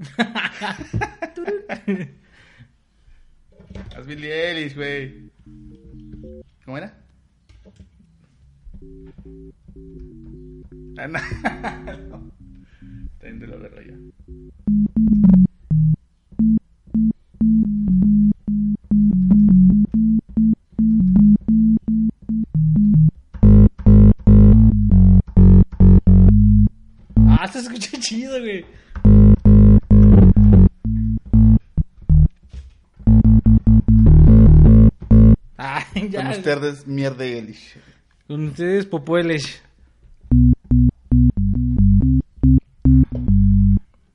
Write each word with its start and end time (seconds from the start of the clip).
Haz 3.94 4.06
Billie 4.06 4.32
Eilish, 4.32 4.74
güey. 4.74 5.30
¿Cómo 6.64 6.78
era? 6.78 6.94
Ah, 10.96 11.06
no. 11.06 11.18
También 13.18 13.40
te 13.40 13.46
lo 13.46 13.56
agarro 13.56 13.82
ya. 13.82 13.94
Ah, 27.28 27.46
se 27.48 27.58
escucha 27.58 27.98
chido, 28.00 28.40
güey. 28.40 28.64
Con 36.40 36.54
ustedes, 36.54 36.86
mierda 36.86 37.22
Eilish. 37.24 37.76
Con 38.26 38.48
ustedes, 38.48 38.86
Popueles. 38.86 39.60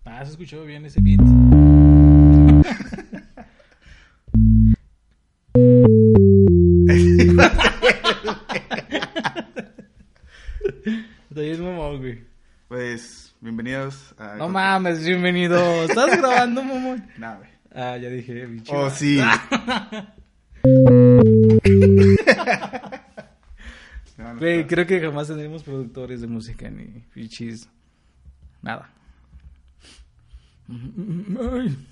Ah, 0.06 0.26
se 0.26 0.32
escuchó 0.32 0.66
bien 0.66 0.86
ese 0.86 1.02
beat. 1.02 1.20
Está 11.30 11.42
bien 11.42 11.64
mamón, 11.64 12.00
güey. 12.00 12.24
Pues, 12.68 13.36
bienvenidos 13.40 14.16
a... 14.18 14.36
No 14.38 14.50
mames, 14.50 15.06
bienvenido. 15.06 15.60
¿Estás 15.84 16.18
grabando, 16.18 16.64
mamón? 16.64 17.08
Nah, 17.20 17.36
güey. 17.36 17.50
Ah, 17.72 17.98
ya 17.98 18.10
dije, 18.10 18.48
bicho. 18.48 18.74
Oh, 18.76 18.90
sí. 18.90 19.22
No, 24.18 24.34
no, 24.34 24.40
creo 24.40 24.88
que 24.88 25.00
jamás 25.00 25.28
tendremos 25.28 25.62
productores 25.64 26.22
de 26.22 26.28
música 26.28 26.70
ni 26.70 27.02
fichis. 27.12 27.70
Nada. 28.64 28.90
Ay. 30.68 31.88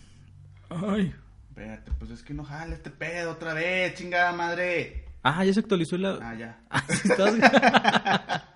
Ay. 0.69 1.13
Espérate, 1.49 1.91
pues 1.99 2.09
es 2.09 2.23
que 2.23 2.33
no 2.33 2.44
jale 2.44 2.73
este 2.73 2.89
pedo 2.89 3.33
otra 3.33 3.53
vez, 3.53 3.94
chingada 3.94 4.31
madre. 4.31 5.05
Ah, 5.21 5.45
ya 5.45 5.53
se 5.53 5.59
actualizó 5.59 5.95
la. 5.97 6.17
Ah, 6.21 6.33
ya. 6.33 6.59
Ah, 6.69 6.83
estás. 6.89 7.35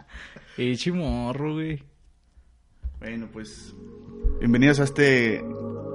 Eh, 0.59 0.75
chimorro, 0.75 1.53
güey. 1.53 1.83
Bueno, 2.97 3.29
pues 3.31 3.75
bienvenidos 4.39 4.79
a 4.79 4.85
este 4.85 5.45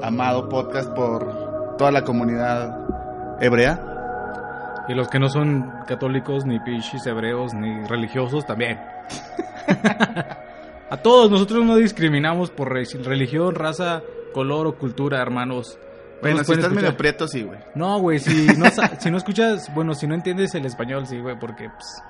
amado 0.00 0.48
podcast 0.48 0.88
por 0.94 1.76
toda 1.76 1.90
la 1.90 2.04
comunidad 2.04 2.86
hebrea. 3.40 3.91
Y 4.92 4.94
los 4.94 5.08
que 5.08 5.18
no 5.18 5.28
son 5.30 5.72
católicos, 5.86 6.44
ni 6.44 6.60
pichis, 6.60 7.06
hebreos, 7.06 7.54
ni 7.54 7.82
religiosos 7.86 8.44
también. 8.44 8.78
A 10.90 10.96
todos, 10.98 11.30
nosotros 11.30 11.64
no 11.64 11.76
discriminamos 11.76 12.50
por 12.50 12.70
re- 12.70 12.84
religión, 13.02 13.54
raza, 13.54 14.02
color 14.34 14.66
o 14.66 14.76
cultura, 14.76 15.22
hermanos. 15.22 15.78
Bueno, 16.20 16.44
si 16.44 16.52
estás 16.52 16.68
medio 16.70 16.88
escuchar. 16.88 16.96
prieto, 16.98 17.26
sí, 17.26 17.42
güey. 17.42 17.58
No, 17.74 17.98
güey, 18.00 18.18
si 18.18 18.46
no, 18.58 18.70
sa- 18.70 19.00
si 19.00 19.10
no 19.10 19.16
escuchas, 19.16 19.72
bueno, 19.74 19.94
si 19.94 20.06
no 20.06 20.14
entiendes 20.14 20.54
el 20.54 20.66
español, 20.66 21.06
sí, 21.06 21.18
güey, 21.18 21.38
porque, 21.38 21.70
pues, 21.70 22.02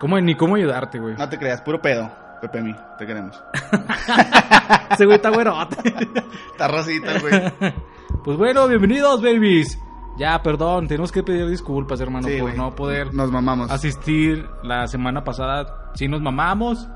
¿cómo, 0.00 0.18
ni 0.18 0.34
cómo 0.34 0.56
ayudarte, 0.56 0.98
güey. 0.98 1.14
No 1.16 1.28
te 1.28 1.38
creas, 1.38 1.60
puro 1.60 1.82
pedo. 1.82 2.10
Pepe 2.40 2.62
mi, 2.62 2.74
te 2.98 3.06
queremos. 3.06 3.42
Ese 4.90 5.04
güey 5.04 5.16
está 5.16 5.28
güerote. 5.30 5.76
Está 6.52 6.68
rosita, 6.68 7.18
güey. 7.20 7.74
Pues 8.24 8.36
bueno, 8.38 8.66
bienvenidos, 8.68 9.20
babies. 9.22 9.78
Ya, 10.18 10.40
perdón, 10.42 10.86
tenemos 10.86 11.10
que 11.10 11.22
pedir 11.22 11.46
disculpas, 11.48 12.00
hermano, 12.00 12.28
Sí, 12.28 12.34
por 12.34 12.42
güey. 12.50 12.56
no 12.56 12.74
poder 12.74 13.12
Nos 13.12 13.30
mamamos. 13.32 13.70
asistir 13.70 14.46
la 14.62 14.86
semana 14.86 15.24
pasada. 15.24 15.90
Sí 15.94 16.06
nos 16.08 16.20
mamamos, 16.22 16.88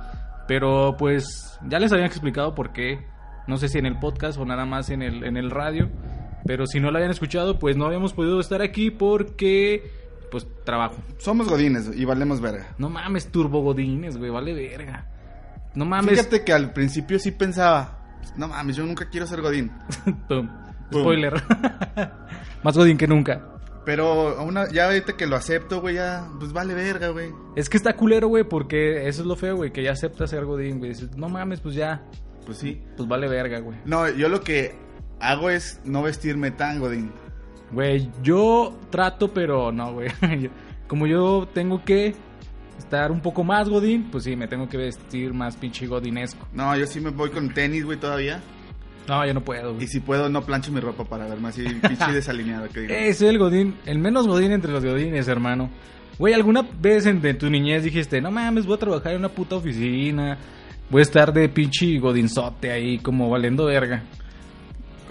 pero 0.46 0.94
pues 0.98 1.58
ya 1.66 1.78
les 1.80 1.92
había 1.92 2.06
explicado 2.06 2.54
por 2.54 2.72
qué. 2.72 3.04
No 3.48 3.56
sé 3.56 3.68
si 3.68 3.78
en 3.78 3.86
el 3.86 3.98
podcast 3.98 4.38
o 4.38 4.44
nada 4.44 4.66
más 4.66 4.90
en 4.90 5.02
el, 5.02 5.24
en 5.24 5.36
el 5.36 5.50
radio. 5.50 5.88
Pero 6.46 6.66
si 6.66 6.78
no 6.80 6.90
lo 6.90 6.98
habían 6.98 7.10
escuchado, 7.10 7.58
pues 7.58 7.76
no 7.76 7.86
habíamos 7.86 8.12
podido 8.12 8.38
estar 8.40 8.62
aquí 8.62 8.90
porque, 8.90 9.90
pues, 10.30 10.46
trabajo. 10.64 10.96
Somos 11.18 11.48
godines 11.48 11.90
y 11.94 12.04
valemos 12.04 12.40
verga. 12.40 12.68
No 12.78 12.88
mames, 12.88 13.32
turbo 13.32 13.60
godines, 13.62 14.16
güey, 14.16 14.30
vale 14.30 14.54
verga. 14.54 15.06
No 15.74 15.84
mames. 15.84 16.10
Fíjate 16.10 16.44
que 16.44 16.52
al 16.52 16.72
principio 16.72 17.18
sí 17.18 17.32
pensaba, 17.32 17.98
no 18.36 18.48
mames, 18.48 18.76
yo 18.76 18.86
nunca 18.86 19.08
quiero 19.10 19.26
ser 19.26 19.40
godín. 19.42 19.72
Spoiler. 20.90 21.34
Más 22.62 22.76
godín 22.76 22.96
que 22.98 23.06
nunca. 23.06 23.44
Pero 23.84 24.42
una, 24.44 24.68
ya 24.70 24.86
ahorita 24.86 25.16
que 25.16 25.26
lo 25.26 25.36
acepto, 25.36 25.80
güey, 25.80 25.94
ya, 25.94 26.28
pues 26.38 26.52
vale 26.52 26.74
verga, 26.74 27.08
güey. 27.08 27.30
Es 27.56 27.70
que 27.70 27.76
está 27.78 27.94
culero, 27.96 28.28
güey, 28.28 28.44
porque 28.44 29.08
eso 29.08 29.22
es 29.22 29.26
lo 29.26 29.34
feo, 29.36 29.56
güey, 29.56 29.72
que 29.72 29.82
ya 29.82 29.92
aceptas 29.92 30.30
ser 30.30 30.44
godín, 30.44 30.78
güey. 30.78 30.90
Dices, 30.90 31.16
no 31.16 31.28
mames, 31.30 31.60
pues 31.60 31.74
ya, 31.74 32.02
Pues 32.44 32.58
sí. 32.58 32.82
pues 32.96 33.08
vale 33.08 33.28
verga, 33.28 33.60
güey. 33.60 33.78
No, 33.86 34.08
yo 34.10 34.28
lo 34.28 34.42
que 34.42 34.74
hago 35.20 35.48
es 35.48 35.80
no 35.84 36.02
vestirme 36.02 36.50
tan 36.50 36.80
godín. 36.80 37.12
Güey, 37.72 38.10
yo 38.22 38.76
trato, 38.90 39.32
pero 39.32 39.72
no, 39.72 39.94
güey. 39.94 40.08
Como 40.86 41.06
yo 41.06 41.48
tengo 41.54 41.82
que 41.84 42.14
estar 42.78 43.10
un 43.10 43.20
poco 43.20 43.42
más 43.42 43.68
godín, 43.70 44.10
pues 44.10 44.24
sí, 44.24 44.36
me 44.36 44.48
tengo 44.48 44.68
que 44.68 44.76
vestir 44.76 45.32
más 45.32 45.56
pinche 45.56 45.86
godinesco. 45.86 46.46
No, 46.52 46.76
yo 46.76 46.86
sí 46.86 47.00
me 47.00 47.10
voy 47.10 47.30
con 47.30 47.48
tenis, 47.54 47.84
güey, 47.86 47.98
todavía. 47.98 48.40
No, 49.08 49.26
yo 49.26 49.32
no 49.32 49.42
puedo, 49.42 49.70
Y 49.72 49.74
güey. 49.74 49.86
si 49.86 50.00
puedo, 50.00 50.28
no 50.28 50.42
plancho 50.42 50.70
mi 50.70 50.80
ropa 50.80 51.04
para 51.04 51.26
verme 51.26 51.48
así 51.48 51.62
pinche 51.88 52.12
desalineado 52.12 52.68
que 52.68 52.80
digo. 52.80 52.92
Eh, 52.94 53.14
soy 53.14 53.28
el 53.28 53.38
godín, 53.38 53.74
el 53.86 53.98
menos 53.98 54.26
godín 54.26 54.52
entre 54.52 54.70
los 54.70 54.84
godines, 54.84 55.26
hermano. 55.28 55.70
Güey, 56.18 56.34
¿alguna 56.34 56.66
vez 56.80 57.06
en, 57.06 57.20
de 57.22 57.34
tu 57.34 57.48
niñez 57.48 57.84
dijiste, 57.84 58.20
no 58.20 58.30
mames, 58.30 58.66
voy 58.66 58.74
a 58.76 58.78
trabajar 58.80 59.12
en 59.12 59.20
una 59.20 59.28
puta 59.28 59.56
oficina? 59.56 60.36
Voy 60.90 61.00
a 61.00 61.02
estar 61.02 61.32
de 61.32 61.48
pinche 61.48 61.98
godinzote 61.98 62.70
ahí, 62.70 62.98
como 62.98 63.30
valiendo 63.30 63.66
verga. 63.66 64.02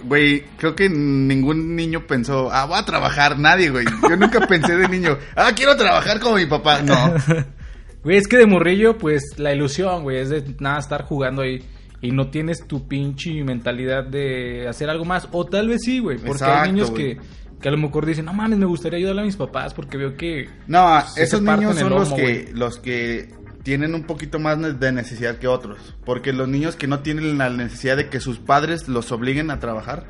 Güey, 0.04 0.44
creo 0.58 0.76
que 0.76 0.88
ningún 0.88 1.74
niño 1.74 2.06
pensó, 2.06 2.50
ah, 2.52 2.66
voy 2.66 2.78
a 2.78 2.84
trabajar, 2.84 3.38
nadie, 3.38 3.70
güey. 3.70 3.84
Yo 4.08 4.16
nunca 4.16 4.46
pensé 4.46 4.76
de 4.76 4.88
niño, 4.88 5.18
ah, 5.34 5.50
quiero 5.56 5.76
trabajar 5.76 6.20
como 6.20 6.36
mi 6.36 6.46
papá. 6.46 6.82
No. 6.82 6.94
Güey, 8.04 8.16
es 8.16 8.28
que 8.28 8.36
de 8.36 8.46
morrillo, 8.46 8.96
pues 8.96 9.24
la 9.38 9.52
ilusión, 9.52 10.04
güey, 10.04 10.18
es 10.18 10.30
de 10.30 10.54
nada 10.60 10.78
estar 10.78 11.02
jugando 11.02 11.42
ahí. 11.42 11.64
Y 12.00 12.12
no 12.12 12.30
tienes 12.30 12.66
tu 12.66 12.86
pinche 12.86 13.42
mentalidad 13.42 14.04
de 14.04 14.68
hacer 14.68 14.88
algo 14.88 15.04
más. 15.04 15.28
O 15.32 15.44
tal 15.46 15.68
vez 15.68 15.82
sí, 15.82 15.98
güey. 15.98 16.16
Porque 16.18 16.32
Exacto, 16.32 16.62
hay 16.62 16.72
niños 16.72 16.90
que, 16.90 17.18
que 17.60 17.68
a 17.68 17.72
lo 17.72 17.78
mejor 17.78 18.06
dicen, 18.06 18.24
no 18.24 18.32
mames, 18.32 18.58
me 18.58 18.66
gustaría 18.66 18.98
ayudarle 18.98 19.22
a 19.22 19.24
mis 19.24 19.36
papás 19.36 19.74
porque 19.74 19.96
veo 19.96 20.16
que. 20.16 20.48
No, 20.66 21.00
Se 21.02 21.24
esos 21.24 21.42
niños 21.42 21.76
son 21.76 21.90
los 21.90 22.12
que, 22.12 22.50
los 22.54 22.78
que 22.78 23.34
tienen 23.64 23.94
un 23.94 24.04
poquito 24.04 24.38
más 24.38 24.78
de 24.78 24.92
necesidad 24.92 25.38
que 25.38 25.48
otros. 25.48 25.96
Porque 26.04 26.32
los 26.32 26.48
niños 26.48 26.76
que 26.76 26.86
no 26.86 27.00
tienen 27.00 27.36
la 27.36 27.50
necesidad 27.50 27.96
de 27.96 28.08
que 28.08 28.20
sus 28.20 28.38
padres 28.38 28.88
los 28.88 29.10
obliguen 29.12 29.50
a 29.50 29.58
trabajar. 29.58 30.06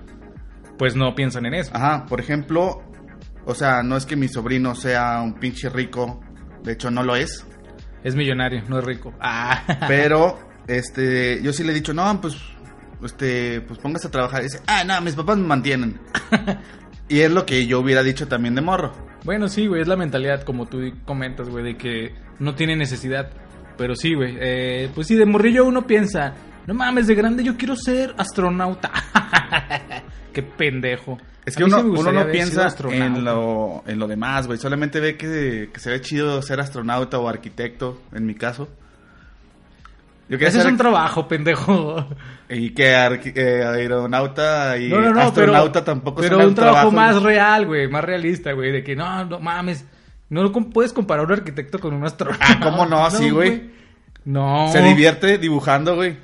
Pues 0.78 0.94
no 0.94 1.15
piensan 1.15 1.47
en 1.47 1.55
eso. 1.55 1.75
Ajá, 1.75 2.06
por 2.06 2.20
ejemplo, 2.20 2.82
o 3.44 3.55
sea, 3.55 3.82
no 3.82 3.97
es 3.97 4.06
que 4.06 4.15
mi 4.15 4.28
sobrino 4.28 4.75
sea 4.75 5.20
un 5.22 5.34
pinche 5.34 5.70
rico. 5.70 6.20
De 6.62 6.75
hecho, 6.75 6.91
no 6.91 7.03
lo 7.03 7.16
es. 7.16 7.47
Es 8.05 8.15
millonario, 8.15 8.62
no 8.69 8.78
es 8.78 8.84
rico. 8.84 9.12
Ah. 9.20 9.87
Pero, 9.88 10.38
este, 10.69 11.43
yo 11.43 11.53
sí 11.53 11.65
le 11.65 11.73
he 11.73 11.75
dicho, 11.75 11.95
no, 11.95 12.21
pues, 12.21 12.37
este, 13.03 13.62
pues 13.62 13.79
póngase 13.81 14.09
a 14.09 14.11
trabajar. 14.11 14.43
Y 14.43 14.45
dice, 14.45 14.61
ah, 14.67 14.84
no, 14.84 15.01
mis 15.01 15.15
papás 15.15 15.39
me 15.39 15.47
mantienen. 15.47 15.99
y 17.09 17.21
es 17.21 17.31
lo 17.31 17.45
que 17.47 17.67
yo 17.67 17.81
hubiera 17.81 18.03
dicho 18.03 18.29
también 18.29 18.55
de 18.55 18.61
morro. 18.61 18.93
Bueno, 19.25 19.49
sí, 19.49 19.67
güey, 19.67 19.83
es 19.83 19.89
la 19.89 19.97
mentalidad, 19.97 20.43
como 20.43 20.67
tú 20.67 20.79
comentas, 21.05 21.49
güey, 21.49 21.65
de 21.65 21.77
que 21.77 22.15
no 22.39 22.55
tiene 22.55 22.77
necesidad. 22.77 23.31
Pero 23.77 23.95
sí, 23.95 24.15
güey, 24.15 24.37
eh, 24.41 24.91
pues 24.95 25.06
sí, 25.06 25.17
de 25.17 25.25
morrillo 25.25 25.65
uno 25.65 25.87
piensa, 25.87 26.34
no 26.67 26.75
mames, 26.75 27.06
de 27.06 27.15
grande 27.15 27.45
yo 27.45 27.56
quiero 27.56 27.77
ser 27.77 28.15
astronauta. 28.19 28.93
Qué 30.32 30.43
pendejo. 30.43 31.19
Es 31.44 31.56
que 31.56 31.64
sí 31.64 31.71
uno, 31.71 31.99
uno 31.99 32.12
no 32.12 32.26
piensa 32.31 32.69
en 32.91 33.25
lo, 33.25 33.82
en 33.87 33.99
lo 33.99 34.06
demás, 34.06 34.47
güey. 34.47 34.59
Solamente 34.59 35.00
ve 35.00 35.17
que, 35.17 35.71
que 35.73 35.81
se 35.81 35.91
ve 35.91 36.00
chido 36.00 36.43
ser 36.43 36.61
astronauta 36.61 37.19
o 37.19 37.29
arquitecto, 37.29 38.03
en 38.12 38.26
mi 38.26 38.35
caso. 38.35 38.69
Yo 40.28 40.36
Ese 40.36 40.58
es 40.58 40.64
un 40.66 40.76
trabajo, 40.76 41.26
pendejo. 41.26 42.06
Y 42.50 42.70
que 42.70 42.84
eh, 43.34 43.64
aeronauta 43.64 44.76
y 44.78 44.88
No, 44.88 45.00
no, 45.00 45.14
no, 45.14 45.20
astronauta 45.22 45.72
pero, 45.80 45.84
tampoco 45.84 46.20
pero 46.20 46.46
un 46.46 46.54
trabajo 46.54 46.90
más 46.90 47.22
real, 47.22 47.66
güey, 47.66 47.88
más 47.88 48.04
realista, 48.04 48.52
güey, 48.52 48.70
de 48.72 48.82
que 48.84 48.94
no, 48.94 49.25
no 49.25 49.40
mames, 49.40 49.86
no 50.28 50.50
puedes 50.52 50.92
comparar 50.92 51.25
un 51.26 51.32
arquitecto 51.32 51.78
con 51.78 51.94
un 51.94 52.04
astronauta. 52.04 52.44
Ah, 52.46 52.60
¿cómo 52.62 52.84
no? 52.86 53.10
Sí, 53.10 53.30
güey. 53.30 53.70
No. 54.25 54.69
Se 54.70 54.82
divierte 54.82 55.38
dibujando, 55.38 55.94
güey. 55.96 56.19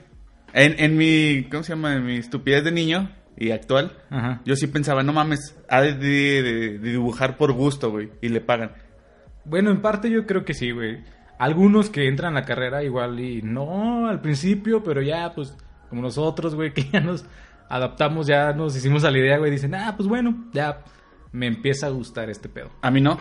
En, 0.53 0.75
en 0.79 0.97
mi, 0.97 1.47
¿cómo 1.51 1.63
se 1.63 1.71
llama? 1.73 1.95
En 1.95 2.05
mi 2.05 2.17
estupidez 2.17 2.63
de 2.63 2.73
niño 2.73 3.11
y 3.37 3.51
actual, 3.51 3.97
Ajá. 4.11 4.41
yo 4.45 4.55
sí 4.55 4.67
pensaba, 4.67 5.03
no 5.03 5.13
mames, 5.13 5.57
ha 5.69 5.81
de, 5.81 5.95
de- 5.95 6.43
de- 6.43 6.79
de 6.79 6.91
dibujar 6.91 7.37
por 7.37 7.53
gusto, 7.53 7.91
güey, 7.91 8.11
y 8.21 8.29
le 8.29 8.41
pagan. 8.41 8.73
Bueno, 9.47 9.71
en 9.71 9.81
parte 9.83 10.11
yo 10.11 10.27
creo 10.27 10.45
que 10.45 10.55
sí, 10.55 10.71
güey. 10.71 11.01
Algunos 11.45 11.91
que 11.91 12.09
entran 12.09 12.39
a 12.39 12.41
la 12.41 12.47
carrera 12.47 12.83
igual 12.83 13.21
y 13.21 13.43
no 13.43 14.09
al 14.09 14.23
principio, 14.23 14.83
pero 14.83 15.03
ya, 15.03 15.35
pues, 15.35 15.55
como 15.91 16.01
nosotros, 16.01 16.55
güey, 16.55 16.73
que 16.75 16.89
ya 16.91 17.01
nos 17.01 17.27
adaptamos, 17.69 18.27
ya 18.27 18.55
nos 18.55 18.75
hicimos 18.75 19.05
a 19.05 19.11
la 19.11 19.19
idea, 19.19 19.37
güey. 19.37 19.51
Dicen, 19.51 19.75
ah, 19.75 19.93
pues 19.95 20.09
bueno, 20.09 20.47
ya 20.55 20.83
me 21.33 21.47
empieza 21.47 21.89
a 21.89 21.91
gustar 21.91 22.31
este 22.31 22.49
pedo. 22.49 22.71
A 22.81 22.91
mí 22.91 23.03
no. 23.03 23.19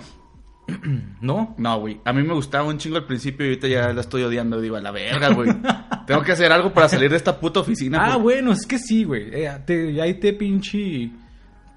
¿No? 1.19 1.53
No, 1.57 1.79
güey. 1.81 1.99
A 2.05 2.13
mí 2.13 2.23
me 2.23 2.33
gustaba 2.33 2.65
un 2.65 2.77
chingo 2.77 2.95
al 2.95 3.05
principio 3.05 3.45
y 3.45 3.49
ahorita 3.49 3.67
ya 3.67 3.91
la 3.91 3.99
estoy 3.99 4.23
odiando. 4.23 4.61
Digo, 4.61 4.77
a 4.77 4.81
la 4.81 4.91
verga, 4.91 5.33
güey. 5.33 5.49
Tengo 6.07 6.21
que 6.21 6.31
hacer 6.31 6.49
algo 6.53 6.71
para 6.71 6.87
salir 6.87 7.09
de 7.09 7.17
esta 7.17 7.41
puta 7.41 7.59
oficina. 7.59 8.05
Ah, 8.05 8.15
bueno, 8.15 8.53
es 8.53 8.65
que 8.65 8.79
sí, 8.79 9.03
güey. 9.03 9.31
Eh, 9.33 9.49
ahí 10.01 10.13
te 10.13 10.31
pinche. 10.31 11.11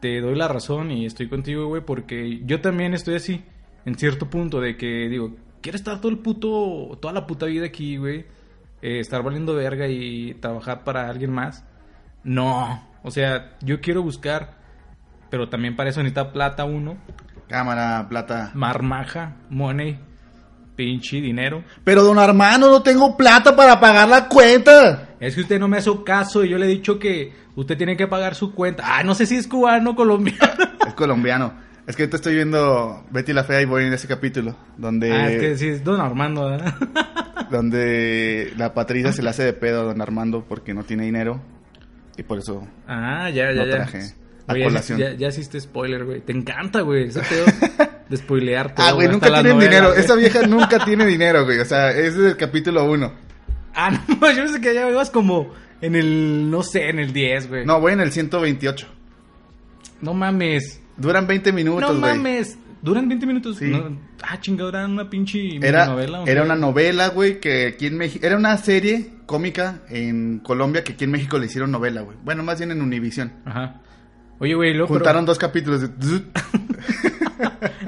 Te 0.00 0.20
doy 0.20 0.36
la 0.36 0.46
razón 0.46 0.92
y 0.92 1.06
estoy 1.06 1.28
contigo, 1.28 1.66
güey, 1.66 1.82
porque 1.84 2.40
yo 2.44 2.60
también 2.60 2.94
estoy 2.94 3.16
así, 3.16 3.42
en 3.84 3.96
cierto 3.96 4.30
punto, 4.30 4.60
de 4.60 4.76
que 4.76 5.08
digo, 5.08 5.34
quiero 5.66 5.76
estar 5.78 6.00
todo 6.00 6.12
el 6.12 6.18
puto. 6.18 6.96
toda 7.00 7.12
la 7.12 7.26
puta 7.26 7.46
vida 7.46 7.66
aquí, 7.66 7.96
güey. 7.96 8.24
eh, 8.82 9.00
estar 9.00 9.20
valiendo 9.24 9.52
verga 9.52 9.88
y 9.88 10.34
trabajar 10.34 10.84
para 10.84 11.08
alguien 11.08 11.32
más. 11.32 11.64
No. 12.22 12.86
O 13.02 13.10
sea, 13.10 13.56
yo 13.62 13.80
quiero 13.80 14.00
buscar, 14.00 14.58
pero 15.28 15.48
también 15.48 15.74
para 15.74 15.90
eso 15.90 16.00
necesita 16.00 16.32
plata 16.32 16.64
uno, 16.64 16.98
Cámara, 17.48 18.06
plata. 18.08 18.52
marmaja, 18.54 19.38
money, 19.50 19.98
pinche 20.76 21.20
dinero. 21.20 21.64
Pero 21.82 22.04
don 22.04 22.20
Armando, 22.20 22.70
no 22.70 22.82
tengo 22.82 23.16
plata 23.16 23.56
para 23.56 23.80
pagar 23.80 24.08
la 24.08 24.28
cuenta. 24.28 25.08
Es 25.18 25.34
que 25.34 25.40
usted 25.40 25.58
no 25.58 25.66
me 25.66 25.78
hace 25.78 25.90
caso 26.04 26.44
y 26.44 26.48
yo 26.50 26.58
le 26.58 26.66
he 26.66 26.68
dicho 26.68 26.96
que 27.00 27.32
usted 27.56 27.76
tiene 27.76 27.96
que 27.96 28.06
pagar 28.06 28.36
su 28.36 28.54
cuenta. 28.54 28.84
Ah, 28.86 29.02
no 29.02 29.14
sé 29.16 29.26
si 29.26 29.34
es 29.36 29.48
cubano 29.48 29.90
o 29.90 29.96
colombiano. 29.96 30.64
Es 30.86 30.94
colombiano. 30.94 31.65
Es 31.86 31.94
que 31.94 32.02
ahorita 32.02 32.16
estoy 32.16 32.34
viendo 32.34 33.04
Betty 33.10 33.32
la 33.32 33.44
Fea 33.44 33.62
y 33.62 33.64
voy 33.64 33.84
en 33.84 33.92
ese 33.92 34.08
capítulo. 34.08 34.56
Donde, 34.76 35.12
Ah, 35.12 35.30
es 35.30 35.40
que 35.40 35.56
sí, 35.56 35.68
es 35.68 35.84
Don 35.84 36.00
Armando, 36.00 36.48
¿verdad? 36.50 36.74
donde 37.50 38.52
la 38.56 38.74
Patricia 38.74 39.12
se 39.12 39.22
le 39.22 39.30
hace 39.30 39.44
de 39.44 39.52
pedo 39.52 39.82
a 39.82 39.84
don 39.84 40.00
Armando 40.00 40.44
porque 40.48 40.74
no 40.74 40.82
tiene 40.82 41.04
dinero. 41.04 41.40
Y 42.16 42.22
por 42.24 42.38
eso 42.38 42.66
Ah, 42.88 43.30
ya, 43.30 43.52
ya, 43.52 43.60
No 43.60 43.66
ya. 43.66 43.70
traje 43.76 44.00
a 44.48 44.52
Oye, 44.52 44.64
colación. 44.64 44.98
Ya, 44.98 45.12
ya 45.14 45.28
hiciste 45.28 45.60
spoiler, 45.60 46.04
güey. 46.04 46.20
Te 46.22 46.32
encanta, 46.32 46.80
güey. 46.80 47.04
Ese 47.08 47.20
pedo 47.20 47.44
de 48.08 48.16
spoilear 48.16 48.74
todo. 48.74 48.86
Ah, 48.86 48.92
güey, 48.92 49.08
nunca 49.08 49.32
tienen 49.32 49.58
dinero. 49.58 49.88
güey. 49.90 50.00
Esa 50.00 50.14
vieja 50.16 50.42
nunca 50.46 50.84
tiene 50.84 51.06
dinero, 51.06 51.44
güey. 51.44 51.58
O 51.60 51.64
sea, 51.64 51.90
ese 51.90 52.08
es 52.08 52.16
el 52.16 52.36
capítulo 52.36 52.84
uno. 52.90 53.12
Ah, 53.74 53.90
no, 54.08 54.30
yo 54.32 54.42
pensé 54.44 54.60
que 54.60 54.74
ya 54.74 54.88
ibas 54.90 55.10
como 55.10 55.52
en 55.82 55.94
el, 55.94 56.50
no 56.50 56.62
sé, 56.62 56.88
en 56.88 56.98
el 56.98 57.12
10, 57.12 57.48
güey. 57.48 57.66
No, 57.66 57.78
voy 57.80 57.92
en 57.92 58.00
el 58.00 58.10
128. 58.10 58.86
No 60.00 60.14
mames. 60.14 60.80
Duran 60.96 61.26
20 61.26 61.52
minutos, 61.52 61.94
no 61.94 62.00
güey. 62.00 62.14
mames. 62.16 62.58
¿Duran 62.82 63.08
20 63.08 63.26
minutos? 63.26 63.56
Sí. 63.56 63.66
No- 63.70 63.98
ah, 64.22 64.40
chingado, 64.40 64.68
era 64.68 64.86
una 64.86 65.10
pinche 65.10 65.56
Era, 65.56 65.86
novela. 65.86 66.22
era 66.26 66.42
una 66.44 66.54
novela, 66.54 67.08
güey, 67.08 67.40
que 67.40 67.66
aquí 67.68 67.86
en 67.86 67.96
México... 67.96 68.24
Era 68.24 68.36
una 68.36 68.56
serie 68.58 69.10
cómica 69.26 69.80
en 69.88 70.38
Colombia 70.38 70.84
que 70.84 70.92
aquí 70.92 71.04
en 71.04 71.10
México 71.10 71.38
le 71.38 71.46
hicieron 71.46 71.70
novela, 71.72 72.02
güey. 72.02 72.16
Bueno, 72.24 72.42
más 72.44 72.58
bien 72.58 72.70
en 72.70 72.80
Univision. 72.82 73.32
Ajá. 73.44 73.80
Oye, 74.38 74.54
güey, 74.54 74.72
luego... 74.74 74.88
Juntaron 74.94 75.24
dos 75.24 75.38
capítulos 75.38 75.80
de... 75.80 75.88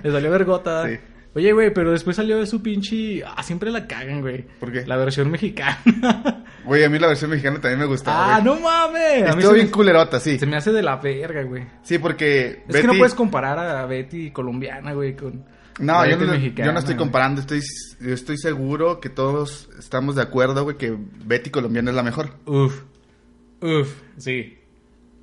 Le 0.02 0.10
salió 0.10 0.30
vergota. 0.30 0.88
Sí. 0.88 0.96
Oye, 1.34 1.52
güey, 1.52 1.72
pero 1.72 1.92
después 1.92 2.16
salió 2.16 2.38
de 2.38 2.46
su 2.46 2.62
pinche... 2.62 3.22
Ah, 3.24 3.42
siempre 3.42 3.70
la 3.70 3.86
cagan, 3.86 4.20
güey. 4.22 4.46
¿Por 4.58 4.72
qué? 4.72 4.86
La 4.86 4.96
versión 4.96 5.30
mexicana. 5.30 6.44
Güey, 6.68 6.84
a 6.84 6.90
mí 6.90 6.98
la 6.98 7.06
versión 7.08 7.30
mexicana 7.30 7.60
también 7.60 7.80
me 7.80 7.86
gustaba, 7.86 8.36
ah, 8.36 8.40
güey. 8.40 8.44
no 8.54 8.60
mames. 8.60 9.22
A 9.22 9.32
mí 9.34 9.38
Estuvo 9.38 9.48
se 9.48 9.54
bien 9.54 9.66
me- 9.66 9.72
culerota, 9.72 10.20
sí. 10.20 10.38
Se 10.38 10.46
me 10.46 10.56
hace 10.56 10.70
de 10.70 10.82
la 10.82 10.96
verga, 10.96 11.42
güey. 11.42 11.64
Sí, 11.82 11.98
porque... 11.98 12.62
Es 12.68 12.76
que 12.76 12.86
no 12.86 12.94
puedes 12.94 13.14
comparar 13.14 13.58
a 13.58 13.86
Betty 13.86 14.30
colombiana, 14.30 14.92
güey, 14.92 15.16
con... 15.16 15.44
No, 15.80 16.04
yo 16.04 16.10
Betty 16.18 16.26
no, 16.26 16.32
mexicana, 16.32 16.66
yo 16.66 16.72
no 16.72 16.78
estoy 16.80 16.94
güey. 16.94 17.04
comparando. 17.06 17.40
Estoy, 17.40 17.60
yo 18.00 18.12
estoy 18.12 18.36
seguro 18.36 19.00
que 19.00 19.08
todos 19.08 19.68
estamos 19.78 20.14
de 20.16 20.22
acuerdo, 20.22 20.64
güey, 20.64 20.76
que 20.76 20.94
Betty 21.24 21.50
colombiana 21.50 21.90
es 21.90 21.96
la 21.96 22.02
mejor. 22.02 22.30
Uf. 22.46 22.82
Uf, 23.60 23.88
sí. 24.18 24.58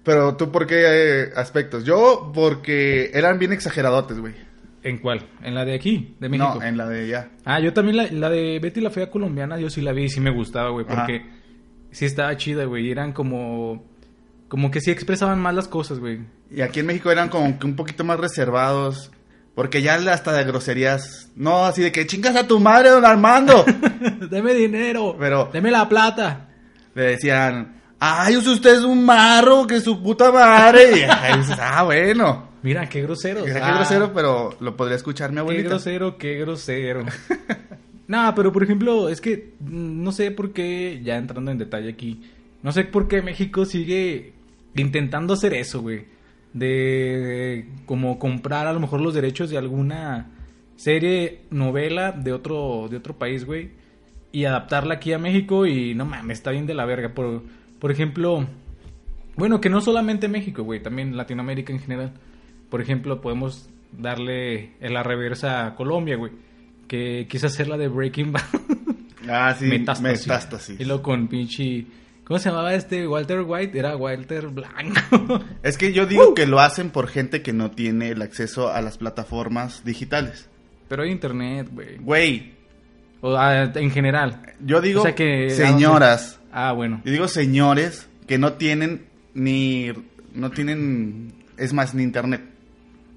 Pero 0.03 0.35
tú, 0.37 0.51
¿por 0.51 0.65
qué 0.67 0.83
eh, 0.85 1.31
aspectos? 1.35 1.83
Yo, 1.83 2.31
porque 2.33 3.11
eran 3.13 3.37
bien 3.39 3.53
exageradotes, 3.53 4.19
güey. 4.19 4.33
¿En 4.83 4.99
cuál? 4.99 5.27
¿En 5.41 5.55
la 5.55 5.65
de 5.65 5.73
aquí? 5.73 6.15
¿De 6.19 6.29
México? 6.29 6.57
No, 6.59 6.63
en 6.63 6.77
la 6.77 6.87
de 6.87 7.07
ya. 7.07 7.31
Ah, 7.43 7.59
yo 7.59 7.73
también 7.73 7.97
la, 7.97 8.07
la 8.11 8.29
de 8.29 8.59
Betty 8.59 8.81
la 8.81 8.91
Fea 8.91 9.09
colombiana, 9.09 9.59
yo 9.59 9.69
sí 9.69 9.81
la 9.81 9.93
vi 9.93 10.03
y 10.03 10.09
sí 10.09 10.19
me 10.21 10.29
gustaba, 10.29 10.69
güey, 10.69 10.85
Ajá. 10.87 10.95
porque 11.07 11.25
sí 11.95 12.05
estaba 12.05 12.35
chida, 12.37 12.65
güey, 12.65 12.87
y 12.87 12.91
eran 12.91 13.13
como... 13.13 13.83
Como 14.47 14.69
que 14.69 14.79
sí 14.81 14.91
expresaban 14.91 15.39
más 15.39 15.55
las 15.55 15.67
cosas, 15.67 15.99
güey. 15.99 16.19
Y 16.51 16.61
aquí 16.61 16.81
en 16.81 16.85
México 16.85 17.09
eran 17.11 17.29
como 17.29 17.57
que 17.57 17.65
un 17.65 17.75
poquito 17.75 18.03
más 18.03 18.19
reservados. 18.19 19.11
Porque 19.55 19.81
ya 19.81 19.95
hasta 20.11 20.33
de 20.33 20.43
groserías. 20.43 21.31
No, 21.35 21.65
así 21.65 21.81
de 21.81 21.91
que 21.91 22.05
chingas 22.05 22.35
a 22.35 22.45
tu 22.45 22.59
madre, 22.59 22.89
don 22.89 23.05
Armando. 23.05 23.65
Deme 24.29 24.53
dinero. 24.53 25.15
Pero- 25.17 25.49
Deme 25.51 25.71
la 25.71 25.87
plata. 25.89 26.49
Le 26.93 27.03
decían, 27.03 27.81
ay, 27.99 28.37
usted 28.37 28.75
es 28.75 28.83
un 28.83 29.03
marro, 29.05 29.65
que 29.65 29.79
su 29.81 30.01
puta 30.03 30.31
madre. 30.31 30.99
Y 30.99 31.03
ah, 31.59 31.83
bueno. 31.83 32.49
Mira, 32.61 32.87
qué 32.89 33.01
grosero. 33.01 33.41
Ah, 33.41 33.45
que 33.45 33.53
grosero, 33.59 34.13
pero 34.13 34.55
lo 34.59 34.75
podría 34.75 34.97
escuchar 34.97 35.29
mi 35.31 35.35
Qué 35.35 35.39
abuelita. 35.41 35.69
grosero, 35.69 36.17
qué 36.17 36.35
grosero. 36.35 37.03
no, 38.07 38.33
pero 38.35 38.51
por 38.51 38.63
ejemplo, 38.63 39.09
es 39.09 39.21
que 39.21 39.53
mm, 39.59 40.03
no 40.03 40.11
sé 40.11 40.31
por 40.31 40.53
qué, 40.53 41.01
ya 41.03 41.17
entrando 41.17 41.51
en 41.51 41.57
detalle 41.57 41.89
aquí, 41.89 42.21
no 42.61 42.71
sé 42.71 42.83
por 42.83 43.07
qué 43.07 43.21
México 43.21 43.65
sigue 43.65 44.33
intentando 44.75 45.33
hacer 45.33 45.53
eso, 45.53 45.81
güey. 45.81 46.05
De 46.53 47.67
como 47.85 48.17
comprar 48.17 48.67
a 48.67 48.73
lo 48.73 48.79
mejor 48.79 49.01
los 49.01 49.13
derechos 49.13 49.49
de 49.49 49.57
alguna 49.57 50.31
serie, 50.75 51.41
novela 51.49 52.11
de 52.11 52.31
otro, 52.33 52.87
de 52.89 52.97
otro 52.97 53.17
país, 53.17 53.45
güey. 53.45 53.71
Y 54.31 54.45
adaptarla 54.45 54.95
aquí 54.95 55.13
a 55.13 55.19
México 55.19 55.65
y 55.65 55.95
no 55.95 56.05
mames, 56.05 56.39
está 56.39 56.51
bien 56.51 56.65
de 56.65 56.73
la 56.73 56.85
verga. 56.85 57.13
Por, 57.13 57.43
por 57.79 57.91
ejemplo, 57.91 58.47
bueno, 59.35 59.61
que 59.61 59.69
no 59.69 59.81
solamente 59.81 60.27
México, 60.27 60.63
güey, 60.63 60.81
también 60.81 61.17
Latinoamérica 61.17 61.73
en 61.73 61.79
general. 61.79 62.13
Por 62.69 62.81
ejemplo, 62.81 63.21
podemos 63.21 63.69
darle 63.91 64.71
en 64.79 64.93
la 64.93 65.03
reversa 65.03 65.67
a 65.67 65.75
Colombia, 65.75 66.15
güey. 66.15 66.31
Que 66.87 67.27
quiso 67.29 67.47
hacer 67.47 67.67
la 67.67 67.77
de 67.77 67.87
Breaking 67.87 68.31
Bad. 68.31 68.43
Ah, 69.27 69.55
sí, 69.57 69.65
Metástasis. 69.65 70.27
metástasis. 70.27 70.79
Y 70.79 70.85
luego 70.85 71.01
con 71.01 71.27
pinche... 71.27 71.87
¿Cómo 72.25 72.37
se 72.37 72.49
llamaba 72.49 72.75
este? 72.75 73.07
Walter 73.07 73.41
White. 73.41 73.75
Era 73.79 73.95
Walter 73.97 74.49
Blanco. 74.49 75.43
Es 75.63 75.79
que 75.79 75.93
yo 75.93 76.05
digo 76.05 76.35
que 76.35 76.45
lo 76.45 76.59
hacen 76.59 76.91
por 76.91 77.07
gente 77.07 77.41
que 77.41 77.51
no 77.51 77.71
tiene 77.71 78.09
el 78.09 78.21
acceso 78.21 78.71
a 78.71 78.81
las 78.83 78.99
plataformas 78.99 79.83
digitales. 79.83 80.47
Pero 80.87 81.01
hay 81.01 81.09
internet, 81.11 81.69
güey. 81.71 81.97
Güey, 81.97 82.53
O 83.21 83.35
ah, 83.35 83.63
en 83.73 83.89
general. 83.89 84.41
yo 84.63 84.79
digo 84.79 84.99
O 85.01 85.03
sea 85.03 85.15
que- 85.15 85.49
señoras, 85.49 86.39
Ah, 86.51 86.71
bueno. 86.73 87.01
yo 87.03 87.11
digo 87.11 87.27
señores 87.27 88.07
que 88.27 88.37
no 88.37 88.53
tienen 88.53 89.07
ni 89.33 89.87
no 90.35 90.51
tienen 90.51 91.33
es 91.57 91.73
más 91.73 91.95
ni 91.95 92.03
internet, 92.03 92.41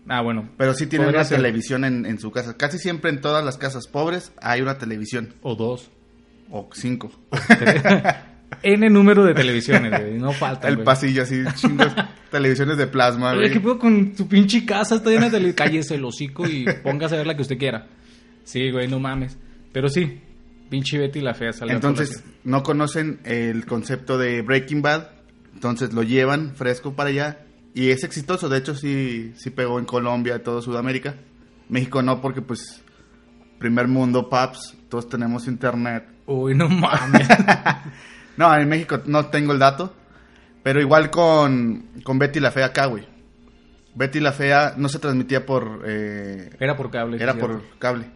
Ah, 0.09 0.23
bueno. 0.23 0.49
pero 0.57 0.75
sí 0.75 0.87
tienen 0.87 1.09
una 1.09 1.25
ser. 1.25 1.37
televisión 1.39 1.85
en, 1.85 2.07
en 2.07 2.19
su 2.19 2.31
casa. 2.31 2.57
Casi 2.57 2.79
siempre 2.79 3.11
en 3.11 3.21
todas 3.21 3.45
las 3.45 3.59
casas 3.59 3.87
pobres 3.87 4.33
hay 4.41 4.61
una 4.63 4.79
televisión 4.79 5.35
O 5.43 5.55
dos. 5.55 5.91
o 6.51 6.69
cinco. 6.73 7.11
N 8.63 8.89
número 8.91 9.25
de 9.25 9.35
televisiones, 9.35 9.91
güey. 9.91 10.19
No 10.19 10.33
falta. 10.33 10.69
El 10.69 10.83
pasillo 10.83 11.23
así, 11.23 11.43
chingos 11.55 11.93
televisiones 12.31 12.77
de 12.79 12.87
plasma, 12.87 13.35
güey. 13.35 13.53
¿qué 13.53 13.61
puedo 13.61 13.79
con 13.79 14.15
tu 14.15 14.27
pinche 14.27 14.65
casa? 14.65 14.97
Está 14.97 15.11
llena 15.11 15.27
de 15.29 15.39
tele... 15.39 15.55
Cállese 15.55 15.95
el 15.97 16.05
hocico 16.05 16.47
y 16.49 16.65
póngase 16.83 17.15
a 17.15 17.19
ver 17.19 17.27
la 17.27 17.37
que 17.37 17.43
usted 17.43 17.59
quiera. 17.59 17.87
Sí, 18.45 18.71
güey, 18.71 18.89
no 18.89 18.99
mames. 18.99 19.37
Pero 19.73 19.89
sí, 19.91 20.21
pinche 20.71 20.99
Betty 20.99 21.21
la 21.21 21.35
fea 21.35 21.53
salió 21.53 21.75
a 21.75 21.77
Entonces, 21.77 22.25
no 22.45 22.63
conocen 22.63 23.21
el 23.25 23.67
concepto 23.67 24.17
de 24.17 24.41
Breaking 24.43 24.81
Bad, 24.81 25.09
entonces 25.53 25.93
lo 25.93 26.03
llevan 26.03 26.57
fresco 26.57 26.95
para 26.95 27.11
allá 27.11 27.39
y 27.75 27.91
es 27.91 28.03
exitoso, 28.05 28.49
de 28.49 28.59
hecho 28.59 28.75
sí, 28.75 29.33
sí 29.37 29.51
pegó 29.51 29.79
en 29.79 29.85
Colombia, 29.85 30.43
todo 30.43 30.61
Sudamérica. 30.63 31.15
México 31.69 32.03
no 32.03 32.21
porque 32.21 32.43
pues 32.43 32.83
primer 33.59 33.89
mundo, 33.89 34.29
paps, 34.29 34.77
todos 34.89 35.09
tenemos 35.09 35.47
internet. 35.47 36.05
Uy, 36.27 36.55
no 36.55 36.69
mames. 36.69 37.29
No, 38.37 38.55
en 38.55 38.69
México 38.69 39.01
no 39.07 39.27
tengo 39.27 39.53
el 39.53 39.59
dato, 39.59 39.93
pero 40.63 40.81
igual 40.81 41.11
con, 41.11 41.89
con 42.05 42.21
Betty 42.21 42.39
la 42.39 42.53
Fea 42.53 42.67
acá, 42.67 42.87
güey. 42.87 43.05
Betty 43.97 44.21
la 44.21 44.31
Fea 44.31 44.75
no 44.77 44.89
se 44.89 45.01
transmitía 45.01 45.45
por... 45.45 45.83
eh, 45.85 46.51
Era 46.61 46.77
por 46.77 46.89
cable. 46.89 47.21
era 47.21 47.35
por 47.35 47.65
cable. 47.81 48.09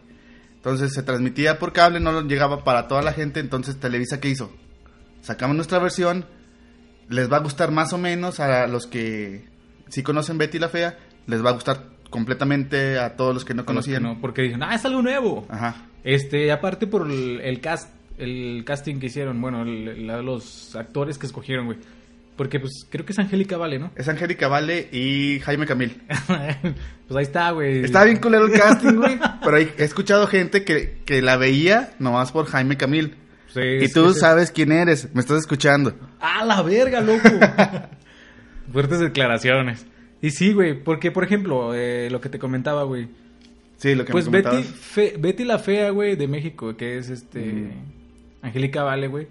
Entonces 0.55 0.93
se 0.93 1.03
transmitía 1.03 1.59
por 1.59 1.73
cable, 1.73 1.99
no 1.99 2.21
llegaba 2.21 2.63
para 2.63 2.87
toda 2.87 3.01
la 3.01 3.11
gente. 3.11 3.41
Entonces 3.41 3.77
Televisa, 3.81 4.21
¿qué 4.21 4.29
hizo? 4.29 4.49
Sacamos 5.19 5.57
nuestra 5.57 5.79
versión. 5.79 6.25
Les 7.09 7.31
va 7.31 7.37
a 7.37 7.41
gustar 7.41 7.71
más 7.71 7.93
o 7.93 7.97
menos 7.97 8.39
a 8.39 8.67
los 8.67 8.87
que 8.87 9.45
sí 9.89 10.03
conocen 10.03 10.37
Betty 10.37 10.59
la 10.59 10.69
Fea. 10.69 10.97
Les 11.27 11.43
va 11.43 11.49
a 11.51 11.53
gustar 11.53 11.83
completamente 12.09 12.99
a 12.99 13.15
todos 13.15 13.33
los 13.33 13.45
que 13.45 13.53
no 13.53 13.65
conocían. 13.65 14.03
no, 14.03 14.19
porque 14.21 14.43
dicen, 14.43 14.61
ah, 14.63 14.75
es 14.75 14.85
algo 14.85 15.01
nuevo. 15.01 15.45
Ajá. 15.49 15.87
Este, 16.03 16.51
aparte 16.51 16.85
por 16.87 17.09
el, 17.09 17.39
el 17.41 17.59
cast, 17.61 17.89
el 18.17 18.63
casting 18.65 18.99
que 18.99 19.07
hicieron, 19.07 19.39
bueno, 19.41 19.63
el- 19.63 20.05
la- 20.07 20.21
los 20.21 20.75
actores 20.75 21.17
que 21.17 21.25
escogieron, 21.25 21.65
güey. 21.65 21.77
Porque, 22.35 22.59
pues, 22.59 22.87
creo 22.89 23.05
que 23.05 23.11
es 23.13 23.19
Angélica 23.19 23.57
Vale, 23.57 23.77
¿no? 23.77 23.91
Es 23.95 24.07
Angélica 24.09 24.47
Vale 24.47 24.89
y 24.91 25.39
Jaime 25.41 25.67
Camil. 25.67 26.01
pues 26.27 27.15
ahí 27.17 27.23
está, 27.23 27.51
güey. 27.51 27.83
Está 27.83 28.03
bien 28.05 28.17
culero 28.17 28.45
el 28.47 28.53
casting, 28.59 28.93
güey. 28.95 29.19
Pero 29.43 29.57
he 29.57 29.73
escuchado 29.83 30.25
gente 30.27 30.63
que, 30.63 30.97
que 31.05 31.21
la 31.21 31.37
veía 31.37 31.93
nomás 31.99 32.31
por 32.31 32.47
Jaime 32.47 32.75
Camil. 32.75 33.15
Sí, 33.53 33.61
y 33.61 33.87
sí, 33.87 33.93
tú 33.93 34.13
sí. 34.13 34.19
sabes 34.19 34.51
quién 34.51 34.71
eres. 34.71 35.13
Me 35.13 35.21
estás 35.21 35.39
escuchando. 35.39 35.93
¡Ah, 36.19 36.43
la 36.45 36.61
verga, 36.61 37.01
loco! 37.01 37.29
Fuertes 38.71 38.99
declaraciones. 38.99 39.85
Y 40.21 40.31
sí, 40.31 40.53
güey, 40.53 40.81
porque, 40.83 41.11
por 41.11 41.23
ejemplo, 41.23 41.73
eh, 41.75 42.09
lo 42.09 42.21
que 42.21 42.29
te 42.29 42.39
comentaba, 42.39 42.83
güey. 42.83 43.09
Sí, 43.77 43.93
lo 43.95 44.05
que 44.05 44.11
Pues 44.11 44.25
me 44.29 44.37
Betty, 44.37 44.49
comentabas. 44.49 44.79
Fe- 44.79 45.15
Betty 45.19 45.43
la 45.43 45.59
Fea, 45.59 45.89
güey, 45.89 46.15
de 46.15 46.27
México, 46.27 46.75
que 46.77 46.97
es 46.97 47.09
este... 47.09 47.39
Mm. 47.41 47.71
Angélica 48.41 48.83
Vale, 48.83 49.07
güey. 49.07 49.27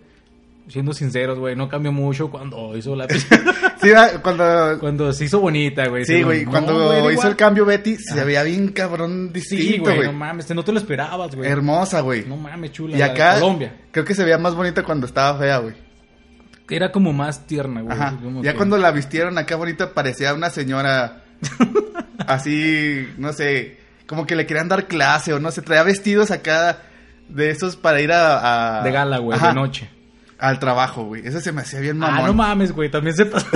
Siendo 0.68 0.92
sinceros, 0.94 1.38
güey, 1.40 1.56
no 1.56 1.68
cambió 1.68 1.90
mucho 1.92 2.30
cuando 2.30 2.76
hizo 2.76 2.94
la... 2.94 3.06
Sí, 3.82 3.90
cuando... 4.22 4.78
cuando 4.78 5.12
se 5.12 5.24
hizo 5.24 5.40
bonita, 5.40 5.88
güey. 5.88 6.04
Sí, 6.04 6.22
güey, 6.22 6.44
no, 6.44 6.50
cuando 6.52 6.74
güey, 6.86 6.98
hizo 7.00 7.10
igual. 7.10 7.28
el 7.28 7.36
cambio 7.36 7.64
Betty, 7.64 7.96
se 7.96 8.22
veía 8.24 8.44
bien 8.44 8.68
cabrón 8.68 9.30
Sí, 9.34 9.40
distinto, 9.56 9.82
güey, 9.84 9.96
güey. 9.96 10.06
no 10.08 10.12
mames, 10.12 10.48
no 10.54 10.62
te 10.62 10.70
lo 10.72 10.78
esperabas, 10.78 11.34
güey. 11.34 11.50
Hermosa, 11.50 12.00
güey. 12.00 12.24
No 12.26 12.36
mames, 12.36 12.70
chula. 12.70 12.96
y 12.96 13.02
acá, 13.02 13.34
Colombia. 13.40 13.74
creo 13.90 14.04
que 14.04 14.14
se 14.14 14.22
veía 14.22 14.38
más 14.38 14.54
bonita 14.54 14.84
cuando 14.84 15.06
estaba 15.06 15.36
fea, 15.36 15.58
güey. 15.58 15.74
Era 16.70 16.92
como 16.92 17.12
más 17.12 17.44
tierna, 17.46 17.80
güey. 17.82 17.92
Ajá. 17.98 18.16
como 18.22 18.42
Ya 18.44 18.52
que- 18.52 18.56
cuando 18.56 18.78
la 18.78 18.92
vistieron 18.92 19.36
acá 19.38 19.56
bonita 19.56 19.92
parecía 19.92 20.32
una 20.32 20.48
señora 20.48 21.24
así, 22.26 23.08
no 23.18 23.32
sé, 23.32 23.78
como 24.06 24.26
que 24.26 24.36
le 24.36 24.46
querían 24.46 24.68
dar 24.68 24.86
clase 24.86 25.32
o 25.32 25.40
no 25.40 25.50
sé, 25.50 25.62
traía 25.62 25.82
vestidos 25.82 26.30
acá 26.30 26.78
de 27.28 27.50
esos 27.50 27.76
para 27.76 28.00
ir 28.00 28.12
a... 28.12 28.78
a- 28.80 28.84
De 28.84 28.92
gala, 28.92 29.18
güey, 29.18 29.36
Ajá, 29.36 29.48
de 29.48 29.54
noche. 29.54 29.90
Al 30.42 30.58
trabajo, 30.58 31.04
güey. 31.04 31.24
Eso 31.24 31.40
se 31.40 31.52
me 31.52 31.60
hacía 31.60 31.78
bien 31.78 31.98
mamón. 31.98 32.18
Ah, 32.18 32.26
no 32.26 32.34
mames, 32.34 32.72
güey, 32.72 32.90
también 32.90 33.14
se 33.14 33.26
pasó. 33.26 33.46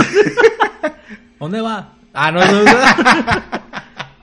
¿Dónde 1.41 1.61
va? 1.61 1.95
Ah, 2.15 2.31
no, 2.31 2.39
no, 2.41 2.63
no. 2.63 2.71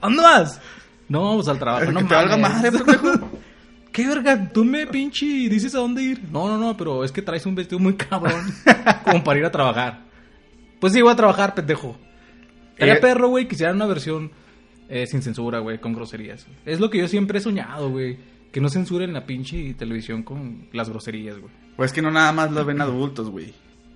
¿Dónde 0.00 0.22
vas? 0.22 0.60
No, 1.08 1.34
pues 1.34 1.48
al 1.48 1.58
trabajo. 1.58 1.84
Que 1.86 1.92
No 1.92 2.06
te 2.06 2.14
valga 2.14 2.38
madre, 2.38 2.72
pendejo. 2.72 3.30
¿Qué 3.92 4.08
verga? 4.08 4.48
Tú 4.50 4.64
me 4.64 4.86
pinche 4.86 5.26
dices 5.26 5.74
a 5.74 5.78
dónde 5.78 6.02
ir. 6.02 6.22
No, 6.32 6.48
no, 6.48 6.56
no, 6.56 6.74
pero 6.74 7.04
es 7.04 7.12
que 7.12 7.20
traes 7.20 7.44
un 7.44 7.54
vestido 7.54 7.78
muy 7.78 7.94
cabrón 7.96 8.42
como 9.04 9.22
para 9.22 9.38
ir 9.38 9.44
a 9.44 9.52
trabajar. 9.52 10.00
Pues 10.80 10.94
sí, 10.94 11.02
voy 11.02 11.12
a 11.12 11.16
trabajar, 11.16 11.54
pendejo. 11.54 11.98
Era 12.78 12.94
Eh, 12.94 12.96
perro, 12.96 13.28
güey, 13.28 13.46
quisiera 13.46 13.74
una 13.74 13.84
versión 13.86 14.32
eh, 14.88 15.06
sin 15.06 15.20
censura, 15.20 15.58
güey, 15.58 15.78
con 15.78 15.92
groserías. 15.92 16.46
Es 16.64 16.80
lo 16.80 16.88
que 16.88 16.96
yo 16.98 17.08
siempre 17.08 17.38
he 17.38 17.42
soñado, 17.42 17.90
güey. 17.90 18.16
Que 18.50 18.60
no 18.62 18.70
censuren 18.70 19.12
la 19.12 19.26
pinche 19.26 19.74
televisión 19.74 20.22
con 20.22 20.68
las 20.72 20.88
groserías, 20.88 21.38
güey. 21.38 21.52
Pues 21.76 21.92
que 21.92 22.02
no 22.02 22.10
nada 22.10 22.32
más 22.32 22.50
lo 22.52 22.64
ven 22.64 22.80
adultos, 22.80 23.30
güey. 23.30 23.52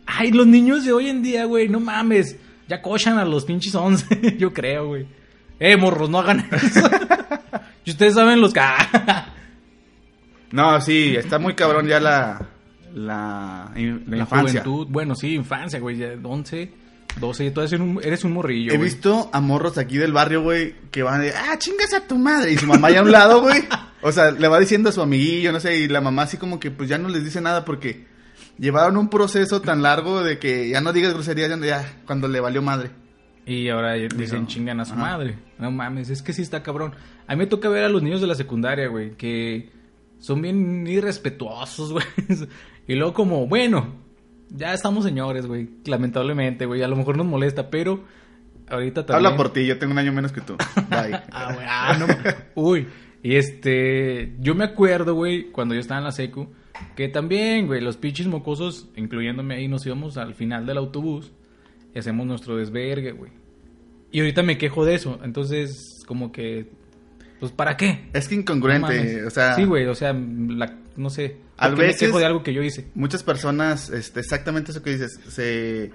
Ay, 0.06 0.32
los 0.32 0.46
niños 0.46 0.84
de 0.84 0.92
hoy 0.92 1.08
en 1.08 1.22
día, 1.22 1.44
güey, 1.44 1.68
no 1.68 1.80
mames. 1.80 2.36
Ya 2.68 2.82
cochan 2.82 3.18
a 3.18 3.24
los 3.24 3.44
pinches 3.44 3.74
11, 3.74 4.36
yo 4.38 4.52
creo, 4.52 4.88
güey. 4.88 5.06
Eh, 5.60 5.76
morros, 5.76 6.08
no 6.10 6.18
hagan 6.20 6.48
eso. 6.52 6.88
y 7.84 7.90
ustedes 7.90 8.14
saben 8.14 8.40
los 8.40 8.52
que... 8.52 8.60
No, 10.50 10.80
sí, 10.80 11.14
está 11.16 11.38
muy 11.38 11.54
cabrón 11.54 11.86
ya 11.86 12.00
la... 12.00 12.40
La, 12.94 13.70
la 13.74 14.00
La 14.06 14.16
infancia. 14.16 14.62
juventud. 14.62 14.86
Bueno, 14.90 15.14
sí, 15.14 15.34
infancia, 15.34 15.78
güey. 15.78 15.98
ya 15.98 16.14
11, 16.22 16.72
12, 17.20 17.50
tú 17.50 17.60
eres 17.60 17.72
un, 17.74 18.00
eres 18.02 18.24
un 18.24 18.32
morrillo, 18.32 18.72
He 18.72 18.76
güey. 18.78 18.88
visto 18.88 19.28
a 19.32 19.40
morros 19.42 19.76
aquí 19.76 19.98
del 19.98 20.12
barrio, 20.12 20.42
güey, 20.42 20.74
que 20.90 21.02
van 21.02 21.20
de, 21.20 21.32
ah, 21.32 21.56
chingas 21.58 21.92
a 21.92 22.00
tu 22.06 22.16
madre. 22.18 22.52
Y 22.52 22.56
su 22.56 22.66
mamá 22.66 22.90
ya 22.90 23.00
a 23.00 23.02
un 23.02 23.12
lado, 23.12 23.42
güey. 23.42 23.62
O 24.02 24.12
sea, 24.12 24.30
le 24.30 24.48
va 24.48 24.60
diciendo 24.60 24.88
a 24.88 24.92
su 24.92 25.02
amiguillo, 25.02 25.52
no 25.52 25.60
sé, 25.60 25.78
y 25.78 25.88
la 25.88 26.00
mamá 26.00 26.22
así 26.22 26.36
como 26.36 26.60
que 26.60 26.70
pues 26.70 26.88
ya 26.88 26.98
no 26.98 27.08
les 27.08 27.24
dice 27.24 27.40
nada 27.40 27.64
porque 27.64 28.06
llevaron 28.58 28.96
un 28.96 29.08
proceso 29.08 29.60
tan 29.60 29.82
largo 29.82 30.22
de 30.22 30.38
que 30.38 30.68
ya 30.68 30.80
no 30.80 30.92
digas 30.92 31.14
groserías, 31.14 31.48
ya, 31.50 31.56
ya 31.66 31.92
cuando 32.06 32.28
le 32.28 32.40
valió 32.40 32.62
madre. 32.62 32.90
Y 33.46 33.70
ahora 33.70 33.94
dicen 33.94 34.42
no. 34.42 34.46
chingan 34.46 34.80
a 34.80 34.84
su 34.84 34.92
Ajá. 34.92 35.00
madre. 35.00 35.38
No 35.58 35.70
mames, 35.70 36.10
es 36.10 36.22
que 36.22 36.32
sí 36.34 36.42
está 36.42 36.62
cabrón. 36.62 36.94
A 37.26 37.32
mí 37.34 37.38
me 37.38 37.46
toca 37.46 37.68
ver 37.70 37.84
a 37.84 37.88
los 37.88 38.02
niños 38.02 38.20
de 38.20 38.26
la 38.26 38.34
secundaria, 38.34 38.88
güey, 38.88 39.16
que 39.16 39.70
son 40.18 40.42
bien 40.42 40.86
irrespetuosos, 40.86 41.92
güey. 41.94 42.04
Y 42.86 42.94
luego 42.94 43.14
como, 43.14 43.46
bueno, 43.46 43.94
ya 44.50 44.74
estamos 44.74 45.04
señores, 45.04 45.46
güey. 45.46 45.68
Lamentablemente, 45.86 46.66
güey. 46.66 46.82
A 46.82 46.88
lo 46.88 46.96
mejor 46.96 47.16
nos 47.16 47.26
molesta, 47.26 47.70
pero 47.70 48.04
ahorita 48.68 49.06
también... 49.06 49.26
Habla 49.26 49.36
por 49.36 49.52
ti, 49.52 49.66
yo 49.66 49.78
tengo 49.78 49.92
un 49.92 49.98
año 49.98 50.12
menos 50.12 50.32
que 50.32 50.42
tú. 50.42 50.56
Bye. 50.90 51.18
Ah, 51.32 51.52
güey, 51.54 51.66
ah, 51.66 51.96
no. 51.98 52.06
Uy, 52.54 52.86
y 53.22 53.36
este, 53.36 54.34
yo 54.40 54.54
me 54.54 54.64
acuerdo, 54.64 55.14
güey, 55.14 55.50
cuando 55.50 55.74
yo 55.74 55.80
estaba 55.80 55.98
en 55.98 56.04
la 56.04 56.12
secu, 56.12 56.48
que 56.96 57.08
también, 57.08 57.66
güey, 57.66 57.80
los 57.80 57.96
pinches 57.96 58.26
mocosos, 58.26 58.88
incluyéndome 58.96 59.56
ahí, 59.56 59.68
nos 59.68 59.84
íbamos 59.86 60.16
al 60.16 60.34
final 60.34 60.66
del 60.66 60.78
autobús 60.78 61.32
y 61.94 61.98
hacemos 61.98 62.26
nuestro 62.26 62.56
desvergue, 62.56 63.12
güey. 63.12 63.32
Y 64.12 64.20
ahorita 64.20 64.42
me 64.42 64.56
quejo 64.58 64.84
de 64.84 64.94
eso, 64.94 65.18
entonces, 65.24 66.02
como 66.06 66.30
que, 66.32 66.70
pues, 67.40 67.52
¿para 67.52 67.76
qué? 67.76 68.08
es 68.12 68.28
que 68.28 68.36
No 68.36 68.42
incongruente, 68.42 68.86
mames. 68.96 69.26
o 69.26 69.30
sea, 69.30 69.54
Sí, 69.54 69.64
güey, 69.64 69.86
o 69.86 69.94
sea, 69.94 70.12
la, 70.12 70.76
no 70.96 71.10
sé. 71.10 71.36
A 71.56 71.66
¿por 71.68 71.76
qué 71.76 71.82
me 71.82 71.86
veces- 71.88 72.00
quejo 72.08 72.18
de 72.20 72.24
algo 72.26 72.42
que 72.42 72.54
yo 72.54 72.62
hice. 72.62 72.86
muchas 72.94 73.22
personas, 73.24 73.90
este, 73.90 74.20
exactamente 74.20 74.70
eso 74.70 74.82
que 74.82 74.90
dices, 74.90 75.18
se, 75.28 75.90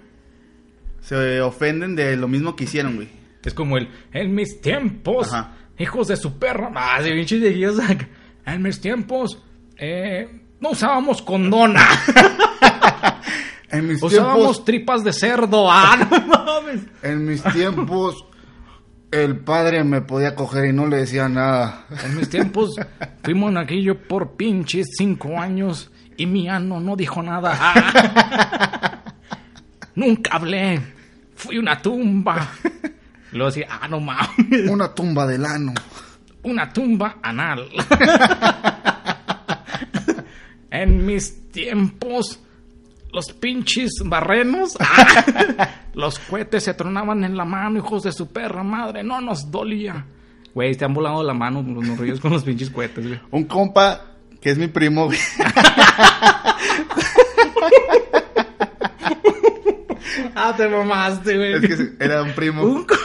se 1.01 1.41
ofenden 1.41 1.95
de 1.95 2.15
lo 2.17 2.27
mismo 2.27 2.55
que 2.55 2.65
hicieron, 2.65 2.95
güey. 2.97 3.07
Es 3.43 3.53
como 3.53 3.77
el, 3.77 3.89
en 4.13 4.33
mis 4.35 4.61
tiempos, 4.61 5.33
Ajá. 5.33 5.57
Hijos 5.83 6.07
de 6.07 6.17
su 6.17 6.39
perra. 6.39 6.71
Ah, 6.73 6.99
sí, 7.03 7.11
pinches. 7.11 8.09
En 8.45 8.61
mis 8.61 8.81
tiempos, 8.81 9.37
eh, 9.77 10.27
no 10.59 10.71
usábamos 10.71 11.21
condona. 11.21 11.81
En 13.73 13.87
mis 13.87 14.03
usábamos 14.03 14.35
tiempos, 14.35 14.65
tripas 14.65 15.03
de 15.03 15.11
cerdo. 15.11 15.67
Ah, 15.69 15.97
no 16.27 16.45
mames. 16.45 16.81
en 17.01 17.25
mis 17.25 17.41
tiempos, 17.41 18.23
el 19.09 19.37
padre 19.39 19.83
me 19.83 20.01
podía 20.01 20.35
coger 20.35 20.65
y 20.65 20.73
no 20.73 20.85
le 20.85 20.97
decía 20.97 21.27
nada. 21.27 21.87
En 22.05 22.15
mis 22.15 22.29
tiempos, 22.29 22.75
fui 23.23 23.33
monaguillo 23.33 23.97
por 24.07 24.35
pinches 24.35 24.89
cinco 24.95 25.39
años 25.39 25.89
y 26.17 26.27
mi 26.27 26.47
ano 26.47 26.79
no 26.79 26.95
dijo 26.95 27.23
nada. 27.23 27.57
Ah. 27.59 29.01
Nunca 29.95 30.35
hablé. 30.35 30.79
Fui 31.35 31.57
una 31.57 31.81
tumba. 31.81 32.51
Y 33.33 33.37
luego 33.37 33.51
decía, 33.51 33.67
ah, 33.69 33.87
no 33.87 33.99
mames. 33.99 34.69
Una 34.69 34.93
tumba 34.93 35.25
del 35.25 35.43
ano. 35.43 35.73
una 36.43 36.71
tumba 36.71 37.17
anal. 37.23 37.67
en 40.69 41.05
mis 41.05 41.49
tiempos, 41.51 42.39
los 43.11 43.33
pinches 43.33 44.03
barrenos, 44.05 44.77
los 45.93 46.19
cohetes 46.19 46.63
se 46.63 46.75
tronaban 46.75 47.23
en 47.23 47.35
la 47.35 47.45
mano, 47.45 47.79
hijos 47.79 48.03
de 48.03 48.11
su 48.11 48.31
perra 48.31 48.63
madre, 48.63 49.03
no 49.03 49.19
nos 49.19 49.49
dolía. 49.49 50.05
Güey, 50.53 50.75
te 50.75 50.85
han 50.85 50.93
volado 50.93 51.23
la 51.23 51.33
mano 51.33 51.63
los 51.63 51.83
morrillos 51.83 52.19
con 52.19 52.31
los 52.31 52.43
pinches 52.43 52.69
cohetes, 52.69 53.07
güey. 53.07 53.19
Un 53.31 53.45
compa 53.45 54.01
que 54.39 54.51
es 54.51 54.57
mi 54.59 54.67
primo, 54.67 55.05
güey. 55.05 55.17
Ah, 60.35 60.53
te 60.55 60.67
mamaste, 60.67 61.37
güey. 61.37 61.53
Es 61.53 61.61
que 61.61 61.93
era 61.99 62.23
un 62.23 62.33
primo. 62.33 62.63
Un 62.63 62.87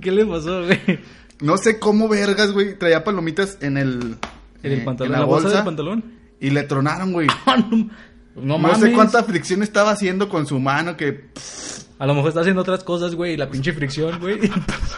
¿Qué 0.00 0.10
le 0.10 0.26
pasó, 0.26 0.64
güey? 0.64 1.00
No 1.40 1.56
sé 1.56 1.78
cómo 1.78 2.08
vergas, 2.08 2.52
güey. 2.52 2.78
Traía 2.78 3.04
palomitas 3.04 3.58
en 3.60 3.76
el. 3.76 4.16
En 4.62 4.72
el 4.72 4.80
eh, 4.80 4.84
pantalón, 4.84 5.14
en 5.14 5.20
la, 5.20 5.26
bolsa, 5.26 5.48
del 5.48 5.64
pantalón. 5.64 6.04
Y 6.40 6.50
le 6.50 6.62
tronaron, 6.64 7.12
güey. 7.12 7.28
Ah, 7.46 7.56
no, 7.56 7.76
no 7.76 7.88
No, 8.36 8.58
mames. 8.58 8.78
sé 8.78 8.92
cuánta 8.92 9.22
fricción 9.24 9.62
estaba 9.62 9.90
haciendo 9.90 10.28
con 10.28 10.46
su 10.46 10.58
mano 10.58 10.96
que 10.96 11.28
A 11.98 12.06
lo 12.06 12.14
mejor 12.14 12.28
está 12.28 12.40
haciendo 12.40 12.62
otras 12.62 12.84
cosas, 12.84 13.14
güey, 13.14 13.36
la 13.36 13.50
pinche 13.50 13.72
fricción, 13.72 14.18
güey. 14.20 14.38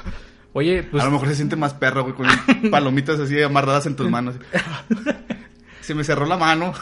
Oye, 0.53 0.85
pues 0.85 1.03
a 1.03 1.07
lo 1.07 1.13
mejor 1.13 1.29
se 1.29 1.35
siente 1.35 1.57
más 1.57 1.75
perro, 1.75 2.05
güey, 2.05 2.15
con 2.15 2.27
palomitas 2.71 3.19
así 3.19 3.43
amarradas 3.43 3.87
en 3.87 3.97
tus 3.97 4.09
manos. 4.09 4.37
Se 5.81 5.95
me 5.95 6.05
cerró 6.05 6.27
la 6.27 6.37
mano. 6.37 6.73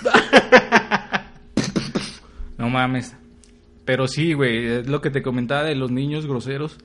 No 2.63 2.71
mames. 2.71 3.17
Pero 3.85 4.07
sí, 4.07 4.35
güey, 4.35 4.65
es 4.67 4.87
lo 4.87 5.01
que 5.01 5.11
te 5.11 5.21
comentaba 5.21 5.65
de 5.65 5.75
los 5.75 5.91
niños 5.91 6.27
groseros. 6.27 6.79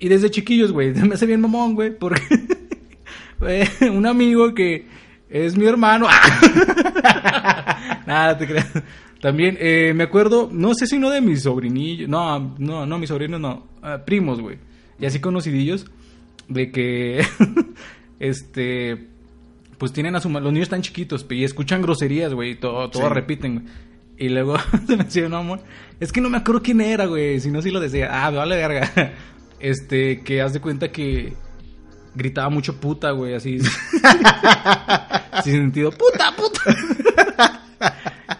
Y 0.00 0.08
desde 0.08 0.32
chiquillos, 0.32 0.72
güey, 0.72 0.92
me 1.06 1.14
hace 1.14 1.26
bien 1.26 1.40
mamón, 1.40 1.76
güey, 1.76 1.96
porque 1.96 2.20
un 3.88 4.04
amigo 4.04 4.52
que 4.52 4.86
es 5.28 5.56
mi 5.56 5.66
hermano. 5.66 6.08
Nada, 8.06 8.36
te 8.36 8.48
creas. 8.48 8.68
También 9.20 9.56
eh, 9.60 9.92
me 9.94 10.02
acuerdo, 10.02 10.48
no 10.50 10.74
sé 10.74 10.88
si 10.88 10.96
uno 10.96 11.10
de 11.10 11.20
mis 11.20 11.42
sobrinillos, 11.42 12.08
no, 12.08 12.56
no, 12.58 12.84
no, 12.84 12.98
mis 12.98 13.10
sobrinos 13.10 13.40
no, 13.40 13.68
ah, 13.82 13.98
primos, 14.04 14.40
güey, 14.40 14.56
y 14.98 15.06
así 15.06 15.20
conocidillos, 15.20 15.86
de 16.48 16.72
que, 16.72 17.22
este, 18.18 19.06
pues 19.78 19.92
tienen 19.92 20.16
a 20.16 20.20
su 20.20 20.30
los 20.30 20.52
niños 20.52 20.64
están 20.64 20.82
chiquitos 20.82 21.26
y 21.28 21.44
escuchan 21.44 21.82
groserías, 21.82 22.32
güey, 22.32 22.56
todo, 22.58 22.88
todo 22.90 23.08
Sí. 23.08 23.14
repiten, 23.14 23.54
güey. 23.60 23.66
Y 24.20 24.28
luego 24.28 24.56
se 25.08 25.22
me 25.22 25.28
no, 25.30 25.38
amor, 25.38 25.60
es 25.98 26.12
que 26.12 26.20
no 26.20 26.28
me 26.28 26.36
acuerdo 26.36 26.62
quién 26.62 26.82
era, 26.82 27.06
güey, 27.06 27.40
si 27.40 27.50
no, 27.50 27.62
sí 27.62 27.70
lo 27.70 27.80
decía, 27.80 28.10
ah, 28.12 28.30
me 28.30 28.36
vale 28.36 28.54
verga. 28.54 28.92
Este, 29.60 30.22
que 30.22 30.40
haz 30.40 30.54
de 30.54 30.60
cuenta 30.62 30.90
que 30.90 31.34
gritaba 32.14 32.48
mucho 32.48 32.80
puta, 32.80 33.10
güey, 33.10 33.34
así. 33.34 33.58
sin 35.44 35.52
sentido, 35.52 35.90
puta, 35.90 36.34
puta. 36.34 36.62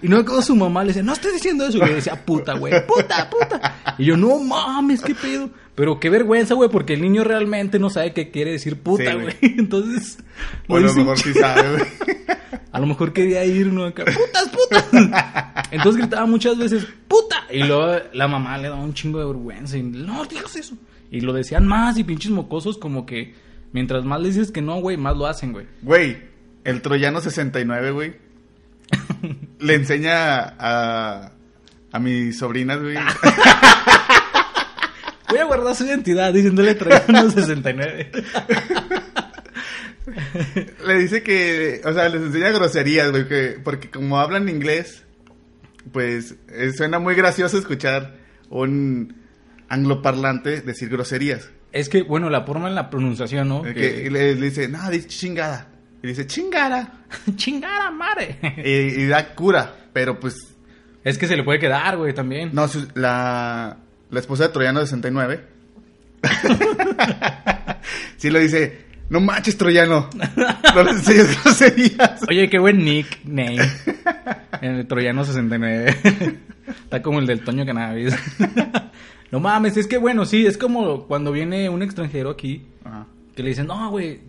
Y 0.01 0.09
no 0.09 0.25
como 0.25 0.41
su 0.41 0.57
mamá 0.57 0.83
le 0.83 0.89
decía, 0.89 1.03
no 1.03 1.13
estoy 1.13 1.35
diciendo 1.35 1.67
eso. 1.67 1.77
Y 1.77 1.83
le 1.83 1.97
decía, 1.97 2.25
puta, 2.25 2.55
güey, 2.55 2.73
puta, 2.87 3.29
puta. 3.29 3.77
Y 3.99 4.07
yo, 4.07 4.17
no 4.17 4.39
mames, 4.39 5.03
qué 5.03 5.15
pedo. 5.15 5.51
Pero 5.81 5.99
qué 5.99 6.11
vergüenza, 6.11 6.53
güey, 6.53 6.69
porque 6.69 6.93
el 6.93 7.01
niño 7.01 7.25
realmente 7.25 7.79
no 7.79 7.89
sabe 7.89 8.13
qué 8.13 8.31
quiere 8.31 8.53
decir 8.53 8.77
puta, 8.83 9.15
güey. 9.15 9.35
Entonces, 9.41 10.19
O 10.69 10.77
a 10.77 10.81
lo 10.81 10.93
mejor 10.93 11.19
sí 11.19 11.33
sabe, 11.33 11.71
güey. 11.71 11.89
A 12.73 12.79
lo 12.79 12.87
mejor 12.87 13.15
quería 13.15 13.47
ir, 13.47 13.69
¿no? 13.69 13.87
Acá, 13.87 14.05
putas, 14.05 14.51
putas. 14.51 15.65
Entonces 15.71 16.03
gritaba 16.03 16.27
muchas 16.27 16.59
veces, 16.59 16.87
puta. 17.09 17.47
Y 17.51 17.63
luego 17.63 17.97
la 18.13 18.29
mamá 18.29 18.59
le 18.59 18.69
daba 18.69 18.83
un 18.83 18.93
chingo 18.93 19.21
de 19.21 19.25
vergüenza. 19.25 19.79
Y 19.79 19.83
no, 19.83 20.27
digas 20.27 20.55
eso. 20.55 20.77
Y 21.11 21.23
lo 21.23 21.33
decían 21.33 21.67
más 21.67 21.97
y 21.97 22.05
pinches 22.05 22.31
mocosos 22.31 22.77
como 22.77 23.07
que 23.07 23.35
mientras 23.73 24.05
más 24.05 24.21
le 24.21 24.29
dices 24.29 24.53
que 24.53 24.61
no, 24.61 24.83
güey, 24.83 24.99
más 24.99 25.17
lo 25.17 25.27
hacen, 25.27 25.53
güey. 25.53 25.67
Güey, 25.81 26.19
el 26.65 26.83
troyano 26.83 27.23
69, 27.23 27.91
güey. 27.93 28.17
le 29.59 29.75
enseña 29.75 30.43
a, 30.59 31.33
a 31.91 31.99
mis 31.99 32.39
sobrinas, 32.39 32.83
güey. 32.83 32.99
Voy 35.31 35.39
a 35.39 35.45
guardar 35.45 35.75
su 35.75 35.85
identidad 35.85 36.33
diciéndole 36.33 36.75
Troyano 36.75 37.31
69. 37.35 38.11
Le 40.87 40.99
dice 40.99 41.23
que, 41.23 41.81
o 41.85 41.93
sea, 41.93 42.09
les 42.09 42.23
enseña 42.23 42.51
groserías, 42.51 43.11
güey, 43.11 43.29
que, 43.29 43.59
porque 43.63 43.91
como 43.91 44.19
hablan 44.19 44.49
inglés, 44.49 45.05
pues 45.93 46.37
eh, 46.49 46.73
suena 46.73 46.99
muy 46.99 47.15
gracioso 47.15 47.59
escuchar 47.59 48.17
un 48.49 49.15
angloparlante 49.69 50.63
decir 50.63 50.89
groserías. 50.89 51.51
Es 51.73 51.89
que, 51.89 52.03
bueno, 52.03 52.29
la 52.31 52.43
forma 52.45 52.69
en 52.69 52.75
la 52.75 52.91
pronunciación, 52.91 53.49
¿no? 53.49 53.63
Que- 53.63 54.09
le, 54.11 54.35
le 54.35 54.47
dice, 54.47 54.69
no, 54.69 54.91
dice 54.91 55.07
chingada. 55.07 55.69
Y 56.03 56.09
dice, 56.09 56.27
chingada. 56.27 57.05
Chingada 57.37 57.91
madre. 57.91 58.39
y, 58.65 59.03
y 59.03 59.07
da 59.07 59.35
cura, 59.35 59.75
pero 59.93 60.19
pues, 60.19 60.35
Es 61.05 61.19
que 61.19 61.27
se 61.29 61.37
le 61.37 61.45
puede 61.45 61.59
quedar, 61.61 61.97
güey, 61.99 62.15
también. 62.15 62.51
no, 62.53 62.67
la, 62.95 63.77
la 64.11 64.21
esposa 64.21 64.45
de 64.45 64.49
Troyano 64.51 64.81
69. 64.81 65.41
sí 68.17 68.31
le 68.31 68.41
dice, 68.41 68.85
no 69.09 69.21
manches, 69.21 69.57
Troyano. 69.57 70.09
No 70.75 70.83
le 70.83 70.91
enseñes 70.91 71.39
groserías. 71.45 72.21
Oye, 72.29 72.49
qué 72.49 72.59
buen 72.59 72.85
nickname. 72.85 73.59
En 74.61 74.75
el 74.77 74.87
Troyano 74.87 75.25
69. 75.25 75.97
Está 76.85 77.03
como 77.03 77.19
el 77.19 77.27
del 77.27 77.41
Toño 77.43 77.65
Cannabis. 77.67 78.15
No 79.31 79.41
mames, 79.41 79.77
es 79.77 79.87
que 79.87 79.99
bueno, 79.99 80.25
sí, 80.25 80.47
es 80.47 80.57
como 80.59 81.07
cuando 81.07 81.33
viene 81.33 81.69
un 81.69 81.83
extranjero 81.83 82.31
aquí 82.31 82.67
Ajá. 82.85 83.07
que 83.35 83.43
le 83.43 83.51
dicen, 83.51 83.67
no, 83.69 83.91
güey, 83.91 84.21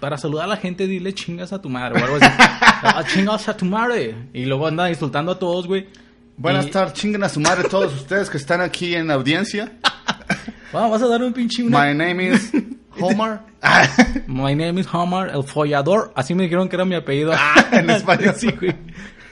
para 0.00 0.16
saludar 0.16 0.44
a 0.44 0.48
la 0.48 0.56
gente 0.56 0.86
dile 0.86 1.12
chingas 1.12 1.52
a 1.52 1.60
tu 1.60 1.68
madre 1.68 2.00
o 2.00 2.04
algo 2.04 2.16
así. 2.16 2.26
"Ah, 2.38 3.02
chingas 3.06 3.48
a 3.48 3.56
tu 3.56 3.64
madre. 3.64 4.14
Y 4.32 4.44
luego 4.46 4.66
anda 4.66 4.88
insultando 4.88 5.32
a 5.32 5.38
todos, 5.38 5.66
güey. 5.66 5.88
Buenas 6.38 6.66
Y- 6.66 6.70
tardes, 6.70 6.94
chinguen 6.94 7.22
a 7.24 7.28
su 7.28 7.40
madre 7.40 7.68
todos 7.68 7.92
ustedes 8.00 8.30
que 8.30 8.36
están 8.38 8.60
aquí 8.60 8.94
en 8.94 9.08
la 9.08 9.14
audiencia. 9.14 9.72
Vamos, 10.72 10.92
vas 10.92 11.02
a 11.02 11.08
dar 11.08 11.22
un 11.22 11.32
pinche... 11.32 11.62
una- 11.62 11.80
My 11.84 11.94
name 11.94 12.28
is 12.32 12.52
Homer. 13.00 13.40
My 14.26 14.54
name 14.54 14.80
is 14.80 14.86
Homer, 14.92 15.30
el 15.34 15.42
follador. 15.44 16.12
Así 16.14 16.34
me 16.34 16.44
dijeron 16.44 16.68
que 16.68 16.76
era 16.76 16.84
mi 16.84 16.94
apellido. 16.94 17.32
en 17.72 17.90
español. 17.90 18.34
sí, 18.36 18.50
güey. 18.52 18.74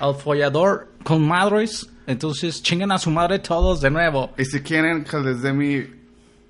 El 0.01 0.15
follador 0.15 0.89
con 1.05 1.27
madres. 1.27 1.89
Entonces 2.07 2.63
chingan 2.63 2.93
a 2.93 2.99
su 2.99 3.11
madre 3.11 3.39
todos 3.41 3.81
de 3.81 3.91
nuevo. 3.91 4.33
y 4.39 4.45
si 4.45 4.61
quieren 4.61 5.03
que 5.05 5.19
les 5.19 5.43
dé 5.43 5.53
mi 5.53 5.85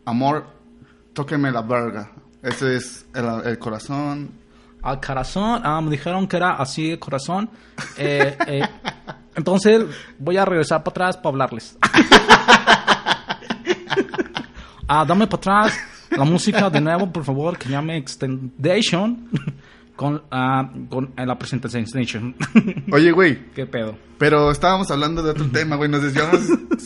amor, 0.05 0.47
tóquenme 1.15 1.51
la 1.51 1.63
verga. 1.63 2.11
Ese 2.43 2.77
es 2.77 3.07
el, 3.15 3.25
el 3.45 3.59
corazón. 3.59 4.31
Al 4.83 5.01
corazón, 5.01 5.63
ah, 5.65 5.81
me 5.81 5.91
dijeron 5.91 6.29
que 6.29 6.37
era 6.37 6.53
así 6.57 6.91
el 6.93 6.99
corazón. 6.99 7.49
Eh, 7.97 8.37
eh, 8.47 8.63
entonces 9.37 9.85
voy 10.19 10.37
a 10.37 10.45
regresar 10.45 10.83
para 10.83 10.91
atrás 10.93 11.17
para 11.17 11.29
hablarles. 11.29 11.77
Ah, 14.89 15.05
dame 15.05 15.27
para 15.27 15.39
atrás 15.39 15.81
la 16.11 16.25
música 16.25 16.71
de 16.71 16.81
nuevo, 16.81 17.11
por 17.11 17.25
favor, 17.25 17.59
que 17.59 17.69
llame 17.69 17.97
Extendation 17.97 19.29
con, 19.97 20.23
ah, 20.31 20.71
con 20.89 21.13
eh, 21.17 21.27
la 21.27 21.39
presentación. 21.39 21.87
Oye, 22.93 23.11
güey, 23.13 23.39
¿Qué 23.55 23.67
pedo? 23.67 23.97
pero 24.19 24.51
estábamos 24.51 24.91
hablando 24.91 25.23
de 25.23 25.31
otro 25.31 25.47
tema, 25.47 25.77
güey. 25.77 25.91
Nos 25.91 26.03
desviamos. 26.03 26.41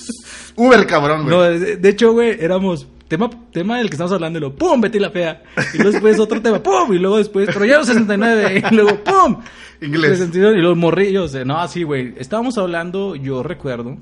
Uber, 0.56 0.86
cabrón, 0.86 1.24
güey. 1.24 1.34
No, 1.36 1.42
de, 1.42 1.76
de 1.76 1.88
hecho, 1.88 2.12
güey, 2.12 2.36
éramos 2.40 2.86
tema, 3.08 3.28
tema 3.52 3.78
del 3.78 3.88
que 3.88 3.94
estamos 3.94 4.12
hablando 4.12 4.38
y 4.38 4.40
luego 4.40 4.56
¡pum! 4.56 4.80
Betty 4.80 4.98
la 4.98 5.10
fea. 5.10 5.42
Y 5.74 5.78
luego 5.78 5.92
después 5.92 6.18
otro 6.20 6.40
tema 6.40 6.62
¡pum! 6.62 6.92
Y 6.92 6.98
luego 6.98 7.18
después 7.18 7.48
Troyano 7.48 7.84
69 7.84 8.64
y 8.70 8.74
luego 8.74 8.96
¡pum! 9.04 9.40
Inglés. 9.80 10.18
62, 10.18 10.56
Y 10.56 10.60
los 10.60 10.76
morrillos. 10.76 11.34
eh, 11.34 11.44
No, 11.44 11.58
así, 11.58 11.82
güey. 11.82 12.14
Estábamos 12.18 12.58
hablando, 12.58 13.16
yo 13.16 13.42
recuerdo. 13.42 13.96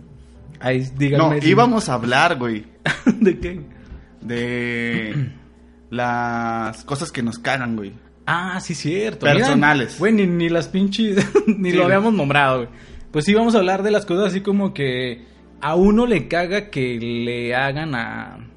Ahí, 0.60 0.80
no, 0.80 0.98
díganme. 0.98 1.40
si- 1.40 1.50
íbamos 1.50 1.88
a 1.88 1.94
hablar, 1.94 2.36
güey, 2.36 2.64
¿De 3.20 3.38
qué? 3.38 3.60
de 4.20 5.30
las 5.90 6.84
cosas 6.84 7.12
que 7.12 7.22
nos 7.22 7.38
cagan, 7.38 7.76
güey. 7.76 7.92
Ah, 8.30 8.60
sí, 8.60 8.74
cierto. 8.74 9.24
Personales. 9.24 9.98
Güey, 9.98 10.12
ni, 10.12 10.26
ni 10.26 10.50
las 10.50 10.68
pinches. 10.68 11.16
ni 11.46 11.70
Sí, 11.70 11.76
lo 11.78 11.86
habíamos 11.86 12.12
nombrado, 12.12 12.58
güey. 12.58 12.68
Pues 13.10 13.24
sí, 13.24 13.32
vamos 13.32 13.54
a 13.54 13.58
hablar 13.58 13.82
de 13.82 13.90
las 13.90 14.04
cosas 14.04 14.26
así 14.26 14.42
como 14.42 14.74
que 14.74 15.24
a 15.62 15.74
uno 15.74 16.04
le 16.04 16.28
caga 16.28 16.68
que 16.68 16.98
le 17.00 17.54
hagan 17.54 17.94
a. 17.94 18.50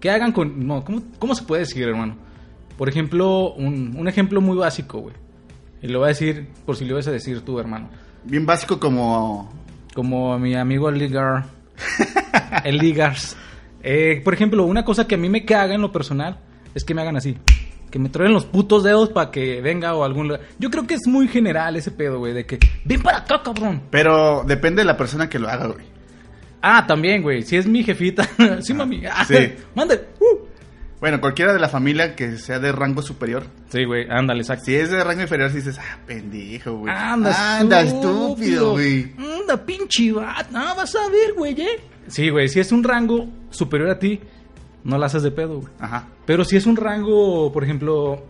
Que 0.00 0.08
hagan 0.10 0.32
con. 0.32 0.66
No, 0.66 0.82
¿cómo, 0.86 1.02
cómo 1.18 1.34
se 1.34 1.44
puede 1.44 1.60
decir, 1.60 1.86
hermano? 1.86 2.16
Por 2.78 2.88
ejemplo, 2.88 3.52
un, 3.52 3.94
un 3.94 4.08
ejemplo 4.08 4.40
muy 4.40 4.56
básico, 4.56 5.00
güey. 5.00 5.14
Y 5.82 5.88
lo 5.88 5.98
voy 5.98 6.06
a 6.06 6.08
decir 6.08 6.48
por 6.64 6.74
si 6.74 6.86
lo 6.86 6.94
vas 6.94 7.06
a 7.06 7.12
decir 7.12 7.42
tú, 7.42 7.58
hermano. 7.58 7.90
Bien 8.24 8.46
básico 8.46 8.80
como... 8.80 9.52
Como 9.92 10.38
mi 10.38 10.54
amigo 10.54 10.88
el 10.88 10.98
Ligar. 10.98 11.44
el 12.64 12.78
Ligars. 12.78 13.36
Eh, 13.82 14.22
por 14.24 14.32
ejemplo, 14.32 14.64
una 14.64 14.82
cosa 14.82 15.06
que 15.06 15.16
a 15.16 15.18
mí 15.18 15.28
me 15.28 15.44
caga 15.44 15.74
en 15.74 15.82
lo 15.82 15.92
personal 15.92 16.38
es 16.74 16.84
que 16.84 16.94
me 16.94 17.02
hagan 17.02 17.18
así. 17.18 17.36
Que 17.94 18.00
me 18.00 18.08
traen 18.08 18.32
los 18.32 18.44
putos 18.44 18.82
dedos 18.82 19.10
para 19.10 19.30
que 19.30 19.60
venga 19.60 19.94
o 19.94 20.02
algún 20.02 20.26
lugar. 20.26 20.40
Yo 20.58 20.68
creo 20.68 20.84
que 20.84 20.94
es 20.94 21.06
muy 21.06 21.28
general 21.28 21.76
ese 21.76 21.92
pedo, 21.92 22.18
güey. 22.18 22.32
De 22.32 22.44
que, 22.44 22.58
ven 22.84 23.00
para 23.00 23.18
acá, 23.18 23.40
cabrón. 23.40 23.82
Pero 23.88 24.42
depende 24.44 24.82
de 24.82 24.86
la 24.86 24.96
persona 24.96 25.28
que 25.28 25.38
lo 25.38 25.48
haga, 25.48 25.68
güey. 25.68 25.86
Ah, 26.60 26.84
también, 26.88 27.22
güey. 27.22 27.42
Si 27.42 27.56
es 27.56 27.68
mi 27.68 27.84
jefita. 27.84 28.28
sí, 28.62 28.74
mami. 28.74 29.06
Ah, 29.06 29.24
sí. 29.28 29.54
Mande. 29.76 30.08
Uh. 30.18 30.44
Bueno, 30.98 31.20
cualquiera 31.20 31.52
de 31.52 31.60
la 31.60 31.68
familia 31.68 32.16
que 32.16 32.36
sea 32.36 32.58
de 32.58 32.72
rango 32.72 33.00
superior. 33.00 33.44
Sí, 33.68 33.84
güey. 33.84 34.08
Ándale, 34.10 34.40
exacto. 34.40 34.64
Si 34.64 34.74
es 34.74 34.90
de 34.90 35.04
rango 35.04 35.22
inferior, 35.22 35.50
si 35.50 35.58
dices, 35.58 35.78
ah, 35.78 36.00
pendejo, 36.04 36.78
güey. 36.78 36.92
Anda, 36.92 37.60
Anda, 37.60 37.80
estúpido, 37.82 38.72
güey. 38.72 39.12
Anda, 39.16 39.64
pinche 39.64 40.10
vato. 40.10 40.48
No, 40.50 40.74
vas 40.74 40.96
a 40.96 41.08
ver, 41.10 41.34
güey, 41.36 41.52
¿eh? 41.60 41.78
Sí, 42.08 42.28
güey. 42.28 42.48
Si 42.48 42.58
es 42.58 42.72
un 42.72 42.82
rango 42.82 43.28
superior 43.50 43.90
a 43.90 44.00
ti, 44.00 44.18
no 44.84 44.98
la 44.98 45.06
haces 45.06 45.22
de 45.22 45.30
pedo, 45.30 45.60
güey. 45.60 45.72
Ajá. 45.80 46.08
Pero 46.26 46.44
si 46.44 46.56
es 46.56 46.66
un 46.66 46.76
rango, 46.76 47.50
por 47.52 47.64
ejemplo, 47.64 48.24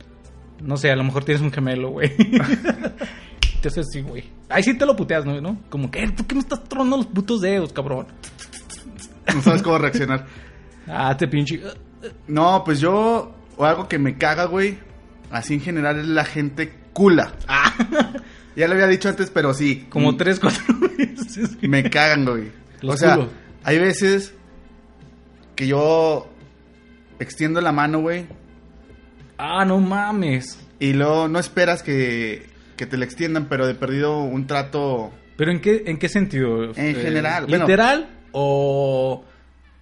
no 0.62 0.76
sé, 0.76 0.90
a 0.90 0.96
lo 0.96 1.04
mejor 1.04 1.24
tienes 1.24 1.42
un 1.42 1.52
gemelo, 1.52 1.90
güey. 1.90 2.16
Te 3.60 3.68
haces 3.68 3.86
así, 3.88 4.02
güey. 4.02 4.24
Ahí 4.48 4.62
sí 4.62 4.76
te 4.78 4.86
lo 4.86 4.94
puteas, 4.96 5.24
¿no? 5.26 5.40
¿no? 5.40 5.58
Como 5.68 5.90
que, 5.90 6.08
¿por 6.08 6.26
qué 6.26 6.34
me 6.34 6.40
estás 6.40 6.64
tronando 6.64 6.96
los 6.98 7.06
putos 7.06 7.40
dedos, 7.40 7.72
cabrón? 7.72 8.06
No 9.34 9.42
sabes 9.42 9.62
cómo 9.62 9.76
reaccionar. 9.76 10.24
Ah, 10.86 11.14
te 11.14 11.28
pinche. 11.28 11.60
No, 12.26 12.62
pues 12.64 12.80
yo, 12.80 13.34
o 13.58 13.64
algo 13.66 13.86
que 13.86 13.98
me 13.98 14.16
caga, 14.16 14.46
güey, 14.46 14.78
así 15.30 15.52
en 15.52 15.60
general 15.60 15.98
es 15.98 16.06
la 16.06 16.24
gente 16.24 16.72
cula. 16.94 17.34
Ah, 17.46 17.74
Ya 18.58 18.66
lo 18.66 18.74
había 18.74 18.88
dicho 18.88 19.08
antes, 19.08 19.30
pero 19.30 19.54
sí. 19.54 19.86
como 19.88 20.10
mm, 20.10 20.16
tres, 20.16 20.40
cuatro 20.40 20.64
veces. 20.98 21.56
Me 21.62 21.88
cagan, 21.88 22.24
güey. 22.24 22.50
Los 22.80 22.96
o 22.96 22.98
sea, 22.98 23.28
hay 23.62 23.78
veces 23.78 24.34
que 25.58 25.66
yo 25.66 26.28
extiendo 27.18 27.60
la 27.60 27.72
mano, 27.72 27.98
güey, 27.98 28.26
Ah, 29.38 29.64
no 29.64 29.78
mames. 29.80 30.56
y 30.78 30.92
luego 30.92 31.26
no 31.26 31.40
esperas 31.40 31.82
que, 31.82 32.46
que 32.76 32.86
te 32.86 32.96
la 32.96 33.04
extiendan, 33.04 33.46
pero 33.48 33.66
de 33.66 33.74
perdido 33.74 34.20
un 34.22 34.46
trato... 34.46 35.10
¿Pero 35.36 35.50
en 35.50 35.60
qué, 35.60 35.82
en 35.86 35.98
qué 35.98 36.08
sentido? 36.08 36.64
En 36.76 36.94
general, 36.94 37.46
bueno. 37.48 37.64
¿Literal 37.64 38.08
o, 38.30 39.24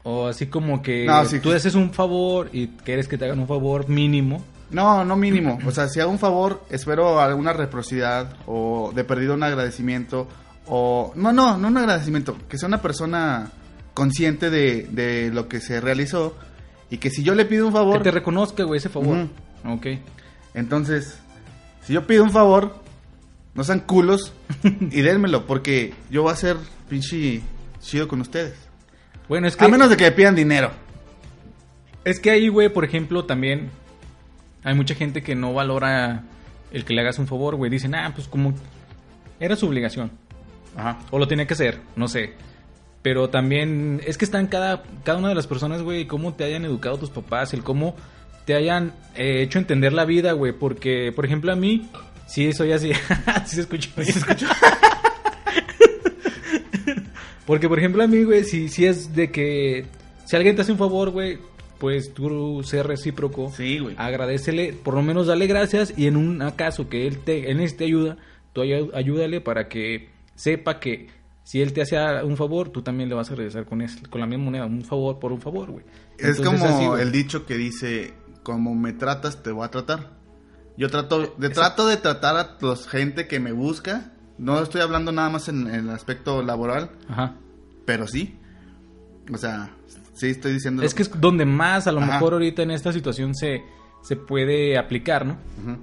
o 0.02 0.26
así 0.28 0.46
como 0.46 0.80
que 0.82 1.04
No, 1.04 1.24
sí, 1.26 1.40
tú 1.40 1.50
sí. 1.50 1.56
haces 1.56 1.74
un 1.74 1.92
favor 1.92 2.48
y 2.54 2.68
quieres 2.68 3.06
que 3.06 3.18
te 3.18 3.26
hagan 3.26 3.38
un 3.40 3.46
favor 3.48 3.86
mínimo? 3.88 4.42
No, 4.70 5.04
no 5.04 5.14
mínimo. 5.16 5.58
O 5.66 5.70
sea, 5.72 5.88
si 5.88 6.00
hago 6.00 6.10
un 6.10 6.18
favor, 6.18 6.64
espero 6.70 7.20
alguna 7.20 7.52
reciprocidad 7.52 8.34
o 8.46 8.92
de 8.94 9.04
perdido 9.04 9.34
un 9.34 9.42
agradecimiento 9.42 10.26
o... 10.66 11.12
No, 11.16 11.32
no, 11.34 11.58
no 11.58 11.68
un 11.68 11.76
agradecimiento. 11.76 12.36
Que 12.48 12.56
sea 12.56 12.66
una 12.68 12.80
persona 12.82 13.50
consciente 13.96 14.50
de, 14.50 14.82
de 14.90 15.30
lo 15.32 15.48
que 15.48 15.58
se 15.58 15.80
realizó 15.80 16.36
y 16.90 16.98
que 16.98 17.08
si 17.08 17.22
yo 17.22 17.34
le 17.34 17.46
pido 17.46 17.66
un 17.66 17.72
favor... 17.72 17.96
Que 17.96 18.04
te 18.04 18.10
reconozca, 18.10 18.62
güey, 18.64 18.76
ese 18.76 18.90
favor. 18.90 19.26
Ok. 19.64 19.86
Entonces, 20.52 21.18
si 21.82 21.94
yo 21.94 22.06
pido 22.06 22.22
un 22.22 22.30
favor, 22.30 22.76
no 23.54 23.64
sean 23.64 23.80
culos 23.80 24.34
y 24.62 25.00
dénmelo 25.00 25.46
porque 25.46 25.94
yo 26.10 26.22
voy 26.22 26.32
a 26.32 26.36
ser 26.36 26.58
pinche 26.90 27.40
chido 27.80 28.06
con 28.06 28.20
ustedes. 28.20 28.54
Bueno, 29.30 29.48
es 29.48 29.56
que... 29.56 29.64
A 29.64 29.68
menos 29.68 29.88
de 29.88 29.96
que 29.96 30.04
me 30.04 30.12
pidan 30.12 30.34
dinero. 30.34 30.72
Es 32.04 32.20
que 32.20 32.30
ahí, 32.30 32.48
güey, 32.48 32.68
por 32.68 32.84
ejemplo, 32.84 33.24
también 33.24 33.70
hay 34.62 34.74
mucha 34.74 34.94
gente 34.94 35.22
que 35.22 35.34
no 35.34 35.54
valora 35.54 36.24
el 36.70 36.84
que 36.84 36.92
le 36.92 37.00
hagas 37.00 37.18
un 37.18 37.26
favor, 37.26 37.56
güey. 37.56 37.70
Dicen, 37.70 37.94
ah, 37.94 38.12
pues 38.14 38.28
como 38.28 38.52
era 39.40 39.56
su 39.56 39.66
obligación. 39.66 40.10
Ajá. 40.76 40.98
O 41.10 41.18
lo 41.18 41.26
tenía 41.26 41.46
que 41.46 41.54
hacer, 41.54 41.80
no 41.96 42.08
sé. 42.08 42.34
Pero 43.06 43.30
también 43.30 44.00
es 44.04 44.18
que 44.18 44.24
está 44.24 44.40
en 44.40 44.48
cada, 44.48 44.82
cada 45.04 45.18
una 45.18 45.28
de 45.28 45.36
las 45.36 45.46
personas, 45.46 45.80
güey, 45.80 46.08
cómo 46.08 46.34
te 46.34 46.42
hayan 46.42 46.64
educado 46.64 46.98
tus 46.98 47.08
papás, 47.10 47.54
el 47.54 47.62
cómo 47.62 47.94
te 48.46 48.56
hayan 48.56 48.94
eh, 49.14 49.42
hecho 49.42 49.60
entender 49.60 49.92
la 49.92 50.04
vida, 50.04 50.32
güey. 50.32 50.50
Porque, 50.50 51.12
por 51.14 51.24
ejemplo, 51.24 51.52
a 51.52 51.54
mí, 51.54 51.88
sí 52.26 52.52
soy 52.52 52.72
así. 52.72 52.90
sí 53.46 53.54
se 53.54 53.60
escuchó. 53.60 53.90
Sí 54.02 54.10
se 54.10 54.18
escuchó. 54.18 54.46
porque, 57.46 57.68
por 57.68 57.78
ejemplo, 57.78 58.02
a 58.02 58.08
mí, 58.08 58.24
güey, 58.24 58.42
si, 58.42 58.68
si 58.68 58.86
es 58.86 59.14
de 59.14 59.30
que 59.30 59.84
si 60.24 60.34
alguien 60.34 60.56
te 60.56 60.62
hace 60.62 60.72
un 60.72 60.78
favor, 60.78 61.10
güey, 61.10 61.38
pues 61.78 62.12
tú 62.12 62.64
sé 62.64 62.82
recíproco. 62.82 63.52
Sí, 63.56 63.78
güey. 63.78 63.94
Agradecele, 63.98 64.72
por 64.72 64.94
lo 64.94 65.02
menos 65.02 65.28
dale 65.28 65.46
gracias 65.46 65.94
y 65.96 66.08
en 66.08 66.16
un 66.16 66.42
caso 66.56 66.88
que 66.88 67.06
él 67.06 67.18
te 67.18 67.52
él 67.52 67.58
necesite 67.58 67.84
ayuda, 67.84 68.16
tú 68.52 68.62
ay- 68.62 68.90
ayúdale 68.94 69.40
para 69.40 69.68
que 69.68 70.08
sepa 70.34 70.80
que 70.80 71.14
si 71.46 71.62
él 71.62 71.72
te 71.72 71.80
hace 71.82 71.96
un 72.24 72.36
favor, 72.36 72.70
tú 72.70 72.82
también 72.82 73.08
le 73.08 73.14
vas 73.14 73.30
a 73.30 73.36
regresar 73.36 73.64
con 73.66 73.80
es- 73.80 74.02
con 74.10 74.20
la 74.20 74.26
misma 74.26 74.46
moneda, 74.46 74.66
un 74.66 74.82
favor 74.82 75.20
por 75.20 75.30
un 75.30 75.40
favor, 75.40 75.70
güey. 75.70 75.84
Es 76.18 76.38
Entonces, 76.38 76.60
como 76.60 76.64
así, 76.74 76.86
güey. 76.86 77.02
el 77.02 77.12
dicho 77.12 77.46
que 77.46 77.56
dice, 77.56 78.14
como 78.42 78.74
me 78.74 78.92
tratas, 78.92 79.42
te 79.44 79.52
voy 79.52 79.64
a 79.64 79.68
tratar. 79.70 80.10
Yo 80.76 80.90
trato 80.90 81.34
de, 81.38 81.48
trato 81.50 81.86
de 81.86 81.96
tratar 81.98 82.36
a 82.36 82.56
la 82.60 82.76
gente 82.76 83.28
que 83.28 83.38
me 83.38 83.52
busca. 83.52 84.12
No 84.38 84.60
estoy 84.60 84.80
hablando 84.80 85.12
nada 85.12 85.30
más 85.30 85.48
en, 85.48 85.68
en 85.68 85.74
el 85.88 85.90
aspecto 85.90 86.42
laboral, 86.42 86.90
Ajá. 87.08 87.36
pero 87.86 88.06
sí. 88.08 88.38
O 89.32 89.38
sea, 89.38 89.70
sí 90.14 90.26
estoy 90.28 90.52
diciendo... 90.52 90.82
Es 90.82 90.94
que 90.94 91.02
es 91.02 91.20
donde 91.20 91.46
más 91.46 91.86
a 91.86 91.92
lo 91.92 92.00
Ajá. 92.00 92.12
mejor 92.14 92.32
ahorita 92.34 92.62
en 92.62 92.72
esta 92.72 92.92
situación 92.92 93.34
se 93.34 93.62
se 94.02 94.14
puede 94.16 94.78
aplicar, 94.78 95.24
¿no? 95.26 95.36
Ujú. 95.62 95.78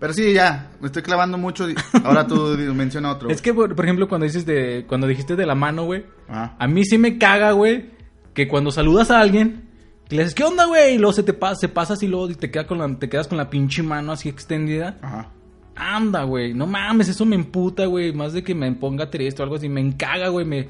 Pero 0.00 0.14
sí, 0.14 0.32
ya, 0.32 0.70
me 0.80 0.86
estoy 0.86 1.02
clavando 1.02 1.36
mucho. 1.36 1.66
Ahora 2.04 2.26
tú 2.26 2.56
menciona 2.74 3.12
otro. 3.12 3.28
Es 3.28 3.42
que 3.42 3.52
por, 3.52 3.76
por 3.76 3.84
ejemplo 3.84 4.08
cuando 4.08 4.24
dices 4.26 4.46
de 4.46 4.84
cuando 4.88 5.06
dijiste 5.06 5.36
de 5.36 5.44
la 5.46 5.54
mano, 5.54 5.84
güey, 5.84 6.06
Ajá. 6.26 6.56
A 6.58 6.66
mí 6.66 6.84
sí 6.84 6.96
me 6.96 7.18
caga, 7.18 7.52
güey, 7.52 7.90
que 8.32 8.48
cuando 8.48 8.70
saludas 8.70 9.10
a 9.10 9.20
alguien, 9.20 9.68
que 10.08 10.16
le 10.16 10.22
dices, 10.22 10.34
¿qué 10.34 10.42
onda, 10.42 10.64
güey? 10.64 10.94
Y 10.94 10.98
luego 10.98 11.12
se 11.12 11.22
te 11.22 11.34
pasa, 11.34 11.56
se 11.56 11.68
pasa 11.68 11.92
así, 11.94 12.08
luego 12.08 12.28
te, 12.28 12.50
queda 12.50 12.66
con 12.66 12.78
la, 12.78 12.98
te 12.98 13.08
quedas 13.10 13.28
con 13.28 13.36
la 13.36 13.50
pinche 13.50 13.82
mano 13.82 14.12
así 14.12 14.28
extendida. 14.30 14.96
Ajá. 15.02 15.28
Anda, 15.76 16.24
güey, 16.24 16.52
no 16.54 16.66
mames, 16.66 17.08
eso 17.08 17.24
me 17.26 17.36
emputa, 17.36 17.84
güey. 17.86 18.12
Más 18.12 18.32
de 18.32 18.42
que 18.42 18.54
me 18.54 18.72
ponga 18.72 19.10
triste 19.10 19.42
o 19.42 19.44
algo 19.44 19.56
así, 19.56 19.68
me 19.68 19.80
encaga, 19.80 20.28
güey. 20.28 20.46
Me... 20.46 20.66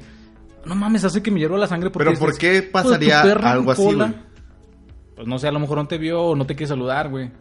No 0.65 0.75
mames, 0.75 1.05
hace 1.05 1.23
que 1.23 1.31
me 1.31 1.39
hierva 1.39 1.57
la 1.57 1.67
sangre. 1.67 1.89
Porque 1.89 2.09
Pero 2.09 2.19
¿por 2.19 2.37
qué 2.37 2.47
"Hijo 2.47 2.55
de 2.55 2.61
tu 2.67 2.71
pasaría 2.71 3.21
algo 3.21 3.71
así, 3.71 3.83
cola". 3.83 4.05
güey? 4.07 4.19
Pues 5.15 5.27
no 5.27 5.39
sé, 5.39 5.47
a 5.47 5.51
lo 5.51 5.59
mejor 5.59 5.77
no 5.77 5.87
te 5.87 5.97
vio 5.97 6.21
o 6.21 6.35
no 6.35 6.45
te 6.45 6.55
quiere 6.55 6.67
saludar, 6.67 7.09
güey. 7.09 7.31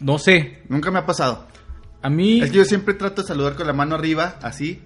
No 0.00 0.18
sé. 0.18 0.62
Nunca 0.68 0.90
me 0.90 0.98
ha 1.00 1.06
pasado. 1.06 1.46
A 2.02 2.08
mí... 2.08 2.40
Es 2.40 2.50
que 2.50 2.58
yo 2.58 2.64
siempre 2.64 2.94
trato 2.94 3.22
de 3.22 3.28
saludar 3.28 3.54
con 3.56 3.66
la 3.66 3.72
mano 3.72 3.94
arriba, 3.96 4.36
así, 4.42 4.80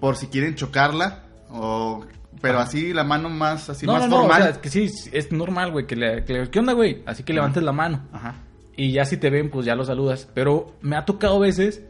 por 0.00 0.16
si 0.16 0.26
quieren 0.28 0.54
chocarla, 0.54 1.24
o... 1.50 2.04
Pero 2.40 2.58
así, 2.58 2.94
la 2.94 3.04
mano 3.04 3.28
más, 3.28 3.68
así, 3.68 3.84
no, 3.84 3.92
más 3.94 4.08
no, 4.08 4.22
no, 4.22 4.24
o 4.28 4.34
sea, 4.34 4.48
es 4.50 4.58
que 4.58 4.70
sí, 4.70 4.88
es 5.12 5.30
normal, 5.30 5.72
güey, 5.72 5.86
que 5.86 5.94
le, 5.94 6.24
que 6.24 6.32
le- 6.32 6.48
¿Qué 6.50 6.58
onda, 6.58 6.72
güey? 6.72 7.02
Así 7.04 7.22
que 7.22 7.34
levantes 7.34 7.62
la 7.62 7.72
mano. 7.72 8.06
Ajá. 8.12 8.36
Y 8.76 8.92
ya 8.92 9.04
si 9.04 9.18
te 9.18 9.28
ven, 9.28 9.50
pues 9.50 9.66
ya 9.66 9.74
lo 9.74 9.84
saludas. 9.84 10.26
Pero 10.32 10.74
me 10.80 10.96
ha 10.96 11.04
tocado 11.04 11.38
veces 11.38 11.82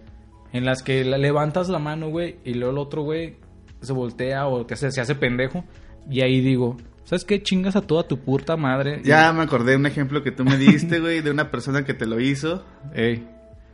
en 0.53 0.65
las 0.65 0.83
que 0.83 1.05
levantas 1.05 1.69
la 1.69 1.79
mano, 1.79 2.09
güey, 2.09 2.39
y 2.45 2.55
luego 2.55 2.73
el 2.73 2.79
otro, 2.79 3.03
güey, 3.03 3.37
se 3.81 3.93
voltea 3.93 4.49
o 4.49 4.67
te 4.67 4.75
hace, 4.75 4.91
se 4.91 5.01
hace 5.01 5.15
pendejo. 5.15 5.65
Y 6.11 6.23
ahí 6.23 6.41
digo, 6.41 6.79
¿sabes 7.11 7.25
qué? 7.25 7.43
Chingas 7.43 7.75
a 7.75 7.81
toda 7.83 8.07
tu 8.07 8.21
puta 8.21 8.57
madre. 8.57 9.01
Ya 9.05 9.33
me 9.33 9.43
acordé 9.43 9.73
de 9.73 9.79
un 9.79 9.87
ejemplo 9.87 10.23
que 10.23 10.31
tú 10.31 10.45
me 10.45 10.57
diste, 10.57 11.01
güey, 11.01 11.21
de 11.23 11.33
una 11.33 11.51
persona 11.51 11.85
que 11.85 11.93
te 11.93 12.07
lo 12.07 12.21
hizo, 12.21 12.65
Ey. 12.95 13.27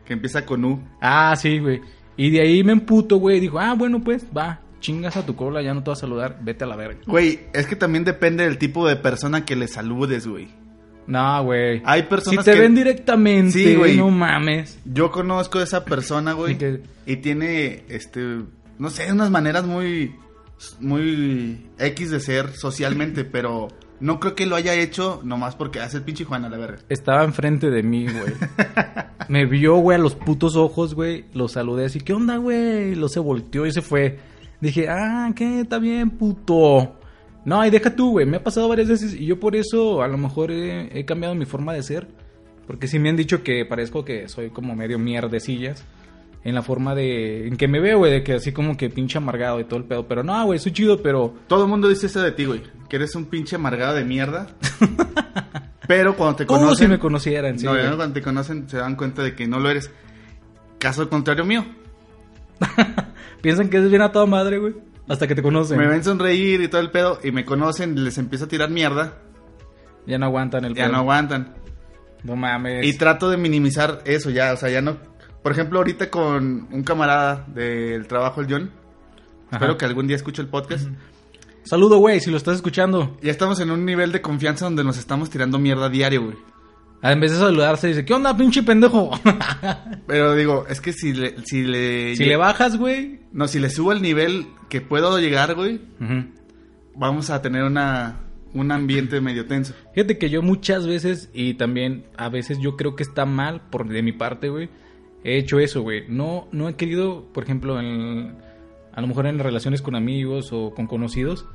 que 0.06 0.14
empieza 0.14 0.46
con 0.46 0.64
U. 0.64 0.80
Ah, 1.02 1.36
sí, 1.36 1.58
güey. 1.58 1.82
Y 2.16 2.30
de 2.30 2.40
ahí 2.40 2.64
me 2.64 2.72
emputo, 2.72 3.18
güey. 3.18 3.38
Dijo, 3.40 3.58
ah, 3.60 3.74
bueno, 3.74 4.02
pues, 4.02 4.24
va. 4.34 4.60
Chingas 4.80 5.18
a 5.18 5.26
tu 5.26 5.36
cola, 5.36 5.60
ya 5.60 5.74
no 5.74 5.82
te 5.82 5.90
vas 5.90 5.98
a 5.98 6.00
saludar. 6.02 6.38
Vete 6.40 6.64
a 6.64 6.66
la 6.66 6.76
verga. 6.76 7.00
Güey, 7.06 7.40
es 7.52 7.66
que 7.66 7.76
también 7.76 8.04
depende 8.04 8.44
del 8.44 8.56
tipo 8.56 8.88
de 8.88 8.96
persona 8.96 9.44
que 9.44 9.54
le 9.54 9.68
saludes, 9.68 10.26
güey. 10.26 10.48
No, 11.06 11.44
güey. 11.44 11.82
Hay 11.84 12.00
Si 12.02 12.06
personas 12.08 12.44
te 12.44 12.52
que... 12.54 12.60
ven 12.60 12.74
directamente, 12.74 13.52
Sí, 13.52 13.74
güey. 13.76 13.96
no 13.98 14.10
mames. 14.10 14.78
Yo 14.86 15.10
conozco 15.12 15.58
a 15.58 15.62
esa 15.62 15.84
persona, 15.84 16.32
güey, 16.32 16.56
que- 16.58 16.80
y 17.06 17.16
tiene, 17.16 17.84
este, 17.90 18.40
no 18.78 18.90
sé, 18.90 19.12
unas 19.12 19.30
maneras 19.30 19.64
muy, 19.66 20.14
muy 20.80 21.66
X 21.78 22.10
de 22.10 22.20
ser 22.20 22.52
socialmente, 22.52 23.24
pero 23.30 23.68
no 24.00 24.20
creo 24.20 24.34
que 24.34 24.46
lo 24.46 24.56
haya 24.56 24.74
hecho 24.74 25.20
nomás 25.24 25.56
porque 25.56 25.80
hace 25.80 25.98
el 25.98 26.02
pinche 26.02 26.24
Juan 26.24 26.44
a 26.44 26.48
la 26.48 26.58
verga. 26.58 26.78
Estaba 26.88 27.24
enfrente 27.24 27.70
de 27.70 27.82
mí, 27.82 28.06
güey. 28.06 28.34
Me 29.28 29.46
vio, 29.46 29.76
güey, 29.76 29.96
a 29.96 30.00
los 30.00 30.14
putos 30.14 30.56
ojos, 30.56 30.94
güey. 30.94 31.24
Lo 31.32 31.48
saludé 31.48 31.86
así, 31.86 32.00
¿qué 32.00 32.12
onda, 32.12 32.36
güey? 32.36 32.94
Lo 32.94 33.08
se 33.08 33.20
volteó 33.20 33.66
y 33.66 33.72
se 33.72 33.82
fue. 33.82 34.18
Dije, 34.60 34.88
ah, 34.88 35.32
¿qué? 35.34 35.60
Está 35.60 35.78
bien, 35.78 36.10
puto. 36.10 36.98
No, 37.44 37.64
y 37.64 37.70
deja 37.70 37.94
tú, 37.94 38.12
güey. 38.12 38.26
Me 38.26 38.38
ha 38.38 38.44
pasado 38.44 38.68
varias 38.68 38.88
veces 38.88 39.14
y 39.14 39.26
yo 39.26 39.40
por 39.40 39.56
eso 39.56 40.02
a 40.02 40.08
lo 40.08 40.18
mejor 40.18 40.50
he, 40.50 40.98
he 40.98 41.04
cambiado 41.04 41.34
mi 41.34 41.44
forma 41.44 41.72
de 41.72 41.82
ser. 41.82 42.08
Porque 42.66 42.88
sí 42.88 42.98
me 42.98 43.08
han 43.08 43.16
dicho 43.16 43.42
que 43.42 43.64
parezco 43.64 44.04
que 44.04 44.28
soy 44.28 44.50
como 44.50 44.74
medio 44.74 44.98
mierdecillas. 44.98 45.84
En 46.46 46.54
la 46.54 46.62
forma 46.62 46.94
de... 46.94 47.48
En 47.48 47.56
que 47.56 47.66
me 47.66 47.80
veo, 47.80 47.98
güey, 47.98 48.12
de 48.12 48.22
que 48.22 48.34
así 48.34 48.52
como 48.52 48.76
que 48.76 48.88
pinche 48.88 49.18
amargado 49.18 49.58
y 49.58 49.64
todo 49.64 49.80
el 49.80 49.84
pedo. 49.84 50.06
Pero 50.06 50.22
no, 50.22 50.44
güey, 50.44 50.60
soy 50.60 50.70
chido, 50.70 51.02
pero... 51.02 51.34
Todo 51.48 51.64
el 51.64 51.68
mundo 51.68 51.88
dice 51.88 52.06
eso 52.06 52.22
de 52.22 52.30
ti, 52.30 52.44
güey, 52.44 52.62
que 52.88 52.94
eres 52.94 53.16
un 53.16 53.24
pinche 53.24 53.56
amargado 53.56 53.96
de 53.96 54.04
mierda. 54.04 54.46
pero 55.88 56.14
cuando 56.14 56.36
te 56.36 56.46
Como 56.46 56.60
conocen, 56.60 56.86
si 56.86 56.90
me 56.92 57.00
conocieran, 57.00 57.58
sí. 57.58 57.64
no, 57.64 57.72
güey. 57.72 57.82
ya 57.82 57.96
cuando 57.96 58.14
te 58.14 58.22
conocen 58.22 58.68
se 58.68 58.76
dan 58.76 58.94
cuenta 58.94 59.24
de 59.24 59.34
que 59.34 59.48
no 59.48 59.58
lo 59.58 59.68
eres. 59.70 59.90
Caso 60.78 61.10
contrario 61.10 61.44
mío. 61.44 61.64
Piensan 63.42 63.68
que 63.68 63.78
es 63.78 63.90
bien 63.90 64.02
a 64.02 64.12
toda 64.12 64.26
madre, 64.26 64.58
güey. 64.58 64.74
Hasta 65.08 65.26
que 65.26 65.34
te 65.34 65.42
conocen. 65.42 65.76
Me 65.78 65.88
ven 65.88 66.04
sonreír 66.04 66.60
y 66.60 66.68
todo 66.68 66.80
el 66.80 66.92
pedo 66.92 67.18
y 67.24 67.32
me 67.32 67.44
conocen 67.44 67.98
y 67.98 68.02
les 68.02 68.18
empiezo 68.18 68.44
a 68.44 68.48
tirar 68.48 68.70
mierda. 68.70 69.14
Ya 70.06 70.16
no 70.16 70.26
aguantan 70.26 70.64
el 70.64 70.74
Ya 70.74 70.84
pedo. 70.84 70.92
no 70.92 70.98
aguantan. 70.98 71.54
No 72.22 72.36
mames. 72.36 72.86
Y 72.86 72.96
trato 72.96 73.28
de 73.30 73.36
minimizar 73.36 74.02
eso 74.04 74.30
ya, 74.30 74.52
o 74.52 74.56
sea, 74.56 74.68
ya 74.70 74.80
no... 74.80 74.96
Por 75.46 75.52
ejemplo, 75.52 75.78
ahorita 75.78 76.10
con 76.10 76.66
un 76.72 76.82
camarada 76.82 77.46
del 77.54 78.08
trabajo, 78.08 78.40
el 78.40 78.48
John, 78.50 78.72
Ajá. 79.46 79.58
espero 79.58 79.78
que 79.78 79.84
algún 79.84 80.08
día 80.08 80.16
escuche 80.16 80.42
el 80.42 80.48
podcast, 80.48 80.88
Saludo, 81.62 81.98
güey, 81.98 82.18
si 82.18 82.32
lo 82.32 82.36
estás 82.36 82.56
escuchando. 82.56 83.16
ya 83.22 83.30
estamos 83.30 83.60
en 83.60 83.70
un 83.70 83.84
nivel 83.84 84.10
de 84.10 84.20
confianza 84.20 84.64
donde 84.64 84.82
nos 84.82 84.98
estamos 84.98 85.30
tirando 85.30 85.60
mierda 85.60 85.88
diario, 85.88 86.24
güey. 86.24 86.36
Ah, 87.00 87.12
En 87.12 87.20
vez 87.20 87.30
de 87.30 87.38
saludarse, 87.38 87.86
dice, 87.86 88.04
¿qué 88.04 88.12
onda, 88.12 88.36
pinche 88.36 88.64
pendejo? 88.64 89.12
Pero 90.08 90.34
digo, 90.34 90.66
es 90.68 90.80
que 90.80 90.92
si 90.92 91.12
le... 91.12 91.36
Si 91.44 91.62
le, 91.62 92.16
si 92.16 92.24
le 92.24 92.36
bajas, 92.36 92.76
güey. 92.76 93.20
No, 93.30 93.46
si 93.46 93.60
le 93.60 93.70
subo 93.70 93.92
el 93.92 94.02
nivel 94.02 94.48
que 94.68 94.80
puedo 94.80 95.16
llegar, 95.20 95.54
güey, 95.54 95.80
vamos 96.96 97.30
a 97.30 97.40
tener 97.40 97.62
una, 97.62 98.18
un 98.52 98.72
ambiente 98.72 99.20
medio 99.20 99.46
tenso. 99.46 99.74
Fíjate 99.94 100.18
que 100.18 100.28
yo 100.28 100.42
muchas 100.42 100.88
veces, 100.88 101.30
y 101.32 101.54
también 101.54 102.06
a 102.16 102.30
veces 102.30 102.58
yo 102.58 102.74
creo 102.76 102.96
que 102.96 103.04
está 103.04 103.26
mal 103.26 103.60
por 103.70 103.86
de 103.86 104.02
mi 104.02 104.10
parte, 104.10 104.48
güey. 104.48 104.70
He 105.26 105.38
hecho 105.38 105.58
eso, 105.58 105.82
güey. 105.82 106.04
No, 106.06 106.46
no 106.52 106.68
he 106.68 106.76
querido, 106.76 107.24
por 107.32 107.42
ejemplo, 107.42 107.80
en, 107.80 108.36
a 108.92 109.00
lo 109.00 109.08
mejor 109.08 109.26
en 109.26 109.40
relaciones 109.40 109.82
con 109.82 109.96
amigos 109.96 110.52
o 110.52 110.72
con 110.72 110.86
conocidos. 110.86 111.46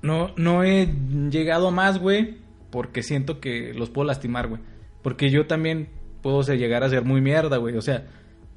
No, 0.00 0.32
no 0.36 0.64
he 0.64 0.88
llegado 1.30 1.68
a 1.68 1.70
más, 1.70 1.98
güey. 1.98 2.38
Porque 2.70 3.02
siento 3.02 3.40
que 3.40 3.74
los 3.74 3.90
puedo 3.90 4.06
lastimar, 4.06 4.48
güey. 4.48 4.62
Porque 5.02 5.28
yo 5.28 5.46
también 5.46 5.90
puedo 6.22 6.40
llegar 6.40 6.82
a 6.82 6.88
ser 6.88 7.04
muy 7.04 7.20
mierda, 7.20 7.58
güey. 7.58 7.76
O 7.76 7.82
sea, 7.82 8.06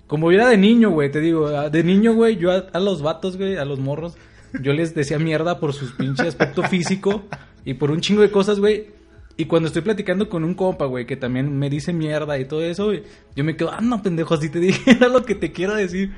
como 0.07 0.31
era 0.31 0.47
de 0.47 0.57
niño, 0.57 0.91
güey, 0.91 1.11
te 1.11 1.19
digo, 1.19 1.47
ah, 1.47 1.69
de 1.69 1.83
niño, 1.83 2.13
güey, 2.13 2.37
yo 2.37 2.53
a, 2.53 2.67
a 2.71 2.79
los 2.79 3.01
vatos, 3.01 3.35
güey, 3.35 3.57
a 3.57 3.65
los 3.65 3.79
morros, 3.79 4.15
yo 4.61 4.71
les 4.71 4.95
decía 4.95 5.19
mierda 5.19 5.59
por 5.59 5.73
su 5.73 5.93
pinche 5.97 6.23
aspecto 6.23 6.63
físico 6.69 7.23
y 7.65 7.73
por 7.73 7.91
un 7.91 7.99
chingo 7.99 8.21
de 8.21 8.31
cosas, 8.31 8.61
güey. 8.61 9.00
Y 9.37 9.45
cuando 9.45 9.67
estoy 9.67 9.81
platicando 9.81 10.29
con 10.29 10.43
un 10.43 10.53
compa, 10.53 10.85
güey, 10.85 11.05
que 11.05 11.15
también 11.15 11.57
me 11.57 11.69
dice 11.69 11.93
mierda 11.93 12.37
y 12.37 12.45
todo 12.45 12.61
eso, 12.61 12.85
güey, 12.85 13.03
yo 13.35 13.43
me 13.43 13.55
quedo, 13.55 13.71
ah, 13.71 13.81
no, 13.81 14.01
pendejo, 14.01 14.33
así 14.33 14.49
te 14.49 14.59
dije, 14.59 14.91
era 14.91 15.07
lo 15.07 15.23
que 15.25 15.35
te 15.35 15.51
quiero 15.51 15.75
decir. 15.75 16.11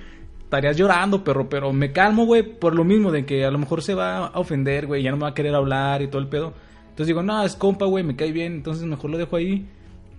Estarías 0.44 0.78
llorando, 0.78 1.24
perro, 1.24 1.50
pero 1.50 1.74
me 1.74 1.92
calmo, 1.92 2.26
güey, 2.26 2.44
por 2.44 2.76
lo 2.76 2.84
mismo 2.84 3.12
de 3.12 3.26
que 3.26 3.44
a 3.44 3.50
lo 3.50 3.58
mejor 3.58 3.82
se 3.82 3.96
va 3.96 4.28
a 4.28 4.40
ofender, 4.40 4.86
güey, 4.86 5.02
ya 5.02 5.10
no 5.10 5.18
me 5.18 5.24
va 5.24 5.30
a 5.30 5.34
querer 5.34 5.56
hablar 5.56 6.02
y 6.02 6.08
todo 6.08 6.22
el 6.22 6.28
pedo. 6.28 6.54
Entonces 6.84 7.08
digo, 7.08 7.24
no, 7.24 7.44
es 7.44 7.56
compa, 7.56 7.86
güey, 7.86 8.04
me 8.04 8.16
cae 8.16 8.32
bien, 8.32 8.54
entonces 8.54 8.84
mejor 8.84 9.10
lo 9.10 9.18
dejo 9.18 9.36
ahí. 9.36 9.68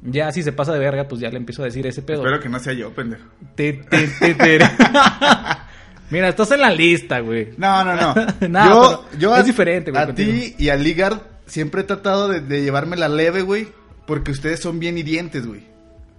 Ya 0.03 0.33
si 0.33 0.43
se 0.43 0.53
pasa 0.53 0.73
de 0.73 0.81
verga, 0.81 1.07
pues 1.07 1.21
ya 1.21 1.31
le 1.31 1.37
empiezo 1.37 1.63
a 1.63 1.67
decir 1.67 1.87
ese 1.87 2.03
pedo. 2.03 2.19
Espero 2.19 2.41
que 2.41 2.49
no 2.49 2.59
sea 2.59 2.73
yo, 2.73 2.93
pendejo. 2.93 3.25
Te, 3.55 3.75
te, 3.75 4.09
te, 4.09 4.35
te. 4.35 4.59
Mira, 6.11 6.29
estás 6.29 6.51
en 6.51 6.61
la 6.61 6.71
lista, 6.71 7.21
güey. 7.21 7.51
No, 7.57 7.85
no, 7.85 7.95
no. 7.95 8.15
No, 8.49 9.05
yo, 9.19 9.37
es 9.37 9.47
diferente, 9.47 9.91
güey, 9.91 10.03
A 10.03 10.15
ti 10.15 10.55
y 10.59 10.69
a 10.69 10.77
Ligard 10.77 11.34
siempre 11.47 11.83
he 11.83 11.85
tratado 11.85 12.29
de, 12.29 12.41
de 12.41 12.63
llevarme 12.63 12.97
la 12.97 13.09
leve, 13.09 13.43
güey, 13.43 13.69
porque 14.07 14.31
ustedes 14.31 14.61
son 14.61 14.79
bien 14.79 14.99
hirientes, 14.99 15.47
güey. 15.47 15.63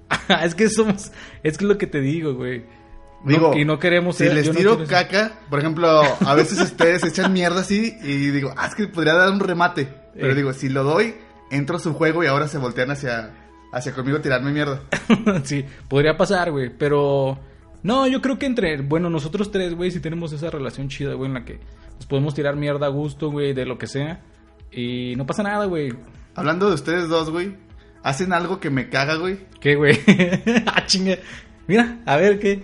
es 0.44 0.56
que 0.56 0.70
somos, 0.70 1.12
es 1.44 1.58
que 1.58 1.64
es 1.66 1.70
lo 1.70 1.78
que 1.78 1.88
te 1.88 2.00
digo, 2.02 2.34
güey. 2.36 2.60
No- 3.24 3.32
Digo, 3.32 3.58
y 3.58 3.66
no 3.66 3.80
queremos 3.80 4.18
si 4.18 4.26
ser- 4.26 4.36
les 4.36 4.46
yo 4.46 4.54
no 4.54 4.60
tiro 4.60 4.84
caca, 4.86 5.40
por 5.50 5.60
ejemplo, 5.60 5.88
a 5.90 6.36
veces 6.36 6.62
ustedes 6.62 7.04
echan 7.04 7.34
mierda 7.34 7.62
así 7.62 7.96
y 8.04 8.30
digo, 8.30 8.54
ah, 8.56 8.68
es 8.68 8.76
que 8.76 8.88
podría 8.88 9.16
dar 9.16 9.32
un 9.32 9.40
remate. 9.40 9.88
Pero 10.14 10.32
Eh. 10.32 10.36
digo, 10.36 10.54
si 10.54 10.70
lo 10.70 10.84
doy, 10.84 11.16
entro 11.50 11.78
a 11.78 11.80
su 11.80 11.94
juego 11.96 12.24
y 12.24 12.28
ahora 12.28 12.48
se 12.48 12.60
voltean 12.60 12.92
hacia, 12.92 13.32
hacia 13.74 13.94
conmigo 13.94 14.18
a 14.18 14.22
tirarme 14.22 14.52
mierda. 14.52 14.82
sí, 15.44 15.66
podría 15.88 16.16
pasar, 16.18 16.52
güey, 16.52 16.70
pero 16.78 17.40
no, 17.82 18.06
yo 18.08 18.22
creo 18.22 18.38
que 18.38 18.46
entre, 18.46 18.80
bueno, 18.82 19.10
nosotros 19.10 19.52
tres, 19.52 19.74
güey, 19.74 19.90
si 19.90 20.00
tenemos 20.00 20.32
esa 20.32 20.52
relación 20.52 20.88
chida, 20.90 21.14
güey, 21.16 21.28
en 21.28 21.34
la 21.34 21.46
que 21.46 21.60
nos 21.96 22.06
podemos 22.06 22.36
tirar 22.36 22.56
mierda 22.56 22.86
a 22.86 22.90
gusto, 22.90 23.32
güey, 23.32 23.54
de 23.54 23.66
lo 23.66 23.80
que 23.80 23.88
sea 23.88 24.22
y 24.76 25.16
no 25.16 25.26
pasa 25.26 25.44
nada, 25.44 25.66
güey. 25.66 25.94
Hablando 26.36 26.68
de 26.68 26.76
ustedes 26.76 27.08
dos, 27.10 27.30
güey, 27.30 27.56
hacen 28.04 28.34
algo 28.34 28.60
que 28.60 28.70
me 28.70 28.90
caga, 28.90 29.16
güey. 29.16 29.40
¿Qué, 29.62 29.76
güey? 29.76 29.98
ah, 30.68 30.86
chinga. 30.86 31.18
Mira, 31.68 32.00
a 32.06 32.18
ver 32.18 32.40
qué. 32.40 32.64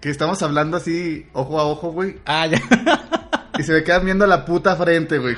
Que 0.00 0.10
estamos 0.10 0.42
hablando 0.42 0.76
así, 0.76 1.26
ojo 1.32 1.58
a 1.58 1.64
ojo, 1.66 1.90
güey. 1.92 2.16
Ah, 2.26 2.46
ya. 2.46 2.60
Y 3.58 3.62
se 3.62 3.72
me 3.72 3.82
quedan 3.84 4.04
viendo 4.04 4.26
la 4.26 4.44
puta 4.44 4.76
frente, 4.76 5.18
güey. 5.18 5.34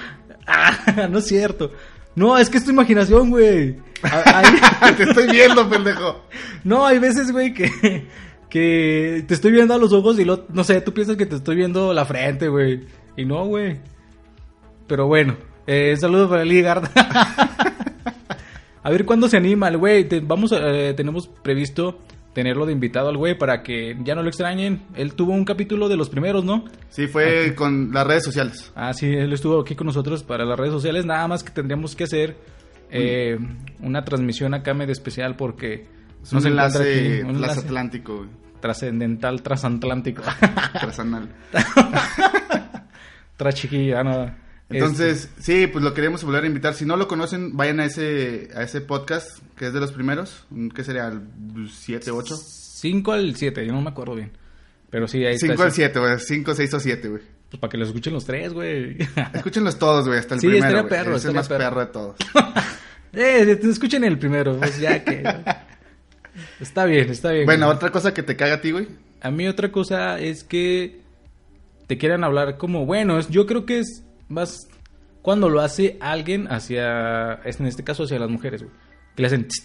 ah, 0.47 1.07
no 1.11 1.19
es 1.19 1.27
cierto. 1.27 1.73
No, 2.14 2.37
es 2.38 2.49
que 2.51 2.59
es 2.59 2.64
tu 2.64 2.71
imaginación, 2.71 3.31
güey. 3.31 3.77
A- 4.03 4.40
hay- 4.81 4.95
Te 4.95 5.03
estoy 5.05 5.29
viendo, 5.31 5.69
pendejo. 5.69 6.25
No, 6.64 6.85
hay 6.87 6.99
veces, 6.99 7.31
güey, 7.31 7.53
que, 7.55 8.07
que 8.49 9.25
te 9.29 9.35
estoy 9.35 9.53
viendo 9.53 9.75
a 9.75 9.79
los 9.79 9.92
ojos 9.92 10.19
y 10.19 10.25
lo, 10.25 10.47
no 10.53 10.64
sé, 10.64 10.81
tú 10.81 10.92
piensas 10.95 11.16
que 11.16 11.27
te 11.27 11.37
estoy 11.37 11.57
viendo 11.57 11.92
la 11.92 12.05
frente, 12.05 12.49
güey. 12.49 12.87
Y 13.16 13.25
no, 13.25 13.45
güey. 13.47 13.79
Pero 14.87 15.07
bueno, 15.07 15.37
eh, 15.66 15.96
saludos 15.96 16.29
para 16.31 16.44
Ligard. 16.44 16.85
a 18.83 18.90
ver 18.90 19.05
cuándo 19.05 19.29
se 19.29 19.37
anima 19.37 19.68
el 19.68 19.77
güey. 19.79 20.09
Te- 20.09 20.20
vamos 20.20 20.53
a- 20.53 20.59
eh, 20.70 20.94
tenemos 20.94 21.27
previsto 21.29 22.01
tenerlo 22.33 22.66
de 22.66 22.72
invitado 22.72 23.09
al 23.09 23.16
güey 23.16 23.37
para 23.37 23.62
que 23.62 23.96
ya 24.05 24.14
no 24.14 24.22
lo 24.22 24.29
extrañen. 24.29 24.83
Él 24.94 25.14
tuvo 25.14 25.33
un 25.33 25.44
capítulo 25.44 25.88
de 25.88 25.96
los 25.96 26.11
primeros, 26.11 26.44
¿no? 26.44 26.64
Sí, 26.90 27.07
fue 27.07 27.55
con 27.55 27.92
las 27.92 28.07
redes 28.07 28.25
sociales. 28.25 28.70
Ah, 28.77 28.92
sí, 28.92 29.07
él 29.07 29.33
estuvo 29.33 29.61
aquí 29.61 29.75
con 29.75 29.87
nosotros 29.87 30.22
para 30.22 30.44
las 30.44 30.59
redes 30.59 30.72
sociales. 30.72 31.07
Nada 31.07 31.27
más 31.29 31.42
que 31.42 31.51
tendríamos 31.51 31.96
que 31.96 32.05
hacer 32.05 32.37
eh, 32.90 33.38
una 33.81 34.05
transmisión 34.05 34.53
acá 34.55 34.75
medio 34.75 34.92
especial 34.92 35.35
porque 35.35 35.87
Es 36.22 36.33
un 36.33 36.46
enlace 36.46 36.79
aquí, 36.83 37.22
un 37.22 37.31
enlace 37.37 37.55
transatlántico, 37.55 38.16
güey. 38.18 38.29
trascendental, 38.61 39.42
transatlántico. 39.42 40.22
Trasanal. 40.81 41.29
Tras 43.37 43.55
chiquilla, 43.55 44.03
Entonces, 44.68 45.29
sí, 45.38 45.68
pues 45.68 45.85
lo 45.85 45.94
queremos 45.94 46.24
volver 46.24 46.42
a 46.44 46.46
invitar. 46.48 46.74
Si 46.74 46.85
no 46.85 46.96
lo 46.96 47.07
conocen, 47.07 47.57
vayan 47.57 47.79
a 47.81 47.85
ese, 47.85 48.48
a 48.55 48.62
ese 48.62 48.81
podcast, 48.81 49.38
que 49.57 49.66
es 49.68 49.72
de 49.72 49.79
los 49.81 49.92
primeros. 49.92 50.44
¿Qué 50.74 50.83
sería? 50.83 51.07
¿El 51.07 51.70
7, 51.70 52.11
8? 52.11 52.37
5 52.37 53.12
al 53.12 53.37
7, 53.37 53.64
yo 53.64 53.72
no 53.72 53.81
me 53.81 53.90
acuerdo 53.90 54.16
bien. 54.16 54.33
Pero 54.90 55.07
sí, 55.07 55.24
ahí 55.24 55.35
está. 55.35 55.46
5 55.48 55.62
al 55.62 55.68
ese- 55.68 55.76
7, 55.76 55.98
güey. 56.00 56.18
5, 56.18 56.55
6 56.55 56.74
o 56.74 56.81
7, 56.81 57.09
güey. 57.09 57.22
Pues 57.48 57.61
para 57.61 57.70
que 57.70 57.76
los 57.79 57.88
escuchen 57.88 58.12
los 58.12 58.24
tres, 58.24 58.52
güey. 58.52 58.96
Escúchenlos 59.35 59.79
todos, 59.79 60.07
güey, 60.09 60.18
hasta 60.18 60.35
el 60.35 60.40
Sí, 60.40 60.48
primero. 60.48 60.79
güey. 60.79 60.88
perro, 60.88 61.14
Es 61.16 61.24
el 61.24 61.35
más 61.35 61.46
perro. 61.48 61.59
perro 61.64 61.81
de 61.81 61.87
todos. 61.87 62.16
eh, 63.12 63.61
escuchen 63.62 64.02
el 64.02 64.18
primero, 64.18 64.57
pues 64.59 64.81
ya 64.81 65.05
que. 65.05 65.22
está 66.61 66.85
bien, 66.87 67.09
está 67.09 67.31
bien. 67.31 67.46
bueno, 67.46 67.66
güey. 67.66 67.76
otra 67.76 67.90
cosa 67.92 68.12
que 68.12 68.22
te 68.24 68.35
caga 68.37 68.55
a 68.55 68.61
ti, 68.61 68.72
güey. 68.72 68.88
A 69.20 69.31
mí 69.31 69.46
otra 69.46 69.70
cosa 69.70 70.18
es 70.18 70.42
que 70.44 71.00
te 71.87 71.98
quieran 71.98 72.24
hablar 72.24 72.59
como, 72.59 72.85
bueno, 72.85 73.20
yo 73.31 73.46
creo 73.46 73.64
que 73.64 73.79
es 73.79 74.02
más 74.29 74.69
cuando 75.23 75.49
lo 75.49 75.61
hace 75.61 75.97
alguien 76.01 76.51
hacia, 76.53 77.41
en 77.45 77.67
este 77.67 77.85
caso 77.85 78.05
hacia 78.05 78.19
las 78.19 78.31
mujeres, 78.31 78.62
güey. 78.62 78.75
Que 79.15 79.23
le 79.23 79.27
hacen... 79.29 79.49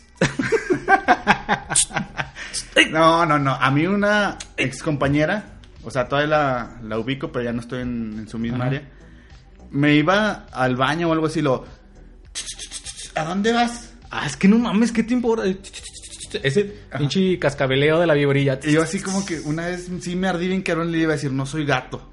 No, 2.92 3.26
no, 3.26 3.40
no. 3.40 3.54
A 3.54 3.72
mí 3.72 3.86
una 3.86 4.38
ex 4.58 4.84
compañera, 4.84 5.60
o 5.84 5.92
sea, 5.92 6.08
todavía 6.08 6.30
la, 6.30 6.80
la 6.84 7.00
ubico, 7.00 7.32
pero 7.32 7.46
ya 7.46 7.54
no 7.54 7.62
estoy 7.62 7.82
en, 7.82 8.16
en 8.20 8.28
su 8.28 8.38
misma 8.38 8.58
Ajá. 8.58 8.68
área. 8.68 8.90
Me 9.72 9.96
iba 9.96 10.46
al 10.52 10.76
baño 10.76 11.10
o 11.10 11.14
algo 11.14 11.28
así, 11.28 11.42
lo. 11.42 11.66
¿A 13.16 13.24
dónde 13.24 13.54
vas? 13.54 13.94
Ah, 14.10 14.26
es 14.26 14.36
que 14.36 14.48
no 14.48 14.58
mames, 14.58 14.92
¿qué 14.92 15.06
importa? 15.10 15.46
Ese 16.44 16.64
pinche 16.98 17.40
cascabeleo 17.40 18.00
de 18.00 18.08
la 18.08 18.14
viborilla. 18.14 18.60
Y 18.64 18.74
yo 18.74 18.82
así 18.82 19.00
como 19.00 19.26
que 19.26 19.40
una 19.42 19.68
vez 19.68 19.90
sí 20.02 20.16
me 20.16 20.28
ardí 20.28 20.48
bien 20.48 20.62
cabrón 20.62 20.92
le 20.92 21.00
iba 21.00 21.14
a 21.14 21.16
decir, 21.16 21.32
no 21.32 21.46
soy 21.46 21.66
gato. 21.66 22.11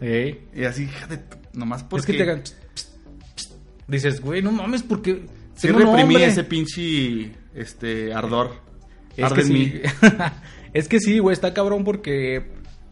Y 0.00 0.64
así, 0.64 0.84
hija 0.84 1.06
de 1.06 1.20
nomás 1.52 1.82
porque... 1.84 2.00
Es 2.00 2.06
que 2.06 2.12
te 2.12 2.22
hagan... 2.22 2.42
Dices, 3.86 4.20
güey, 4.20 4.42
no 4.42 4.52
mames, 4.52 4.82
porque... 4.82 5.26
Sí 5.54 5.66
tengo 5.66 5.80
reprimí 5.80 6.14
nombre. 6.14 6.24
ese 6.24 6.44
pinche, 6.44 7.32
este, 7.54 8.14
ardor. 8.14 8.52
Es 9.16 9.24
Arde 9.24 9.34
que 9.34 9.40
en 9.42 9.46
sí. 9.46 9.52
mí. 9.52 9.72
es 10.72 10.88
que 10.88 11.00
sí, 11.00 11.18
güey, 11.18 11.34
está 11.34 11.52
cabrón 11.52 11.84
porque 11.84 12.46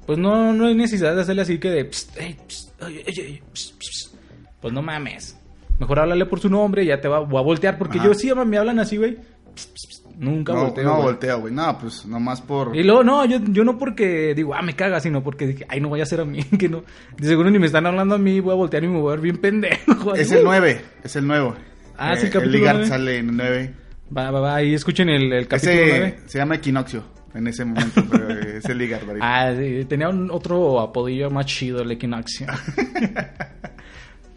pues 0.05 0.18
no, 0.18 0.53
no 0.53 0.66
hay 0.66 0.75
necesidad 0.75 1.14
de 1.14 1.21
hacerle 1.23 1.42
así 1.42 1.59
que 1.59 1.71
de 1.71 1.85
"Psst, 1.85 2.18
ey, 2.18 2.37
psst, 2.49 2.83
oye, 2.83 3.05
oye, 3.07 3.23
oye, 3.23 3.42
psst, 3.53 3.75
psst". 3.79 4.14
pues 4.61 4.75
no 4.75 4.83
mames. 4.83 5.38
Mejor 5.79 6.01
háblale 6.01 6.27
por 6.27 6.40
su 6.40 6.51
nombre, 6.51 6.85
ya 6.85 7.01
te 7.01 7.09
va, 7.09 7.21
voy 7.21 7.38
a 7.38 7.42
voltear 7.42 7.79
porque 7.79 7.99
Ajá. 7.99 8.09
yo 8.09 8.14
sí 8.14 8.33
me 8.35 8.59
hablan 8.59 8.81
así, 8.81 8.97
güey. 8.97 9.18
Psst, 9.59 9.75
psst. 9.77 10.07
Nunca 10.18 10.53
No, 10.53 10.62
volteo. 10.64 10.85
no 10.85 10.92
güey. 10.94 11.03
volteo, 11.05 11.40
güey. 11.40 11.55
No, 11.55 11.79
pues 11.79 12.05
nomás 12.07 12.40
por... 12.40 12.75
Y 12.77 12.83
luego, 12.83 13.05
no, 13.05 13.25
yo, 13.25 13.38
yo 13.51 13.62
no 13.64 13.79
porque 13.79 14.35
digo, 14.35 14.55
ah, 14.55 14.62
me 14.62 14.75
caga, 14.75 15.01
sino 15.01 15.23
porque 15.23 15.47
dije, 15.47 15.66
ay, 15.68 15.81
no 15.81 15.88
voy 15.88 16.01
a 16.01 16.05
hacer 16.05 16.21
a 16.21 16.25
mí, 16.25 16.42
que 16.59 16.68
no. 16.68 16.83
De 17.16 17.29
seguro 17.29 17.51
ni 17.51 17.59
me 17.59 17.66
están 17.66 17.87
hablando 17.87 18.16
a 18.16 18.18
mí, 18.18 18.40
voy 18.40 18.53
a 18.53 18.57
voltear 18.57 18.83
y 18.85 18.88
me 18.88 18.99
voy 18.99 19.09
a 19.12 19.16
ver 19.16 19.21
bien 19.21 19.38
pendejo. 19.38 20.14
Es 20.16 20.31
el 20.33 20.40
uh. 20.40 20.44
9, 20.44 20.81
es 21.05 21.16
el 21.16 21.27
nuevo. 21.27 21.55
Ah, 21.97 22.14
es 22.14 22.21
el 22.23 22.29
Eh, 22.29 22.31
capítulo 22.31 22.59
Ligard 22.59 22.75
nueve. 22.77 22.88
sale 22.88 23.18
en 23.18 23.29
el 23.31 23.37
9. 23.37 23.75
Va, 24.16 24.31
va, 24.31 24.40
va, 24.40 24.55
ahí 24.57 24.75
escuchen 24.75 25.09
el, 25.09 25.33
el 25.33 25.47
capítulo 25.49 25.73
Ese 25.73 25.88
9. 25.99 26.18
se 26.27 26.38
llama 26.38 26.55
Equinoccio 26.57 27.05
en 27.35 27.47
ese 27.47 27.64
momento, 27.64 28.03
pero 28.11 28.29
es 28.31 28.64
el 28.64 28.79
Ligard, 28.79 29.07
ahorita. 29.07 29.49
Ah, 29.49 29.55
sí, 29.55 29.85
tenía 29.85 30.09
un 30.09 30.31
otro 30.31 30.81
apodillo 30.81 31.31
más 31.31 31.47
chido, 31.47 31.83
el 31.83 31.90
Equinoxio. 31.92 32.47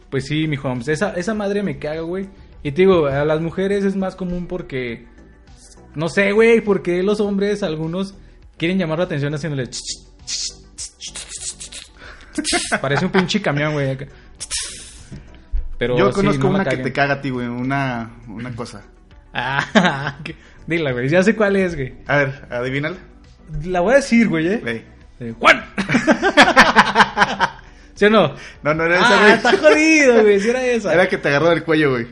pues 0.10 0.26
sí, 0.26 0.48
mi 0.48 0.58
Holmes, 0.62 0.88
esa, 0.88 1.14
esa 1.14 1.34
madre 1.34 1.64
me 1.64 1.78
caga, 1.80 2.02
güey. 2.02 2.28
Y 2.64 2.72
te 2.74 2.82
digo, 2.84 3.08
a 3.08 3.26
las 3.26 3.42
mujeres 3.42 3.86
es 3.86 3.96
más 3.96 4.16
común 4.16 4.46
porque, 4.48 5.08
no 5.96 6.10
sé, 6.10 6.32
güey, 6.32 6.62
porque 6.62 7.04
los 7.04 7.20
hombres, 7.20 7.64
algunos, 7.64 8.16
quieren 8.58 8.78
llamar 8.78 9.00
la 9.00 9.06
atención 9.06 9.34
haciéndole... 9.34 9.70
Parece 12.82 13.06
un 13.06 13.12
pinche 13.12 13.42
camión, 13.42 13.74
güey. 13.74 13.92
acá. 13.92 14.06
Pero 15.78 15.98
Yo 15.98 16.08
sí, 16.10 16.14
conozco 16.14 16.44
no 16.44 16.56
una 16.56 16.66
que 16.66 16.78
te 16.78 16.94
caga 16.94 17.16
a 17.16 17.22
ti, 17.22 17.30
güey. 17.30 17.48
Una, 17.48 18.12
una 18.28 18.56
cosa. 18.56 18.84
Ah, 19.34 20.18
dila, 20.68 20.92
güey, 20.92 21.10
ya 21.10 21.24
sé 21.24 21.36
cuál 21.36 21.56
es, 21.56 21.76
güey. 21.76 21.94
A 22.08 22.18
ver, 22.18 22.48
adivínala. 22.50 22.98
La 23.64 23.80
voy 23.82 23.94
a 23.94 23.96
decir, 23.98 24.28
güey, 24.30 24.48
¿eh? 24.48 24.62
Ey. 24.66 24.86
Eh, 25.20 25.34
¡Juan! 25.38 25.64
¿Sí 27.96 28.06
o 28.06 28.10
no? 28.10 28.34
No, 28.64 28.74
no 28.74 28.86
era 28.86 28.96
esa, 28.98 29.08
Ah, 29.10 29.22
güey. 29.22 29.34
está 29.34 29.58
jodido, 29.58 30.22
güey. 30.22 30.40
Si 30.40 30.50
era 30.50 30.66
esa. 30.66 30.94
Era 30.94 31.08
que 31.10 31.18
te 31.18 31.28
agarró 31.30 31.50
del 31.50 31.64
cuello, 31.64 31.92
güey. 31.92 32.08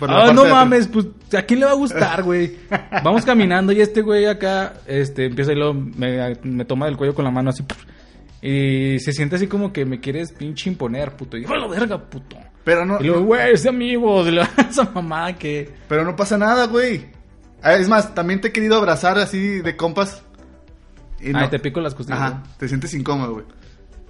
Ah, 0.00 0.32
no 0.32 0.44
mames, 0.46 0.88
pues 0.88 1.06
a 1.36 1.42
quién 1.42 1.60
le 1.60 1.66
va 1.66 1.72
a 1.72 1.76
gustar, 1.76 2.22
güey. 2.22 2.56
Vamos 3.02 3.24
caminando 3.24 3.72
y 3.72 3.80
este 3.80 4.02
güey 4.02 4.26
acá, 4.26 4.74
este, 4.86 5.26
empieza 5.26 5.52
y 5.52 5.56
luego 5.56 5.74
me, 5.74 6.34
me 6.42 6.64
toma 6.64 6.86
del 6.86 6.96
cuello 6.96 7.14
con 7.14 7.24
la 7.24 7.30
mano 7.30 7.50
así. 7.50 7.64
Y 8.42 8.98
se 9.00 9.12
siente 9.12 9.36
así 9.36 9.46
como 9.46 9.72
que 9.72 9.84
me 9.84 10.00
quieres 10.00 10.32
pinche 10.32 10.70
imponer, 10.70 11.12
puto. 11.16 11.36
Y 11.36 11.42
yo, 11.44 11.52
"A 11.52 11.56
la 11.58 11.66
verga, 11.66 11.98
puto. 11.98 12.36
Pero 12.64 12.84
no, 12.84 12.98
Y 13.00 13.04
luego, 13.04 13.22
güey, 13.24 13.52
ese 13.52 13.68
amigo, 13.68 14.22
de 14.24 14.32
la- 14.32 14.50
esa 14.70 14.84
mamá 14.94 15.32
que. 15.34 15.72
pero 15.88 16.04
no 16.04 16.14
pasa 16.16 16.36
nada, 16.36 16.66
güey. 16.66 17.06
Ah, 17.62 17.74
Es 17.74 17.88
más, 17.88 18.14
también 18.14 18.40
te 18.40 18.48
he 18.48 18.52
querido 18.52 18.76
abrazar 18.76 19.18
así 19.18 19.60
de 19.60 19.76
compas. 19.76 20.22
Y 21.20 21.28
Ay, 21.28 21.32
no. 21.32 21.48
te 21.50 21.58
pico 21.58 21.80
las 21.80 21.94
costillas. 21.94 22.20
Ajá, 22.20 22.42
te 22.58 22.68
sientes 22.68 22.92
incómodo, 22.94 23.32
güey. 23.32 23.44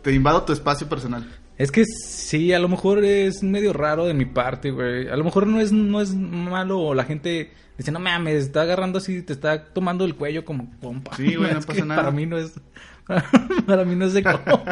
Te 0.03 0.13
invado 0.13 0.43
tu 0.43 0.53
espacio 0.53 0.89
personal. 0.89 1.25
Es 1.59 1.73
que 1.73 1.85
sí, 1.87 2.53
a 2.53 2.59
lo 2.59 2.69
mejor 2.69 3.05
es 3.05 3.43
medio 3.43 3.73
raro 3.73 4.07
de 4.07 4.15
mi 4.15 4.27
parte, 4.27 4.71
güey. 4.71 5.09
A 5.09 5.17
lo 5.17 5.25
mejor 5.25 5.47
no 5.47 5.61
es, 5.61 5.73
no 5.73 6.01
es 6.03 6.15
malo 6.15 6.81
o 6.81 6.95
la 6.95 7.05
gente 7.05 7.51
dice, 7.79 7.91
no 7.93 7.99
mames, 7.99 8.45
está 8.45 8.63
agarrando 8.63 8.99
así, 8.99 9.23
te 9.23 9.33
está 9.33 9.65
tomando 9.65 10.05
el 10.05 10.15
cuello 10.17 10.45
como 10.45 10.71
compa. 10.81 11.17
Sí, 11.17 11.35
güey, 11.35 11.53
no 11.53 11.59
Es 11.61 11.67
pasa 11.67 11.85
nada. 11.85 12.03
Para 12.03 12.13
mí 12.15 12.27
no 12.27 12.37
es, 12.37 12.61
para 13.67 13.85
mí 13.85 13.95
no 13.95 14.05
es 14.05 14.13
de 14.13 14.23
compa. 14.23 14.65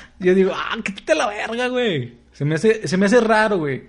Yo 0.20 0.34
digo, 0.34 0.52
ah, 0.54 0.76
quítate 0.82 1.14
la 1.14 1.28
verga, 1.28 1.68
güey. 1.68 2.14
Se 2.32 2.44
me 2.44 2.56
hace, 2.56 2.86
se 2.86 2.96
me 2.96 3.06
hace 3.06 3.20
raro, 3.20 3.58
güey. 3.58 3.84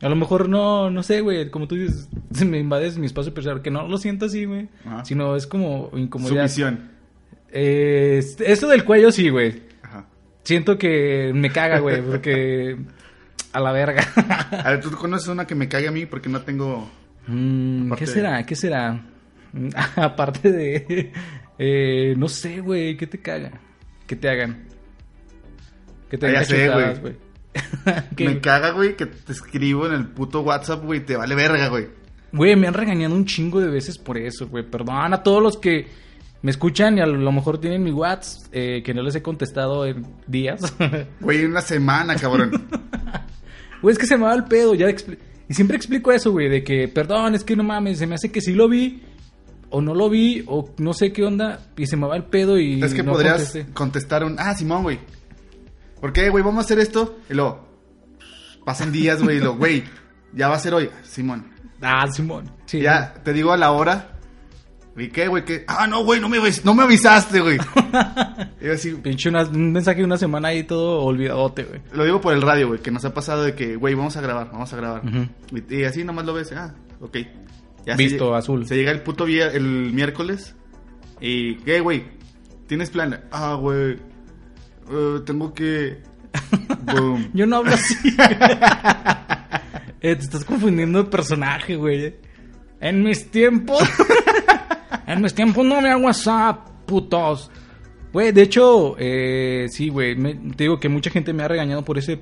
A 0.00 0.08
lo 0.08 0.16
mejor 0.16 0.48
no, 0.48 0.90
no 0.90 1.02
sé, 1.02 1.20
güey, 1.20 1.50
como 1.50 1.68
tú 1.68 1.74
dices, 1.74 2.08
se 2.32 2.46
me 2.46 2.58
invades 2.58 2.96
mi 2.96 3.04
espacio 3.04 3.34
personal, 3.34 3.60
que 3.60 3.70
no 3.70 3.86
lo 3.86 3.98
siento 3.98 4.26
así, 4.26 4.46
güey. 4.46 4.68
Ajá. 4.86 5.04
Sino 5.04 5.36
es 5.36 5.46
como 5.46 5.90
incomodidad. 5.94 6.48
Sumisión. 6.48 6.90
Eh, 7.52 8.22
esto 8.38 8.68
del 8.68 8.84
cuello 8.84 9.12
sí, 9.12 9.28
güey. 9.28 9.69
Siento 10.50 10.76
que 10.76 11.30
me 11.32 11.48
caga, 11.52 11.78
güey, 11.78 12.02
porque 12.02 12.76
a 13.52 13.60
la 13.60 13.70
verga. 13.70 14.02
A 14.64 14.70
ver, 14.70 14.80
tú 14.80 14.90
conoces 14.90 15.28
una 15.28 15.46
que 15.46 15.54
me 15.54 15.68
cague 15.68 15.86
a 15.86 15.92
mí 15.92 16.06
porque 16.06 16.28
no 16.28 16.42
tengo. 16.42 16.90
Mm, 17.28 17.92
¿Qué 17.92 18.04
de- 18.04 18.12
será? 18.12 18.44
¿Qué 18.44 18.56
será? 18.56 19.00
Aparte 19.94 20.50
de... 20.50 21.12
eh, 21.56 22.14
no 22.16 22.26
sé, 22.26 22.58
güey, 22.62 22.96
¿qué 22.96 23.06
te 23.06 23.20
caga? 23.20 23.52
¿Qué 24.08 24.16
te 24.16 24.28
hagan? 24.28 24.64
¿Qué 26.10 26.18
te 26.18 26.36
Ah, 26.36 26.42
ya 26.42 26.94
güey. 26.98 27.14
Me 28.18 28.40
caga, 28.40 28.72
güey, 28.72 28.96
que 28.96 29.06
te 29.06 29.30
escribo 29.30 29.86
en 29.86 29.92
el 29.92 30.08
puto 30.08 30.40
WhatsApp, 30.40 30.84
güey, 30.84 30.98
te 31.06 31.14
vale 31.14 31.36
verga, 31.36 31.68
güey. 31.68 31.86
Güey, 32.32 32.56
me 32.56 32.66
han 32.66 32.74
regañado 32.74 33.14
un 33.14 33.24
chingo 33.24 33.60
de 33.60 33.68
veces 33.68 33.98
por 33.98 34.18
eso, 34.18 34.48
güey. 34.48 34.64
Perdón 34.68 35.14
a 35.14 35.22
todos 35.22 35.40
los 35.40 35.58
que 35.58 35.86
me 36.42 36.50
escuchan 36.50 36.98
y 36.98 37.00
a 37.00 37.06
lo 37.06 37.32
mejor 37.32 37.58
tienen 37.58 37.82
mi 37.82 37.90
WhatsApp 37.90 38.48
eh, 38.52 38.82
que 38.84 38.94
no 38.94 39.02
les 39.02 39.14
he 39.14 39.22
contestado 39.22 39.84
en 39.86 40.06
días. 40.26 40.60
Güey, 41.20 41.44
una 41.44 41.60
semana, 41.60 42.16
cabrón. 42.16 42.50
Güey, 43.82 43.92
es 43.92 43.98
que 43.98 44.06
se 44.06 44.16
me 44.16 44.24
va 44.24 44.34
el 44.34 44.44
pedo. 44.44 44.74
Ya 44.74 44.88
y 44.90 45.54
siempre 45.54 45.76
explico 45.76 46.12
eso, 46.12 46.30
güey, 46.30 46.48
de 46.48 46.62
que, 46.62 46.86
perdón, 46.86 47.34
es 47.34 47.42
que 47.42 47.56
no 47.56 47.64
mames, 47.64 47.98
se 47.98 48.06
me 48.06 48.14
hace 48.14 48.30
que 48.30 48.40
sí 48.40 48.52
lo 48.52 48.68
vi, 48.68 49.02
o 49.70 49.80
no 49.80 49.94
lo 49.94 50.08
vi, 50.08 50.44
o 50.46 50.72
no 50.78 50.92
sé 50.92 51.12
qué 51.12 51.24
onda, 51.24 51.60
y 51.76 51.86
se 51.86 51.96
me 51.96 52.06
va 52.06 52.16
el 52.16 52.24
pedo 52.24 52.58
y. 52.58 52.80
es 52.82 52.94
que 52.94 53.02
no 53.02 53.12
podrías 53.12 53.36
contesté. 53.42 53.72
contestar 53.72 54.24
un. 54.24 54.36
Ah, 54.38 54.54
Simón, 54.54 54.82
güey. 54.84 55.00
¿Por 56.00 56.12
qué, 56.12 56.28
güey? 56.28 56.44
Vamos 56.44 56.62
a 56.62 56.64
hacer 56.66 56.78
esto. 56.78 57.18
Y 57.28 57.34
luego. 57.34 57.68
Pasan 58.64 58.92
días, 58.92 59.22
güey, 59.22 59.38
y 59.38 59.40
luego, 59.40 59.56
güey, 59.56 59.82
ya 60.34 60.48
va 60.48 60.56
a 60.56 60.60
ser 60.60 60.74
hoy. 60.74 60.88
Simón. 61.02 61.46
Ah, 61.80 62.06
Simón. 62.10 62.50
Sí. 62.66 62.80
Ya, 62.80 63.14
te 63.24 63.32
digo 63.32 63.52
a 63.52 63.56
la 63.56 63.72
hora. 63.72 64.09
¿Y 65.00 65.08
qué, 65.08 65.28
güey? 65.28 65.44
¿Qué? 65.44 65.64
Ah, 65.66 65.86
no, 65.86 66.04
güey, 66.04 66.20
no 66.20 66.28
me, 66.28 66.38
no 66.64 66.74
me 66.74 66.82
avisaste, 66.82 67.40
güey. 67.40 67.58
yo 68.60 68.72
así, 68.72 68.92
Pinche 68.92 69.28
una- 69.28 69.42
un 69.44 69.72
mensaje 69.72 69.98
de 70.00 70.04
una 70.04 70.16
semana 70.18 70.48
ahí 70.48 70.64
todo 70.64 71.00
olvidadote, 71.02 71.64
güey. 71.64 71.80
lo 71.92 72.04
digo 72.04 72.20
por 72.20 72.34
el 72.34 72.42
radio, 72.42 72.68
güey, 72.68 72.80
que 72.80 72.90
nos 72.90 73.04
ha 73.04 73.14
pasado 73.14 73.42
de 73.44 73.54
que, 73.54 73.76
güey, 73.76 73.94
vamos 73.94 74.16
a 74.16 74.20
grabar, 74.20 74.50
vamos 74.52 74.72
a 74.72 74.76
grabar. 74.76 75.02
Y, 75.52 75.74
y 75.76 75.84
así 75.84 76.04
nomás 76.04 76.26
lo 76.26 76.34
ves, 76.34 76.52
ah, 76.52 76.74
ok. 77.00 77.16
Ya 77.86 77.96
Visto, 77.96 78.34
azul. 78.34 78.66
Se 78.66 78.76
llega 78.76 78.90
el 78.90 79.02
puto 79.02 79.24
día, 79.24 79.46
el 79.48 79.92
miércoles. 79.92 80.54
Y, 81.20 81.54
¿qué, 81.56 81.80
güey? 81.80 82.04
¿Tienes 82.66 82.90
plan? 82.90 83.20
Ah, 83.32 83.54
güey. 83.54 83.92
eh, 84.90 85.20
tengo 85.24 85.54
que. 85.54 86.02
Boom. 86.82 87.30
Yo 87.32 87.46
no 87.46 87.56
hablo 87.56 87.72
así. 87.74 87.94
Eh, 90.02 90.16
te 90.16 90.22
estás 90.22 90.46
confundiendo 90.46 91.02
de 91.02 91.10
personaje, 91.10 91.76
güey. 91.76 92.14
En 92.80 93.02
mis 93.02 93.30
tiempos. 93.30 93.82
En 95.12 95.22
mis 95.22 95.34
tiempos 95.34 95.64
no 95.64 95.76
había 95.76 95.96
WhatsApp, 95.96 96.68
putos. 96.86 97.50
Güey, 98.12 98.32
de 98.32 98.42
hecho, 98.42 98.96
eh, 98.98 99.66
sí, 99.70 99.88
güey. 99.88 100.16
Te 100.56 100.64
digo 100.64 100.78
que 100.78 100.88
mucha 100.88 101.10
gente 101.10 101.32
me 101.32 101.42
ha 101.42 101.48
regañado 101.48 101.84
por 101.84 101.98
ese. 101.98 102.20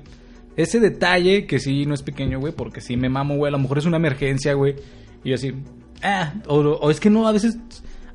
Ese 0.55 0.79
detalle 0.79 1.45
que 1.47 1.59
sí 1.59 1.85
no 1.85 1.93
es 1.93 2.03
pequeño, 2.03 2.39
güey, 2.39 2.53
porque 2.53 2.81
sí 2.81 2.97
me 2.97 3.09
mamo, 3.09 3.37
güey. 3.37 3.49
A 3.49 3.51
lo 3.51 3.59
mejor 3.59 3.77
es 3.77 3.85
una 3.85 3.97
emergencia, 3.97 4.53
güey. 4.53 4.75
Y 5.23 5.29
yo 5.29 5.35
así, 5.35 5.53
ah, 6.03 6.33
o, 6.47 6.57
o 6.57 6.91
es 6.91 6.99
que 6.99 7.09
no, 7.09 7.27
a 7.27 7.31
veces, 7.31 7.57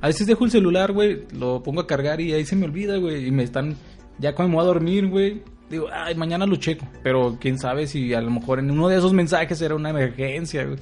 a 0.00 0.08
veces 0.08 0.26
dejo 0.26 0.44
el 0.44 0.50
celular, 0.50 0.92
güey, 0.92 1.24
lo 1.32 1.62
pongo 1.62 1.80
a 1.80 1.87
cargar 1.87 2.20
y 2.20 2.32
ahí 2.32 2.44
se 2.44 2.56
me 2.56 2.66
olvida, 2.66 2.96
güey. 2.98 3.26
Y 3.26 3.30
me 3.30 3.42
están, 3.42 3.76
ya 4.18 4.34
cuando 4.34 4.50
me 4.50 4.56
voy 4.56 4.64
a 4.64 4.66
dormir, 4.66 5.06
güey, 5.06 5.42
digo, 5.70 5.88
ay, 5.92 6.14
mañana 6.14 6.46
lo 6.46 6.56
checo. 6.56 6.87
Pero 7.02 7.38
quién 7.40 7.58
sabe 7.58 7.87
si 7.87 8.12
a 8.12 8.20
lo 8.20 8.30
mejor 8.30 8.58
en 8.58 8.70
uno 8.70 8.88
de 8.88 8.98
esos 8.98 9.12
mensajes 9.12 9.60
era 9.62 9.74
una 9.74 9.90
emergencia, 9.90 10.64
güey. 10.64 10.78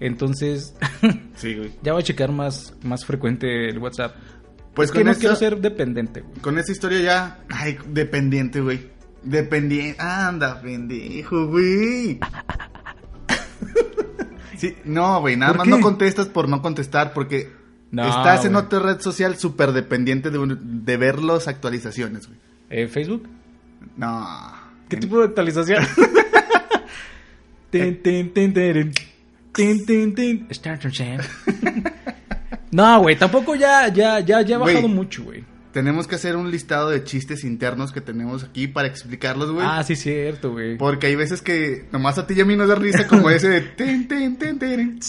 Entonces, 0.00 0.74
Sí, 1.36 1.54
güey. 1.54 1.72
ya 1.82 1.92
voy 1.92 2.02
a 2.02 2.04
checar 2.04 2.32
más, 2.32 2.74
más 2.82 3.04
frecuente 3.04 3.68
el 3.68 3.78
WhatsApp. 3.78 4.14
Pues 4.74 4.88
es 4.88 4.92
que 4.92 4.98
con 5.00 5.06
no 5.06 5.12
esta- 5.12 5.20
quiero 5.20 5.36
ser 5.36 5.58
dependiente, 5.60 6.20
güey. 6.22 6.40
Con 6.40 6.58
esta 6.58 6.72
historia 6.72 7.00
ya. 7.00 7.38
Ay, 7.48 7.76
dependiente, 7.86 8.60
güey. 8.60 8.88
Dependiente. 9.22 10.00
Anda, 10.02 10.60
pendejo, 10.60 11.46
güey. 11.48 12.18
Sí, 14.56 14.74
no, 14.84 15.20
güey, 15.20 15.36
nada 15.36 15.52
¿Por 15.52 15.58
más 15.58 15.64
qué? 15.66 15.70
no 15.72 15.80
contestas 15.80 16.28
por 16.28 16.48
no 16.48 16.62
contestar 16.62 17.12
porque 17.12 17.50
No, 17.90 18.06
estás 18.08 18.44
en 18.44 18.54
otra 18.54 18.78
red 18.78 19.00
social 19.00 19.36
súper 19.36 19.72
dependiente 19.72 20.30
de, 20.30 20.38
un- 20.38 20.84
de 20.84 20.96
ver 20.96 21.22
las 21.22 21.48
actualizaciones, 21.48 22.28
güey. 22.28 22.38
Eh, 22.70 22.86
¿Facebook? 22.86 23.28
No. 23.96 24.26
¿Qué 24.88 24.94
En- 24.96 25.00
tipo 25.02 25.18
de 25.18 25.24
actualización? 25.26 25.84
tin, 29.54 29.86
tin, 29.86 30.14
tin. 30.14 30.48
No, 32.70 33.00
güey, 33.00 33.16
tampoco 33.16 33.54
ya, 33.54 33.86
ya, 33.86 34.18
ya, 34.18 34.42
ya 34.42 34.56
ha 34.56 34.58
bajado 34.58 34.88
mucho, 34.88 35.22
güey. 35.22 35.44
Tenemos 35.70 36.08
que 36.08 36.16
hacer 36.16 36.36
un 36.36 36.50
listado 36.50 36.90
de 36.90 37.04
chistes 37.04 37.44
internos 37.44 37.92
que 37.92 38.00
tenemos 38.00 38.42
aquí 38.42 38.66
para 38.66 38.88
explicarlos, 38.88 39.52
güey. 39.52 39.64
Ah, 39.68 39.82
sí, 39.84 39.94
cierto, 39.94 40.52
güey. 40.52 40.76
Porque 40.76 41.06
hay 41.06 41.14
veces 41.14 41.40
que 41.40 41.86
nomás 41.92 42.18
a 42.18 42.26
ti 42.26 42.34
y 42.36 42.40
a 42.40 42.44
mí 42.44 42.56
nos 42.56 42.68
da 42.68 42.74
risa 42.74 43.06
como 43.06 43.30
ese 43.30 43.48
de... 43.48 43.60
tin, 43.76 44.08
tin, 44.08 44.36
tin, 44.36 44.58
tin. 44.58 45.00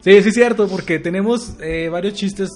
Sí, 0.00 0.20
sí, 0.22 0.32
cierto, 0.32 0.66
porque 0.66 0.98
tenemos 0.98 1.56
eh, 1.60 1.88
varios 1.88 2.14
chistes 2.14 2.50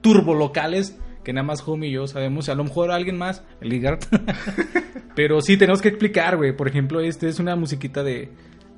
turbolocales 0.00 0.96
que 1.22 1.32
nada 1.32 1.46
más 1.46 1.62
Home 1.66 1.88
y 1.88 1.92
yo 1.92 2.06
sabemos. 2.06 2.48
A 2.48 2.54
lo 2.54 2.64
mejor 2.64 2.90
alguien 2.90 3.18
más, 3.18 3.42
el 3.60 3.68
Ligard. 3.68 4.00
Pero 5.16 5.40
sí, 5.40 5.56
tenemos 5.56 5.82
que 5.82 5.88
explicar, 5.88 6.36
güey. 6.36 6.56
Por 6.56 6.68
ejemplo, 6.68 7.00
este 7.00 7.28
es 7.28 7.40
una 7.40 7.56
musiquita 7.56 8.04
de. 8.04 8.30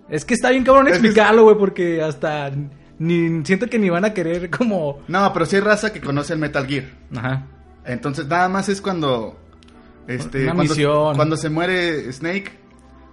Es 0.08 0.24
que 0.24 0.34
está 0.34 0.50
bien 0.50 0.64
cabrón 0.64 0.88
explicarlo, 0.88 1.44
güey, 1.44 1.56
porque 1.58 2.02
hasta. 2.02 2.50
Ni, 2.98 3.44
siento 3.44 3.66
que 3.68 3.78
ni 3.78 3.90
van 3.90 4.04
a 4.04 4.12
querer 4.14 4.50
como. 4.50 5.00
No, 5.08 5.32
pero 5.32 5.46
sí 5.46 5.56
hay 5.56 5.62
raza 5.62 5.92
que 5.92 6.00
conoce 6.00 6.32
el 6.32 6.38
Metal 6.38 6.66
Gear. 6.66 6.84
Ajá. 7.16 7.46
Entonces 7.84 8.26
nada 8.26 8.48
más 8.48 8.68
es 8.68 8.80
cuando... 8.82 9.38
Este, 10.06 10.44
Una 10.44 10.54
cuando, 10.54 10.74
misión. 10.74 11.16
cuando 11.16 11.36
se 11.36 11.48
muere 11.50 12.12
Snake 12.12 12.50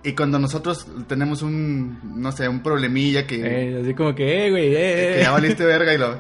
y 0.04 0.14
cuando 0.14 0.40
nosotros 0.40 0.88
tenemos 1.08 1.42
un, 1.42 2.00
no 2.22 2.32
sé, 2.32 2.48
un 2.48 2.62
problemilla 2.64 3.26
que, 3.28 3.42
Eh, 3.44 3.80
así 3.82 3.94
como 3.94 4.14
que, 4.16 4.48
eh, 4.48 4.52
güey, 4.52 4.68
eh, 4.68 4.72
que 4.74 5.20
eh. 5.20 5.24
ya 5.24 5.32
valiste 5.32 5.66
verga 5.66 5.94
y 5.94 5.98
lo- 5.98 6.18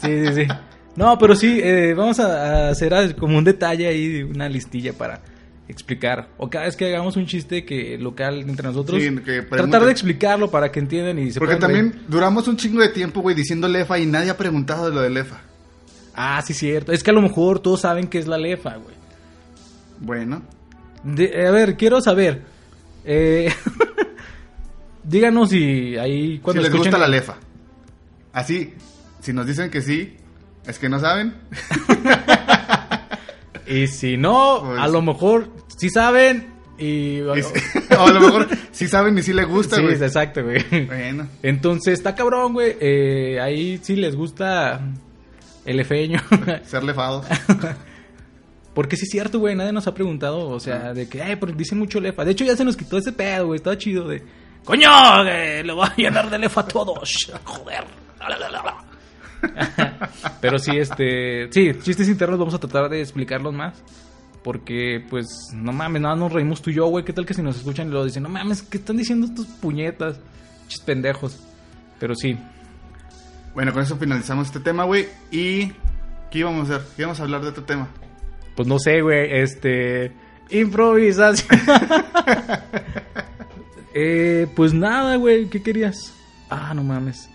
Sí, 0.00 0.26
sí, 0.26 0.34
sí. 0.34 0.46
No, 0.96 1.16
pero 1.18 1.34
sí, 1.34 1.58
eh, 1.62 1.94
vamos 1.94 2.20
a, 2.20 2.66
a 2.66 2.70
hacer 2.70 3.16
como 3.16 3.38
un 3.38 3.44
detalle 3.44 3.86
ahí, 3.88 4.22
una 4.22 4.48
listilla 4.48 4.92
para 4.92 5.20
explicar. 5.68 6.28
O 6.36 6.50
cada 6.50 6.66
vez 6.66 6.76
que 6.76 6.86
hagamos 6.86 7.16
un 7.16 7.24
chiste 7.26 7.64
que 7.64 7.96
local 7.98 8.40
entre 8.40 8.68
nosotros, 8.68 9.00
Sí, 9.02 9.08
que 9.24 9.40
tratar 9.42 9.84
de 9.86 9.90
explicarlo 9.90 10.50
para 10.50 10.70
que 10.70 10.80
entiendan 10.80 11.18
y 11.18 11.30
se 11.30 11.38
Porque 11.38 11.54
reír. 11.54 11.60
también 11.62 12.02
duramos 12.08 12.46
un 12.46 12.56
chingo 12.58 12.80
de 12.82 12.90
tiempo, 12.90 13.20
güey, 13.22 13.34
diciendo 13.34 13.68
lefa 13.68 13.98
y 13.98 14.04
nadie 14.06 14.28
ha 14.30 14.36
preguntado 14.36 14.90
de 14.90 14.94
lo 14.94 15.00
de 15.00 15.08
lefa. 15.10 15.40
Ah, 16.14 16.42
sí, 16.46 16.52
cierto. 16.52 16.92
Es 16.92 17.02
que 17.02 17.10
a 17.10 17.14
lo 17.14 17.22
mejor 17.22 17.60
todos 17.60 17.80
saben 17.80 18.06
que 18.08 18.18
es 18.18 18.26
la 18.26 18.36
lefa, 18.36 18.76
güey. 18.76 18.94
Bueno, 19.98 20.42
De- 21.04 21.46
a 21.46 21.50
ver, 21.52 21.76
quiero 21.78 22.02
saber. 22.02 22.42
Eh, 23.04 23.50
díganos 25.04 25.50
si 25.50 25.96
ahí 25.96 26.38
cuando 26.38 26.60
si 26.62 26.68
les 26.68 26.74
escuchen- 26.74 26.90
gusta 26.92 26.98
la 26.98 27.08
lefa. 27.08 27.36
Así, 28.32 28.74
si 29.20 29.32
nos 29.32 29.46
dicen 29.46 29.70
que 29.70 29.80
sí, 29.82 30.16
es 30.66 30.78
que 30.78 30.88
no 30.88 30.98
saben. 31.00 31.34
Y 33.66 33.86
si 33.86 34.16
no, 34.16 34.60
Pues- 34.64 34.80
a 34.80 34.88
lo 34.88 35.02
mejor 35.02 35.48
sí 35.78 35.88
saben 35.88 36.52
y... 36.78 37.20
Y 37.20 37.42
si- 37.42 37.94
o 37.96 38.06
a 38.06 38.10
lo 38.10 38.20
mejor 38.20 38.48
sí 38.72 38.88
saben 38.88 39.16
y 39.16 39.22
sí 39.22 39.32
les 39.32 39.46
gusta, 39.46 39.76
sí, 39.76 39.82
güey. 39.82 39.94
exacto, 39.94 40.42
güey. 40.42 40.62
Bueno, 40.86 41.28
Entonces, 41.42 41.94
está 41.94 42.14
cabrón, 42.14 42.52
güey. 42.54 42.76
Eh, 42.80 43.38
ahí 43.40 43.78
sí 43.82 43.96
les 43.96 44.16
gusta 44.16 44.80
el 45.64 45.80
efeño. 45.80 46.20
ser 46.66 46.82
lefados. 46.82 47.24
Porque 48.74 48.96
sí 48.96 49.04
es 49.04 49.10
cierto, 49.10 49.38
güey. 49.38 49.54
Nadie 49.54 49.72
nos 49.72 49.86
ha 49.86 49.94
preguntado, 49.94 50.48
o 50.48 50.58
sea, 50.60 50.92
de 50.92 51.08
que, 51.08 51.22
ay, 51.22 51.36
pero 51.36 51.52
dicen 51.52 51.78
mucho 51.78 52.00
lefa. 52.00 52.24
De 52.24 52.32
hecho, 52.32 52.44
ya 52.44 52.56
se 52.56 52.64
nos 52.64 52.76
quitó 52.76 52.98
ese 52.98 53.12
pedo, 53.12 53.46
güey. 53.46 53.56
Estaba 53.58 53.78
chido 53.78 54.08
de, 54.08 54.22
coño, 54.64 54.90
que 55.24 55.62
lo 55.64 55.76
voy 55.76 55.86
a 55.88 55.94
llenar 55.96 56.28
de 56.30 56.38
lefa 56.38 56.62
a 56.62 56.66
todos. 56.68 57.30
Joder. 57.44 57.84
La, 58.18 58.28
la, 58.30 58.38
la, 58.38 58.62
la. 58.62 58.84
Pero 60.40 60.58
sí, 60.58 60.72
este, 60.76 61.50
sí, 61.52 61.72
chistes 61.82 62.08
internos 62.08 62.38
vamos 62.38 62.54
a 62.54 62.60
tratar 62.60 62.88
de 62.88 63.00
explicarlos 63.00 63.54
más. 63.54 63.82
Porque, 64.42 65.04
pues, 65.08 65.26
no 65.54 65.72
mames, 65.72 66.02
nada 66.02 66.16
nos 66.16 66.32
reímos 66.32 66.62
tú 66.62 66.70
y 66.70 66.74
yo, 66.74 66.86
güey. 66.86 67.04
¿Qué 67.04 67.12
tal 67.12 67.24
que 67.24 67.34
si 67.34 67.42
nos 67.42 67.56
escuchan 67.56 67.88
y 67.88 67.90
lo 67.92 68.04
dicen, 68.04 68.24
no 68.24 68.28
mames, 68.28 68.62
¿qué 68.62 68.78
están 68.78 68.96
diciendo 68.96 69.26
estos 69.26 69.46
puñetas? 69.46 70.18
Chis 70.66 70.80
pendejos. 70.80 71.38
Pero 72.00 72.16
sí, 72.16 72.36
Bueno, 73.54 73.72
con 73.72 73.82
eso 73.82 73.96
finalizamos 73.96 74.48
este 74.48 74.60
tema, 74.60 74.84
güey. 74.84 75.06
Y... 75.30 75.72
¿Qué 76.30 76.38
íbamos 76.38 76.70
a 76.70 76.76
hacer? 76.76 76.88
¿Qué 76.96 77.02
íbamos 77.02 77.20
a 77.20 77.22
hablar 77.22 77.42
de 77.42 77.48
otro 77.48 77.64
tema? 77.64 77.88
Pues 78.56 78.66
no 78.66 78.78
sé, 78.78 79.02
güey, 79.02 79.28
este... 79.30 80.12
Improvisación. 80.50 81.60
eh, 83.94 84.46
pues 84.56 84.74
nada, 84.74 85.16
güey, 85.16 85.48
¿qué 85.48 85.62
querías? 85.62 86.12
Ah, 86.50 86.74
no 86.74 86.82
mames. 86.82 87.30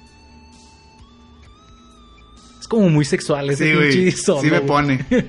Es 2.68 2.70
como 2.70 2.90
muy 2.90 3.06
sexual 3.06 3.50
ese 3.50 3.64
Sí, 3.64 3.80
pinche 3.80 4.12
solo, 4.18 4.42
Sí 4.42 4.52
me 4.52 4.60
pone. 4.60 5.06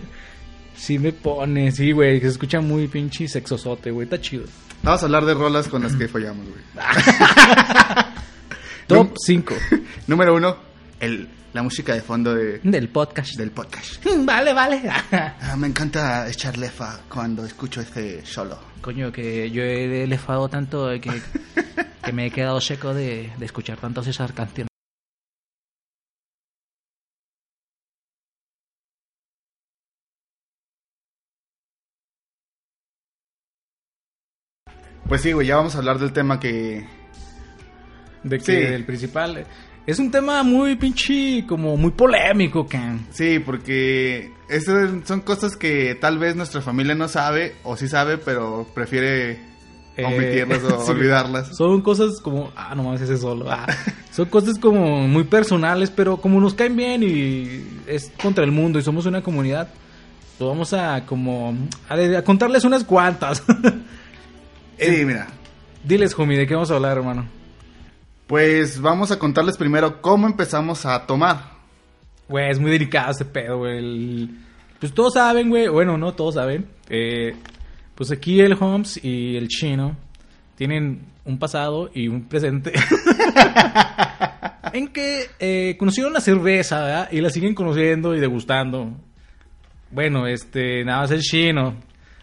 Sí 0.77 0.98
me 0.98 1.12
pone, 1.12 1.70
sí, 1.70 1.92
güey, 1.92 2.20
se 2.20 2.27
escucha 2.27 2.61
muy 2.61 2.88
pinche 2.88 3.29
sexosote, 3.29 3.92
güey, 3.92 4.07
está 4.07 4.20
chido. 4.20 4.42
Vamos 4.83 5.03
a 5.03 5.05
hablar 5.07 5.24
de 5.24 5.35
rolas 5.35 5.68
con 5.68 5.85
las 5.85 5.94
que 5.94 6.09
follamos, 6.09 6.48
güey. 6.48 6.61
Top 8.88 9.14
5 9.24 9.55
Número 10.09 10.35
uno, 10.35 10.57
el, 10.98 11.29
la 11.53 11.62
música 11.62 11.94
de 11.94 12.01
fondo 12.01 12.35
de, 12.35 12.59
del 12.64 12.88
podcast. 12.88 13.37
del 13.37 13.53
podcast. 13.53 14.05
Vale, 14.24 14.53
vale. 14.53 14.83
Ah, 15.12 15.55
me 15.57 15.68
encanta 15.68 16.29
echar 16.29 16.59
lefa 16.59 17.03
cuando 17.09 17.44
escucho 17.44 17.81
este 17.81 18.27
solo. 18.27 18.59
Coño, 18.81 19.12
que 19.12 19.48
yo 19.53 19.62
he 19.62 20.03
elefado 20.03 20.48
tanto 20.48 20.88
que, 21.01 21.22
que 22.05 22.12
me 22.12 22.26
he 22.26 22.30
quedado 22.32 22.61
seco 22.61 22.93
de, 22.95 23.30
de 23.39 23.47
escuchar 23.47 23.78
tantas 23.78 24.09
esas 24.09 24.32
canciones. 24.32 24.66
Pues 35.09 35.22
sí, 35.22 35.32
güey, 35.32 35.46
ya 35.46 35.56
vamos 35.56 35.74
a 35.74 35.78
hablar 35.78 35.98
del 35.98 36.12
tema 36.12 36.38
que... 36.38 36.84
De 38.22 38.38
que 38.38 38.44
Sí. 38.44 38.52
el 38.52 38.84
principal. 38.84 39.46
Es 39.86 39.98
un 39.98 40.11
tema 40.11 40.42
muy 40.42 40.76
pinche, 40.76 41.44
como 41.46 41.76
muy 41.78 41.92
polémico, 41.92 42.66
can. 42.66 43.06
Sí, 43.11 43.38
porque 43.38 44.32
esas 44.50 44.90
son 45.06 45.22
cosas 45.22 45.56
que 45.56 45.94
tal 45.94 46.18
vez 46.18 46.36
nuestra 46.36 46.61
familia 46.61 46.94
no 46.94 47.09
sabe, 47.09 47.54
o 47.64 47.76
sí 47.76 47.88
sabe, 47.88 48.18
pero 48.18 48.66
prefiere 48.74 49.38
Eh, 49.96 50.04
omitirlas 50.04 50.62
o 50.64 50.80
sí. 50.84 50.90
olvidarlas. 50.90 51.56
Son 51.56 51.80
cosas 51.80 52.20
como, 52.20 52.52
ah, 52.54 52.74
no 52.74 52.82
mames, 52.82 53.00
ese 53.00 53.16
solo. 53.16 53.50
ah. 53.50 53.66
Son 54.12 54.26
cosas 54.26 54.59
como 54.59 55.06
muy 55.09 55.24
personales, 55.24 55.90
pero 55.90 56.16
como 56.18 56.40
nos 56.40 56.52
caen 56.54 56.76
bien 56.76 57.02
y 57.04 57.62
es 57.86 58.12
contra 58.20 58.44
el 58.44 58.50
mundo 58.52 58.78
y 58.78 58.82
somos 58.82 59.06
una 59.06 59.22
comunidad, 59.22 59.68
Pues 60.36 60.48
vamos 60.50 60.72
a 60.74 61.06
como 61.06 61.56
a, 61.88 61.94
a 62.18 62.22
contarles 62.24 62.64
unas 62.64 62.84
cuantas. 62.84 63.42
Sí, 64.79 65.05
mira. 65.05 65.26
Diles, 65.85 66.14
homie, 66.18 66.39
¿de 66.39 66.47
qué 66.47 66.55
vamos 66.55 66.70
a 66.70 66.74
hablar, 66.76 66.97
hermano? 66.99 67.26
Pues 68.26 68.81
vamos 68.81 69.11
a 69.11 69.18
contarles 69.18 69.57
primero 69.57 70.01
cómo 70.03 70.26
empezamos 70.26 70.85
a 70.87 71.07
tomar. 71.07 71.53
Güey, 72.29 72.51
es 72.51 72.59
muy 72.61 72.70
delicado 72.70 73.11
este 73.11 73.24
pedo, 73.24 73.59
güey. 73.59 73.79
El- 73.79 74.31
Pues 74.81 74.93
todos 74.93 75.14
saben, 75.14 75.49
güey. 75.49 75.68
Bueno, 75.68 75.97
no 75.99 76.12
todos 76.14 76.35
saben. 76.35 76.66
Eh, 76.89 77.35
pues 77.95 78.11
aquí 78.12 78.41
el 78.41 78.53
Holmes 78.53 79.03
y 79.03 79.37
el 79.37 79.49
Chino 79.49 79.97
tienen 80.57 81.07
un 81.24 81.39
pasado 81.39 81.91
y 81.95 82.09
un 82.09 82.29
presente. 82.29 82.72
en 84.72 84.89
que 84.89 85.26
eh, 85.41 85.76
conocieron 85.79 86.12
la 86.12 86.20
cerveza, 86.20 86.81
¿verdad? 86.85 87.09
Y 87.11 87.20
la 87.20 87.31
siguen 87.31 87.55
conociendo 87.55 88.14
y 88.14 88.20
degustando. 88.20 88.93
Bueno, 89.91 90.26
este, 90.26 90.85
nada 90.85 91.01
más 91.03 91.11
el 91.11 91.22
Chino. 91.22 91.74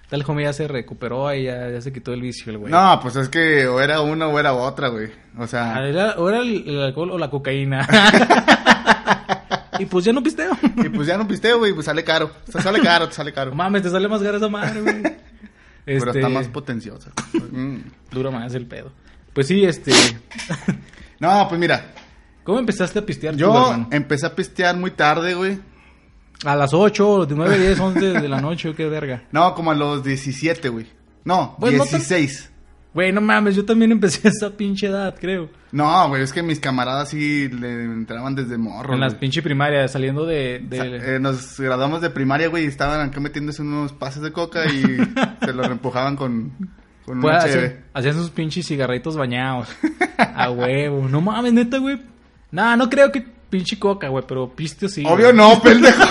Tal 0.09 0.23
homie 0.27 0.45
ya 0.45 0.53
se 0.53 0.67
recuperó 0.67 1.33
y 1.33 1.43
ya, 1.45 1.69
ya 1.71 1.81
se 1.81 1.91
quitó 1.91 2.13
el 2.13 2.21
vicio, 2.21 2.51
el 2.51 2.59
güey. 2.59 2.71
No, 2.71 2.99
pues 3.01 3.15
es 3.15 3.27
que 3.29 3.65
o 3.67 3.79
era 3.81 4.01
una 4.01 4.27
o 4.27 4.39
era 4.39 4.53
otra, 4.53 4.89
güey. 4.89 5.07
O 5.37 5.43
Ah, 5.43 5.47
sea, 5.47 5.87
Era, 5.87 6.11
o 6.17 6.29
era 6.29 6.39
el, 6.39 6.63
el 6.67 6.81
alcohol 6.83 7.11
o 7.11 7.17
la 7.17 7.29
cocaína. 7.31 7.87
y 9.79 9.85
pues 9.85 10.05
ya 10.05 10.13
no 10.13 10.21
pisteo. 10.23 10.51
y 10.77 10.89
pues 10.89 11.07
ya 11.07 11.17
no 11.17 11.27
pisteo, 11.27 11.57
güey, 11.59 11.73
pues 11.73 11.85
sale 11.85 12.03
caro. 12.03 12.31
O 12.47 12.51
sea, 12.51 12.61
sale 12.61 12.79
caro, 12.81 13.07
te 13.09 13.15
sale 13.15 13.33
caro. 13.33 13.53
Mames, 13.53 13.81
te 13.83 13.89
sale 13.89 14.07
más 14.07 14.21
cara 14.21 14.37
esa 14.37 14.47
madre, 14.47 14.81
güey. 14.81 15.01
Pero 15.85 15.97
Este, 15.97 16.19
está 16.19 16.29
más 16.29 16.47
potenciosa. 16.47 17.11
Mm. 17.51 17.77
Dura 18.11 18.31
más 18.31 18.53
el 18.55 18.65
pedo. 18.65 18.91
Pues 19.33 19.47
sí, 19.47 19.63
este. 19.65 19.91
No, 21.19 21.47
pues 21.47 21.59
mira, 21.59 21.93
¿Cómo 22.43 22.59
empezaste 22.59 22.99
a 22.99 23.05
pistear 23.05 23.35
yo 23.37 23.87
empecé 23.89 24.25
a 24.25 24.35
pistear 24.35 24.75
muy 24.75 24.91
tarde, 24.91 25.33
güey. 25.33 25.59
A 26.45 26.55
las 26.55 26.73
8, 26.73 27.27
9, 27.29 27.57
10, 27.59 27.79
11 27.79 27.99
de 28.21 28.29
la 28.29 28.39
noche, 28.39 28.73
qué 28.75 28.85
verga. 28.87 29.23
No, 29.31 29.53
como 29.55 29.71
a 29.71 29.75
los 29.75 30.03
17, 30.03 30.69
güey. 30.69 30.85
No, 31.23 31.55
Pues 31.59 31.73
no 31.73 31.79
tan- 31.83 31.89
16. 31.99 32.51
Güey, 32.93 33.11
no 33.11 33.19
mames, 33.19 33.57
yo 33.57 33.65
también 33.65 33.91
empecé 33.91 34.25
a 34.27 34.31
esa 34.31 34.49
pinche 34.51 34.87
edad, 34.87 35.13
creo. 35.19 35.49
No, 35.73 36.07
güey, 36.07 36.21
es 36.23 36.31
que 36.31 36.41
mis 36.41 36.61
camaradas 36.61 37.09
sí 37.09 37.49
le 37.49 37.83
entraban 37.83 38.35
desde 38.35 38.57
morro. 38.57 38.93
en 38.93 39.01
las 39.01 39.13
güey. 39.13 39.19
pinche 39.21 39.41
primarias, 39.41 39.91
saliendo 39.91 40.25
de. 40.25 40.59
de- 40.59 40.79
O 40.79 40.83
sea, 41.01 41.15
eh, 41.15 41.19
nos 41.19 41.59
graduamos 41.59 41.99
de 42.01 42.09
primaria, 42.09 42.47
güey, 42.47 42.63
y 42.63 42.67
estaban 42.67 43.01
acá 43.09 43.19
metiéndose 43.19 43.63
unos 43.63 43.91
pases 43.91 44.21
de 44.21 44.31
coca 44.31 44.65
y 44.65 44.81
se 45.45 45.51
los 45.53 45.67
reempujaban 45.67 46.15
con, 46.15 46.53
con 47.05 47.19
pues, 47.19 47.43
hacían 47.93 48.13
sus 48.13 48.29
pinches 48.29 48.65
cigarritos 48.67 49.17
bañados. 49.17 49.67
a 50.17 50.49
huevo. 50.51 51.09
No 51.09 51.19
mames, 51.19 51.51
neta, 51.51 51.79
güey. 51.79 52.01
Nah, 52.51 52.77
no 52.77 52.89
creo 52.89 53.11
que 53.11 53.25
pinche 53.55 53.79
coca, 53.79 54.07
güey, 54.09 54.23
pero 54.27 54.53
pisteo 54.53 54.89
sí. 54.89 55.03
Obvio 55.05 55.27
güey. 55.27 55.37
no, 55.37 55.61
pendejo. 55.63 56.03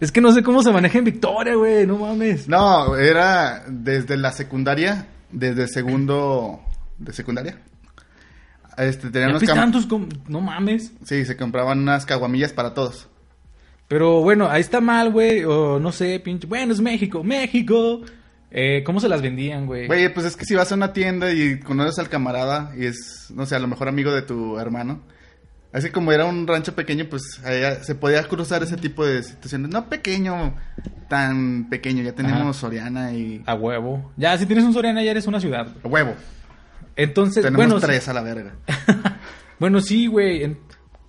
Es 0.00 0.12
que 0.12 0.20
no 0.20 0.32
sé 0.32 0.42
cómo 0.42 0.62
se 0.62 0.70
maneja 0.70 0.98
en 0.98 1.04
Victoria, 1.04 1.54
güey, 1.56 1.86
no 1.86 1.98
mames. 1.98 2.48
No, 2.48 2.96
era 2.96 3.64
desde 3.68 4.16
la 4.16 4.30
secundaria, 4.32 5.08
desde 5.30 5.66
segundo 5.68 6.60
de 6.98 7.12
secundaria. 7.12 7.58
Este, 8.76 9.10
tenían 9.10 9.34
unos 9.34 9.86
com- 9.86 10.08
No 10.28 10.40
mames. 10.40 10.92
Sí, 11.04 11.24
se 11.24 11.36
compraban 11.36 11.80
unas 11.80 12.06
caguamillas 12.06 12.52
para 12.52 12.74
todos. 12.74 13.08
Pero 13.88 14.20
bueno, 14.20 14.48
ahí 14.48 14.60
está 14.60 14.80
mal, 14.80 15.10
güey. 15.10 15.42
O 15.44 15.80
no 15.80 15.90
sé, 15.90 16.20
pinche. 16.20 16.46
Bueno, 16.46 16.72
es 16.72 16.80
México, 16.80 17.24
México. 17.24 18.02
Eh, 18.52 18.82
¿Cómo 18.86 19.00
se 19.00 19.08
las 19.08 19.20
vendían, 19.20 19.66
güey? 19.66 19.88
Güey, 19.88 20.14
pues 20.14 20.26
es 20.26 20.36
que 20.36 20.44
si 20.44 20.54
vas 20.54 20.70
a 20.70 20.76
una 20.76 20.92
tienda 20.92 21.32
y 21.32 21.58
conoces 21.58 21.98
al 21.98 22.08
camarada 22.08 22.72
y 22.78 22.86
es, 22.86 23.26
no 23.34 23.46
sé, 23.46 23.56
a 23.56 23.58
lo 23.58 23.66
mejor 23.66 23.88
amigo 23.88 24.12
de 24.12 24.22
tu 24.22 24.58
hermano. 24.60 25.00
Así 25.72 25.90
como 25.90 26.12
era 26.12 26.24
un 26.24 26.46
rancho 26.46 26.74
pequeño, 26.74 27.06
pues 27.10 27.22
allá 27.44 27.82
se 27.84 27.94
podía 27.94 28.22
cruzar 28.24 28.62
ese 28.62 28.76
tipo 28.78 29.04
de 29.04 29.22
situaciones. 29.22 29.70
No 29.70 29.88
pequeño, 29.88 30.54
tan 31.08 31.68
pequeño. 31.68 32.02
Ya 32.02 32.12
tenemos 32.14 32.40
Ajá. 32.40 32.52
Soriana 32.54 33.12
y... 33.12 33.42
A 33.46 33.54
huevo. 33.54 34.10
Ya, 34.16 34.36
si 34.38 34.46
tienes 34.46 34.64
un 34.64 34.72
Soriana, 34.72 35.02
ya 35.02 35.10
eres 35.10 35.26
una 35.26 35.40
ciudad. 35.40 35.68
Huevo. 35.84 36.14
Entonces, 36.96 37.44
Tenemos 37.44 37.66
bueno. 37.66 37.80
tres 37.80 38.08
a 38.08 38.12
la 38.14 38.22
verga. 38.22 38.54
bueno, 39.58 39.80
sí, 39.80 40.06
güey. 40.06 40.56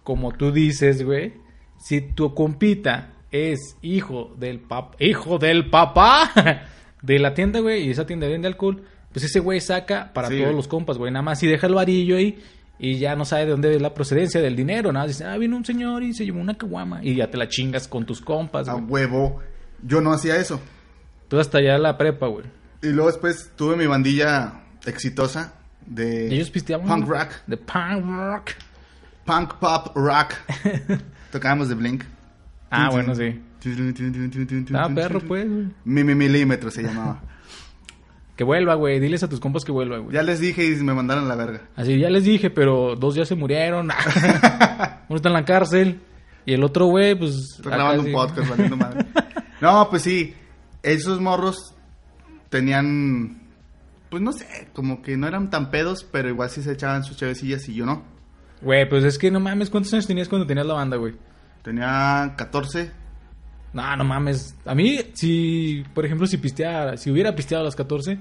Como 0.03 0.33
tú 0.33 0.51
dices, 0.51 1.03
güey. 1.03 1.33
Si 1.77 2.01
tu 2.01 2.35
compita 2.35 3.13
es 3.31 3.77
hijo 3.81 4.35
del 4.37 4.59
pap 4.59 4.95
hijo 4.99 5.37
del 5.37 5.69
papá 5.69 6.31
de 7.01 7.19
la 7.19 7.33
tienda, 7.33 7.59
güey, 7.61 7.87
y 7.87 7.91
esa 7.91 8.05
tienda 8.05 8.27
vende 8.27 8.47
alcohol, 8.47 8.83
pues 9.13 9.23
ese 9.23 9.39
güey 9.39 9.61
saca 9.61 10.11
para 10.13 10.27
Sí, 10.27 10.33
todos 10.33 10.47
güey. 10.47 10.55
los 10.57 10.67
compas, 10.67 10.97
güey. 10.97 11.11
Nada 11.13 11.23
más 11.23 11.39
si 11.39 11.47
deja 11.47 11.67
el 11.67 11.75
varillo 11.75 12.17
ahí 12.17 12.37
y 12.79 12.97
ya 12.97 13.15
no 13.15 13.25
sabe 13.25 13.43
de 13.45 13.51
dónde 13.51 13.75
es 13.75 13.81
la 13.81 13.93
procedencia 13.93 14.41
del 14.41 14.55
dinero. 14.55 14.91
Nada 14.93 15.05
dice, 15.05 15.25
ah, 15.25 15.37
vino 15.37 15.57
un 15.57 15.65
señor 15.65 16.01
y 16.01 16.13
se 16.13 16.23
llevó 16.25 16.39
una 16.39 16.57
caguama. 16.57 17.03
Y 17.03 17.15
ya 17.15 17.29
te 17.29 17.37
la 17.37 17.47
chingas 17.49 17.87
con 17.87 18.05
tus 18.05 18.21
compas, 18.21 18.69
A 18.69 18.73
güey. 18.73 18.85
huevo. 19.05 19.39
Yo 19.83 20.01
no 20.01 20.11
hacía 20.13 20.37
eso. 20.37 20.59
Tú 21.27 21.39
hasta 21.39 21.57
allá 21.59 21.77
la 21.77 21.97
prepa, 21.97 22.27
güey. 22.27 22.45
Y 22.81 22.87
luego 22.87 23.07
después 23.11 23.51
tuve 23.55 23.75
mi 23.75 23.85
bandilla 23.85 24.61
exitosa 24.85 25.53
de... 25.85 26.27
Ellos 26.33 26.49
pisteaban. 26.49 26.87
Punk 26.87 27.07
rock. 27.07 27.29
De 27.47 27.57
punk 27.57 28.05
rock. 28.05 28.51
Punk 29.25 29.53
pop 29.55 29.95
rock. 29.95 30.33
Tocábamos 31.31 31.69
de 31.69 31.75
Blink. 31.75 32.03
Ah, 32.71 32.89
bueno, 32.91 33.13
sí. 33.13 33.41
Ah, 34.73 34.89
perro, 34.93 35.19
pues, 35.19 35.47
güey. 35.49 35.67
Mi, 35.83 36.03
mi 36.03 36.15
milímetro 36.15 36.71
se 36.71 36.83
llamaba. 36.83 37.21
Que 38.39 38.45
vuelva, 38.45 38.75
güey. 38.75 39.01
Diles 39.01 39.21
a 39.21 39.27
tus 39.27 39.41
compas 39.41 39.65
que 39.65 39.73
vuelva, 39.73 39.97
güey. 39.97 40.15
Ya 40.15 40.23
les 40.23 40.39
dije 40.39 40.63
y 40.63 40.73
me 40.75 40.93
mandaron 40.93 41.27
la 41.27 41.35
verga. 41.35 41.63
Así, 41.75 41.99
ya 41.99 42.09
les 42.09 42.23
dije, 42.23 42.49
pero 42.49 42.95
dos 42.95 43.13
ya 43.13 43.25
se 43.25 43.35
murieron. 43.35 43.89
Uno 45.09 45.15
está 45.17 45.27
en 45.27 45.33
la 45.33 45.43
cárcel. 45.43 45.99
Y 46.45 46.53
el 46.53 46.63
otro, 46.63 46.85
güey, 46.85 47.15
pues. 47.15 47.35
Estoy 47.57 47.73
grabando 47.73 48.03
un 48.03 48.13
podcast, 48.13 48.49
valiendo 48.49 48.77
madre. 48.77 49.05
No, 49.59 49.89
pues 49.89 50.03
sí. 50.03 50.33
Esos 50.81 51.19
morros 51.19 51.75
tenían. 52.47 53.41
Pues 54.09 54.23
no 54.23 54.31
sé, 54.31 54.69
como 54.71 55.01
que 55.01 55.17
no 55.17 55.27
eran 55.27 55.49
tan 55.49 55.69
pedos, 55.69 56.07
pero 56.09 56.29
igual 56.29 56.49
sí 56.49 56.63
se 56.63 56.71
echaban 56.71 57.03
sus 57.03 57.17
chavecillas 57.17 57.67
y 57.67 57.73
yo 57.73 57.85
no. 57.85 58.05
Güey, 58.61 58.87
pues 58.87 59.03
es 59.03 59.17
que 59.17 59.31
no 59.31 59.41
mames, 59.41 59.69
¿cuántos 59.69 59.93
años 59.93 60.07
tenías 60.07 60.29
cuando 60.29 60.47
tenías 60.47 60.65
la 60.65 60.75
banda, 60.75 60.95
güey? 60.95 61.15
Tenía 61.61 62.35
14. 62.37 62.89
No, 63.73 63.95
no 63.95 64.03
mames. 64.03 64.55
A 64.65 64.73
mí, 64.73 64.99
si, 65.13 65.83
por 65.93 66.05
ejemplo, 66.05 66.25
si 66.27 66.37
pisteara, 66.37 66.97
si 66.97 67.11
hubiera 67.11 67.35
pisteado 67.35 67.61
a 67.63 67.65
los 67.65 67.75
14, 67.75 68.17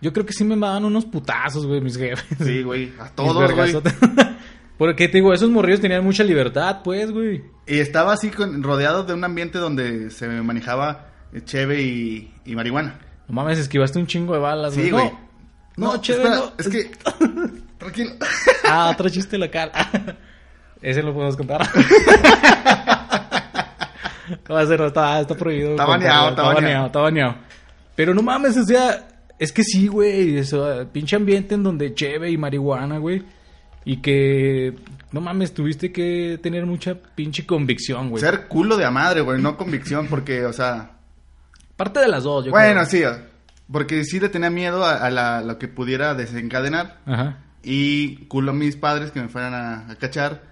yo 0.00 0.12
creo 0.12 0.24
que 0.24 0.32
sí 0.32 0.44
me 0.44 0.56
daban 0.56 0.84
unos 0.84 1.04
putazos, 1.04 1.66
güey, 1.66 1.80
mis 1.80 1.96
jefes. 1.96 2.24
Sí, 2.42 2.62
güey. 2.62 2.92
A 2.98 3.08
todos, 3.10 3.52
güey. 3.52 3.74
Porque 4.78 5.08
te 5.08 5.18
digo, 5.18 5.32
esos 5.34 5.50
morrillos 5.50 5.80
tenían 5.80 6.04
mucha 6.04 6.22
libertad, 6.22 6.80
pues, 6.84 7.10
güey. 7.10 7.42
Y 7.66 7.78
estaba 7.80 8.12
así 8.12 8.30
con- 8.30 8.62
rodeado 8.62 9.02
de 9.04 9.12
un 9.12 9.24
ambiente 9.24 9.58
donde 9.58 10.10
se 10.10 10.28
manejaba 10.28 11.06
cheve 11.44 11.82
y, 11.82 12.32
y 12.44 12.54
marihuana. 12.54 13.00
No 13.26 13.34
mames, 13.34 13.58
esquivaste 13.58 13.98
un 13.98 14.06
chingo 14.06 14.34
de 14.34 14.38
balas, 14.40 14.74
Sí, 14.74 14.88
güey. 14.90 14.92
güey. 15.04 15.10
No, 15.76 15.94
no, 15.94 16.00
espera, 16.00 16.36
no. 16.36 16.52
Es 16.58 16.68
que. 16.68 16.90
Tranquilo. 17.78 18.12
Ah, 18.68 18.90
otro 18.92 19.08
chiste 19.08 19.36
local. 19.36 19.70
Ese 20.80 21.02
lo 21.02 21.12
podemos 21.12 21.36
contar. 21.36 21.68
A 24.48 24.66
ser, 24.66 24.80
está, 24.82 25.20
está 25.20 25.34
prohibido. 25.34 25.70
Está 25.70 25.84
baneado, 25.86 26.28
está 26.30 26.42
baneado. 26.42 26.86
Está 26.86 27.00
baneado. 27.00 27.34
Pero 27.94 28.14
no 28.14 28.22
mames, 28.22 28.56
o 28.56 28.64
sea, 28.64 29.08
es 29.38 29.52
que 29.52 29.62
sí, 29.64 29.86
güey. 29.88 30.36
Eso, 30.38 30.86
pinche 30.92 31.16
ambiente 31.16 31.54
en 31.54 31.62
donde 31.62 31.94
cheve 31.94 32.30
y 32.30 32.36
marihuana, 32.36 32.98
güey. 32.98 33.22
Y 33.84 33.98
que, 33.98 34.74
no 35.12 35.20
mames, 35.20 35.54
tuviste 35.54 35.90
que 35.92 36.38
tener 36.42 36.66
mucha 36.66 36.94
pinche 37.14 37.46
convicción, 37.46 38.10
güey. 38.10 38.20
Ser 38.20 38.46
culo 38.48 38.76
de 38.76 38.84
a 38.84 38.90
madre, 38.90 39.22
güey, 39.22 39.40
no 39.40 39.56
convicción, 39.56 40.06
porque, 40.08 40.44
o 40.44 40.52
sea. 40.52 40.90
Parte 41.76 42.00
de 42.00 42.08
las 42.08 42.24
dos, 42.24 42.44
yo 42.44 42.50
Bueno, 42.50 42.84
creo. 42.86 43.14
sí, 43.14 43.22
porque 43.70 44.04
sí 44.04 44.20
le 44.20 44.28
tenía 44.28 44.50
miedo 44.50 44.84
a, 44.84 44.96
a 44.96 45.10
la- 45.10 45.40
lo 45.42 45.58
que 45.58 45.68
pudiera 45.68 46.14
desencadenar. 46.14 46.98
Ajá. 47.06 47.38
Y 47.62 48.26
culo 48.26 48.50
a 48.50 48.54
mis 48.54 48.76
padres 48.76 49.10
que 49.10 49.20
me 49.20 49.28
fueran 49.28 49.54
a, 49.54 49.90
a 49.90 49.96
cachar. 49.96 50.42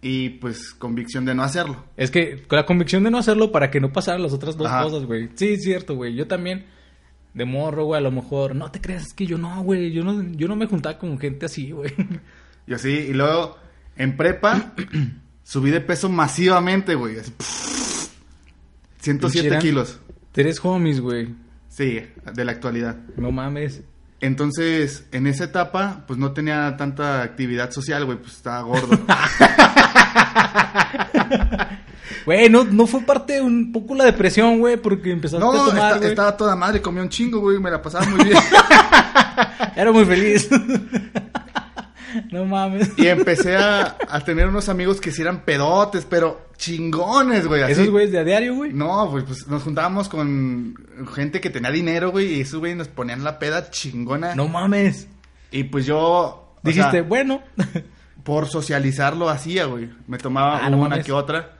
Y 0.00 0.30
pues 0.30 0.74
convicción 0.74 1.24
de 1.24 1.34
no 1.34 1.42
hacerlo. 1.42 1.84
Es 1.96 2.10
que 2.10 2.44
la 2.50 2.64
convicción 2.64 3.02
de 3.02 3.10
no 3.10 3.18
hacerlo 3.18 3.50
para 3.50 3.70
que 3.70 3.80
no 3.80 3.92
pasaran 3.92 4.22
las 4.22 4.32
otras 4.32 4.56
dos 4.56 4.68
Ajá. 4.68 4.84
cosas, 4.84 5.04
güey. 5.04 5.28
Sí, 5.34 5.54
es 5.54 5.62
cierto, 5.64 5.96
güey. 5.96 6.14
Yo 6.14 6.28
también, 6.28 6.66
de 7.34 7.44
morro, 7.44 7.84
güey, 7.86 7.98
a 7.98 8.02
lo 8.02 8.12
mejor, 8.12 8.54
no 8.54 8.70
te 8.70 8.80
creas, 8.80 9.06
es 9.08 9.12
que 9.14 9.26
yo 9.26 9.38
no, 9.38 9.62
güey. 9.64 9.90
Yo 9.92 10.04
no, 10.04 10.22
yo 10.32 10.46
no 10.46 10.54
me 10.54 10.66
juntaba 10.66 10.98
con 10.98 11.18
gente 11.18 11.46
así, 11.46 11.72
güey. 11.72 11.92
Yo 12.66 12.78
sí, 12.78 12.90
y 12.90 13.12
luego 13.12 13.56
en 13.96 14.16
prepa 14.16 14.72
subí 15.42 15.70
de 15.70 15.80
peso 15.80 16.08
masivamente, 16.08 16.94
güey. 16.94 17.18
así, 17.18 17.32
107 19.00 19.48
Pinche 19.48 19.66
kilos. 19.66 19.98
Tres 20.32 20.64
homies, 20.64 21.00
güey. 21.00 21.28
Sí, 21.68 22.00
de 22.34 22.44
la 22.44 22.52
actualidad. 22.52 22.96
No 23.16 23.32
mames. 23.32 23.82
Entonces, 24.20 25.04
en 25.12 25.26
esa 25.28 25.44
etapa, 25.44 26.02
pues 26.06 26.18
no 26.18 26.32
tenía 26.32 26.76
tanta 26.76 27.22
actividad 27.22 27.70
social, 27.70 28.04
güey, 28.04 28.18
pues 28.18 28.34
estaba 28.34 28.62
gordo. 28.62 28.98
Güey, 32.24 32.48
no, 32.50 32.64
no 32.64 32.86
fue 32.86 33.00
parte 33.02 33.34
de 33.34 33.40
un 33.40 33.72
poco 33.72 33.94
la 33.94 34.04
depresión, 34.04 34.58
güey, 34.58 34.76
porque 34.76 35.10
empezaste 35.12 35.42
a 35.42 35.46
no, 35.46 35.52
tomar, 35.66 35.74
esta- 35.92 35.96
güey. 35.98 36.10
estaba 36.10 36.36
toda 36.36 36.54
madre, 36.56 36.82
comía 36.82 37.02
un 37.02 37.08
chingo, 37.08 37.40
güey, 37.40 37.58
me 37.58 37.70
la 37.70 37.80
pasaba 37.80 38.04
muy 38.06 38.22
bien. 38.24 38.36
Era 39.76 39.92
muy 39.92 40.04
feliz. 40.04 40.48
No 42.32 42.44
mames. 42.44 42.90
Y 42.98 43.06
empecé 43.06 43.56
a, 43.56 43.96
a 44.08 44.20
tener 44.20 44.48
unos 44.48 44.68
amigos 44.68 45.00
que 45.00 45.10
sí 45.12 45.22
eran 45.22 45.40
pedotes, 45.44 46.04
pero 46.04 46.48
chingones, 46.56 47.46
güey. 47.46 47.62
así. 47.62 47.72
¿Esos 47.72 47.90
güeyes 47.90 48.12
de 48.12 48.18
a 48.18 48.24
diario, 48.24 48.54
güey? 48.54 48.72
No, 48.72 49.08
pues, 49.10 49.24
pues 49.24 49.48
nos 49.48 49.62
juntábamos 49.62 50.08
con 50.08 50.74
gente 51.14 51.40
que 51.40 51.50
tenía 51.50 51.70
dinero, 51.70 52.10
güey, 52.10 52.34
y 52.34 52.40
esos 52.40 52.60
güey 52.60 52.74
nos 52.74 52.88
ponían 52.88 53.24
la 53.24 53.38
peda 53.38 53.70
chingona. 53.70 54.34
No 54.34 54.48
mames. 54.48 55.08
Y 55.50 55.64
pues 55.64 55.86
yo. 55.86 56.54
Dijiste, 56.62 56.90
sea, 56.90 57.02
bueno. 57.02 57.42
por 58.24 58.46
socializarlo 58.46 59.28
hacía, 59.30 59.64
güey. 59.66 59.88
Me 60.06 60.18
tomaba 60.18 60.58
Ah, 60.64 60.70
no 60.70 60.78
una 60.78 60.90
mames. 60.90 61.06
que 61.06 61.12
otra. 61.12 61.52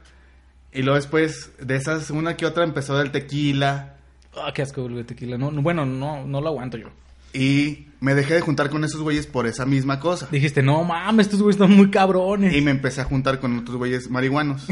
Y 0.73 0.83
luego 0.83 0.97
después 0.97 1.51
de 1.61 1.77
esas, 1.77 2.11
una 2.11 2.37
que 2.37 2.45
otra 2.47 2.65
empezó 2.65 2.99
del 2.99 3.11
tequila. 3.11 3.95
Ah, 4.37 4.53
qué 4.55 4.63
asco, 4.63 4.87
güey, 4.89 5.05
tequila. 5.05 5.39
No, 5.39 5.51
no, 5.51 5.63
bueno, 5.63 5.87
no, 5.87 6.27
no 6.27 6.41
lo 6.41 6.49
aguanto 6.49 6.77
yo. 6.77 6.89
Y 7.33 7.87
me 8.01 8.15
dejé 8.15 8.35
de 8.35 8.41
juntar 8.41 8.71
con 8.71 8.85
esos 8.85 9.01
güeyes 9.03 9.27
por 9.27 9.47
esa 9.47 9.67
misma 9.67 9.99
cosa. 10.01 10.29
Dijiste, 10.31 10.63
no 10.63 10.85
mames, 10.85 11.27
estos 11.27 11.43
güeyes 11.43 11.61
están 11.61 11.77
muy 11.77 11.91
cabrones. 11.91 12.55
Y 12.55 12.61
me 12.61 12.71
empecé 12.71 13.01
a 13.01 13.05
juntar 13.05 13.41
con 13.41 13.59
otros 13.59 13.77
güeyes 13.77 14.09
marihuanos. 14.11 14.67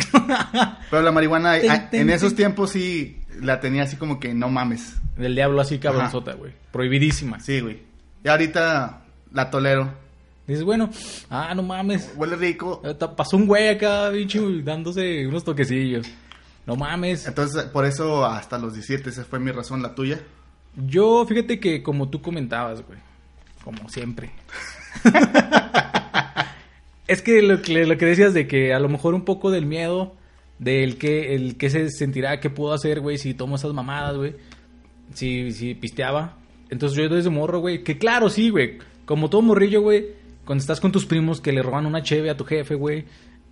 Pero 0.91 1.03
la 1.03 1.13
marihuana, 1.13 1.59
Ten, 1.61 1.71
a- 1.71 1.91
ten, 1.91 2.01
en 2.03 2.11
esos 2.11 2.35
tiempos 2.35 2.71
sí 2.71 3.19
la 3.41 3.61
tenía 3.61 3.83
así 3.83 3.97
como 3.97 4.19
que 4.21 4.33
no 4.35 4.49
mames. 4.49 4.95
Del 5.17 5.35
diablo 5.35 5.61
así 5.61 5.79
cabronzota, 5.79 6.35
güey. 6.35 6.53
Prohibidísima. 6.73 7.41
Sí, 7.41 7.61
güey. 7.61 7.83
Y 8.25 8.29
ahorita 8.29 9.03
la 9.33 9.51
tolero. 9.51 9.93
Dices, 10.47 10.63
bueno, 10.63 10.91
ah, 11.29 11.53
no 11.57 11.63
mames. 11.63 12.13
Huele 12.17 12.37
rico. 12.37 12.81
Eh, 12.85 12.95
Pasó 13.17 13.37
un 13.37 13.47
güey 13.47 13.69
acá, 13.69 14.09
bicho, 14.11 14.49
dándose 14.63 15.27
unos 15.27 15.43
toquecillos. 15.43 16.07
No 16.67 16.77
mames. 16.77 17.27
Entonces, 17.27 17.65
por 17.65 17.85
eso 17.85 18.25
hasta 18.25 18.57
los 18.59 18.73
17, 18.75 19.11
esa 19.11 19.25
fue 19.25 19.41
mi 19.41 19.51
razón, 19.51 19.83
la 19.83 19.95
tuya. 19.95 20.21
Yo, 20.77 21.25
fíjate 21.27 21.59
que 21.59 21.83
como 21.83 22.09
tú 22.09 22.21
comentabas, 22.21 22.87
güey. 22.87 22.99
Como 23.65 23.89
siempre. 23.89 24.31
es 27.07 27.23
que 27.23 27.43
lo, 27.43 27.63
que 27.63 27.87
lo 27.87 27.97
que 27.97 28.07
decías 28.07 28.35
de 28.35 28.47
que 28.47 28.75
a 28.75 28.79
lo 28.79 28.89
mejor 28.89 29.15
un 29.15 29.25
poco 29.25 29.51
del 29.51 29.67
miedo 29.67 30.15
del 30.59 30.97
que 30.97 31.35
el 31.35 31.57
que 31.57 31.71
se 31.71 31.91
sentirá 31.91 32.41
que 32.41 32.51
puedo 32.51 32.73
hacer, 32.73 33.01
güey, 33.01 33.19
si 33.19 33.35
tomo 33.35 33.57
esas 33.57 33.73
mamadas, 33.73 34.17
güey. 34.17 34.35
Si, 35.15 35.53
si 35.53 35.75
pisteaba. 35.75 36.37
Entonces 36.69 36.99
yo 36.99 37.09
desde 37.09 37.31
morro, 37.31 37.61
güey. 37.61 37.83
Que 37.83 37.99
claro, 37.99 38.29
sí, 38.29 38.51
güey. 38.51 38.79
Como 39.05 39.31
todo 39.31 39.43
morrillo, 39.43 39.83
güey. 39.83 40.07
Cuando 40.45 40.61
estás 40.61 40.81
con 40.81 40.93
tus 40.93 41.07
primos 41.07 41.41
que 41.41 41.53
le 41.53 41.63
roban 41.63 41.87
una 41.87 42.03
cheve 42.03 42.31
a 42.31 42.37
tu 42.37 42.45
jefe, 42.45 42.75
güey. 42.75 43.05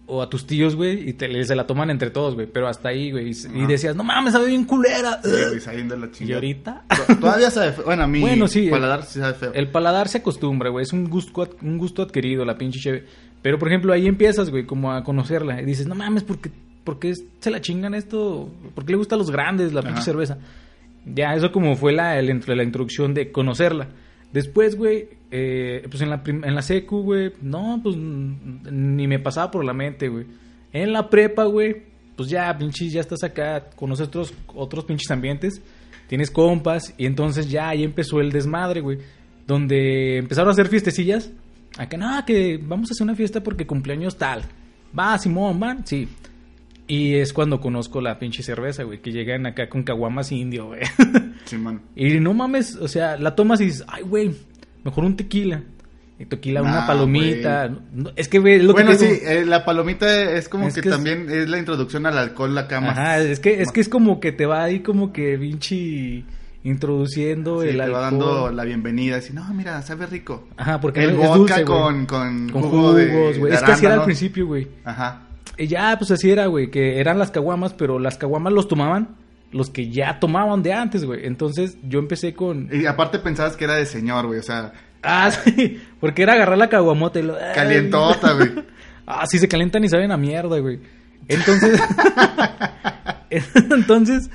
O 0.06 0.20
a 0.20 0.28
tus 0.28 0.46
tíos, 0.46 0.76
güey. 0.76 1.08
Y 1.08 1.12
te, 1.14 1.44
se 1.44 1.54
la 1.56 1.66
toman 1.66 1.88
entre 1.90 2.10
todos, 2.10 2.34
güey. 2.34 2.46
Pero 2.46 2.68
hasta 2.68 2.90
ahí, 2.90 3.10
güey. 3.10 3.30
Y, 3.30 3.66
decías, 3.66 3.96
no 3.96 4.04
mames, 4.04 4.32
sabe 4.34 4.48
bien 4.48 4.64
culera. 4.64 5.20
Sí, 5.24 5.30
güey, 5.30 5.60
saliendo 5.60 5.94
de 5.96 6.00
la 6.02 6.10
y 6.20 6.32
ahorita... 6.32 6.84
To- 7.06 7.16
Todavía 7.16 7.50
sabe 7.50 7.72
feo. 7.72 7.84
Bueno, 7.86 8.02
a 8.04 8.06
mí 8.06 8.20
Bueno, 8.20 8.46
sí, 8.46 8.68
paladar 8.68 9.04
sí 9.04 9.18
sabe 9.18 9.34
feo. 9.34 9.52
El 9.54 9.68
paladar 9.70 10.08
se 10.08 10.18
acostumbra, 10.18 10.68
güey. 10.70 10.82
Es 10.82 10.92
un 10.92 11.08
gusto, 11.08 11.48
un 11.62 11.78
gusto 11.78 12.02
adquirido, 12.02 12.44
la 12.44 12.58
pinche 12.58 12.80
cheve. 12.80 13.04
Pero, 13.40 13.58
por 13.58 13.68
ejemplo, 13.68 13.92
ahí 13.94 14.06
empiezas, 14.06 14.50
güey, 14.50 14.66
como 14.66 14.92
a 14.92 15.02
conocerla. 15.04 15.60
Y 15.62 15.64
dices, 15.64 15.86
no 15.86 15.94
mames, 15.94 16.22
¿por 16.22 16.38
qué, 16.38 16.50
por 16.84 16.98
qué 16.98 17.14
se 17.40 17.50
la 17.50 17.60
chingan 17.62 17.94
esto? 17.94 18.50
¿Por 18.74 18.84
qué 18.84 18.92
le 18.92 18.98
gusta 18.98 19.14
a 19.14 19.18
los 19.18 19.30
grandes 19.30 19.72
la 19.72 19.80
pinche 19.80 19.96
Ajá. 20.00 20.04
cerveza? 20.04 20.38
Ya, 21.06 21.34
eso 21.34 21.50
como 21.52 21.76
fue 21.76 21.92
la, 21.92 22.18
el- 22.18 22.42
la 22.46 22.62
introducción 22.62 23.14
de 23.14 23.32
conocerla. 23.32 23.88
Después, 24.34 24.76
güey, 24.76 25.10
eh, 25.30 25.86
pues 25.88 26.02
en 26.02 26.10
la, 26.10 26.20
en 26.26 26.54
la 26.56 26.60
secu, 26.60 27.02
güey, 27.02 27.32
no, 27.40 27.78
pues 27.80 27.94
mm, 27.96 28.96
ni 28.96 29.06
me 29.06 29.20
pasaba 29.20 29.48
por 29.48 29.64
la 29.64 29.72
mente, 29.72 30.08
güey. 30.08 30.26
En 30.72 30.92
la 30.92 31.08
prepa, 31.08 31.44
güey, 31.44 31.84
pues 32.16 32.28
ya, 32.30 32.58
pinches, 32.58 32.92
ya 32.92 33.00
estás 33.00 33.22
acá, 33.22 33.70
conoces 33.76 34.08
otros, 34.08 34.34
otros 34.48 34.86
pinches 34.86 35.08
ambientes, 35.12 35.62
tienes 36.08 36.32
compas, 36.32 36.92
y 36.98 37.06
entonces 37.06 37.48
ya 37.48 37.68
ahí 37.68 37.84
empezó 37.84 38.20
el 38.20 38.32
desmadre, 38.32 38.80
güey. 38.80 38.98
Donde 39.46 40.16
empezaron 40.16 40.48
a 40.48 40.52
hacer 40.52 40.66
fiestecillas. 40.66 41.30
Acá, 41.78 41.96
nada, 41.96 42.24
que 42.24 42.58
vamos 42.60 42.90
a 42.90 42.92
hacer 42.92 43.04
una 43.04 43.14
fiesta 43.14 43.40
porque 43.40 43.68
cumpleaños 43.68 44.18
tal. 44.18 44.42
Va, 44.98 45.16
Simón, 45.16 45.60
van, 45.60 45.86
sí. 45.86 46.08
Y 46.86 47.14
es 47.14 47.32
cuando 47.32 47.60
conozco 47.60 48.00
la 48.02 48.18
pinche 48.18 48.42
cerveza, 48.42 48.82
güey, 48.82 49.00
que 49.00 49.10
llegan 49.10 49.46
acá 49.46 49.68
con 49.70 49.82
caguamas 49.84 50.30
indio, 50.32 50.66
güey. 50.66 50.80
Simón. 51.46 51.80
Y 51.96 52.20
no 52.20 52.34
mames, 52.34 52.76
o 52.76 52.88
sea, 52.88 53.16
la 53.16 53.34
tomas 53.34 53.60
y 53.62 53.66
dices, 53.66 53.84
ay, 53.88 54.02
güey, 54.02 54.34
mejor 54.84 55.04
un 55.04 55.16
tequila. 55.16 55.62
Y 56.18 56.26
tequila, 56.26 56.62
una 56.62 56.86
palomita. 56.86 57.68
No, 57.92 58.10
es 58.14 58.28
que, 58.28 58.38
güey, 58.38 58.54
es 58.56 58.62
lo 58.64 58.72
Bueno, 58.74 58.90
que 58.92 58.96
te 58.98 59.14
sí, 59.16 59.20
eh, 59.24 59.44
la 59.44 59.64
palomita 59.64 60.30
es 60.32 60.48
como 60.48 60.68
Es 60.68 60.74
que, 60.74 60.82
que 60.82 60.88
es- 60.90 60.94
también 60.94 61.28
es... 61.30 61.48
la 61.48 61.58
introducción 61.58 62.06
al 62.06 62.16
alcohol, 62.18 62.54
la 62.54 62.68
cama. 62.68 62.90
Ajá, 62.90 63.18
es 63.18 63.40
que, 63.40 63.60
es 63.62 63.72
que 63.72 63.80
es 63.80 63.88
como 63.88 64.20
que 64.20 64.30
te 64.30 64.46
va 64.46 64.62
ahí 64.62 64.80
como 64.80 65.12
que 65.12 65.36
pinche 65.38 66.22
introduciendo 66.62 67.62
Sí, 67.62 67.68
el 67.70 67.76
te 67.76 67.82
alcohol. 67.82 68.00
va 68.00 68.04
dando 68.10 68.50
la 68.52 68.64
bienvenida. 68.64 69.16
Así, 69.16 69.32
no, 69.32 69.42
mira, 69.54 69.80
sabe 69.82 70.06
rico. 70.06 70.48
Ajá, 70.56 70.80
porque 70.80 71.02
el 71.04 71.10
es 71.10 71.16
vodka 71.16 71.36
dulce, 71.36 71.64
con, 71.64 72.06
con, 72.06 72.48
Con 72.50 72.62
jugo 72.62 72.92
jugos, 72.92 73.38
güey. 73.38 73.52
Es 73.54 73.62
que 73.62 73.72
así 73.72 73.86
era 73.86 73.94
al 73.96 74.04
principio, 74.04 74.46
güey. 74.46 74.68
Ajá. 74.84 75.22
Y 75.56 75.66
ya, 75.66 75.96
pues 75.98 76.10
así 76.10 76.30
era, 76.30 76.46
güey, 76.46 76.70
que 76.70 76.98
eran 77.00 77.18
las 77.18 77.30
caguamas, 77.30 77.74
pero 77.74 77.98
las 77.98 78.16
caguamas 78.16 78.52
los 78.52 78.68
tomaban 78.68 79.16
los 79.54 79.70
que 79.70 79.88
ya 79.88 80.18
tomaban 80.18 80.64
de 80.64 80.72
antes, 80.72 81.04
güey. 81.04 81.26
Entonces 81.26 81.78
yo 81.84 82.00
empecé 82.00 82.34
con... 82.34 82.68
Y 82.72 82.86
aparte 82.86 83.20
pensabas 83.20 83.56
que 83.56 83.62
era 83.64 83.76
de 83.76 83.86
señor, 83.86 84.26
güey. 84.26 84.40
O 84.40 84.42
sea, 84.42 84.72
Ah, 85.04 85.30
sí, 85.44 85.80
porque 86.00 86.22
era 86.22 86.32
agarrar 86.32 86.58
la 86.58 86.68
caguamota 86.68 87.20
y 87.20 87.22
lo... 87.22 87.36
calientota, 87.54 88.32
güey. 88.32 88.52
Ah, 89.06 89.26
sí, 89.26 89.38
se 89.38 89.48
calientan 89.48 89.84
y 89.84 89.88
saben 89.90 90.10
a 90.12 90.16
mierda, 90.16 90.58
güey. 90.60 90.80
Entonces... 91.28 91.78
Entonces, 93.54 94.30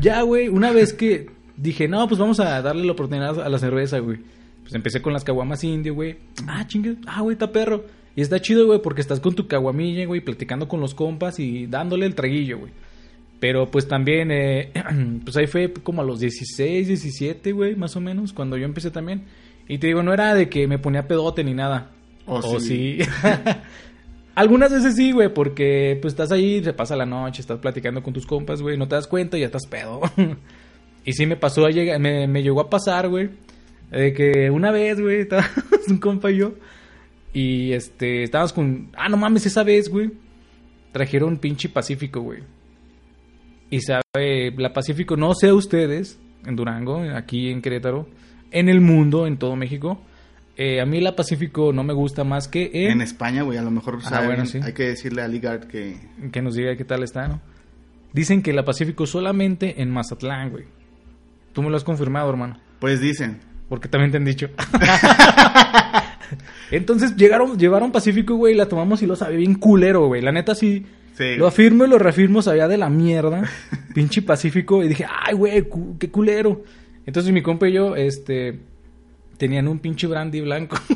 ya, 0.00 0.22
güey, 0.22 0.46
una 0.46 0.70
vez 0.70 0.92
que 0.92 1.26
dije, 1.56 1.88
no, 1.88 2.06
pues 2.06 2.20
vamos 2.20 2.38
a 2.38 2.62
darle 2.62 2.84
la 2.84 2.92
oportunidad 2.92 3.40
a 3.40 3.48
la 3.48 3.58
cerveza, 3.58 3.98
güey. 3.98 4.20
Pues 4.62 4.74
empecé 4.74 5.02
con 5.02 5.12
las 5.12 5.24
caguamas 5.24 5.64
indio, 5.64 5.94
güey. 5.94 6.18
Ah, 6.46 6.64
chingue. 6.68 6.98
Ah, 7.04 7.20
güey, 7.22 7.34
está 7.34 7.50
perro. 7.50 7.84
Y 8.14 8.20
está 8.20 8.40
chido, 8.40 8.66
güey, 8.66 8.80
porque 8.82 9.00
estás 9.00 9.20
con 9.20 9.34
tu 9.34 9.46
caguamilla, 9.46 10.06
güey, 10.06 10.20
platicando 10.20 10.68
con 10.68 10.80
los 10.80 10.94
compas 10.94 11.38
y 11.38 11.66
dándole 11.66 12.06
el 12.06 12.14
traguillo, 12.14 12.58
güey. 12.58 12.72
Pero 13.40 13.70
pues 13.70 13.88
también, 13.88 14.30
eh, 14.30 14.72
pues 15.24 15.36
ahí 15.36 15.46
fue 15.46 15.72
como 15.72 16.02
a 16.02 16.04
los 16.04 16.20
16, 16.20 16.88
17, 16.88 17.52
güey, 17.52 17.74
más 17.74 17.96
o 17.96 18.00
menos, 18.00 18.32
cuando 18.32 18.56
yo 18.56 18.64
empecé 18.64 18.90
también. 18.90 19.24
Y 19.68 19.78
te 19.78 19.86
digo, 19.86 20.02
no 20.02 20.12
era 20.12 20.34
de 20.34 20.48
que 20.48 20.66
me 20.66 20.78
ponía 20.78 21.08
pedote 21.08 21.42
ni 21.42 21.54
nada. 21.54 21.90
O 22.26 22.36
O 22.36 22.60
sí. 22.60 22.98
sí. 23.00 23.08
Algunas 24.34 24.72
veces 24.72 24.96
sí, 24.96 25.12
güey, 25.12 25.32
porque 25.32 25.98
pues 26.00 26.14
estás 26.14 26.32
ahí, 26.32 26.64
se 26.64 26.72
pasa 26.72 26.96
la 26.96 27.04
noche, 27.04 27.42
estás 27.42 27.58
platicando 27.58 28.02
con 28.02 28.14
tus 28.14 28.26
compas, 28.26 28.62
güey, 28.62 28.78
no 28.78 28.88
te 28.88 28.94
das 28.94 29.06
cuenta 29.06 29.36
y 29.36 29.40
ya 29.40 29.46
estás 29.46 29.66
pedo. 29.66 30.00
y 31.04 31.12
sí 31.12 31.26
me 31.26 31.36
pasó, 31.36 31.66
a 31.66 31.70
llegar, 31.70 32.00
me, 32.00 32.26
me 32.26 32.42
llegó 32.42 32.62
a 32.62 32.70
pasar, 32.70 33.08
güey, 33.10 33.28
de 33.90 34.14
que 34.14 34.50
una 34.50 34.70
vez, 34.70 35.00
güey, 35.00 35.20
estábamos 35.22 35.88
un 35.88 35.98
compa 35.98 36.30
y 36.30 36.38
yo, 36.38 36.54
y 37.32 37.72
este, 37.72 38.22
estábamos 38.22 38.52
con, 38.52 38.90
ah, 38.96 39.08
no 39.08 39.16
mames, 39.16 39.46
esa 39.46 39.62
vez, 39.62 39.88
güey, 39.88 40.10
trajeron 40.92 41.38
pinche 41.38 41.68
Pacífico, 41.68 42.20
güey. 42.20 42.40
Y 43.70 43.80
sabe, 43.80 44.50
la 44.56 44.72
Pacífico, 44.72 45.16
no 45.16 45.34
sé 45.34 45.52
ustedes, 45.52 46.18
en 46.44 46.56
Durango, 46.56 47.02
aquí 47.14 47.48
en 47.50 47.62
Querétaro, 47.62 48.06
en 48.50 48.68
el 48.68 48.80
mundo, 48.80 49.26
en 49.26 49.38
todo 49.38 49.56
México. 49.56 50.00
eh, 50.56 50.80
a 50.82 50.84
mí 50.86 51.00
la 51.00 51.16
Pacífico 51.16 51.72
no 51.72 51.82
me 51.82 51.94
gusta 51.94 52.22
más 52.24 52.48
que 52.48 52.70
en, 52.74 52.90
En 52.92 53.00
España, 53.00 53.42
güey, 53.42 53.56
a 53.56 53.62
lo 53.62 53.70
mejor 53.70 53.98
Ah, 54.04 54.08
saben, 54.10 54.26
bueno, 54.28 54.44
sí. 54.46 54.60
hay 54.62 54.74
que 54.74 54.88
decirle 54.88 55.22
a 55.22 55.28
Ligard 55.28 55.64
que... 55.68 55.96
que 56.30 56.42
nos 56.42 56.54
diga 56.54 56.76
qué 56.76 56.84
tal 56.84 57.02
está, 57.02 57.26
¿no? 57.28 57.40
Dicen 58.12 58.42
que 58.42 58.52
la 58.52 58.62
Pacífico 58.66 59.06
solamente 59.06 59.80
en 59.80 59.90
Mazatlán, 59.90 60.50
güey. 60.50 60.64
Tú 61.54 61.62
me 61.62 61.70
lo 61.70 61.76
has 61.78 61.84
confirmado, 61.84 62.28
hermano. 62.28 62.58
Pues 62.78 63.00
dicen. 63.00 63.40
Porque 63.70 63.88
también 63.88 64.10
te 64.10 64.18
han 64.18 64.24
dicho. 64.26 64.50
Entonces 66.72 67.14
llegaron, 67.16 67.58
llevaron 67.58 67.92
Pacífico, 67.92 68.34
güey, 68.36 68.54
y 68.54 68.56
la 68.56 68.66
tomamos 68.66 69.02
y 69.02 69.06
lo 69.06 69.14
sabía 69.14 69.38
bien 69.38 69.54
culero, 69.54 70.06
güey. 70.08 70.22
La 70.22 70.32
neta 70.32 70.54
sí. 70.54 70.84
Sí. 71.16 71.36
Lo 71.36 71.46
afirmo 71.46 71.84
y 71.84 71.88
lo 71.88 71.98
reafirmo, 71.98 72.42
sabía 72.42 72.66
de 72.68 72.78
la 72.78 72.88
mierda. 72.88 73.44
pinche 73.94 74.22
Pacífico. 74.22 74.82
Y 74.82 74.88
dije, 74.88 75.06
ay, 75.08 75.34
güey, 75.34 75.62
cu- 75.62 75.96
qué 75.98 76.10
culero. 76.10 76.62
Entonces 77.06 77.32
mi 77.32 77.42
compa 77.42 77.68
y 77.68 77.72
yo, 77.72 77.94
este, 77.96 78.60
tenían 79.36 79.68
un 79.68 79.78
pinche 79.78 80.06
brandy 80.06 80.40
blanco. 80.40 80.76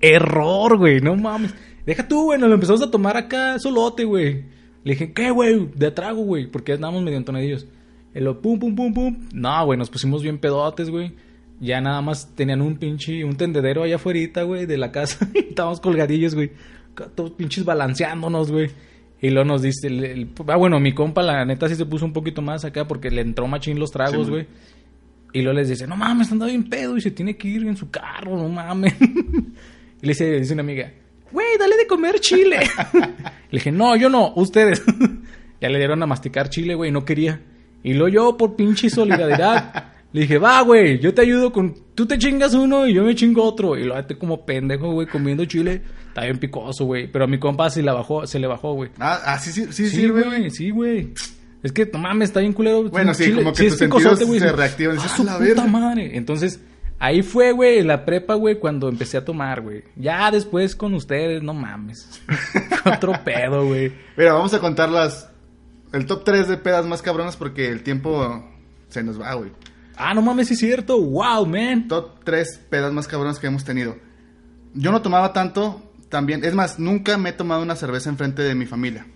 Error, 0.00 0.76
güey, 0.76 1.00
no 1.00 1.16
mames. 1.16 1.54
Deja 1.84 2.06
tú, 2.06 2.24
güey, 2.24 2.38
nos 2.38 2.48
lo 2.48 2.54
empezamos 2.54 2.82
a 2.82 2.90
tomar 2.90 3.16
acá 3.16 3.58
solote, 3.58 4.04
güey. 4.04 4.44
Le 4.84 4.92
dije, 4.92 5.12
¿qué, 5.12 5.30
güey? 5.30 5.68
De 5.74 5.90
trago, 5.90 6.22
güey, 6.22 6.46
porque 6.46 6.72
andábamos 6.72 7.02
medio 7.02 7.18
entonadillos. 7.18 7.66
Y 8.14 8.20
lo 8.20 8.40
pum, 8.40 8.58
pum, 8.58 8.74
pum, 8.74 8.94
pum. 8.94 9.16
No, 9.32 9.64
güey, 9.66 9.78
nos 9.78 9.90
pusimos 9.90 10.22
bien 10.22 10.38
pedotes, 10.38 10.90
güey. 10.90 11.12
Ya 11.60 11.80
nada 11.80 12.02
más 12.02 12.34
tenían 12.34 12.60
un 12.60 12.76
pinche, 12.76 13.24
un 13.24 13.36
tendedero 13.36 13.82
allá 13.82 13.96
afuera, 13.96 14.42
güey, 14.42 14.66
de 14.66 14.76
la 14.76 14.92
casa. 14.92 15.28
Y 15.34 15.38
Estábamos 15.50 15.80
colgadillos, 15.80 16.34
güey. 16.34 16.52
Todos 17.14 17.30
pinches 17.32 17.64
balanceándonos, 17.64 18.50
güey. 18.50 18.70
Y 19.20 19.30
luego 19.30 19.46
nos 19.48 19.62
dice, 19.62 19.86
el- 19.86 20.04
el- 20.04 20.28
ah, 20.48 20.56
bueno, 20.56 20.78
mi 20.80 20.92
compa, 20.92 21.22
la 21.22 21.44
neta, 21.44 21.68
sí 21.68 21.74
se 21.74 21.86
puso 21.86 22.04
un 22.04 22.12
poquito 22.12 22.42
más 22.42 22.64
acá 22.66 22.86
porque 22.86 23.10
le 23.10 23.22
entró 23.22 23.46
machín 23.46 23.78
los 23.78 23.90
tragos, 23.90 24.26
Sí, 24.26 24.30
güey. 24.32 24.46
Y 25.32 25.42
luego 25.42 25.58
les 25.58 25.68
dice, 25.68 25.86
no 25.86 25.96
mames, 25.96 26.30
anda 26.32 26.46
bien 26.46 26.68
pedo 26.68 26.96
y 26.96 27.00
se 27.00 27.10
tiene 27.10 27.36
que 27.36 27.48
ir 27.48 27.66
en 27.66 27.76
su 27.76 27.90
carro, 27.90 28.36
no 28.36 28.48
mames. 28.48 28.94
y 29.00 30.06
le 30.06 30.08
dice, 30.08 30.38
dice 30.38 30.52
una 30.52 30.62
amiga, 30.62 30.92
güey, 31.32 31.46
dale 31.58 31.76
de 31.76 31.86
comer 31.86 32.20
chile. 32.20 32.58
le 33.50 33.58
dije, 33.58 33.72
no, 33.72 33.96
yo 33.96 34.08
no, 34.10 34.32
ustedes. 34.36 34.82
ya 35.60 35.68
le 35.70 35.78
dieron 35.78 36.02
a 36.02 36.06
masticar 36.06 36.48
chile, 36.50 36.74
güey, 36.74 36.90
no 36.90 37.04
quería. 37.04 37.40
Y 37.82 37.94
luego 37.94 38.08
yo, 38.08 38.36
por 38.36 38.56
pinche 38.56 38.88
solidaridad, 38.90 39.92
Le 40.16 40.22
dije, 40.22 40.38
va, 40.38 40.62
güey, 40.62 40.98
yo 40.98 41.12
te 41.12 41.20
ayudo 41.20 41.52
con... 41.52 41.74
Tú 41.94 42.06
te 42.06 42.16
chingas 42.16 42.54
uno 42.54 42.86
y 42.86 42.94
yo 42.94 43.04
me 43.04 43.14
chingo 43.14 43.44
otro. 43.44 43.76
Y 43.76 43.84
lo 43.84 43.94
hace 43.94 44.16
como 44.16 44.46
pendejo, 44.46 44.90
güey, 44.90 45.06
comiendo 45.06 45.44
chile. 45.44 45.82
Está 46.08 46.22
bien 46.22 46.38
picoso, 46.38 46.86
güey. 46.86 47.06
Pero 47.12 47.26
a 47.26 47.28
mi 47.28 47.38
compa 47.38 47.68
se, 47.68 47.82
la 47.82 47.92
bajó, 47.92 48.26
se 48.26 48.38
le 48.38 48.46
bajó, 48.46 48.72
güey. 48.72 48.88
Ah, 48.98 49.20
ah, 49.26 49.38
sí, 49.38 49.52
sí, 49.52 49.66
sí, 49.70 49.90
Sí, 49.90 50.08
güey, 50.08 50.50
sí, 50.50 50.70
güey. 50.70 51.12
Es 51.62 51.70
que, 51.70 51.84
no 51.92 51.98
mames, 51.98 52.30
está 52.30 52.40
bien 52.40 52.54
culero. 52.54 52.84
Bueno, 52.84 53.12
sí, 53.12 53.24
Chile- 53.24 53.42
como 53.42 53.52
que 53.52 53.66
es 53.66 53.76
tus 53.76 53.78
sentidos 53.78 54.18
se 54.18 54.52
reactivan. 54.52 54.96
¡Ah, 54.98 55.02
Dices, 55.02 55.16
su 55.18 55.20
"A 55.20 55.24
la 55.26 55.32
puta 55.34 55.44
verga". 55.44 55.66
madre! 55.66 56.16
Entonces, 56.16 56.60
ahí 56.98 57.20
fue, 57.20 57.52
güey, 57.52 57.82
la 57.82 58.06
prepa, 58.06 58.36
güey, 58.36 58.58
cuando 58.58 58.88
empecé 58.88 59.18
a 59.18 59.24
tomar, 59.26 59.60
güey. 59.60 59.84
Ya 59.96 60.30
después 60.30 60.74
con 60.74 60.94
ustedes, 60.94 61.42
no 61.42 61.52
mames. 61.52 62.22
Otro 62.86 63.12
pedo, 63.22 63.66
güey. 63.66 63.92
Mira, 64.16 64.32
vamos 64.32 64.54
a 64.54 64.60
contar 64.60 64.88
las... 64.88 65.28
El 65.92 66.06
top 66.06 66.24
3 66.24 66.48
de 66.48 66.56
pedas 66.56 66.86
más 66.86 67.02
cabronas 67.02 67.36
porque 67.36 67.68
el 67.68 67.82
tiempo 67.82 68.42
se 68.88 69.02
nos 69.02 69.20
va, 69.20 69.34
güey. 69.34 69.50
Ah, 69.96 70.14
no 70.14 70.22
mames, 70.22 70.48
sí 70.48 70.54
es 70.54 70.60
cierto. 70.60 71.00
Wow, 71.00 71.46
man. 71.46 71.88
Top 71.88 72.22
3 72.24 72.60
pedas 72.68 72.92
más 72.92 73.08
cabronas 73.08 73.38
que 73.38 73.46
hemos 73.46 73.64
tenido. 73.64 73.96
Yo 74.74 74.92
no 74.92 75.00
tomaba 75.02 75.32
tanto, 75.32 75.82
también... 76.08 76.44
Es 76.44 76.54
más, 76.54 76.78
nunca 76.78 77.16
me 77.16 77.30
he 77.30 77.32
tomado 77.32 77.62
una 77.62 77.76
cerveza 77.76 78.10
enfrente 78.10 78.42
de 78.42 78.54
mi 78.54 78.66
familia. 78.66 79.06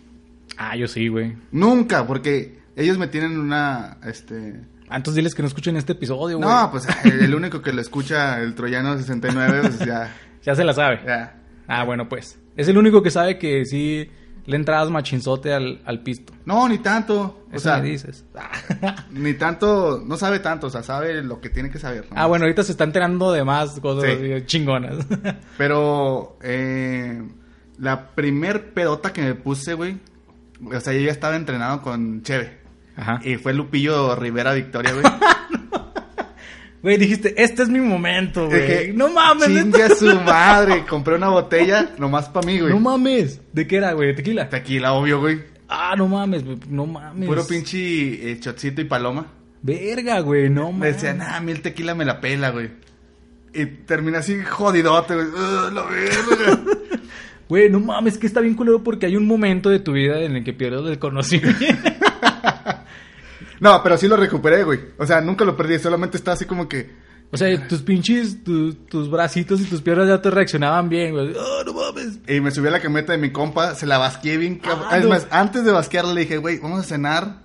Ah, 0.56 0.76
yo 0.76 0.88
sí, 0.88 1.08
güey. 1.08 1.36
Nunca, 1.52 2.06
porque 2.06 2.58
ellos 2.76 2.98
me 2.98 3.08
tienen 3.08 3.38
una... 3.38 3.98
Este... 4.04 4.60
Ah, 4.88 4.96
entonces 4.96 5.16
diles 5.16 5.34
que 5.34 5.42
no 5.42 5.48
escuchen 5.48 5.76
este 5.76 5.92
episodio, 5.92 6.38
güey. 6.38 6.48
No, 6.48 6.68
pues 6.72 6.86
el 7.04 7.34
único 7.34 7.60
que 7.60 7.72
lo 7.72 7.80
escucha, 7.80 8.40
el 8.40 8.54
troyano 8.54 8.96
69, 8.96 9.60
pues 9.62 9.78
ya... 9.80 10.16
Ya 10.42 10.54
se 10.54 10.64
la 10.64 10.72
sabe. 10.72 11.00
ya. 11.06 11.36
Ah, 11.68 11.84
bueno, 11.84 12.08
pues. 12.08 12.38
Es 12.56 12.66
el 12.66 12.78
único 12.78 13.02
que 13.02 13.10
sabe 13.10 13.38
que 13.38 13.66
sí 13.66 14.08
le 14.50 14.56
entradas 14.56 14.90
machinzote 14.90 15.52
al, 15.54 15.80
al 15.84 16.00
pisto. 16.00 16.32
No, 16.44 16.68
ni 16.68 16.78
tanto. 16.78 17.46
O 17.52 17.58
sea, 17.58 17.78
me 17.78 17.88
dices. 17.90 18.24
ni 19.10 19.34
tanto, 19.34 20.02
no 20.04 20.16
sabe 20.16 20.40
tanto, 20.40 20.66
o 20.66 20.70
sea, 20.70 20.82
sabe 20.82 21.22
lo 21.22 21.40
que 21.40 21.48
tiene 21.50 21.70
que 21.70 21.78
saber. 21.78 22.06
¿no? 22.10 22.16
ah, 22.20 22.26
bueno, 22.26 22.44
ahorita 22.44 22.62
se 22.64 22.72
está 22.72 22.84
enterando 22.84 23.32
de 23.32 23.44
más 23.44 23.78
cosas 23.80 24.10
Sí. 24.10 24.42
chingonas. 24.46 25.06
Pero 25.58 26.36
eh, 26.42 27.22
la 27.78 28.10
primer 28.10 28.72
pedota 28.74 29.12
que 29.12 29.22
me 29.22 29.34
puse, 29.34 29.74
güey, 29.74 29.98
o 30.64 30.80
sea, 30.80 30.92
yo 30.92 31.00
ya 31.00 31.12
estaba 31.12 31.36
entrenado 31.36 31.80
con 31.82 32.22
Cheve. 32.22 32.58
Ajá. 32.96 33.20
Y 33.24 33.36
fue 33.36 33.54
Lupillo 33.54 34.14
Rivera 34.16 34.52
Victoria, 34.52 34.92
güey. 34.92 35.04
Güey, 36.82 36.96
dijiste, 36.96 37.34
este 37.42 37.62
es 37.62 37.68
mi 37.68 37.80
momento, 37.80 38.46
güey. 38.48 38.92
No 38.94 39.10
mames, 39.10 39.48
Chingue 39.48 39.82
a 39.82 39.90
su 39.90 40.06
madre. 40.20 40.84
Compré 40.88 41.16
una 41.16 41.28
botella 41.28 41.90
nomás 41.98 42.28
para 42.30 42.46
mí, 42.46 42.58
güey. 42.58 42.72
No 42.72 42.80
mames. 42.80 43.40
¿De 43.52 43.66
qué 43.66 43.76
era, 43.76 43.92
güey? 43.92 44.08
¿De 44.08 44.14
tequila? 44.14 44.48
Tequila, 44.48 44.94
obvio, 44.94 45.20
güey. 45.20 45.40
Ah, 45.68 45.94
no 45.96 46.08
mames, 46.08 46.42
güey. 46.44 46.58
No 46.68 46.86
mames. 46.86 47.28
Puro 47.28 47.46
pinche 47.46 48.30
eh, 48.32 48.40
chocito 48.40 48.80
y 48.80 48.84
paloma. 48.84 49.26
Verga, 49.62 50.20
güey. 50.20 50.48
No 50.48 50.72
Me 50.72 50.78
mames. 50.78 50.94
decían, 50.94 51.18
nah, 51.18 51.36
a 51.36 51.40
mí 51.40 51.52
el 51.52 51.60
tequila 51.60 51.94
me 51.94 52.06
la 52.06 52.18
pela, 52.20 52.50
güey. 52.50 52.70
Y 53.52 53.66
terminé 53.66 54.18
así 54.18 54.40
jodidote, 54.42 55.14
güey. 55.14 55.26
Ugh, 55.26 55.72
la 55.72 55.82
verga. 55.82 56.60
Güey, 57.50 57.68
no 57.68 57.80
mames, 57.80 58.16
que 58.16 58.28
está 58.28 58.40
bien 58.40 58.54
culero 58.54 58.84
porque 58.84 59.06
hay 59.06 59.16
un 59.16 59.26
momento 59.26 59.70
de 59.70 59.80
tu 59.80 59.90
vida 59.90 60.20
en 60.20 60.36
el 60.36 60.44
que 60.44 60.52
pierdes 60.52 60.86
el 60.88 61.00
conocimiento. 61.00 61.58
no, 63.60 63.82
pero 63.82 63.96
sí 63.96 64.08
lo 64.08 64.16
recuperé, 64.16 64.64
güey. 64.64 64.80
O 64.98 65.06
sea, 65.06 65.20
nunca 65.20 65.44
lo 65.44 65.56
perdí. 65.56 65.78
Solamente 65.78 66.16
estaba 66.16 66.34
así 66.34 66.44
como 66.46 66.68
que... 66.68 66.90
o 67.30 67.36
sea, 67.36 67.68
tus 67.68 67.82
pinches, 67.82 68.42
tu- 68.42 68.74
tus 68.74 69.10
bracitos 69.10 69.60
y 69.60 69.64
tus 69.64 69.80
piernas 69.82 70.08
ya 70.08 70.20
te 70.20 70.30
reaccionaban 70.30 70.88
bien, 70.88 71.12
güey. 71.12 71.34
Ah, 71.38 71.62
no 71.64 71.72
mames. 71.74 72.18
Y 72.26 72.40
me 72.40 72.50
subí 72.50 72.68
a 72.68 72.72
la 72.72 72.80
camioneta 72.80 73.12
de 73.12 73.18
mi 73.18 73.30
compa, 73.30 73.74
se 73.74 73.86
la 73.86 73.98
basqué 73.98 74.36
bien 74.36 74.56
cabrón. 74.58 74.88
Ah, 74.90 74.98
es 74.98 75.06
más, 75.06 75.26
antes 75.30 75.64
de 75.64 75.70
basquearla 75.72 76.12
le 76.14 76.22
dije, 76.22 76.38
güey, 76.38 76.58
vamos 76.58 76.80
a 76.80 76.82
cenar. 76.82 77.42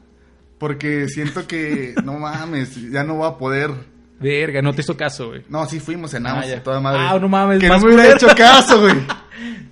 Porque 0.57 1.09
siento 1.09 1.45
que, 1.47 1.93
no 2.05 2.13
mames, 2.13 2.89
ya 2.89 3.03
no 3.03 3.15
voy 3.15 3.27
a 3.27 3.37
poder. 3.37 3.71
Verga, 4.19 4.61
no 4.61 4.73
te 4.73 4.81
hizo 4.81 4.95
caso, 4.95 5.29
güey. 5.29 5.43
No, 5.49 5.65
sí 5.67 5.79
fuimos, 5.79 6.11
cenamos 6.11 6.45
Ah, 6.45 6.63
toda 6.63 6.79
madre. 6.79 6.99
Ah, 7.01 7.17
no 7.19 7.27
mames, 7.27 7.59
Que 7.59 7.67
no 7.67 7.79
me 7.79 7.87
hubiera 7.87 8.13
hecho 8.13 8.27
caso, 8.35 8.81
güey. 8.81 8.95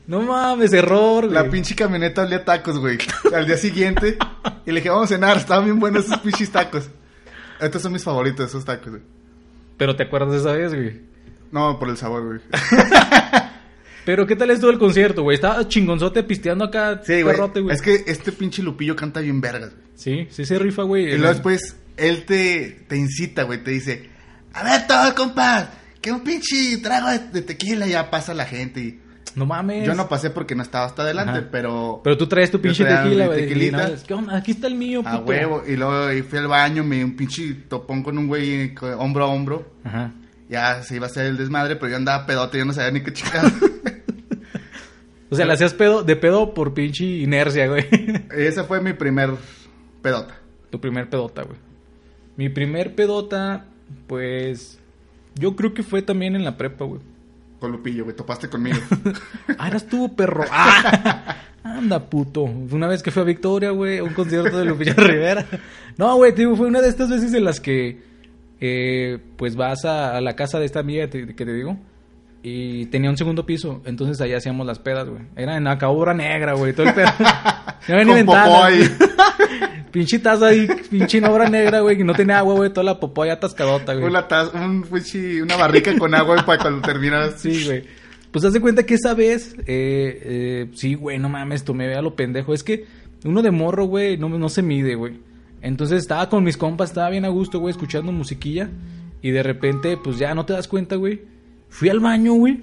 No 0.05 0.21
mames, 0.21 0.73
error, 0.73 1.27
güey. 1.29 1.33
La 1.33 1.49
pinche 1.49 1.75
camioneta 1.75 2.23
olía 2.23 2.43
tacos, 2.43 2.77
güey. 2.77 2.97
Al 3.33 3.47
día 3.47 3.55
siguiente. 3.55 4.17
Y 4.65 4.71
le 4.71 4.81
dije, 4.81 4.89
vamos 4.89 5.05
a 5.05 5.15
cenar, 5.15 5.37
estaban 5.37 5.63
bien 5.63 5.79
buenos 5.79 6.05
esos 6.05 6.17
pinches 6.19 6.51
tacos. 6.51 6.89
Estos 7.61 7.81
son 7.81 7.93
mis 7.93 8.03
favoritos, 8.03 8.49
esos 8.49 8.65
tacos, 8.65 8.89
güey. 8.89 9.01
Pero 9.77 9.95
te 9.95 10.03
acuerdas 10.03 10.31
de 10.31 10.37
esa 10.39 10.51
vez, 10.51 10.73
güey. 10.75 11.01
No, 11.53 11.79
por 11.79 11.87
el 11.87 11.95
sabor, 11.95 12.25
güey. 12.25 12.39
Pero 14.05 14.27
¿qué 14.27 14.35
tal 14.35 14.51
estuvo 14.51 14.69
el 14.71 14.77
concierto, 14.79 15.23
güey? 15.23 15.35
Estaba 15.35 15.65
chingonzote 15.67 16.23
pisteando 16.23 16.65
acá, 16.65 17.01
Sí, 17.03 17.21
güey. 17.21 17.37
Es 17.69 17.81
que 17.81 18.03
este 18.05 18.33
pinche 18.33 18.61
Lupillo 18.61 18.95
canta 18.97 19.21
bien 19.21 19.39
vergas, 19.39 19.71
güey. 19.71 19.85
Sí, 19.95 20.27
sí 20.29 20.45
se 20.45 20.59
rifa, 20.59 20.83
güey. 20.83 21.05
Y 21.13 21.17
luego 21.17 21.33
después, 21.33 21.77
él 21.95 22.25
te, 22.25 22.83
te 22.89 22.97
incita, 22.97 23.43
güey, 23.43 23.63
te 23.63 23.71
dice, 23.71 24.09
a 24.53 24.63
ver 24.63 24.87
todo, 24.87 25.13
compa, 25.15 25.69
que 26.01 26.11
un 26.11 26.21
pinche 26.23 26.77
trago 26.81 27.09
de, 27.09 27.19
de 27.19 27.41
tequila 27.41 27.87
ya 27.87 28.09
pasa 28.09 28.33
la 28.33 28.45
gente. 28.45 28.79
Y 28.81 28.99
No 29.35 29.45
mames. 29.45 29.85
yo 29.85 29.95
no 29.95 30.07
pasé 30.07 30.29
porque 30.29 30.53
no 30.55 30.61
estaba 30.63 30.85
hasta 30.85 31.01
adelante, 31.03 31.39
Ajá. 31.39 31.47
pero, 31.51 32.01
Pero 32.03 32.17
tú 32.17 32.27
traes 32.27 32.51
tu 32.51 32.59
pinche 32.61 32.85
tequila, 32.85 33.25
güey. 33.27 33.39
tequilita. 33.47 33.91
¿Qué 34.07 34.13
onda? 34.13 34.37
Aquí 34.37 34.51
está 34.51 34.67
el 34.67 34.75
mío, 34.75 34.99
puto. 35.03 35.15
a 35.15 35.19
huevo. 35.19 35.63
Y 35.67 35.75
luego 35.75 36.11
y 36.11 36.21
fui 36.21 36.39
al 36.39 36.47
baño, 36.47 36.83
me 36.83 36.97
di 36.97 37.03
un 37.03 37.15
pinche 37.15 37.53
topón 37.67 38.03
con 38.03 38.17
un 38.17 38.27
güey 38.27 38.73
co- 38.75 38.87
hombro 38.97 39.25
a 39.25 39.27
hombro. 39.27 39.73
Ajá. 39.83 40.11
Ya 40.49 40.83
se 40.83 40.97
iba 40.97 41.07
a 41.07 41.09
hacer 41.09 41.25
el 41.25 41.37
desmadre, 41.37 41.75
pero 41.77 41.89
yo 41.91 41.95
andaba 41.97 42.25
pedote, 42.27 42.57
yo 42.59 42.65
no 42.65 42.73
sabía 42.73 42.91
ni 42.91 43.01
qué 43.01 43.11
chingada. 43.13 43.51
O 45.29 45.35
sea, 45.35 45.47
le 45.47 45.53
hacías 45.53 45.73
pedo, 45.73 46.03
de 46.03 46.15
pedo 46.15 46.53
por 46.53 46.75
pinche 46.75 47.05
inercia, 47.05 47.67
güey. 47.67 47.87
Esa 48.37 48.65
fue 48.65 48.81
mi 48.81 48.93
primer 48.93 49.31
pedota. 50.03 50.35
tu 50.69 50.79
primer 50.79 51.09
pedota, 51.09 51.41
güey. 51.41 51.57
Mi 52.37 52.49
primer 52.49 52.93
pedota, 52.93 53.65
pues... 54.07 54.79
Yo 55.35 55.55
creo 55.55 55.73
que 55.73 55.81
fue 55.83 56.01
también 56.01 56.35
en 56.35 56.43
la 56.43 56.57
prepa, 56.57 56.85
güey. 56.85 57.01
Con 57.59 57.71
Lupillo, 57.71 58.03
güey, 58.03 58.15
topaste 58.15 58.49
conmigo. 58.49 58.77
Ah, 59.57 59.67
eras 59.67 59.87
tú, 59.87 60.13
perro. 60.15 60.43
Ah, 60.51 61.37
anda, 61.63 61.99
puto. 62.09 62.41
Una 62.43 62.87
vez 62.87 63.01
que 63.01 63.09
fui 63.11 63.21
a 63.21 63.25
Victoria, 63.25 63.71
güey, 63.71 63.99
a 63.99 64.03
un 64.03 64.13
concierto 64.13 64.57
de 64.57 64.65
Lupillo 64.65 64.93
Rivera. 64.97 65.45
No, 65.97 66.15
güey, 66.17 66.33
digo, 66.33 66.55
fue 66.55 66.67
una 66.67 66.81
de 66.81 66.89
estas 66.89 67.09
veces 67.09 67.33
en 67.33 67.45
las 67.45 67.59
que, 67.59 68.01
eh, 68.59 69.17
pues 69.37 69.55
vas 69.55 69.85
a, 69.85 70.17
a 70.17 70.21
la 70.21 70.35
casa 70.35 70.59
de 70.59 70.65
esta 70.65 70.79
amiga 70.81 71.07
te- 71.09 71.33
que 71.35 71.45
te 71.45 71.53
digo. 71.53 71.77
Y 72.45 72.87
tenía 72.87 73.09
un 73.09 73.15
segundo 73.17 73.45
piso, 73.45 73.81
entonces 73.85 74.19
allá 74.19 74.35
hacíamos 74.37 74.67
las 74.67 74.77
pedas, 74.79 75.07
güey. 75.07 75.21
Era 75.37 75.55
en 75.55 75.65
acá 75.65 75.87
obra 75.89 76.13
negra, 76.13 76.53
güey, 76.53 76.73
todo 76.73 76.87
el 76.87 76.93
pedo. 76.93 77.07
No 77.87 77.95
había 77.95 78.03
ni 78.03 78.05
Con 78.05 78.15
ventanas. 78.15 78.73
pinche 79.93 80.19
taza 80.19 80.47
ahí, 80.47 80.67
pinche 80.91 81.19
en 81.19 81.25
obra 81.25 81.47
negra, 81.49 81.79
güey, 81.79 81.95
que 81.97 82.03
no 82.03 82.13
tenía 82.13 82.39
agua, 82.39 82.55
güey, 82.55 82.69
toda 82.71 82.83
la 82.83 82.99
popó 82.99 83.25
ya 83.25 83.33
atascadota, 83.33 83.93
güey. 83.93 84.05
Una, 84.05 84.27
taza- 84.27 84.51
un, 84.65 84.83
pinche- 84.83 85.41
una 85.41 85.55
barrica 85.55 85.97
con 85.97 86.13
agua 86.13 86.33
güey, 86.35 86.45
para 86.45 86.59
cuando 86.61 86.81
terminas. 86.81 87.39
Sí, 87.39 87.63
güey. 87.65 87.83
Pues 88.31 88.43
haz 88.43 88.51
de 88.53 88.59
cuenta 88.59 88.83
que 88.85 88.95
esa 88.95 89.13
vez, 89.13 89.53
eh, 89.59 89.65
eh, 89.67 90.67
sí, 90.73 90.95
güey, 90.95 91.19
no 91.19 91.29
mames, 91.29 91.63
tomé 91.63 91.93
a 91.93 92.01
lo 92.01 92.15
pendejo. 92.15 92.53
Es 92.53 92.63
que 92.63 92.85
uno 93.23 93.41
de 93.43 93.51
morro, 93.51 93.85
güey, 93.85 94.17
no, 94.17 94.27
no 94.27 94.49
se 94.49 94.61
mide, 94.63 94.95
güey. 94.95 95.13
Entonces 95.61 95.99
estaba 96.01 96.27
con 96.29 96.43
mis 96.43 96.57
compas, 96.57 96.89
estaba 96.89 97.09
bien 97.11 97.23
a 97.25 97.29
gusto, 97.29 97.59
güey, 97.59 97.71
escuchando 97.71 98.11
musiquilla. 98.11 98.69
Y 99.21 99.29
de 99.31 99.43
repente, 99.43 99.95
pues 100.03 100.17
ya 100.17 100.33
no 100.35 100.45
te 100.45 100.51
das 100.53 100.67
cuenta, 100.67 100.95
güey. 100.95 101.21
Fui 101.69 101.87
al 101.89 101.99
baño, 102.01 102.33
güey. 102.33 102.59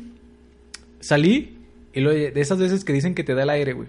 Salí. 1.01 1.57
Y 1.93 2.01
lo 2.01 2.11
de 2.11 2.33
esas 2.37 2.59
veces 2.59 2.85
que 2.85 2.93
dicen 2.93 3.15
que 3.15 3.25
te 3.25 3.35
da 3.35 3.45
el 3.45 3.51
aire, 3.51 3.73
güey. 3.73 3.89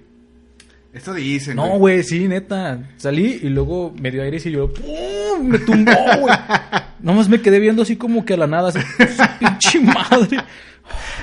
Esto 0.94 1.14
dicen. 1.14 1.56
No, 1.56 1.78
güey, 1.78 2.04
sí, 2.04 2.28
neta. 2.28 2.90
Salí 2.98 3.40
y 3.44 3.50
luego 3.50 3.94
me 4.00 4.12
dio 4.12 4.24
aire 4.24 4.38
y 4.44 4.52
yo, 4.52 4.72
¡pum! 4.74 5.48
Me 5.48 5.58
tumbó, 5.60 5.92
güey. 6.20 6.36
Nomás 7.00 7.30
me 7.30 7.42
quedé 7.42 7.60
viendo 7.60 7.82
así 7.84 7.96
como 7.96 8.26
que 8.26 8.34
a 8.34 8.38
la 8.38 8.48
nada, 8.48 8.70
así, 8.70 8.80
¡su 8.80 9.24
pinche 9.40 9.80
madre. 9.80 10.38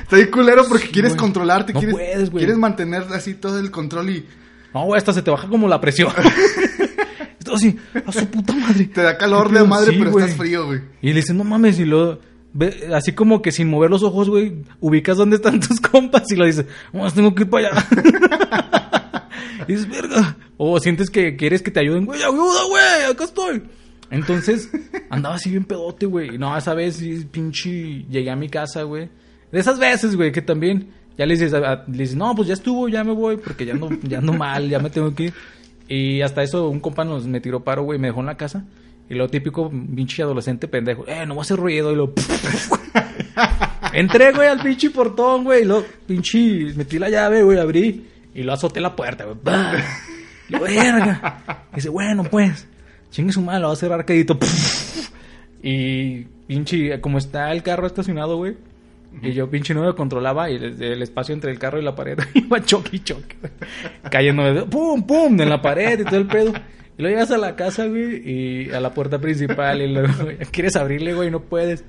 Está 0.03 0.17
bien 0.17 0.31
culero 0.31 0.65
porque 0.67 0.87
Sí, 0.87 0.93
quieres 0.93 1.13
güey. 1.13 1.21
controlarte, 1.21 1.73
No 1.75 1.81
quieres, 1.81 1.95
puedes, 1.95 2.31
güey. 2.31 2.45
quieres 2.45 2.57
mantener 2.59 3.03
así 3.13 3.35
todo 3.35 3.59
el 3.61 3.71
control 3.71 4.09
y 4.11 4.25
No, 4.73 4.85
güey, 4.87 4.97
hasta 4.99 5.13
se 5.13 5.21
te 5.23 5.31
baja 5.31 5.47
como 5.49 5.69
la 5.69 5.81
presión. 5.81 6.11
Esto 7.39 7.55
así, 7.55 7.77
a 8.07 8.11
su 8.13 8.27
puta 8.27 8.55
madre. 8.55 8.87
te 8.87 9.03
da 9.03 9.19
calor 9.19 9.49
¿Qué 9.53 9.59
de 9.59 9.65
madre, 9.65 9.93
Sí, 9.93 9.99
pero 9.99 10.19
estás 10.19 10.37
frío, 10.37 10.67
güey. 10.67 10.81
Y 11.03 11.09
le 11.09 11.17
dicen, 11.17 11.37
no 11.37 11.45
mames, 11.45 11.79
y 11.79 11.85
luego, 11.85 12.19
así 12.95 13.13
como 13.13 13.43
que 13.43 13.53
sin 13.53 13.69
mover 13.69 13.91
los 13.91 14.03
ojos, 14.03 14.31
güey, 14.31 14.63
ubicas 14.81 15.19
dónde 15.19 15.37
están 15.37 15.61
tus 15.61 15.79
compas 15.81 16.23
y 16.33 16.37
lo 16.37 16.47
dices, 16.47 16.65
vamos, 16.93 17.13
tengo 17.13 17.35
que 17.35 17.43
ir 17.43 17.51
para 17.51 17.69
allá. 17.69 17.87
y 19.67 19.73
dices, 19.73 19.89
verga. 19.89 20.37
O 20.57 20.79
sientes 20.81 21.11
que 21.11 21.37
quieres 21.37 21.63
que 21.63 21.71
te 21.71 21.81
ayuden, 21.81 22.05
güey, 22.05 22.23
ayuda, 22.23 22.65
güey, 22.69 23.11
acá 23.11 23.25
estoy. 23.25 23.63
Entonces, 24.11 24.71
andaba 25.11 25.37
así 25.37 25.51
bien 25.51 25.65
pedote, 25.65 26.07
güey. 26.07 26.39
No, 26.39 26.57
esa 26.57 26.75
vez 26.75 27.03
pinche, 27.31 28.05
llegué 28.09 28.31
a 28.31 28.37
mi 28.37 28.49
casa, 28.49 28.83
güey. 28.83 29.09
De 29.53 29.61
esas 29.61 29.79
veces, 29.79 30.17
güey, 30.17 30.33
que 30.33 30.43
también 30.43 30.89
ya 31.17 31.27
le 31.27 31.35
dices, 31.35 31.53
dices, 31.87 32.17
no, 32.17 32.35
pues 32.35 32.49
ya 32.49 32.55
estuvo, 32.55 32.89
ya 32.89 33.05
me 33.05 33.13
voy, 33.13 33.37
porque 33.37 33.67
ya 33.67 33.73
ando, 33.73 33.91
ya 34.03 34.19
ando 34.19 34.33
mal, 34.33 34.69
ya 34.69 34.79
me 34.79 34.91
tengo 34.91 35.15
que 35.15 35.25
ir. 35.25 35.35
Y 35.89 36.21
hasta 36.21 36.43
eso 36.43 36.69
un 36.69 36.81
compa 36.81 37.05
nos 37.05 37.27
me 37.27 37.41
tiró 37.41 37.65
paro, 37.65 37.83
güey, 37.83 37.99
me 37.99 38.09
dejó 38.09 38.21
en 38.21 38.27
la 38.27 38.37
casa. 38.37 38.65
Y 39.11 39.15
lo 39.15 39.29
típico, 39.29 39.71
pinche 39.71 40.23
adolescente 40.23 40.69
pendejo, 40.69 41.05
eh, 41.09 41.25
no 41.27 41.35
va 41.35 41.41
a 41.41 41.43
hacer 41.43 41.59
ruido. 41.59 41.93
Y 41.93 41.97
lo. 41.97 42.13
Entré, 43.95 44.33
güey, 44.33 44.49
al 44.49 44.61
pinche 44.61 44.91
portón, 44.91 45.45
güey. 45.45 45.63
Y 45.63 45.65
lo, 45.65 45.83
pinche, 46.07 46.75
metí 46.77 46.99
la 46.99 47.09
llave, 47.09 47.43
güey, 47.43 47.59
abrí. 47.59 48.07
Y 48.35 48.43
lo 48.43 48.53
azoté 48.53 48.81
la 48.81 48.95
puerta, 48.95 49.25
güey. 49.25 49.37
¡Bah! 49.43 49.75
Y 50.49 50.53
lo, 50.53 50.61
verga. 50.61 51.67
Y 51.73 51.77
dice, 51.77 51.89
bueno, 51.89 52.25
pues, 52.25 52.67
chingue 53.11 53.33
su 53.33 53.41
madre, 53.43 53.61
lo 53.61 53.69
va 53.69 53.73
a 53.73 53.77
cerrar 53.77 54.05
quedito. 54.05 54.39
Y 55.63 56.25
pinche, 56.47 57.01
como 57.01 57.19
está 57.19 57.51
el 57.53 57.63
carro 57.63 57.87
estacionado, 57.87 58.37
güey. 58.37 58.57
Y 59.23 59.33
yo 59.33 59.51
pinche 59.51 59.75
no 59.75 59.85
me 59.85 59.95
controlaba 59.95 60.51
y 60.51 60.57
el, 60.57 60.83
el 60.83 61.03
espacio 61.03 61.35
entre 61.35 61.51
el 61.51 61.59
carro 61.59 61.81
y 61.81 61.83
la 61.83 61.95
pared 61.95 62.19
iba 62.35 62.63
choque 62.63 62.97
y 62.97 63.01
choque. 63.01 63.37
Cayéndome, 64.11 64.63
pum, 64.67 65.03
pum, 65.03 65.41
en 65.41 65.49
la 65.49 65.61
pared 65.61 66.01
y 66.01 66.05
todo 66.05 66.17
el 66.17 66.27
pedo. 66.27 66.53
Y 66.99 67.03
luego 67.03 67.17
llegas 67.17 67.31
a 67.31 67.39
la 67.39 67.57
casa, 67.57 67.87
güey, 67.87 68.23
y 68.29 68.71
a 68.71 68.81
la 68.81 68.93
puerta 68.93 69.19
principal 69.19 69.81
y 69.83 69.89
luego 69.89 70.13
quieres 70.51 70.77
abrirle, 70.77 71.15
güey, 71.15 71.29
y 71.29 71.31
no 71.31 71.41
puedes. 71.41 71.85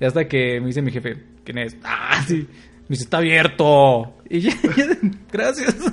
Y 0.00 0.04
hasta 0.04 0.28
que 0.28 0.60
me 0.60 0.68
dice 0.68 0.82
mi 0.82 0.92
jefe, 0.92 1.16
¿quién 1.44 1.58
es? 1.58 1.76
Ah, 1.82 2.22
sí. 2.26 2.46
Me 2.88 2.90
dice, 2.90 3.04
está 3.04 3.18
abierto. 3.18 4.19
Y 4.30 4.40
ya, 4.40 4.52
ya, 4.76 4.86
gracias. 5.30 5.76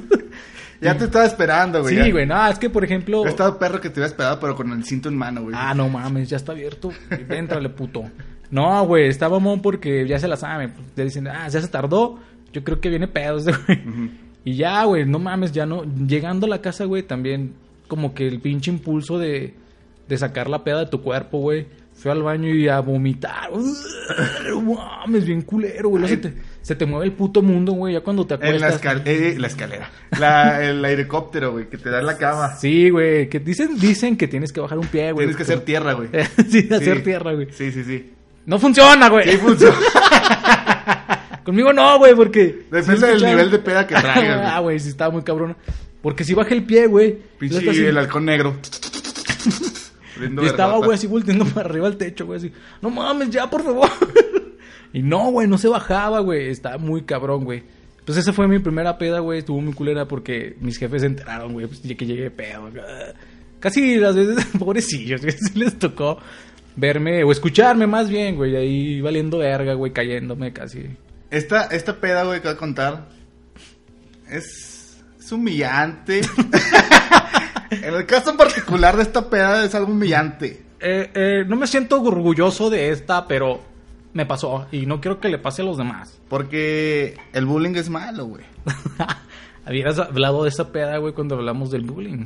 Ya 0.80 0.96
te 0.96 1.06
estaba 1.06 1.26
esperando, 1.26 1.82
güey. 1.82 1.96
Sí, 1.96 2.04
ya. 2.06 2.12
güey, 2.12 2.28
no, 2.28 2.48
es 2.48 2.60
que 2.60 2.70
por 2.70 2.84
ejemplo... 2.84 3.24
Yo 3.24 3.30
estaba 3.30 3.58
perro 3.58 3.82
que 3.82 3.90
te 3.90 3.96
hubiera 3.96 4.10
esperado, 4.10 4.40
pero 4.40 4.56
con 4.56 4.72
el 4.72 4.84
cinto 4.84 5.10
en 5.10 5.18
mano, 5.18 5.42
güey. 5.42 5.56
Ah, 5.58 5.74
no 5.74 5.90
mames, 5.90 6.30
ya 6.30 6.38
está 6.38 6.52
abierto. 6.52 6.92
Éntrale, 7.30 7.70
puto. 7.70 8.04
No, 8.52 8.86
güey, 8.86 9.08
está 9.08 9.28
mamón 9.28 9.64
porque 9.64 10.06
ya 10.08 10.20
se 10.20 10.28
la 10.28 10.38
sabe. 10.38 10.72
Ya 10.96 11.04
dicen, 11.04 11.28
ah, 11.30 11.48
ya 11.48 11.62
se 11.62 11.68
tardó. 11.68 12.20
Yo 12.54 12.64
creo 12.64 12.80
que 12.80 12.90
viene 12.90 13.08
pedos, 13.08 13.46
güey. 13.46 13.82
Y 14.46 14.56
ya, 14.56 14.84
güey, 14.84 15.04
no 15.04 15.18
mames, 15.18 15.52
ya 15.52 15.66
no. 15.66 15.84
Llegando 15.84 16.46
a 16.46 16.50
la 16.50 16.62
casa, 16.62 16.86
güey, 16.86 17.02
también 17.02 17.56
como 17.88 18.14
que 18.14 18.28
el 18.28 18.40
pinche 18.40 18.70
impulso 18.70 19.18
de, 19.18 19.56
de 20.08 20.18
sacar 20.18 20.48
la 20.48 20.64
peda 20.64 20.82
de 20.82 20.92
tu 20.92 21.02
cuerpo, 21.02 21.40
güey. 21.40 21.68
Fui 21.96 22.12
al 22.12 22.22
baño 22.22 22.54
y 22.54 22.68
a 22.68 22.80
vomitar. 22.82 23.50
No 24.48 24.62
mames, 24.62 25.26
bien 25.26 25.42
culero, 25.42 25.90
güey. 25.90 26.20
Se 26.68 26.76
te, 26.76 26.86
mueve 26.86 27.06
el 27.06 27.14
puto 27.14 27.42
mundo, 27.42 27.72
güey, 27.72 27.94
ya 27.94 28.02
cuando 28.02 28.28
te 28.28 28.34
En 28.34 28.42
la, 28.60 28.68
acuestas. 28.68 28.82
escal- 28.82 29.02
eh, 29.06 29.36
la 29.40 29.48
escalera. 29.48 29.90
La, 30.20 30.62
el 30.62 30.84
helicóptero, 30.84 31.54
güey, 31.54 31.70
que 31.70 31.78
te 31.78 31.90
da 31.90 32.00
en 32.02 32.06
la 32.06 32.18
cama. 32.18 32.58
Sí, 32.58 32.90
güey, 32.90 33.30
que 33.30 33.40
dicen, 33.40 33.80
dicen 33.80 34.18
que 34.18 34.28
tienes 34.28 34.52
que 34.52 34.60
bajar 34.60 34.78
un 34.78 34.88
pie, 34.88 35.14
güey. 35.14 35.28
Tienes 35.28 35.38
que 35.38 35.44
hacer 35.44 35.62
tierra, 35.62 35.94
güey. 35.94 36.10
sí, 36.50 36.68
hacer 36.70 36.98
Sí. 36.98 37.04
tierra, 37.04 37.34
güey. 37.36 37.48
Sí, 37.54 37.72
sí, 37.72 37.86
sí. 37.86 38.12
No 38.46 38.60
funciona, 38.60 39.08
güey. 39.08 39.30
Sí 39.32 39.38
funciona. 39.38 39.78
Conmigo 41.46 41.72
no, 41.72 41.98
güey, 42.00 42.14
porque... 42.16 42.66
Depende 42.70 43.08
del 43.08 43.24
nivel 43.24 43.50
de 43.50 43.60
peda 43.60 43.88
que 43.88 43.96
traigas, 44.02 44.52
ah, 44.54 44.60
güey. 44.60 44.78
sí 44.82 44.90
estaba 44.90 45.10
muy 45.12 45.22
cabrón. 45.24 45.56
Porque 46.02 46.26
si 46.26 46.34
bajé 46.34 46.54
el 46.54 46.64
pie, 46.66 46.88
güey. 46.88 47.18
Pinche 47.40 47.60
así- 47.70 47.86
el 47.86 47.98
halcón 47.98 48.26
negro. 48.26 48.58
Y 50.42 50.46
estaba, 50.46 50.78
güey, 50.80 50.96
así 50.96 51.08
volteando 51.08 51.46
para 51.46 51.70
arriba 51.70 51.88
al 51.88 51.96
techo, 51.96 52.26
güey, 52.26 52.40
así. 52.40 52.52
No 52.82 52.90
mames, 52.90 53.30
ya, 53.30 53.50
por 53.50 53.64
favor. 53.64 53.90
Y 54.94 55.02
no, 55.02 55.32
güey, 55.32 55.48
no 55.48 55.58
se 55.58 55.68
bajaba, 55.68 56.20
güey. 56.20 56.50
Estaba 56.50 56.78
muy 56.78 57.04
cabrón, 57.04 57.44
güey. 57.44 57.64
Pues 58.06 58.18
esa 58.18 58.32
fue 58.32 58.48
mi 58.48 58.60
primera 58.60 58.98
peda, 58.98 59.20
güey. 59.20 59.40
Estuvo 59.40 59.60
muy 59.62 59.74
culera 59.74 60.08
porque 60.08 60.56
mis 60.62 60.78
jefes 60.78 61.02
se 61.02 61.08
enteraron, 61.08 61.54
güey, 61.54 61.68
pues, 61.68 61.84
ya 61.84 61.96
que 61.96 62.06
llegué 62.06 62.32
pedo. 62.32 62.70
Casi 63.60 63.98
las 63.98 64.16
veces, 64.16 64.46
pobrecillos, 64.60 65.22
güey, 65.22 65.36
les 65.56 65.78
tocó 65.78 66.18
verme 66.76 67.24
o 67.24 67.32
escucharme 67.32 67.88
más 67.88 68.10
bien, 68.10 68.36
güey. 68.36 68.56
Ahí 68.56 69.02
valiendo 69.02 69.40
verga, 69.40 69.74
güey, 69.74 69.92
cayéndome 69.92 70.54
casi. 70.54 70.86
Esta, 71.30 71.66
esta 71.66 71.96
peda, 71.96 72.24
güey, 72.24 72.40
que 72.40 72.48
voy 72.48 72.56
a 72.56 72.60
contar 72.60 73.18
es, 74.30 74.98
es 75.20 75.32
humillante. 75.32 76.22
en 77.72 77.94
el 77.94 78.06
caso 78.06 78.32
en 78.32 78.38
particular 78.38 78.96
de 78.96 79.04
esta 79.04 79.30
peda 79.30 79.66
es 79.66 79.76
algo 79.76 79.92
humillante. 79.92 80.64
Eh, 80.80 81.12
eh, 81.14 81.44
no 81.48 81.56
me 81.56 81.68
siento 81.68 82.02
orgulloso 82.02 82.70
de 82.70 82.90
esta, 82.90 83.28
pero 83.28 83.62
me 84.18 84.26
pasó 84.26 84.68
y 84.72 84.86
no 84.86 85.00
quiero 85.00 85.20
que 85.20 85.30
le 85.30 85.38
pase 85.38 85.62
a 85.62 85.66
los 85.66 85.78
demás. 85.78 86.20
Porque 86.28 87.16
el 87.34 87.46
bullying 87.46 87.76
es 87.76 87.90
malo, 87.90 88.26
güey. 88.26 88.44
Habías 89.66 90.00
hablado 90.00 90.44
de 90.44 90.50
esa 90.50 90.72
peda, 90.72 90.98
güey, 90.98 91.14
cuando 91.14 91.36
hablamos 91.36 91.70
del 91.72 91.84
bullying. 91.84 92.26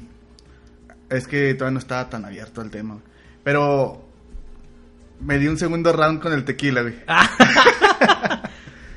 Es 1.09 1.27
que 1.27 1.53
todavía 1.53 1.73
no 1.73 1.79
estaba 1.79 2.09
tan 2.09 2.23
abierto 2.25 2.61
el 2.61 2.71
tema. 2.71 2.99
Pero 3.43 4.05
me 5.19 5.37
di 5.37 5.47
un 5.47 5.57
segundo 5.57 5.91
round 5.91 6.21
con 6.21 6.31
el 6.33 6.45
tequila, 6.45 6.81
güey. 6.81 6.93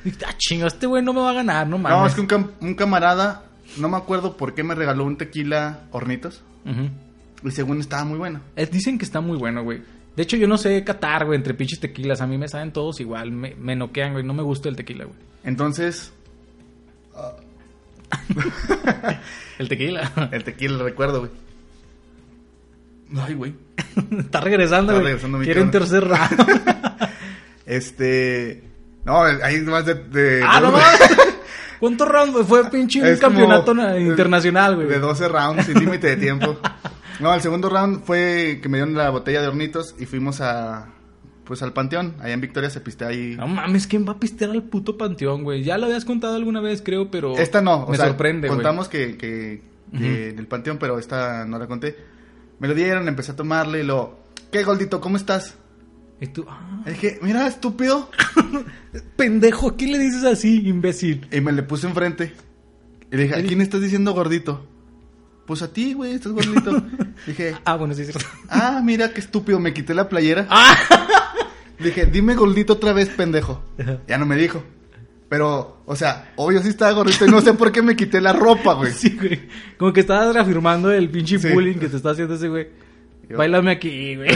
Dije, 0.04 0.18
ah, 0.26 0.34
chinga, 0.38 0.66
este 0.68 0.86
güey 0.86 1.02
no 1.02 1.12
me 1.12 1.20
va 1.20 1.30
a 1.30 1.34
ganar, 1.34 1.66
no 1.66 1.78
mames. 1.78 1.98
No, 1.98 2.06
es 2.06 2.14
que 2.14 2.20
un, 2.20 2.28
cam- 2.28 2.50
un 2.60 2.74
camarada, 2.74 3.44
no 3.78 3.88
me 3.88 3.96
acuerdo 3.96 4.36
por 4.36 4.54
qué 4.54 4.62
me 4.62 4.74
regaló 4.74 5.04
un 5.04 5.16
tequila 5.16 5.80
hornitos. 5.90 6.42
Y 7.42 7.50
según 7.50 7.80
estaba 7.80 8.04
muy 8.04 8.18
bueno. 8.18 8.40
Es- 8.56 8.70
dicen 8.70 8.98
que 8.98 9.04
está 9.04 9.20
muy 9.20 9.36
bueno, 9.36 9.64
güey. 9.64 9.82
De 10.16 10.22
hecho, 10.22 10.36
yo 10.36 10.46
no 10.46 10.58
sé 10.58 10.84
catar, 10.84 11.24
güey, 11.26 11.36
entre 11.36 11.54
pinches 11.54 11.80
tequilas. 11.80 12.20
A 12.20 12.26
mí 12.26 12.38
me 12.38 12.48
saben 12.48 12.72
todos 12.72 13.00
igual. 13.00 13.32
Me, 13.32 13.54
me 13.56 13.74
noquean, 13.74 14.12
güey. 14.12 14.24
No 14.24 14.34
me 14.34 14.42
gusta 14.42 14.68
el 14.68 14.76
tequila, 14.76 15.04
güey. 15.04 15.16
Entonces, 15.42 16.12
El 19.58 19.68
tequila. 19.68 20.10
el 20.32 20.44
tequila, 20.44 20.82
recuerdo, 20.82 21.20
güey. 21.20 21.30
Ay, 23.16 23.34
güey. 23.34 23.54
está 24.18 24.40
regresando, 24.40 24.92
Está 24.92 25.00
güey. 25.02 25.12
regresando 25.12 25.38
mi 25.38 25.44
Quiere 25.44 25.62
un 25.62 25.70
tercer 25.70 26.04
round. 26.04 26.62
Este. 27.66 28.62
No, 29.04 29.22
hay 29.22 29.60
más 29.62 29.86
de. 29.86 29.94
de- 29.94 30.42
ah, 30.46 30.60
no 30.60 30.72
mames. 30.72 31.00
¿Cuántos 31.78 32.08
rounds, 32.08 32.32
güey? 32.32 32.44
Fue 32.44 32.70
pinche 32.70 33.02
un 33.02 33.16
campeonato 33.18 33.72
internacional, 33.98 34.76
güey. 34.76 34.88
De 34.88 34.98
12 34.98 35.28
rounds, 35.28 35.66
sin 35.66 35.78
límite 35.78 36.08
de 36.08 36.16
tiempo. 36.16 36.58
No, 37.20 37.32
el 37.34 37.40
segundo 37.40 37.68
round 37.68 38.04
fue 38.04 38.58
que 38.62 38.68
me 38.68 38.78
dieron 38.78 38.94
la 38.94 39.10
botella 39.10 39.40
de 39.42 39.48
hornitos 39.48 39.94
y 39.98 40.06
fuimos 40.06 40.40
a. 40.40 40.90
Pues 41.44 41.62
al 41.62 41.74
panteón. 41.74 42.14
Allá 42.20 42.32
en 42.32 42.40
Victoria 42.40 42.70
se 42.70 42.80
pistea 42.80 43.08
ahí. 43.08 43.34
No 43.36 43.46
mames, 43.46 43.86
¿quién 43.86 44.08
va 44.08 44.12
a 44.12 44.18
pistear 44.18 44.50
al 44.50 44.62
puto 44.62 44.96
panteón, 44.96 45.42
güey? 45.44 45.62
Ya 45.62 45.76
lo 45.76 45.84
habías 45.84 46.06
contado 46.06 46.36
alguna 46.36 46.62
vez, 46.62 46.80
creo, 46.82 47.10
pero... 47.10 47.36
Esta 47.36 47.60
no, 47.60 47.84
o 47.84 47.90
Me 47.90 47.98
sea, 47.98 48.06
sorprende, 48.06 48.48
güey. 48.48 48.56
contamos 48.56 48.88
que, 48.88 49.18
que, 49.18 49.60
que 49.92 50.30
en 50.30 50.38
el 50.38 50.46
panteón, 50.46 50.78
pero 50.78 50.98
esta 50.98 51.44
no 51.44 51.58
la 51.58 51.66
conté. 51.66 51.96
Me 52.60 52.66
lo 52.66 52.72
dieron, 52.74 53.08
empecé 53.08 53.32
a 53.32 53.36
tomarle 53.36 53.80
y 53.80 53.82
lo. 53.84 54.20
¿Qué, 54.50 54.62
Goldito? 54.62 55.02
¿Cómo 55.02 55.18
estás? 55.18 55.56
Y 56.18 56.28
tú, 56.28 56.46
ah, 56.48 56.82
Y 56.86 56.90
dije, 56.92 57.18
mira, 57.20 57.46
estúpido. 57.46 58.08
pendejo, 59.16 59.68
¿a 59.68 59.76
quién 59.76 59.92
le 59.92 59.98
dices 59.98 60.24
así, 60.24 60.66
imbécil? 60.66 61.26
Y 61.30 61.42
me 61.42 61.52
le 61.52 61.62
puse 61.62 61.86
enfrente. 61.86 62.32
Y 63.12 63.16
le 63.16 63.24
dije, 63.24 63.34
¿a 63.34 63.42
quién 63.42 63.60
estás 63.60 63.82
diciendo 63.82 64.14
gordito? 64.14 64.66
Pues 65.46 65.60
a 65.62 65.72
ti, 65.72 65.92
güey, 65.94 66.14
estás 66.14 66.32
gordito. 66.32 66.82
dije, 67.26 67.54
Ah, 67.64 67.76
bueno, 67.76 67.94
sí 67.94 68.02
es 68.02 68.08
cierto. 68.08 68.26
ah, 68.48 68.80
mira 68.82 69.12
qué 69.12 69.20
estúpido, 69.20 69.58
me 69.60 69.74
quité 69.74 69.92
la 69.94 70.08
playera. 70.08 70.46
Ah. 70.50 70.74
Dije, 71.78 72.06
dime 72.06 72.34
gordito 72.34 72.74
otra 72.74 72.92
vez, 72.92 73.08
pendejo. 73.10 73.62
Ajá. 73.78 73.98
Ya 74.06 74.16
no 74.16 74.24
me 74.26 74.36
dijo. 74.36 74.62
Pero, 75.28 75.82
o 75.86 75.96
sea, 75.96 76.32
obvio 76.36 76.62
sí 76.62 76.68
estaba 76.68 76.92
gordito 76.92 77.26
y 77.26 77.30
no 77.30 77.40
sé 77.40 77.52
por 77.54 77.72
qué 77.72 77.82
me 77.82 77.96
quité 77.96 78.20
la 78.20 78.32
ropa, 78.32 78.74
güey. 78.74 78.92
Sí, 78.96 79.10
güey. 79.20 79.48
Como 79.76 79.92
que 79.92 80.00
estabas 80.00 80.32
reafirmando 80.34 80.90
el 80.92 81.10
pinche 81.10 81.38
Sí. 81.38 81.48
bullying 81.52 81.74
que 81.78 81.88
te 81.88 81.96
está 81.96 82.10
haciendo 82.10 82.34
ese 82.36 82.48
güey. 82.48 82.68
Yo- 83.28 83.36
Bailame 83.36 83.72
aquí, 83.72 84.14
güey. 84.16 84.28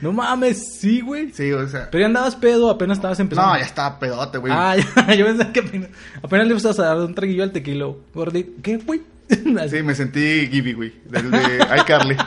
No 0.00 0.12
mames, 0.12 0.78
sí, 0.78 1.00
güey. 1.00 1.32
Sí, 1.32 1.52
o 1.52 1.68
sea. 1.68 1.88
Pero 1.90 2.02
ya 2.02 2.06
andabas 2.06 2.36
pedo, 2.36 2.70
apenas 2.70 2.98
estabas 2.98 3.18
empezando. 3.20 3.52
No, 3.52 3.58
ya 3.58 3.64
estaba 3.64 3.98
pedote, 3.98 4.38
güey. 4.38 4.52
Ah, 4.54 4.76
ya, 5.08 5.14
yo 5.14 5.26
pensé 5.26 5.52
que 5.52 5.60
apenas, 5.60 5.90
apenas 6.22 6.46
le 6.46 6.54
ibas 6.54 6.78
a 6.78 6.82
dar 6.82 6.98
un 6.98 7.14
traguillo 7.14 7.42
al 7.42 7.52
tequilo. 7.52 7.98
Gordito, 8.14 8.52
¿qué, 8.62 8.76
güey? 8.78 9.02
Sí, 9.68 9.82
me 9.82 9.94
sentí 9.94 10.46
Gibby, 10.48 10.74
güey. 10.74 10.92
Del 11.06 11.30
de 11.30 11.38
iCarly. 11.80 12.16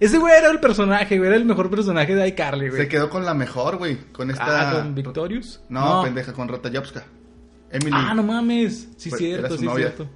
Ese 0.00 0.18
güey 0.18 0.32
era 0.32 0.50
el 0.50 0.60
personaje, 0.60 1.18
güey. 1.18 1.28
Era 1.28 1.36
el 1.36 1.44
mejor 1.44 1.70
personaje 1.70 2.14
de 2.14 2.28
iCarly, 2.28 2.68
güey. 2.68 2.82
Se 2.82 2.88
quedó 2.88 3.10
con 3.10 3.24
la 3.24 3.34
mejor, 3.34 3.78
güey. 3.78 3.98
Con 4.12 4.30
esta. 4.30 4.70
Ah, 4.70 4.72
con 4.74 4.94
Victorious. 4.94 5.60
No, 5.68 6.02
pendeja, 6.04 6.32
con 6.32 6.48
Rata 6.48 6.70
Jobska. 6.72 7.04
Emily. 7.70 7.90
Ah, 7.92 8.14
no 8.14 8.22
mames. 8.22 8.88
Sí, 8.96 9.10
cierto, 9.10 9.58
sí, 9.58 9.64
novia. 9.64 9.86
cierto. 9.86 10.08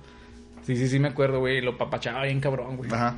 Sí, 0.62 0.76
sí, 0.76 0.88
sí, 0.88 0.98
me 0.98 1.08
acuerdo, 1.08 1.40
güey. 1.40 1.60
Lo 1.60 1.76
papachaba 1.76 2.24
bien 2.24 2.40
cabrón, 2.40 2.76
güey. 2.76 2.90
Ajá. 2.92 3.16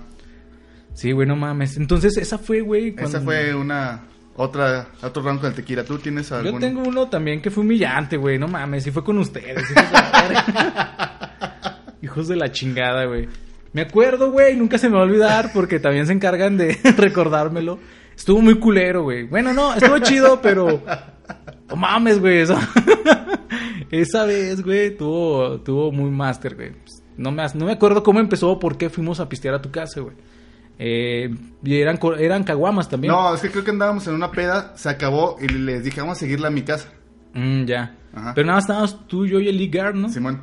Sí, 0.94 1.12
güey, 1.12 1.26
no 1.26 1.36
mames. 1.36 1.76
Entonces, 1.76 2.16
esa 2.16 2.38
fue, 2.38 2.60
güey. 2.60 2.94
Esa 2.98 3.20
fue 3.20 3.54
una. 3.54 4.04
Otra. 4.36 4.88
Otro 5.02 5.22
round 5.22 5.40
con 5.40 5.50
el 5.50 5.54
tequila. 5.54 5.84
¿Tú 5.84 5.98
tienes 5.98 6.30
algún? 6.32 6.52
Yo 6.52 6.58
tengo 6.58 6.82
uno 6.82 7.08
también 7.08 7.40
que 7.42 7.50
fue 7.50 7.62
humillante, 7.62 8.16
güey. 8.16 8.38
No 8.38 8.48
mames, 8.48 8.86
y 8.86 8.90
fue 8.90 9.04
con 9.04 9.18
ustedes. 9.18 9.70
Hijos 9.70 9.90
de 9.90 9.92
la. 9.92 11.30
Hijos 12.02 12.28
de 12.28 12.36
la 12.36 12.52
chingada, 12.52 13.04
güey. 13.06 13.28
Me 13.74 13.82
acuerdo, 13.82 14.30
güey, 14.30 14.56
nunca 14.56 14.78
se 14.78 14.88
me 14.88 14.94
va 14.94 15.00
a 15.00 15.04
olvidar 15.04 15.50
porque 15.52 15.80
también 15.80 16.06
se 16.06 16.12
encargan 16.12 16.56
de 16.56 16.78
recordármelo. 16.96 17.80
Estuvo 18.14 18.40
muy 18.40 18.60
culero, 18.60 19.02
güey. 19.02 19.24
Bueno, 19.24 19.52
no, 19.52 19.74
estuvo 19.74 19.98
chido, 19.98 20.40
pero... 20.40 20.80
No 21.68 21.74
mames, 21.74 22.20
güey. 22.20 22.42
Esa, 22.42 22.56
esa 23.90 24.26
vez, 24.26 24.62
güey, 24.62 24.96
tuvo, 24.96 25.60
tuvo 25.60 25.90
muy 25.90 26.08
máster, 26.08 26.54
güey. 26.54 26.70
No 27.16 27.30
me, 27.32 27.44
no 27.54 27.66
me 27.66 27.72
acuerdo 27.72 28.02
cómo 28.02 28.20
empezó 28.20 28.50
o 28.50 28.58
por 28.58 28.76
qué 28.76 28.90
fuimos 28.90 29.20
a 29.20 29.28
pistear 29.28 29.54
a 29.54 29.62
tu 29.62 29.70
casa, 29.70 30.00
güey. 30.00 30.16
Eh, 30.78 31.32
y 31.62 31.76
eran, 31.76 31.98
eran 32.18 32.42
caguamas 32.44 32.88
también. 32.88 33.12
No, 33.12 33.34
es 33.34 33.40
que 33.40 33.50
creo 33.50 33.62
que 33.64 33.70
andábamos 33.70 34.06
en 34.08 34.14
una 34.14 34.30
peda. 34.30 34.72
Se 34.76 34.88
acabó 34.88 35.36
y 35.40 35.46
les 35.48 35.84
dije, 35.84 36.00
vamos 36.00 36.18
a 36.18 36.20
seguirla 36.20 36.48
a 36.48 36.50
mi 36.50 36.62
casa. 36.62 36.88
Mm, 37.34 37.64
ya. 37.64 37.96
Ajá. 38.12 38.32
Pero 38.34 38.46
nada, 38.46 38.56
más 38.56 38.64
estábamos 38.64 39.06
tú, 39.06 39.26
yo 39.26 39.40
y 39.40 39.48
el 39.48 39.56
Lee 39.56 39.70
Guard, 39.72 39.94
¿no? 39.94 40.08
Simón. 40.08 40.42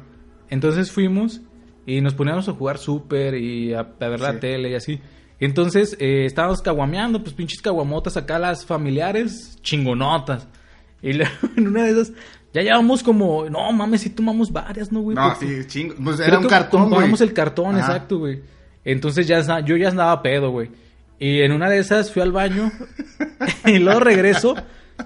Entonces 0.49 0.91
fuimos 0.91 1.41
y 1.85 1.99
nos 2.01 2.13
poníamos 2.13 2.47
a 2.47 2.53
jugar 2.53 2.77
súper 2.77 3.35
y 3.35 3.73
a, 3.73 3.79
a 3.81 4.07
ver 4.07 4.19
la 4.19 4.33
Sí. 4.33 4.39
tele 4.39 4.69
y 4.71 4.75
así. 4.75 4.99
Entonces 5.39 5.97
eh, 5.99 6.25
estábamos 6.25 6.61
caguameando, 6.61 7.21
pues 7.23 7.33
pinches 7.33 7.61
caguamotas 7.61 8.15
acá, 8.15 8.37
las 8.39 8.65
familiares 8.65 9.57
chingonotas. 9.61 10.47
Y 11.01 11.11
en 11.57 11.67
una 11.67 11.83
de 11.83 11.91
esas, 11.91 12.13
ya 12.53 12.61
llevamos 12.61 13.01
como, 13.03 13.49
no 13.49 13.71
mames, 13.71 14.01
sí 14.01 14.09
tomamos 14.09 14.51
varias, 14.51 14.91
¿no, 14.91 15.01
güey? 15.01 15.15
No, 15.15 15.29
Porque- 15.29 15.63
sí, 15.63 15.67
chingo. 15.67 15.95
Pues 16.03 16.19
era 16.19 16.39
un 16.39 16.47
cartón, 16.47 16.81
güey. 16.81 16.91
compramos 16.91 17.21
el 17.21 17.33
cartón, 17.33 17.75
Ajá. 17.75 17.79
exacto, 17.93 18.19
güey. 18.19 18.41
Entonces 18.83 19.27
ya 19.27 19.59
yo 19.61 19.77
ya 19.77 19.89
andaba 19.89 20.21
pedo, 20.21 20.51
güey. 20.51 20.69
Y 21.19 21.41
en 21.41 21.51
una 21.51 21.69
de 21.69 21.79
esas 21.79 22.11
fui 22.11 22.21
al 22.21 22.31
baño 22.31 22.71
y 23.65 23.77
luego 23.77 23.99
regreso, 23.99 24.55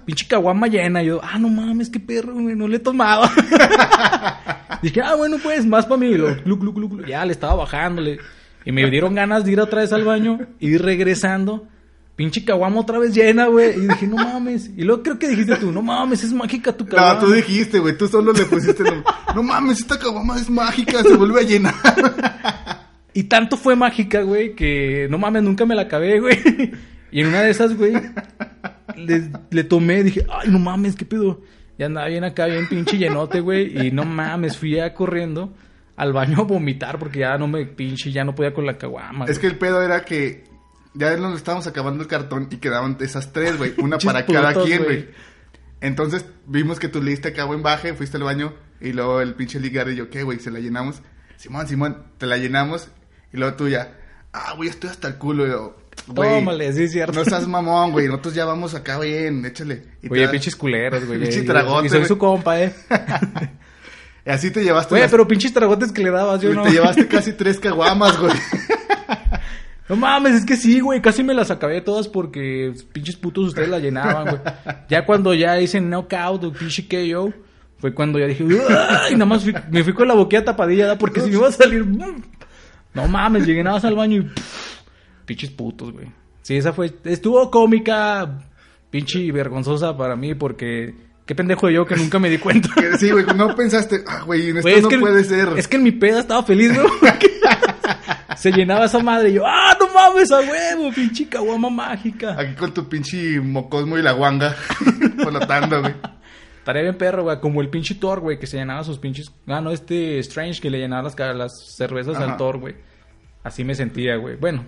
pinche 0.05 0.27
caguama 0.27 0.67
llena. 0.67 1.03
Y 1.03 1.07
yo, 1.07 1.19
ah, 1.23 1.37
no 1.37 1.49
mames, 1.49 1.89
qué 1.89 1.99
perro, 1.99 2.33
güey, 2.33 2.55
no 2.55 2.67
le 2.67 2.77
he 2.77 2.79
tomado. 2.79 3.29
Dije, 4.81 5.01
ah, 5.01 5.15
bueno, 5.15 5.37
pues, 5.41 5.65
más 5.65 5.85
para 5.85 5.97
mí. 5.97 6.07
Y 6.07 6.17
glu, 6.17 6.57
glu, 6.57 6.73
glu. 6.73 7.05
Ya 7.05 7.25
le 7.25 7.31
estaba 7.31 7.55
bajándole. 7.55 8.19
Y 8.65 8.71
me 8.71 8.89
dieron 8.89 9.13
ganas 9.13 9.45
de 9.45 9.51
ir 9.51 9.59
otra 9.59 9.81
vez 9.81 9.93
al 9.93 10.03
baño, 10.03 10.39
ir 10.59 10.81
regresando. 10.81 11.67
Pinche 12.15 12.45
caguama 12.45 12.79
otra 12.79 12.97
vez 12.97 13.13
llena, 13.13 13.47
güey. 13.47 13.77
Y 13.77 13.87
dije, 13.87 14.07
no 14.07 14.15
mames. 14.15 14.71
Y 14.77 14.83
luego 14.83 15.03
creo 15.03 15.19
que 15.19 15.27
dijiste 15.27 15.55
tú, 15.57 15.71
no 15.71 15.81
mames, 15.81 16.23
es 16.23 16.31
mágica 16.31 16.71
tu 16.71 16.85
caguama. 16.85 17.15
No, 17.15 17.19
tú 17.19 17.33
dijiste, 17.33 17.79
güey, 17.79 17.97
tú 17.97 18.07
solo 18.07 18.31
le 18.31 18.45
pusiste... 18.45 18.83
No, 18.83 19.03
no 19.35 19.43
mames, 19.43 19.79
esta 19.79 19.99
caguama 19.99 20.37
es 20.37 20.49
mágica, 20.49 21.03
se 21.03 21.15
vuelve 21.15 21.41
a 21.41 21.43
llenar. 21.43 21.73
Y 23.13 23.23
tanto 23.23 23.57
fue 23.57 23.75
mágica, 23.75 24.21
güey, 24.21 24.55
que 24.55 25.07
no 25.09 25.17
mames, 25.17 25.43
nunca 25.43 25.65
me 25.65 25.75
la 25.75 25.83
acabé, 25.83 26.19
güey. 26.19 26.37
Y 27.11 27.21
en 27.21 27.27
una 27.27 27.41
de 27.41 27.51
esas, 27.51 27.77
güey, 27.77 27.93
le, 28.97 29.29
le 29.49 29.63
tomé, 29.63 30.03
dije, 30.03 30.25
ay, 30.29 30.49
no 30.49 30.59
mames, 30.59 30.95
qué 30.95 31.05
pedo. 31.05 31.41
Ya 31.77 31.87
andaba 31.87 32.07
bien 32.07 32.23
acá, 32.23 32.45
bien 32.45 32.67
pinche 32.67 32.97
llenote, 32.97 33.41
güey. 33.41 33.87
Y 33.87 33.91
no 33.91 34.05
mames, 34.05 34.57
fui 34.57 34.71
ya 34.71 34.93
corriendo 34.93 35.53
al 35.95 36.13
baño 36.13 36.39
a 36.39 36.43
vomitar 36.43 36.99
porque 36.99 37.19
ya 37.19 37.37
no 37.37 37.47
me 37.47 37.65
pinche, 37.65 38.11
ya 38.11 38.23
no 38.23 38.35
podía 38.35 38.53
con 38.53 38.65
la 38.65 38.77
caguama. 38.77 39.25
Es 39.25 39.39
que 39.39 39.47
el 39.47 39.57
pedo 39.57 39.81
era 39.81 40.03
que 40.03 40.43
ya 40.95 41.15
nos 41.17 41.35
estábamos 41.37 41.67
acabando 41.67 42.01
el 42.01 42.07
cartón 42.09 42.47
y 42.51 42.57
quedaban 42.57 42.97
esas 43.01 43.31
tres, 43.33 43.57
güey. 43.57 43.73
Una 43.77 43.97
Pinches 43.97 44.05
para 44.13 44.25
cada 44.25 44.49
putos, 44.53 44.65
quien, 44.67 44.83
güey. 44.83 45.09
Entonces 45.81 46.25
vimos 46.47 46.79
que 46.79 46.87
tú 46.87 47.01
le 47.01 47.11
diste 47.11 47.27
acabo 47.29 47.53
en 47.53 47.61
baje, 47.61 47.93
fuiste 47.93 48.17
al 48.17 48.23
baño 48.23 48.53
y 48.81 48.93
luego 48.93 49.21
el 49.21 49.35
pinche 49.35 49.59
ligar 49.59 49.87
y 49.89 49.95
yo, 49.95 50.09
¿qué, 50.09 50.23
güey? 50.23 50.39
Se 50.39 50.49
la 50.51 50.59
llenamos. 50.59 51.01
Simón, 51.37 51.67
Simón, 51.67 52.03
te 52.17 52.25
la 52.25 52.37
llenamos 52.37 52.87
y 53.33 53.37
luego 53.37 53.55
tú 53.55 53.67
ya, 53.67 53.97
ah, 54.33 54.53
güey, 54.55 54.69
estoy 54.69 54.89
hasta 54.89 55.07
el 55.09 55.15
culo. 55.15 55.45
Y 55.45 55.49
yo, 55.51 55.77
Tómale, 56.13 56.71
sí, 56.73 56.83
es 56.83 56.91
cierto. 56.91 57.17
no 57.17 57.25
seas 57.25 57.47
mamón, 57.47 57.91
güey. 57.91 58.07
Nosotros 58.07 58.33
ya 58.35 58.45
vamos 58.45 58.73
acá 58.73 58.99
bien, 58.99 59.45
échale. 59.45 59.83
Y 60.01 60.11
Oye, 60.11 60.27
pinches 60.29 60.55
culeros, 60.55 61.05
güey. 61.05 61.19
Pinche 61.19 61.39
Y- 61.39 61.45
tragote, 61.45 61.87
Y 61.87 61.89
soy 61.89 62.05
su 62.05 62.17
compa, 62.17 62.61
eh. 62.61 62.73
Y 64.25 64.29
así 64.31 64.49
te 64.49 64.63
llevaste, 64.63 64.89
Güey, 64.89 65.03
las- 65.03 65.11
pero 65.11 65.27
pinches 65.27 65.53
tragotes 65.53 65.91
que 65.91 66.01
le 66.01 66.09
dabas, 66.09 66.41
yo 66.41 66.49
güey, 66.49 66.57
no. 66.57 66.63
te 66.63 66.71
llevaste 66.71 67.07
casi 67.07 67.33
tres 67.33 67.59
caguamas, 67.59 68.17
güey. 68.19 68.33
No 69.87 69.95
mames, 69.95 70.33
es 70.35 70.45
que 70.45 70.57
sí, 70.57 70.79
güey, 70.79 71.01
casi 71.01 71.23
me 71.23 71.33
las 71.33 71.51
acabé 71.51 71.79
todas 71.81 72.07
porque 72.07 72.73
pinches 72.91 73.15
putos 73.15 73.45
ustedes 73.49 73.69
la 73.69 73.79
llenaban, 73.79 74.25
güey. 74.25 74.41
Ya 74.89 75.05
cuando 75.05 75.33
ya 75.33 75.59
hice 75.61 75.79
knockout 75.79 76.43
o 76.43 76.51
pinche 76.53 76.87
KO, 76.87 77.31
fue 77.77 77.93
cuando 77.93 78.17
ya 78.17 78.25
dije, 78.25 78.43
"Ay", 78.69 79.13
nada 79.13 79.25
más 79.25 79.43
fui- 79.43 79.53
me 79.69 79.83
fui 79.83 79.93
con 79.93 80.07
la 80.07 80.13
boquilla 80.15 80.43
tapadilla, 80.45 80.87
¿da? 80.87 80.97
porque 80.97 81.21
si 81.21 81.29
me 81.29 81.35
iba 81.35 81.47
a 81.47 81.51
salir, 81.51 81.85
no 81.85 83.07
mames, 83.07 83.45
llegué 83.45 83.63
nada 83.63 83.75
más 83.75 83.85
al 83.85 83.95
baño 83.95 84.17
y 84.17 84.21
pff, 84.21 84.79
pinches 85.25 85.51
putos, 85.51 85.91
güey. 85.91 86.07
Sí, 86.41 86.55
esa 86.57 86.73
fue, 86.73 86.91
estuvo 87.03 87.51
cómica, 87.51 88.39
pinche 88.89 89.19
y 89.19 89.29
vergonzosa 89.31 89.95
para 89.97 90.15
mí 90.15 90.33
porque 90.35 90.95
qué 91.25 91.35
pendejo 91.35 91.69
yo 91.69 91.85
que 91.85 91.95
nunca 91.95 92.17
me 92.17 92.29
di 92.29 92.37
cuenta. 92.39 92.69
Sí, 92.97 93.11
güey, 93.11 93.25
no 93.35 93.53
pensaste, 93.55 94.03
ah, 94.07 94.21
güey, 94.25 94.49
en 94.49 94.57
esto 94.57 94.69
es 94.69 94.81
no 94.83 94.89
que, 94.89 94.97
puede 94.99 95.23
ser. 95.25 95.49
Es 95.57 95.67
que 95.67 95.75
en 95.77 95.83
mi 95.83 95.91
peda 95.91 96.19
estaba 96.21 96.41
feliz, 96.43 96.71
¿no? 96.73 96.83
Se 98.37 98.51
llenaba 98.51 98.85
esa 98.85 98.99
madre 98.99 99.29
y 99.29 99.33
yo, 99.33 99.43
¡ah, 99.45 99.75
no 99.79 99.87
mames, 99.93 100.31
a 100.31 100.39
huevo! 100.39 100.91
Pinche 100.93 101.27
caguama 101.27 101.69
mágica. 101.69 102.35
Aquí 102.37 102.53
con 102.53 102.73
tu 102.73 102.87
pinche 102.87 103.39
mocosmo 103.39 103.97
y 103.97 104.01
la 104.01 104.11
guanga 104.11 104.51
flotando, 105.17 105.81
güey. 105.81 105.93
Estaría 106.57 106.81
bien 106.81 106.97
perro, 106.97 107.23
güey, 107.23 107.39
como 107.39 107.61
el 107.61 107.69
pinche 107.69 107.95
Thor, 107.95 108.19
güey, 108.19 108.39
que 108.39 108.47
se 108.47 108.57
llenaba 108.57 108.83
sus 108.83 108.97
pinches... 108.97 109.31
Ah, 109.47 109.61
no, 109.61 109.71
este 109.71 110.19
Strange 110.19 110.59
que 110.59 110.69
le 110.69 110.79
llenaba 110.79 111.03
las, 111.03 111.35
las 111.35 111.75
cervezas 111.75 112.15
Ajá. 112.15 112.25
al 112.25 112.37
Thor, 112.37 112.57
güey. 112.57 112.75
Así 113.43 113.63
me 113.63 113.75
sentía, 113.75 114.15
güey. 114.17 114.35
Bueno, 114.35 114.65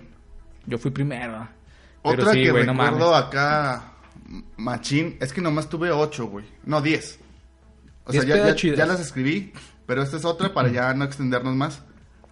yo 0.66 0.78
fui 0.78 0.90
primero. 0.90 1.48
Pero 2.02 2.22
Otra 2.22 2.32
sí, 2.32 2.44
que 2.44 2.50
güey, 2.52 2.64
recuerdo 2.64 3.14
acá, 3.14 3.94
machín, 4.56 5.16
es 5.20 5.32
que 5.32 5.40
nomás 5.40 5.68
tuve 5.68 5.90
ocho, 5.90 6.26
güey. 6.28 6.44
No, 6.64 6.80
diez. 6.80 7.18
O 8.04 8.12
sea, 8.12 8.22
ya, 8.22 8.54
ya 8.54 8.86
las 8.86 9.00
escribí, 9.00 9.52
pero 9.84 10.02
esta 10.02 10.16
es 10.16 10.24
otra 10.24 10.54
para 10.54 10.70
ya 10.70 10.94
no 10.94 11.04
extendernos 11.04 11.54
más. 11.56 11.82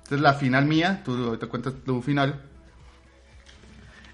Esta 0.06 0.14
es 0.14 0.20
la 0.20 0.34
final 0.34 0.66
mía, 0.66 1.02
tú 1.04 1.16
ahorita 1.16 1.48
cuentas 1.48 1.74
tu 1.84 2.00
final. 2.00 2.40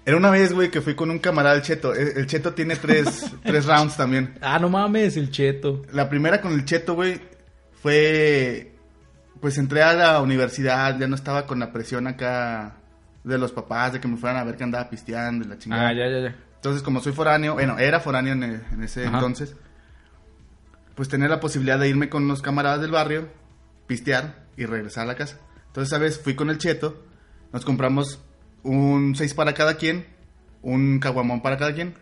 Era 0.03 0.17
una 0.17 0.31
vez, 0.31 0.51
güey, 0.51 0.71
que 0.71 0.81
fui 0.81 0.95
con 0.95 1.11
un 1.11 1.19
camarada, 1.19 1.53
el 1.55 1.61
Cheto. 1.61 1.93
El 1.93 2.17
el 2.17 2.25
Cheto 2.25 2.55
tiene 2.55 2.75
tres, 2.77 3.31
tres 3.43 3.67
rounds 3.67 3.95
también. 3.95 4.33
Ah, 4.41 4.57
no 4.57 4.69
mames, 4.69 5.17
el 5.17 5.29
cheto. 5.29 5.83
La 5.91 6.09
primera 6.09 6.41
con 6.41 6.53
el 6.53 6.65
Cheto, 6.65 6.95
güey, 6.95 7.21
fue... 7.79 8.73
Pues 9.39 9.59
entré 9.59 9.83
a 9.83 9.93
la 9.93 10.19
universidad, 10.21 10.97
ya 10.97 11.07
no 11.07 11.13
estaba 11.13 11.45
con 11.45 11.59
la 11.59 11.71
presión 11.71 12.07
acá 12.07 12.77
de 13.23 13.37
los 13.37 13.51
papás, 13.51 13.93
de 13.93 13.99
que 14.01 14.07
me 14.07 14.17
fueran 14.17 14.39
a 14.39 14.43
ver 14.43 14.57
que 14.57 14.63
andaba 14.63 14.89
pisteando 14.89 15.45
y 15.45 15.47
la 15.47 15.59
chingada. 15.59 15.89
Ah, 15.89 15.93
ya, 15.93 16.09
ya, 16.09 16.21
ya. 16.21 16.35
Entonces, 16.55 16.81
como 16.81 17.01
soy 17.01 17.13
foráneo, 17.13 17.53
bueno, 17.53 17.77
era 17.77 17.99
foráneo 17.99 18.33
en, 18.33 18.41
en 18.41 18.81
ese 18.81 19.05
Ajá. 19.05 19.17
entonces, 19.17 19.55
pues 20.95 21.07
tener 21.07 21.29
la 21.29 21.39
posibilidad 21.39 21.77
de 21.77 21.87
irme 21.87 22.09
con 22.09 22.27
los 22.27 22.41
camaradas 22.41 22.81
del 22.81 22.89
barrio, 22.89 23.29
pistear 23.85 24.47
y 24.57 24.65
regresar 24.65 25.03
a 25.03 25.05
la 25.05 25.15
casa. 25.15 25.37
Entonces, 25.73 25.91
esa 25.91 25.97
vez 25.97 26.19
fui 26.19 26.35
con 26.35 26.51
el 26.51 26.59
Cheto, 26.59 27.03
nos 27.51 27.65
compramos 27.65 28.19
un 28.61 29.15
6 29.15 29.33
para 29.33 29.55
cada 29.55 29.73
quien, 29.73 30.05
un 30.61 30.99
caguamón 30.99 31.41
para 31.41 31.57
cada 31.57 31.73
quien. 31.73 31.95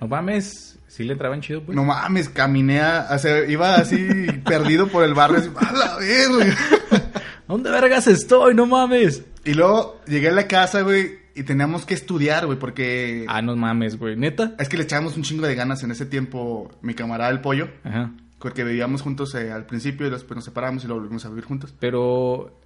No 0.00 0.06
mames, 0.06 0.78
sí 0.86 1.02
le 1.02 1.14
entraban 1.14 1.40
chido, 1.40 1.64
pues. 1.64 1.74
No 1.74 1.84
mames, 1.84 2.28
caminé 2.28 2.80
a, 2.80 3.08
o 3.10 3.18
sea, 3.18 3.44
iba 3.44 3.74
así 3.74 4.06
perdido 4.44 4.86
por 4.86 5.02
el 5.02 5.14
barrio, 5.14 5.38
así, 5.38 5.50
a 5.56 5.72
la 5.72 5.96
verga. 5.96 6.56
¿Dónde 7.48 7.72
vergas 7.72 8.06
estoy? 8.06 8.54
No 8.54 8.66
mames. 8.66 9.24
Y 9.44 9.54
luego 9.54 10.00
llegué 10.06 10.28
a 10.28 10.32
la 10.32 10.46
casa, 10.46 10.82
güey, 10.82 11.18
y 11.34 11.42
teníamos 11.42 11.86
que 11.86 11.94
estudiar, 11.94 12.46
güey, 12.46 12.56
porque 12.56 13.24
Ah, 13.26 13.42
no 13.42 13.56
mames, 13.56 13.98
güey. 13.98 14.14
¿Neta? 14.14 14.54
es 14.60 14.68
que 14.68 14.76
le 14.76 14.84
echábamos 14.84 15.16
un 15.16 15.24
chingo 15.24 15.44
de 15.44 15.56
ganas 15.56 15.82
en 15.82 15.90
ese 15.90 16.06
tiempo, 16.06 16.70
mi 16.82 16.94
camarada 16.94 17.32
el 17.32 17.40
pollo. 17.40 17.68
Ajá. 17.82 18.12
Porque 18.38 18.62
vivíamos 18.62 19.02
juntos 19.02 19.34
eh, 19.34 19.50
al 19.50 19.66
principio 19.66 20.06
y 20.06 20.10
después 20.10 20.36
nos 20.36 20.44
separamos 20.44 20.84
y 20.84 20.86
luego 20.86 21.00
volvimos 21.00 21.24
a 21.24 21.30
vivir 21.30 21.46
juntos. 21.46 21.74
Pero... 21.80 22.56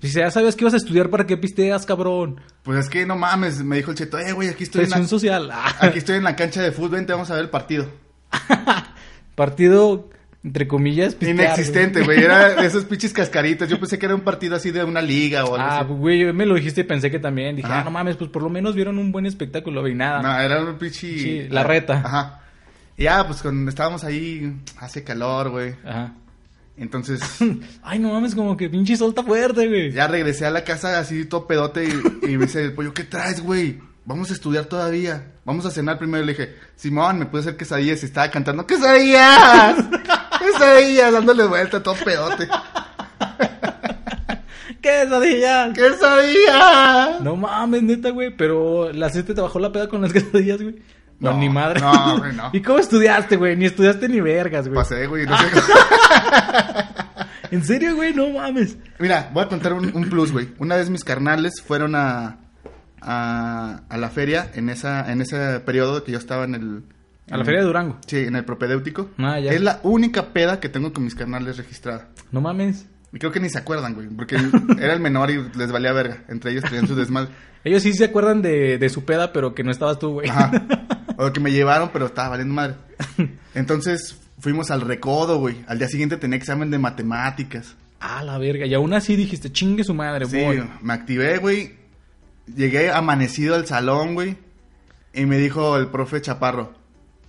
Pues 0.00 0.12
ya 0.14 0.30
sabías 0.30 0.56
que 0.56 0.64
ibas 0.64 0.74
a 0.74 0.78
estudiar 0.78 1.10
para 1.10 1.26
que 1.26 1.36
pisteas, 1.36 1.84
cabrón. 1.86 2.40
Pues 2.62 2.78
es 2.78 2.88
que 2.88 3.04
no 3.06 3.16
mames, 3.16 3.62
me 3.62 3.76
dijo 3.76 3.90
el 3.90 3.96
cheto, 3.96 4.18
eh, 4.18 4.32
güey, 4.32 4.48
aquí 4.48 4.64
estoy, 4.64 4.84
en 4.84 4.90
la, 4.90 5.04
social. 5.06 5.50
Ah. 5.52 5.74
aquí 5.80 5.98
estoy 5.98 6.16
en 6.16 6.24
la 6.24 6.34
cancha 6.36 6.62
de 6.62 6.72
fútbol, 6.72 6.90
vente, 6.92 7.12
vamos 7.12 7.30
a 7.30 7.34
ver 7.34 7.44
el 7.44 7.50
partido. 7.50 7.86
Partido, 9.34 10.10
entre 10.44 10.68
comillas, 10.68 11.14
pistear, 11.14 11.46
Inexistente, 11.46 12.02
güey, 12.04 12.22
era 12.22 12.50
de 12.60 12.66
esos 12.66 12.84
pinches 12.84 13.12
cascaritas. 13.12 13.68
Yo 13.68 13.78
pensé 13.78 13.98
que 13.98 14.06
era 14.06 14.14
un 14.14 14.20
partido 14.20 14.56
así 14.56 14.70
de 14.70 14.84
una 14.84 15.00
liga 15.00 15.44
o 15.44 15.54
algo 15.54 15.56
Ah, 15.66 15.78
así. 15.78 15.84
pues, 15.88 15.98
güey, 15.98 16.32
me 16.32 16.44
lo 16.44 16.54
dijiste 16.54 16.82
y 16.82 16.84
pensé 16.84 17.10
que 17.10 17.18
también. 17.18 17.56
Dije, 17.56 17.68
ah, 17.70 17.82
no 17.84 17.90
mames, 17.90 18.16
pues 18.16 18.30
por 18.30 18.42
lo 18.42 18.50
menos 18.50 18.74
vieron 18.74 18.98
un 18.98 19.10
buen 19.10 19.24
espectáculo 19.26 19.88
y 19.88 19.94
nada. 19.94 20.20
No, 20.20 20.38
era 20.38 20.62
un 20.62 20.76
pinche... 20.76 21.18
Sí, 21.18 21.46
la 21.48 21.62
reta. 21.64 22.02
Ajá. 22.04 22.40
Y 22.96 23.04
ya, 23.04 23.26
pues 23.26 23.40
cuando 23.40 23.70
estábamos 23.70 24.04
ahí, 24.04 24.54
hace 24.78 25.02
calor, 25.02 25.48
güey. 25.50 25.74
Ajá. 25.84 26.12
Entonces, 26.82 27.20
Ay, 27.82 28.00
no 28.00 28.12
mames, 28.12 28.34
como 28.34 28.56
que 28.56 28.68
pinche 28.68 28.96
solta 28.96 29.22
fuerte, 29.22 29.68
güey. 29.68 29.92
ya 29.92 30.08
regresé 30.08 30.46
a 30.46 30.50
la 30.50 30.64
casa 30.64 30.98
así 30.98 31.24
todo 31.26 31.46
pedote 31.46 31.84
y, 31.84 31.92
y 32.32 32.36
me 32.36 32.46
dice 32.46 32.64
el 32.64 32.72
pollo, 32.72 32.92
¿qué 32.92 33.04
traes, 33.04 33.40
güey? 33.40 33.78
Vamos 34.04 34.30
a 34.30 34.34
estudiar 34.34 34.64
todavía. 34.64 35.30
Vamos 35.44 35.64
a 35.64 35.70
cenar 35.70 35.96
primero. 35.96 36.24
Le 36.24 36.32
dije, 36.32 36.56
Simón, 36.74 37.20
¿me 37.20 37.26
puede 37.26 37.42
hacer 37.42 37.56
quesadillas? 37.56 38.02
Y 38.02 38.06
estaba 38.06 38.28
cantando, 38.32 38.66
¡quesadillas! 38.66 39.76
¡quesadillas! 40.40 41.12
Dándole 41.12 41.46
vuelta, 41.46 41.80
todo 41.80 41.94
pedote. 42.04 42.48
¡Quesadillas! 44.80 45.72
¡quesadillas! 45.74 47.20
No 47.20 47.36
mames, 47.36 47.82
neta, 47.84 48.10
güey. 48.10 48.36
Pero 48.36 48.92
la 48.92 49.08
gente 49.10 49.34
te 49.34 49.40
bajó 49.40 49.60
la 49.60 49.70
peda 49.70 49.88
con 49.88 50.02
las 50.02 50.12
quesadillas, 50.12 50.60
güey. 50.60 50.76
No, 51.22 51.32
No, 51.32 51.38
ni 51.38 51.48
madre. 51.48 51.80
no, 51.80 52.18
güey, 52.18 52.34
no. 52.34 52.50
¿Y 52.52 52.60
cómo 52.60 52.78
estudiaste, 52.78 53.36
güey? 53.36 53.56
Ni 53.56 53.64
estudiaste 53.64 54.08
ni 54.08 54.20
vergas, 54.20 54.66
güey. 54.68 54.74
Pasé, 54.76 55.06
güey, 55.06 55.24
no 55.24 55.36
sé. 55.38 55.46
¿En 57.50 57.64
serio, 57.64 57.94
güey? 57.96 58.14
No 58.14 58.28
mames. 58.30 58.76
Mira, 58.98 59.30
voy 59.32 59.44
a 59.44 59.48
contar 59.48 59.72
un, 59.74 59.90
un 59.94 60.08
plus, 60.08 60.32
güey. 60.32 60.48
Una 60.58 60.76
vez 60.76 60.88
mis 60.90 61.04
carnales 61.04 61.60
fueron 61.62 61.94
a, 61.94 62.38
a, 63.00 63.80
a 63.88 63.96
la 63.98 64.08
feria 64.10 64.50
en 64.54 64.70
esa 64.70 65.10
en 65.12 65.20
ese 65.20 65.60
periodo 65.60 66.02
que 66.04 66.12
yo 66.12 66.18
estaba 66.18 66.44
en 66.44 66.54
el... 66.54 66.82
A 67.30 67.36
la 67.36 67.44
feria 67.44 67.60
de 67.60 67.66
Durango. 67.66 67.98
Sí, 68.06 68.18
en 68.18 68.36
el 68.36 68.44
propedéutico. 68.44 69.10
Ah, 69.18 69.38
ya. 69.38 69.52
Es 69.52 69.60
la 69.60 69.80
única 69.84 70.32
peda 70.32 70.60
que 70.60 70.68
tengo 70.68 70.92
con 70.92 71.04
mis 71.04 71.14
carnales 71.14 71.56
registrada. 71.56 72.08
No 72.30 72.40
mames. 72.40 72.86
Y 73.12 73.18
creo 73.18 73.30
que 73.30 73.40
ni 73.40 73.48
se 73.50 73.58
acuerdan, 73.58 73.94
güey, 73.94 74.08
porque 74.08 74.36
era 74.78 74.94
el 74.94 75.00
menor 75.00 75.30
y 75.30 75.42
les 75.56 75.70
valía 75.70 75.92
verga. 75.92 76.24
Entre 76.28 76.50
ellos 76.50 76.64
traían 76.64 76.88
su 76.88 76.94
desmadre. 76.94 77.30
Ellos 77.64 77.82
sí 77.82 77.92
se 77.92 78.06
acuerdan 78.06 78.42
de, 78.42 78.78
de 78.78 78.88
su 78.88 79.04
peda, 79.04 79.32
pero 79.32 79.54
que 79.54 79.62
no 79.62 79.70
estabas 79.70 79.98
tú, 79.98 80.12
güey. 80.14 80.28
Ajá. 80.30 80.50
O 81.26 81.32
que 81.32 81.40
me 81.40 81.52
llevaron, 81.52 81.90
pero 81.92 82.06
estaba 82.06 82.30
valiendo 82.30 82.54
madre. 82.54 82.74
Entonces 83.54 84.18
fuimos 84.38 84.70
al 84.70 84.80
recodo, 84.80 85.38
güey. 85.38 85.56
Al 85.66 85.78
día 85.78 85.88
siguiente 85.88 86.16
tenía 86.16 86.36
examen 86.36 86.70
de 86.70 86.78
matemáticas. 86.78 87.74
Ah, 88.00 88.22
la 88.24 88.38
verga. 88.38 88.66
Y 88.66 88.74
aún 88.74 88.92
así 88.94 89.14
dijiste, 89.16 89.52
chingue 89.52 89.84
su 89.84 89.94
madre, 89.94 90.26
Sí, 90.26 90.42
voy. 90.42 90.62
me 90.80 90.92
activé, 90.92 91.38
güey. 91.38 91.76
Llegué 92.56 92.90
amanecido 92.90 93.54
al 93.54 93.66
salón, 93.66 94.14
güey. 94.14 94.36
Y 95.14 95.26
me 95.26 95.36
dijo 95.38 95.76
el 95.76 95.88
profe 95.88 96.20
Chaparro, 96.20 96.74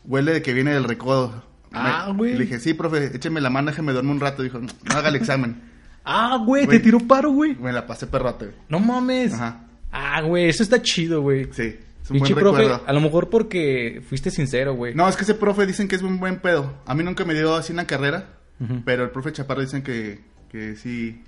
huele 0.06 0.34
de 0.34 0.42
que 0.42 0.54
viene 0.54 0.72
del 0.74 0.86
recodo. 0.86 1.44
Ah, 1.72 2.12
güey. 2.16 2.34
Le 2.34 2.46
dije, 2.46 2.60
sí, 2.60 2.74
profe, 2.74 3.16
écheme 3.16 3.42
la 3.42 3.50
mano, 3.50 3.70
déjeme 3.72 3.94
dormir 3.94 4.14
un 4.14 4.20
rato. 4.20 4.42
Dijo, 4.44 4.60
no 4.60 4.70
haga 4.96 5.10
el 5.10 5.16
examen. 5.16 5.62
Ah, 6.06 6.38
güey, 6.46 6.64
te 6.64 6.68
Güey. 6.68 6.82
tiró 6.82 7.00
paro, 7.00 7.32
güey. 7.32 7.56
Me 7.56 7.72
la 7.72 7.88
pasé 7.88 8.08
perrote, 8.08 8.48
güey. 8.48 8.58
No 8.68 8.82
mames. 8.82 9.34
Ajá. 9.36 9.62
Ah, 9.90 10.22
güey, 10.22 10.50
eso 10.50 10.62
está 10.62 10.82
chido, 10.82 11.22
güey. 11.22 11.48
Sí, 11.54 11.80
es 12.04 12.12
un 12.12 12.20
buen 12.20 12.34
profe, 12.36 12.62
recuerdo. 12.64 12.84
a 12.86 12.94
lo 12.94 13.00
mejor 13.02 13.30
porque 13.30 14.02
fuiste 14.08 14.30
sincero, 14.32 14.74
güey. 14.76 14.94
No, 14.94 15.08
es 15.08 15.16
que 15.16 15.24
ese 15.24 15.36
profe 15.36 15.66
dicen 15.66 15.88
que 15.88 15.96
es 15.96 16.02
un 16.02 16.20
buen 16.20 16.40
pedo. 16.40 16.74
A 16.86 16.94
mí 16.94 17.04
nunca 17.04 17.26
me 17.26 17.34
dio 17.34 17.56
así 17.56 17.72
una 17.74 17.88
carrera, 17.88 18.30
pero 18.86 19.04
el 19.04 19.10
profe 19.12 19.32
Chaparro 19.32 19.62
dicen 19.62 19.82
que, 19.84 20.20
que 20.50 20.76
sí, 20.76 21.22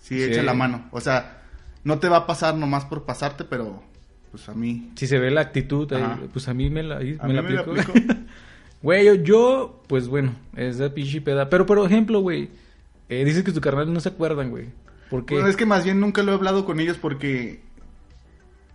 sí, 0.00 0.16
Sí. 0.18 0.22
echa 0.24 0.42
la 0.42 0.54
mano. 0.54 0.88
O 0.90 1.00
sea, 1.00 1.42
no 1.84 1.98
te 1.98 2.08
va 2.08 2.18
a 2.18 2.26
pasar 2.26 2.54
nomás 2.56 2.84
por 2.86 3.04
pasarte, 3.04 3.44
pero 3.44 3.82
pues 4.30 4.48
a 4.48 4.54
mí... 4.54 4.90
Si 4.96 5.06
se 5.06 5.18
ve 5.18 5.30
la 5.30 5.40
actitud, 5.42 5.92
ahí, 5.92 6.02
Ajá. 6.02 6.18
pues 6.32 6.48
a 6.48 6.54
mí 6.54 6.70
me 6.70 6.82
la, 6.82 6.98
ahí 6.98 7.16
A 7.20 7.26
me 7.26 7.28
mí 7.30 7.34
la 7.36 7.42
me 7.42 7.50
la 7.52 7.60
aplico. 7.60 7.92
Güey, 8.82 9.04
yo, 9.04 9.14
yo, 9.16 9.82
pues 9.88 10.08
bueno, 10.08 10.34
es 10.56 10.78
de 10.78 10.88
pinche 10.88 11.20
peda. 11.20 11.50
Pero, 11.50 11.66
por 11.66 11.78
ejemplo, 11.84 12.20
güey, 12.20 12.48
eh, 13.10 13.24
dices 13.26 13.42
que 13.42 13.52
tu 13.52 13.60
carnal 13.60 13.92
no 13.92 14.00
se 14.00 14.08
acuerdan, 14.08 14.48
güey. 14.48 14.68
¿Por 15.10 15.26
qué? 15.26 15.34
Bueno, 15.34 15.48
es 15.50 15.56
que 15.56 15.66
más 15.66 15.84
bien 15.84 16.00
nunca 16.00 16.22
lo 16.22 16.32
he 16.32 16.34
hablado 16.34 16.64
con 16.64 16.80
ellos 16.80 16.96
porque... 16.96 17.60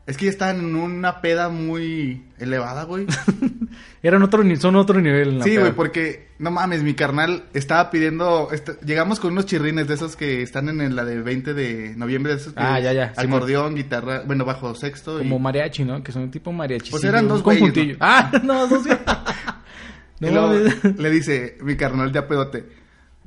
Es 0.08 0.18
que 0.18 0.26
ya 0.26 0.32
están 0.32 0.60
en 0.60 0.76
una 0.76 1.20
peda 1.22 1.50
muy 1.50 2.26
elevada, 2.38 2.84
güey. 2.84 3.08
Eran 4.04 4.22
otro, 4.22 4.44
ni- 4.44 4.56
son 4.56 4.76
otro 4.76 5.02
nivel. 5.02 5.30
en 5.30 5.40
la 5.40 5.44
Sí, 5.46 5.58
güey, 5.58 5.72
porque 5.72 6.28
no 6.38 6.52
mames, 6.52 6.84
mi 6.84 6.94
carnal 6.94 7.46
estaba 7.56 7.90
pidiendo. 7.90 8.50
est- 8.52 8.80
llegamos 8.86 9.20
con 9.20 9.32
unos 9.32 9.48
chirrines 9.48 9.88
de 9.88 9.96
esos 9.96 10.16
que 10.16 10.44
están 10.44 10.70
en 10.80 10.96
la 10.96 11.06
de 11.06 11.22
20 11.22 11.56
de 11.56 11.96
noviembre. 11.98 12.34
De 12.36 12.40
esos 12.42 12.54
que 12.54 12.60
Ah, 12.62 12.80
ya, 12.80 12.94
ya. 12.94 13.14
Acordeón, 13.18 13.74
guitarra, 13.74 14.22
bueno, 14.28 14.46
bajo 14.46 14.76
sexto. 14.76 15.18
Como 15.18 15.38
y, 15.38 15.40
mariachi, 15.40 15.84
¿no? 15.86 16.04
Que 16.04 16.12
son 16.12 16.30
tipo 16.30 16.52
mariachi. 16.52 16.92
Pues 16.92 17.02
sí, 17.02 17.08
eran 17.08 17.24
un 17.24 17.30
dos 17.30 17.42
güeyes, 17.42 17.62
conjuntillo. 17.62 17.94
¿no? 17.94 17.98
Ah, 18.02 18.32
no, 18.44 18.68
dos. 18.68 18.86
y 20.22 20.26
no, 20.26 20.32
luego 20.32 20.48
mames. 20.50 21.00
le 21.00 21.10
dice 21.10 21.58
mi 21.62 21.76
carnal 21.78 22.12
de 22.12 22.20
apedote: 22.20 22.70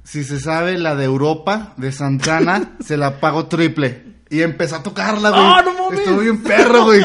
Si 0.04 0.22
se 0.22 0.38
sabe 0.38 0.78
la 0.78 0.94
de 0.94 1.06
Europa, 1.06 1.74
de 1.76 1.90
Santana, 1.90 2.76
se 2.78 2.96
la 2.96 3.18
pago 3.18 3.46
triple. 3.46 4.04
Y 4.30 4.42
empezó 4.42 4.76
a 4.76 4.82
tocarla, 4.82 5.30
güey. 5.30 5.42
¡Ah, 5.42 5.62
no 5.64 5.72
mames! 5.72 6.00
Estuvo 6.00 6.20
bien 6.20 6.42
perro, 6.42 6.84
güey. 6.84 7.00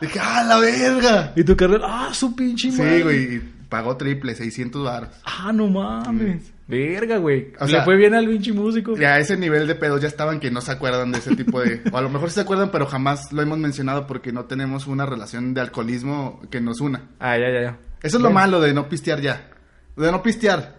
Dije, 0.00 0.20
¡ah, 0.22 0.44
la 0.44 0.58
verga! 0.58 1.32
y 1.34 1.44
tu 1.44 1.56
carnal, 1.56 1.82
ah, 1.84 2.10
su 2.12 2.34
pinche 2.36 2.70
madre. 2.70 2.96
Sí, 2.98 3.02
güey, 3.02 3.34
y 3.36 3.38
pagó 3.68 3.96
triple, 3.96 4.34
600 4.34 4.84
baros. 4.84 5.08
Ah, 5.24 5.52
no 5.52 5.68
mames. 5.68 6.52
Verga, 6.66 7.16
güey. 7.16 7.52
O 7.58 7.66
Le 7.66 7.82
fue 7.82 7.96
bien 7.96 8.14
al 8.14 8.26
pinche 8.26 8.52
músico. 8.52 8.94
Ya 8.96 9.14
a 9.14 9.18
ese 9.18 9.38
nivel 9.38 9.66
de 9.66 9.74
pedos 9.74 10.02
ya 10.02 10.08
estaban 10.08 10.38
que 10.38 10.50
no 10.50 10.60
se 10.60 10.70
acuerdan 10.70 11.10
de 11.12 11.18
ese 11.18 11.34
tipo 11.34 11.60
de... 11.60 11.80
O 11.90 11.96
a 11.96 12.02
lo 12.02 12.10
mejor 12.10 12.28
sí 12.28 12.34
se 12.34 12.40
acuerdan, 12.42 12.70
pero 12.70 12.86
jamás 12.86 13.32
lo 13.32 13.40
hemos 13.40 13.58
mencionado 13.58 14.06
porque 14.06 14.32
no 14.32 14.44
tenemos 14.44 14.86
una 14.86 15.06
relación 15.06 15.54
de 15.54 15.62
alcoholismo 15.62 16.42
que 16.50 16.60
nos 16.60 16.80
una. 16.80 17.04
Ah, 17.20 17.38
ya, 17.38 17.50
ya, 17.50 17.62
ya. 17.62 17.78
Eso 18.02 18.18
es 18.18 18.22
lo 18.22 18.30
malo 18.30 18.60
de 18.60 18.74
no 18.74 18.88
pistear 18.88 19.22
ya. 19.22 19.48
De 19.96 20.12
no 20.12 20.22
pistear. 20.22 20.77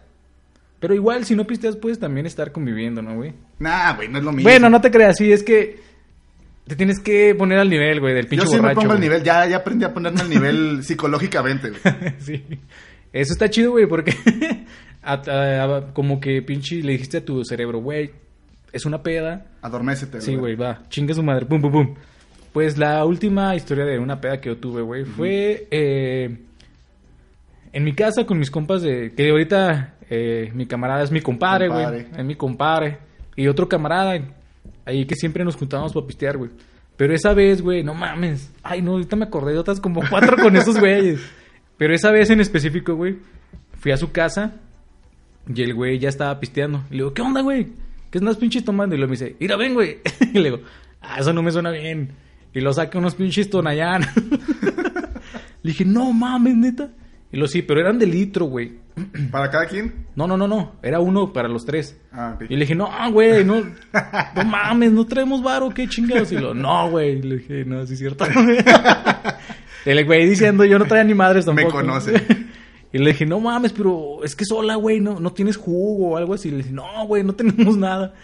Pero 0.79 0.93
igual, 0.95 1.25
si 1.25 1.35
no 1.35 1.45
pisteas, 1.45 1.75
puedes 1.75 1.99
también 1.99 2.25
estar 2.25 2.51
conviviendo, 2.51 3.01
¿no, 3.01 3.15
güey? 3.15 3.33
Nah, 3.59 3.93
güey, 3.95 4.07
no 4.07 4.17
es 4.19 4.23
lo 4.23 4.31
mismo. 4.31 4.49
Bueno, 4.49 4.69
no 4.69 4.79
te 4.79 4.89
creas, 4.91 5.17
sí, 5.17 5.31
es 5.31 5.43
que 5.43 5.77
te 6.67 6.75
tienes 6.75 6.99
que 6.99 7.35
poner 7.35 7.57
al 7.59 7.69
nivel, 7.69 7.99
güey, 7.99 8.13
del 8.13 8.27
pinche 8.27 8.45
Yo 8.45 8.49
sí 8.49 8.55
me 8.55 8.61
borracho. 8.61 8.79
pongo 8.81 8.91
al 8.93 8.97
güey. 8.99 9.09
nivel, 9.09 9.23
ya, 9.23 9.45
ya 9.47 9.57
aprendí 9.57 9.83
a 9.85 9.93
ponerme 9.93 10.21
al 10.21 10.29
nivel 10.29 10.83
psicológicamente, 10.83 11.69
güey. 11.71 12.13
sí. 12.19 12.43
Eso 13.11 13.33
está 13.33 13.49
chido, 13.49 13.71
güey, 13.71 13.87
porque 13.87 14.13
a- 15.03 15.13
a- 15.13 15.77
a- 15.77 15.93
como 15.93 16.19
que 16.21 16.41
pinche 16.43 16.75
le 16.83 16.93
dijiste 16.93 17.17
a 17.17 17.25
tu 17.25 17.43
cerebro, 17.43 17.79
güey, 17.81 18.11
es 18.71 18.85
una 18.85 19.01
peda. 19.03 19.47
Adormécete, 19.61 20.21
Sí, 20.21 20.35
güey, 20.35 20.55
va, 20.55 20.83
chinga 20.89 21.13
su 21.13 21.23
madre, 21.23 21.45
pum, 21.45 21.59
pum, 21.59 21.71
pum. 21.71 21.95
Pues 22.53 22.77
la 22.77 23.03
última 23.05 23.55
historia 23.55 23.83
de 23.83 23.99
una 23.99 24.21
peda 24.21 24.39
que 24.39 24.49
yo 24.49 24.57
tuve, 24.57 24.81
güey, 24.81 25.03
fue 25.05 25.67
eh, 25.71 26.37
en 27.73 27.83
mi 27.83 27.93
casa 27.93 28.25
con 28.25 28.39
mis 28.39 28.49
compas 28.49 28.81
de... 28.81 29.11
Que 29.15 29.29
ahorita 29.29 29.95
eh, 30.09 30.51
mi 30.53 30.65
camarada 30.65 31.03
es 31.03 31.11
mi 31.11 31.21
compadre, 31.21 31.69
güey. 31.69 32.07
Es 32.17 32.25
mi 32.25 32.35
compadre. 32.35 32.97
Y 33.35 33.47
otro 33.47 33.69
camarada 33.69 34.19
ahí 34.85 35.05
que 35.05 35.15
siempre 35.15 35.45
nos 35.45 35.55
juntábamos 35.55 35.93
para 35.93 36.05
pistear, 36.05 36.37
güey. 36.37 36.49
Pero 36.97 37.13
esa 37.13 37.33
vez, 37.33 37.61
güey, 37.61 37.83
no 37.83 37.93
mames. 37.93 38.51
Ay, 38.61 38.81
no, 38.81 38.91
ahorita 38.91 39.15
me 39.15 39.25
acordé 39.25 39.53
de 39.53 39.59
otras 39.59 39.79
como 39.79 40.01
cuatro 40.09 40.35
con 40.35 40.55
esos 40.57 40.77
güeyes. 40.79 41.21
Pero 41.77 41.93
esa 41.93 42.11
vez 42.11 42.29
en 42.29 42.41
específico, 42.41 42.95
güey, 42.95 43.17
fui 43.79 43.91
a 43.91 43.97
su 43.97 44.11
casa 44.11 44.55
y 45.47 45.61
el 45.61 45.73
güey 45.73 45.97
ya 45.99 46.09
estaba 46.09 46.37
pisteando. 46.39 46.83
Y 46.89 46.95
le 46.95 46.97
digo, 46.97 47.13
¿qué 47.13 47.21
onda, 47.21 47.41
güey? 47.41 47.67
¿Qué 48.11 48.17
andas 48.17 48.37
pinches 48.37 48.65
tomando? 48.65 48.95
Y 48.95 48.97
luego 48.97 49.11
me 49.11 49.17
dice, 49.17 49.35
mira, 49.39 49.55
ven, 49.55 49.75
güey. 49.75 49.99
Y 50.33 50.39
le 50.39 50.51
digo, 50.51 50.59
ah, 51.01 51.19
eso 51.19 51.31
no 51.31 51.41
me 51.41 51.51
suena 51.51 51.71
bien. 51.71 52.11
Y 52.53 52.59
lo 52.59 52.73
saca 52.73 52.97
unos 52.97 53.15
pinches 53.15 53.49
tonayán. 53.49 54.01
le 55.63 55.71
dije, 55.71 55.85
no 55.85 56.11
mames, 56.11 56.55
neta. 56.55 56.89
Y 57.31 57.37
lo 57.37 57.47
sí, 57.47 57.61
pero 57.61 57.79
eran 57.79 57.99
de 57.99 58.07
litro, 58.07 58.45
güey. 58.45 58.73
¿Para 59.31 59.49
cada 59.49 59.65
quien? 59.67 60.07
No, 60.15 60.27
no, 60.27 60.37
no, 60.37 60.47
no. 60.47 60.73
Era 60.83 60.99
uno 60.99 61.31
para 61.33 61.47
los 61.47 61.65
tres. 61.65 61.99
Ah, 62.11 62.33
ok. 62.35 62.45
Y 62.49 62.53
le 62.55 62.61
dije, 62.61 62.75
no, 62.75 62.89
güey, 63.11 63.43
no, 63.45 63.61
no 64.35 64.43
mames, 64.45 64.91
no 64.91 65.05
traemos 65.05 65.41
varo, 65.43 65.69
qué 65.69 65.87
chingados. 65.87 66.31
Y 66.31 66.37
lo, 66.37 66.53
no, 66.53 66.89
güey. 66.89 67.21
Le 67.21 67.37
dije, 67.37 67.65
no, 67.65 67.85
sí 67.85 67.93
es 67.93 67.99
cierto. 67.99 68.25
El 69.85 70.05
güey 70.05 70.29
diciendo, 70.29 70.65
yo 70.65 70.77
no 70.77 70.85
traía 70.85 71.03
ni 71.03 71.13
madres 71.13 71.45
Me 71.47 71.55
tampoco. 71.55 71.77
conoce. 71.77 72.13
Y 72.91 72.97
le 72.97 73.11
dije, 73.11 73.23
no 73.23 73.39
mames, 73.39 73.71
pero 73.71 74.23
es 74.23 74.35
que 74.35 74.45
sola, 74.45 74.73
güey, 74.73 74.99
no, 74.99 75.19
no 75.19 75.31
tienes 75.31 75.57
jugo 75.57 76.09
o 76.09 76.17
algo 76.17 76.33
así. 76.33 76.47
Y 76.47 76.51
le 76.53 76.57
dije, 76.57 76.71
no, 76.71 77.05
güey, 77.05 77.23
no 77.23 77.33
tenemos 77.33 77.77
nada. 77.77 78.15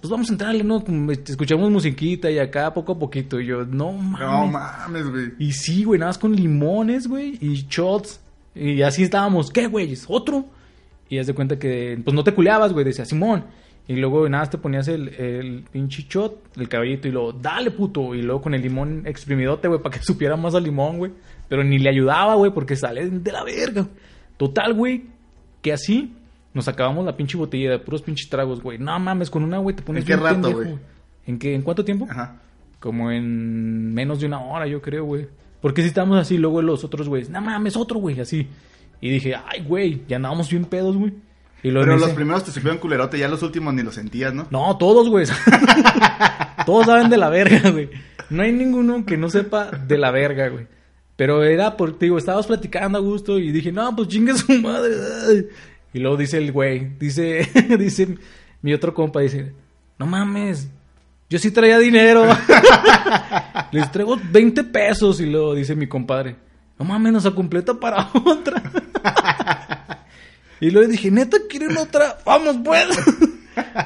Pues 0.00 0.10
vamos 0.10 0.28
a 0.28 0.32
entrarle, 0.32 0.64
¿no? 0.64 0.82
Escuchamos 1.28 1.70
musiquita 1.70 2.28
y 2.28 2.40
acá 2.40 2.74
poco 2.74 2.94
a 2.94 2.98
poquito. 2.98 3.38
Y 3.40 3.46
yo, 3.46 3.64
no 3.64 3.92
mames. 3.92 4.20
No 4.20 4.46
mames, 4.48 5.08
güey. 5.08 5.32
Y 5.38 5.52
sí, 5.52 5.84
güey, 5.84 6.00
nada 6.00 6.08
más 6.10 6.18
con 6.18 6.34
limones, 6.34 7.06
güey, 7.06 7.38
y 7.40 7.66
shots. 7.68 8.18
Y 8.54 8.82
así 8.82 9.02
estábamos, 9.02 9.50
¿qué, 9.50 9.66
güey? 9.66 9.94
¿Otro? 10.08 10.44
Y 11.08 11.18
haz 11.18 11.26
de 11.26 11.34
cuenta 11.34 11.58
que, 11.58 11.98
pues 12.02 12.14
no 12.14 12.24
te 12.24 12.32
culeabas, 12.32 12.72
güey, 12.72 12.84
decía 12.84 13.04
Simón. 13.04 13.44
Y 13.86 13.96
luego 13.96 14.26
nada 14.28 14.48
te 14.48 14.56
ponías 14.56 14.88
el, 14.88 15.08
el 15.08 15.64
pinche 15.70 16.06
shot, 16.08 16.56
el 16.56 16.68
caballito, 16.68 17.06
y 17.06 17.10
luego, 17.10 17.32
dale, 17.32 17.70
puto. 17.70 18.14
Y 18.14 18.22
luego 18.22 18.40
con 18.40 18.54
el 18.54 18.62
limón 18.62 19.02
exprimidote, 19.06 19.68
güey, 19.68 19.80
para 19.82 19.96
que 19.96 20.04
supiera 20.04 20.36
más 20.36 20.54
al 20.54 20.64
limón, 20.64 20.98
güey. 20.98 21.12
Pero 21.48 21.62
ni 21.62 21.78
le 21.78 21.90
ayudaba, 21.90 22.34
güey, 22.36 22.50
porque 22.52 22.76
sale 22.76 23.08
de 23.08 23.32
la 23.32 23.44
verga. 23.44 23.86
Total, 24.36 24.72
güey, 24.72 25.04
que 25.60 25.72
así 25.72 26.12
nos 26.54 26.68
acabamos 26.68 27.04
la 27.04 27.16
pinche 27.16 27.36
botella 27.36 27.72
de 27.72 27.78
puros 27.78 28.00
pinches 28.00 28.28
tragos, 28.30 28.62
güey. 28.62 28.78
No 28.78 28.98
mames, 28.98 29.28
con 29.28 29.42
una, 29.42 29.58
güey, 29.58 29.76
te 29.76 29.82
pones 29.82 30.02
¿En 30.02 30.06
qué 30.06 30.16
rato, 30.16 30.52
güey? 30.52 30.78
¿En 31.26 31.38
qué? 31.38 31.54
¿En 31.54 31.62
cuánto 31.62 31.84
tiempo? 31.84 32.06
Ajá. 32.08 32.40
Como 32.80 33.10
en 33.10 33.92
menos 33.92 34.20
de 34.20 34.26
una 34.26 34.40
hora, 34.40 34.66
yo 34.66 34.80
creo, 34.80 35.04
güey. 35.04 35.26
Porque 35.64 35.80
si 35.80 35.88
estábamos 35.88 36.18
así, 36.18 36.36
luego 36.36 36.60
los 36.60 36.84
otros 36.84 37.08
güeyes, 37.08 37.30
no 37.30 37.40
mames, 37.40 37.74
otro 37.74 37.98
güey, 37.98 38.20
así. 38.20 38.46
Y 39.00 39.08
dije, 39.08 39.34
ay, 39.34 39.64
güey, 39.66 40.02
ya 40.06 40.16
andábamos 40.16 40.50
bien 40.50 40.66
pedos, 40.66 40.94
güey. 40.94 41.14
Y 41.62 41.70
luego 41.70 41.86
Pero 41.86 41.96
los 41.96 42.10
primeros 42.10 42.44
te 42.44 42.50
supieron 42.50 42.76
culerote, 42.76 43.18
ya 43.18 43.28
los 43.28 43.42
últimos 43.42 43.72
ni 43.72 43.82
los 43.82 43.94
sentías, 43.94 44.34
¿no? 44.34 44.46
No, 44.50 44.76
todos, 44.76 45.08
güey. 45.08 45.24
todos 46.66 46.84
saben 46.84 47.08
de 47.08 47.16
la 47.16 47.30
verga, 47.30 47.70
güey. 47.70 47.88
No 48.28 48.42
hay 48.42 48.52
ninguno 48.52 49.06
que 49.06 49.16
no 49.16 49.30
sepa 49.30 49.70
de 49.70 49.96
la 49.96 50.10
verga, 50.10 50.48
güey. 50.48 50.66
Pero 51.16 51.42
era 51.42 51.78
por, 51.78 51.96
te 51.96 52.04
digo, 52.04 52.18
estabas 52.18 52.46
platicando 52.46 52.98
a 52.98 53.00
gusto 53.00 53.38
y 53.38 53.50
dije, 53.50 53.72
no, 53.72 53.96
pues 53.96 54.08
chingue 54.08 54.34
su 54.34 54.52
madre. 54.60 55.48
Y 55.94 55.98
luego 55.98 56.18
dice 56.18 56.36
el 56.36 56.52
güey, 56.52 56.90
dice, 56.98 57.48
dice 57.78 58.18
mi 58.60 58.74
otro 58.74 58.92
compa, 58.92 59.20
dice, 59.20 59.54
no 59.98 60.04
mames, 60.04 60.68
yo 61.34 61.38
sí 61.40 61.50
traía 61.50 61.80
dinero. 61.80 62.24
Les 63.72 63.90
traigo 63.90 64.16
20 64.30 64.62
pesos. 64.62 65.20
Y 65.20 65.26
luego 65.26 65.52
dice 65.56 65.74
mi 65.74 65.88
compadre, 65.88 66.36
no 66.78 66.84
mames, 66.84 67.12
nos 67.12 67.28
completa 67.30 67.74
para 67.74 68.08
otra. 68.24 68.62
y 70.60 70.70
luego 70.70 70.88
dije, 70.88 71.10
neta, 71.10 71.38
¿quieren 71.50 71.76
otra? 71.76 72.18
Vamos, 72.24 72.56
pues. 72.64 72.86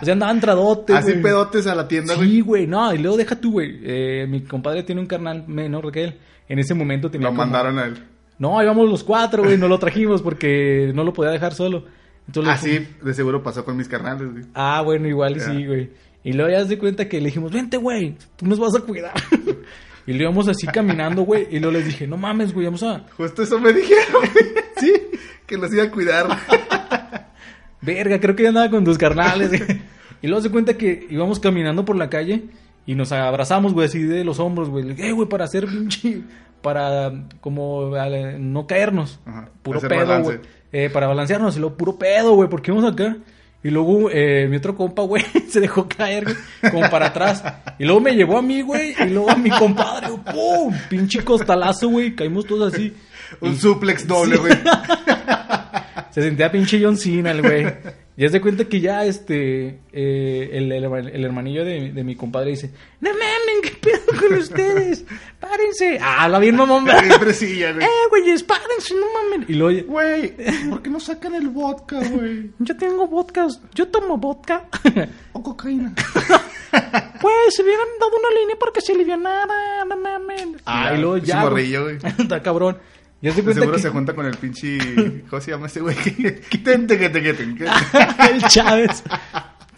o 0.03 0.05
sea, 0.05 0.13
andaban 0.13 0.41
tradotes, 0.41 0.95
Así 0.95 1.13
pedotes 1.15 1.67
a 1.67 1.75
la 1.75 1.89
tienda, 1.89 2.17
güey. 2.17 2.29
Sí, 2.29 2.41
güey, 2.43 2.67
no, 2.67 2.93
y 2.93 2.99
luego 2.99 3.17
deja 3.17 3.37
tú, 3.37 3.53
güey. 3.53 3.81
Eh, 3.83 4.27
mi 4.29 4.43
compadre 4.43 4.83
tiene 4.83 5.01
un 5.01 5.07
carnal 5.07 5.45
menor 5.49 5.91
que 5.91 6.05
él. 6.05 6.19
En 6.51 6.59
ese 6.59 6.75
momento 6.75 7.11
tenía 7.11 7.29
Lo 7.29 7.31
como- 7.31 7.45
mandaron 7.45 7.79
a 7.79 7.87
él. 7.87 8.05
No, 8.39 8.63
íbamos 8.63 8.91
los 8.91 9.03
cuatro, 9.05 9.43
güey, 9.43 9.57
no 9.57 9.69
lo 9.69 9.79
trajimos 9.79 10.21
porque 10.21 10.93
no 10.95 11.03
lo 11.03 11.15
podía 11.15 11.31
dejar 11.31 11.55
solo. 11.55 11.87
Entonces, 12.27 12.53
Así 12.53 12.87
de 13.03 13.15
seguro 13.15 13.43
pasó 13.43 13.65
con 13.65 13.75
mis 13.79 13.89
carnales, 13.89 14.31
güey. 14.31 14.45
Ah, 14.53 14.83
bueno, 14.85 15.09
igual 15.09 15.41
sí, 15.41 15.65
güey. 15.67 15.91
Y 16.29 16.33
luego 16.35 16.51
ya 16.51 16.63
se 16.63 16.69
de 16.69 16.79
cuenta 16.79 17.09
que 17.09 17.21
le 17.21 17.27
dijimos, 17.27 17.51
vente, 17.53 17.79
güey, 17.79 18.15
tú 18.37 18.45
nos 18.47 18.59
vas 18.59 18.75
a 18.77 18.81
cuidar. 18.81 19.15
y 20.07 20.13
le 20.13 20.23
íbamos 20.25 20.47
así 20.49 20.67
caminando, 20.67 21.23
güey. 21.23 21.47
Y 21.51 21.59
luego 21.59 21.73
les 21.79 21.87
dije, 21.87 22.07
no 22.07 22.19
mames, 22.19 22.53
güey, 22.53 22.67
vamos 22.67 22.83
a... 22.83 23.07
Justo 23.17 23.43
eso 23.43 23.59
me 23.59 23.73
dijeron, 23.73 24.05
güey. 24.13 24.31
Sí, 24.79 24.93
que 25.47 25.57
los 25.57 25.73
iba 25.73 25.85
a 25.85 25.91
cuidar. 25.91 26.29
Verga, 27.81 28.21
creo 28.21 28.37
que 28.37 28.43
ya 28.43 28.51
andaba 28.51 28.71
con 28.71 28.85
tus 28.85 28.99
carnales. 28.99 29.49
güey. 29.49 29.81
y 30.23 30.27
luego 30.27 30.43
se 30.43 30.51
cuenta 30.51 30.75
que 30.77 31.07
íbamos 31.11 31.41
caminando 31.41 31.85
por 31.85 31.97
la 31.97 32.11
calle 32.11 32.43
y 32.87 32.95
nos 32.95 33.11
abrazamos, 33.13 33.73
güey, 33.73 33.87
así 33.87 34.03
de 34.03 34.23
los 34.25 34.39
hombros, 34.41 34.69
güey. 34.69 34.85
Le 34.85 34.95
dije, 34.95 35.09
"Eh, 35.09 35.13
güey, 35.13 35.29
para 35.29 35.45
hacer 35.45 35.67
pinche... 35.67 36.21
Para 36.61 37.13
como 37.41 37.93
no 38.39 38.67
caernos. 38.67 39.21
Ajá, 39.25 39.49
Puro 39.63 39.81
pedo, 39.81 39.95
balance. 39.97 40.23
güey. 40.37 40.39
Eh, 40.73 40.91
para 40.91 41.07
balancearnos. 41.07 41.57
Y 41.57 41.61
luego 41.61 41.77
puro 41.77 41.97
pedo, 41.97 42.35
güey, 42.35 42.49
porque 42.51 42.73
vamos 42.73 42.93
acá. 42.93 43.17
Y 43.65 43.71
luego 43.71 44.09
eh, 44.13 44.47
mi 44.49 44.57
otro 44.57 44.77
compa, 44.77 45.03
güey, 45.03 45.25
se 45.49 45.61
dejó 45.61 45.89
caer, 45.89 46.25
güey, 46.25 46.37
como 46.73 46.89
para 46.91 47.07
atrás. 47.07 47.43
Y 47.79 47.85
luego 47.85 48.01
me 48.01 48.13
llevó 48.15 48.39
a 48.39 48.43
mí, 48.43 48.63
güey, 48.63 48.95
y 49.05 49.11
luego 49.11 49.31
a 49.31 49.37
mi 49.37 49.51
compadre, 49.51 50.09
güey, 50.11 50.23
¡pum! 50.35 50.75
Pinche 50.89 51.25
costalazo, 51.25 51.89
güey. 51.89 52.15
Caímos 52.15 52.47
todos 52.47 52.73
así. 52.73 52.95
Un 53.41 53.57
suplex 53.59 54.07
doble, 54.07 54.37
Sí. 54.37 54.41
güey. 54.43 54.53
Se 56.11 56.23
sentía 56.23 56.51
pinche 56.51 56.81
John 56.83 56.97
Cena, 56.97 57.33
el 57.33 57.43
güey. 57.43 57.67
Ya 58.19 58.29
se 58.31 58.41
cuenta 58.41 58.65
que 58.65 58.81
ya 58.81 59.05
este 59.05 59.79
eh, 59.93 60.51
el, 60.53 60.73
el, 60.73 60.85
el 60.85 61.25
hermanillo 61.25 61.65
de, 61.65 61.93
de 61.93 62.03
mi 62.03 62.17
compadre 62.17 62.51
dice, 62.51 62.73
no 63.01 63.11
mamen, 63.11 63.63
qué 63.63 63.71
pedo 63.81 64.21
con 64.21 64.37
ustedes, 64.37 65.05
párense. 65.41 66.01
Ah, 66.03 66.29
la 66.29 66.41
bien 66.41 66.57
mamón. 66.57 66.85
Siempre 67.07 67.33
sí, 67.33 67.59
ya, 67.59 67.73
güey. 67.73 67.85
Eh, 67.85 67.89
güeyes, 68.11 68.43
párense, 68.43 68.95
no 68.97 69.07
mamen. 69.15 69.47
Y 69.49 69.53
luego, 69.55 69.87
Güey, 69.93 70.35
¿por 70.71 70.83
qué 70.83 70.91
no 70.91 70.99
sacan 70.99 71.37
el 71.37 71.49
vodka, 71.49 72.01
güey? 72.09 72.51
yo 72.59 72.77
tengo 72.77 73.07
vodka, 73.07 73.47
yo 73.73 73.87
tomo 73.87 74.17
vodka. 74.19 74.65
O 75.33 75.41
cocaína. 75.41 75.95
Pues, 77.21 77.55
se 77.55 77.63
hubieran 77.63 77.87
dado 78.01 78.13
una 78.19 78.41
línea 78.41 78.57
porque 78.59 78.81
se 78.81 78.95
alivianara, 78.95 79.85
no 79.85 79.97
mamen. 79.97 80.57
Ah, 80.67 80.93
y 80.93 81.01
luego 81.01 81.19
ya. 81.19 81.49
güey. 81.49 81.71
güey. 81.77 81.99
Está 82.19 82.43
cabrón. 82.43 82.79
Cuenta 83.21 83.53
seguro 83.53 83.73
que... 83.73 83.79
se 83.83 83.91
junta 83.91 84.15
con 84.15 84.27
el 84.27 84.37
pinche. 84.37 84.79
¿Cómo 85.31 85.43
se 85.43 85.51
llama 85.51 85.67
ese 85.67 85.81
güey? 85.81 85.97
Quítente, 86.49 86.99
que 86.99 87.09
te 87.09 87.23
quiten. 87.23 87.59
el 88.33 88.43
Chávez. 88.45 89.03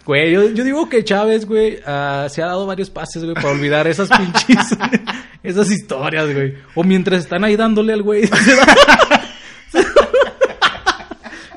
Güey, 0.05 0.31
yo, 0.31 0.49
yo 0.49 0.63
digo 0.63 0.89
que 0.89 1.03
Chávez, 1.03 1.45
güey, 1.45 1.79
ah, 1.85 2.27
se 2.29 2.41
ha 2.41 2.47
dado 2.47 2.65
varios 2.65 2.89
pases, 2.89 3.23
güey, 3.23 3.35
para 3.35 3.49
olvidar 3.49 3.87
esas 3.87 4.09
pinches, 4.09 4.75
esas 5.43 5.69
historias, 5.69 6.33
güey. 6.33 6.55
O 6.75 6.83
mientras 6.83 7.21
están 7.21 7.43
ahí 7.43 7.55
dándole 7.55 7.93
al 7.93 8.01
güey. 8.01 8.29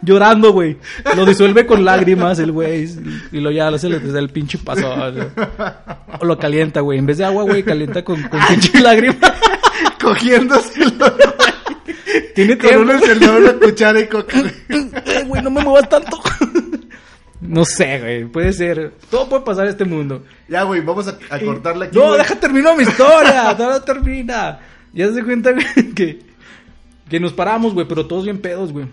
Llorando, 0.03 0.53
güey. 0.53 0.76
Lo 1.16 1.24
disuelve 1.24 1.64
con 1.64 1.82
lágrimas 1.82 2.39
el 2.39 2.53
güey. 2.53 2.87
Y 3.32 3.41
lo 3.41 3.51
ya 3.51 3.76
se 3.78 3.89
le 3.89 3.99
da 4.01 4.18
el 4.18 4.28
pinche 4.28 4.59
paso. 4.59 4.95
O 6.20 6.24
lo 6.26 6.39
calienta, 6.39 6.80
güey. 6.80 6.99
En 6.99 7.07
vez 7.07 7.16
de 7.16 7.24
agua, 7.24 7.45
güey, 7.45 7.62
calienta 7.62 8.05
con, 8.05 8.22
con 8.24 8.41
pinche 8.47 8.78
lágrimas. 8.80 9.32
Cogiéndoselo. 10.03 11.34
Tiene 12.35 12.59
Con 12.59 12.69
tiempo. 12.69 12.83
un 12.83 12.91
encendedor, 12.91 13.43
una 13.43 13.53
cuchara 13.55 14.01
y 14.01 14.07
coca. 14.09 14.39
Eh, 14.69 15.25
güey, 15.27 15.43
no 15.43 15.51
me 15.51 15.62
muevas 15.62 15.89
tanto. 15.89 16.19
No 17.41 17.62
sé, 17.67 18.01
güey. 18.01 18.25
Puede 18.25 18.53
ser. 18.55 18.95
Todo 19.11 19.29
puede 19.29 19.43
pasar 19.43 19.65
en 19.65 19.71
este 19.73 19.85
mundo. 19.85 20.25
Ya, 20.49 20.62
güey, 20.62 20.81
vamos 20.81 21.07
a, 21.09 21.19
a 21.29 21.39
cortarle 21.41 21.87
aquí. 21.87 21.97
No, 21.99 22.07
güey. 22.07 22.19
deja 22.19 22.37
terminar 22.37 22.75
mi 22.77 22.85
historia. 22.85 23.55
No, 23.59 23.71
no 23.71 23.83
termina. 23.83 24.61
Ya 24.95 25.12
se 25.12 25.23
cuenta, 25.23 25.53
güey, 25.53 25.93
que, 25.95 26.21
que 27.11 27.21
nos 27.21 27.35
paramos, 27.35 27.75
güey, 27.75 27.87
pero 27.87 28.07
todos 28.07 28.25
bien 28.25 28.39
pedos, 28.41 28.73
güey. 28.73 28.87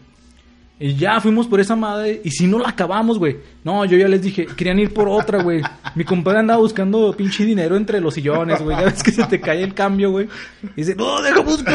Y 0.84 0.96
ya 0.96 1.22
fuimos 1.22 1.46
por 1.46 1.60
esa 1.60 1.76
madre. 1.76 2.22
Y 2.24 2.32
si 2.32 2.48
no 2.48 2.58
la 2.58 2.70
acabamos, 2.70 3.20
güey. 3.20 3.38
No, 3.64 3.86
yo 3.86 3.98
ya 4.00 4.08
les 4.08 4.22
dije, 4.24 4.48
querían 4.48 4.80
ir 4.80 4.92
por 4.92 5.08
otra, 5.08 5.44
güey. 5.44 5.62
Mi 5.94 6.04
compadre 6.04 6.40
andaba 6.40 6.60
buscando 6.60 7.14
pinche 7.16 7.46
dinero 7.46 7.76
entre 7.78 8.02
los 8.02 8.16
sillones, 8.16 8.60
güey. 8.64 8.76
Ya 8.76 8.86
ves 8.86 9.04
que 9.04 9.12
se 9.12 9.24
te 9.26 9.40
cae 9.40 9.62
el 9.64 9.76
cambio, 9.76 10.10
güey. 10.10 10.28
Y 10.76 10.82
dice, 10.82 10.96
no, 10.96 11.22
deja 11.22 11.40
busco. 11.42 11.72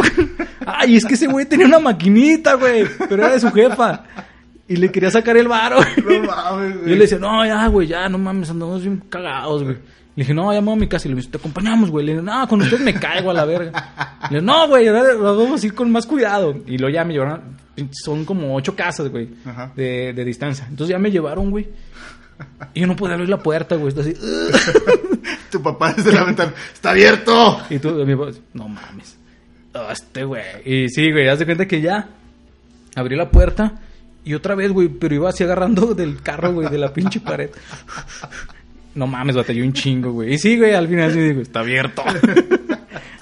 Ay, 0.67 0.97
es 0.97 1.05
que 1.07 1.15
ese 1.15 1.29
güey 1.29 1.47
tenía 1.47 1.67
una 1.67 1.79
maquinita, 1.79 2.55
güey. 2.55 2.85
Pero 3.09 3.23
era 3.25 3.33
de 3.33 3.39
su 3.39 3.51
jefa. 3.53 4.03
Y 4.67 4.75
le 4.75 4.91
quería 4.91 5.11
sacar 5.13 5.37
el 5.37 5.47
varo, 5.47 5.79
güey. 6.05 6.21
No 6.21 6.27
mames, 6.27 6.71
Y 6.75 6.79
güey. 6.79 6.89
yo 6.91 6.95
le 6.97 7.01
decía, 7.03 7.19
no, 7.19 7.47
ya, 7.47 7.65
güey, 7.69 7.87
ya, 7.87 8.09
no 8.09 8.19
mames, 8.19 8.51
andamos 8.51 8.83
bien 8.83 9.01
cagados, 9.09 9.63
güey. 9.63 9.77
Le 10.17 10.23
dije, 10.25 10.35
no, 10.35 10.45
voy 10.47 10.57
a 10.57 10.61
mi 10.63 10.89
casa. 10.89 11.07
Y 11.07 11.11
le 11.13 11.17
dije, 11.19 11.29
te 11.31 11.37
acompañamos, 11.37 11.91
güey. 11.91 12.05
Le 12.07 12.13
dije, 12.15 12.25
no, 12.25 12.49
con 12.49 12.61
usted 12.61 12.81
me 12.81 12.95
caigo 12.95 13.31
a 13.31 13.35
la 13.35 13.45
verga. 13.45 13.93
Le 14.31 14.41
dije, 14.41 14.43
no, 14.43 14.67
güey, 14.67 14.89
ahora 14.89 15.15
vamos 15.15 15.63
a 15.63 15.67
ir 15.67 15.75
con 15.75 15.93
más 15.93 16.07
cuidado. 16.07 16.57
Y 16.67 16.79
luego 16.79 16.93
ya 16.93 17.05
me 17.05 17.13
llevaron, 17.13 17.43
son 17.93 18.25
como 18.25 18.55
ocho 18.55 18.75
casas, 18.75 19.09
güey, 19.09 19.29
de, 19.75 20.13
de 20.13 20.25
distancia. 20.25 20.67
Entonces 20.69 20.95
ya 20.95 20.99
me 20.99 21.11
llevaron, 21.11 21.51
güey. 21.51 21.69
Y 22.75 22.81
yo 22.81 22.87
no 22.87 22.97
podía 22.97 23.15
abrir 23.15 23.29
la 23.29 23.39
puerta, 23.39 23.77
güey. 23.77 23.95
Así, 23.99 24.15
Tu 25.51 25.63
papá 25.63 25.93
desde 25.93 26.13
la 26.13 26.25
ventana. 26.25 26.53
¡Está 26.73 26.91
abierto! 26.91 27.61
y 27.71 27.79
tú, 27.79 27.93
mi 28.05 28.15
papá, 28.15 28.33
no 28.55 28.69
mames. 28.69 29.17
Oh, 29.75 29.91
este, 29.91 30.25
güey. 30.25 30.43
Y 30.65 30.89
sí, 30.89 31.11
güey, 31.11 31.29
haz 31.29 31.39
de 31.39 31.45
cuenta 31.45 31.67
que 31.67 31.81
ya 31.81 32.09
abrí 32.95 33.17
la 33.17 33.31
puerta. 33.31 33.81
Y 34.25 34.35
otra 34.35 34.55
vez, 34.55 34.73
güey, 34.73 34.89
pero 34.89 35.15
iba 35.15 35.29
así 35.29 35.45
agarrando 35.45 35.95
del 35.95 36.21
carro, 36.23 36.53
güey, 36.53 36.69
de 36.69 36.79
la 36.79 36.93
pinche 36.93 37.21
pared. 37.21 37.51
No 38.95 39.07
mames, 39.07 39.37
batalló 39.37 39.63
un 39.63 39.75
chingo, 39.75 40.11
güey. 40.11 40.33
Y 40.33 40.39
sí, 40.39 40.57
güey, 40.57 40.73
al 40.73 40.89
final 40.89 41.13
sí 41.13 41.21
digo, 41.21 41.43
está 41.43 41.61
abierto. 41.61 42.03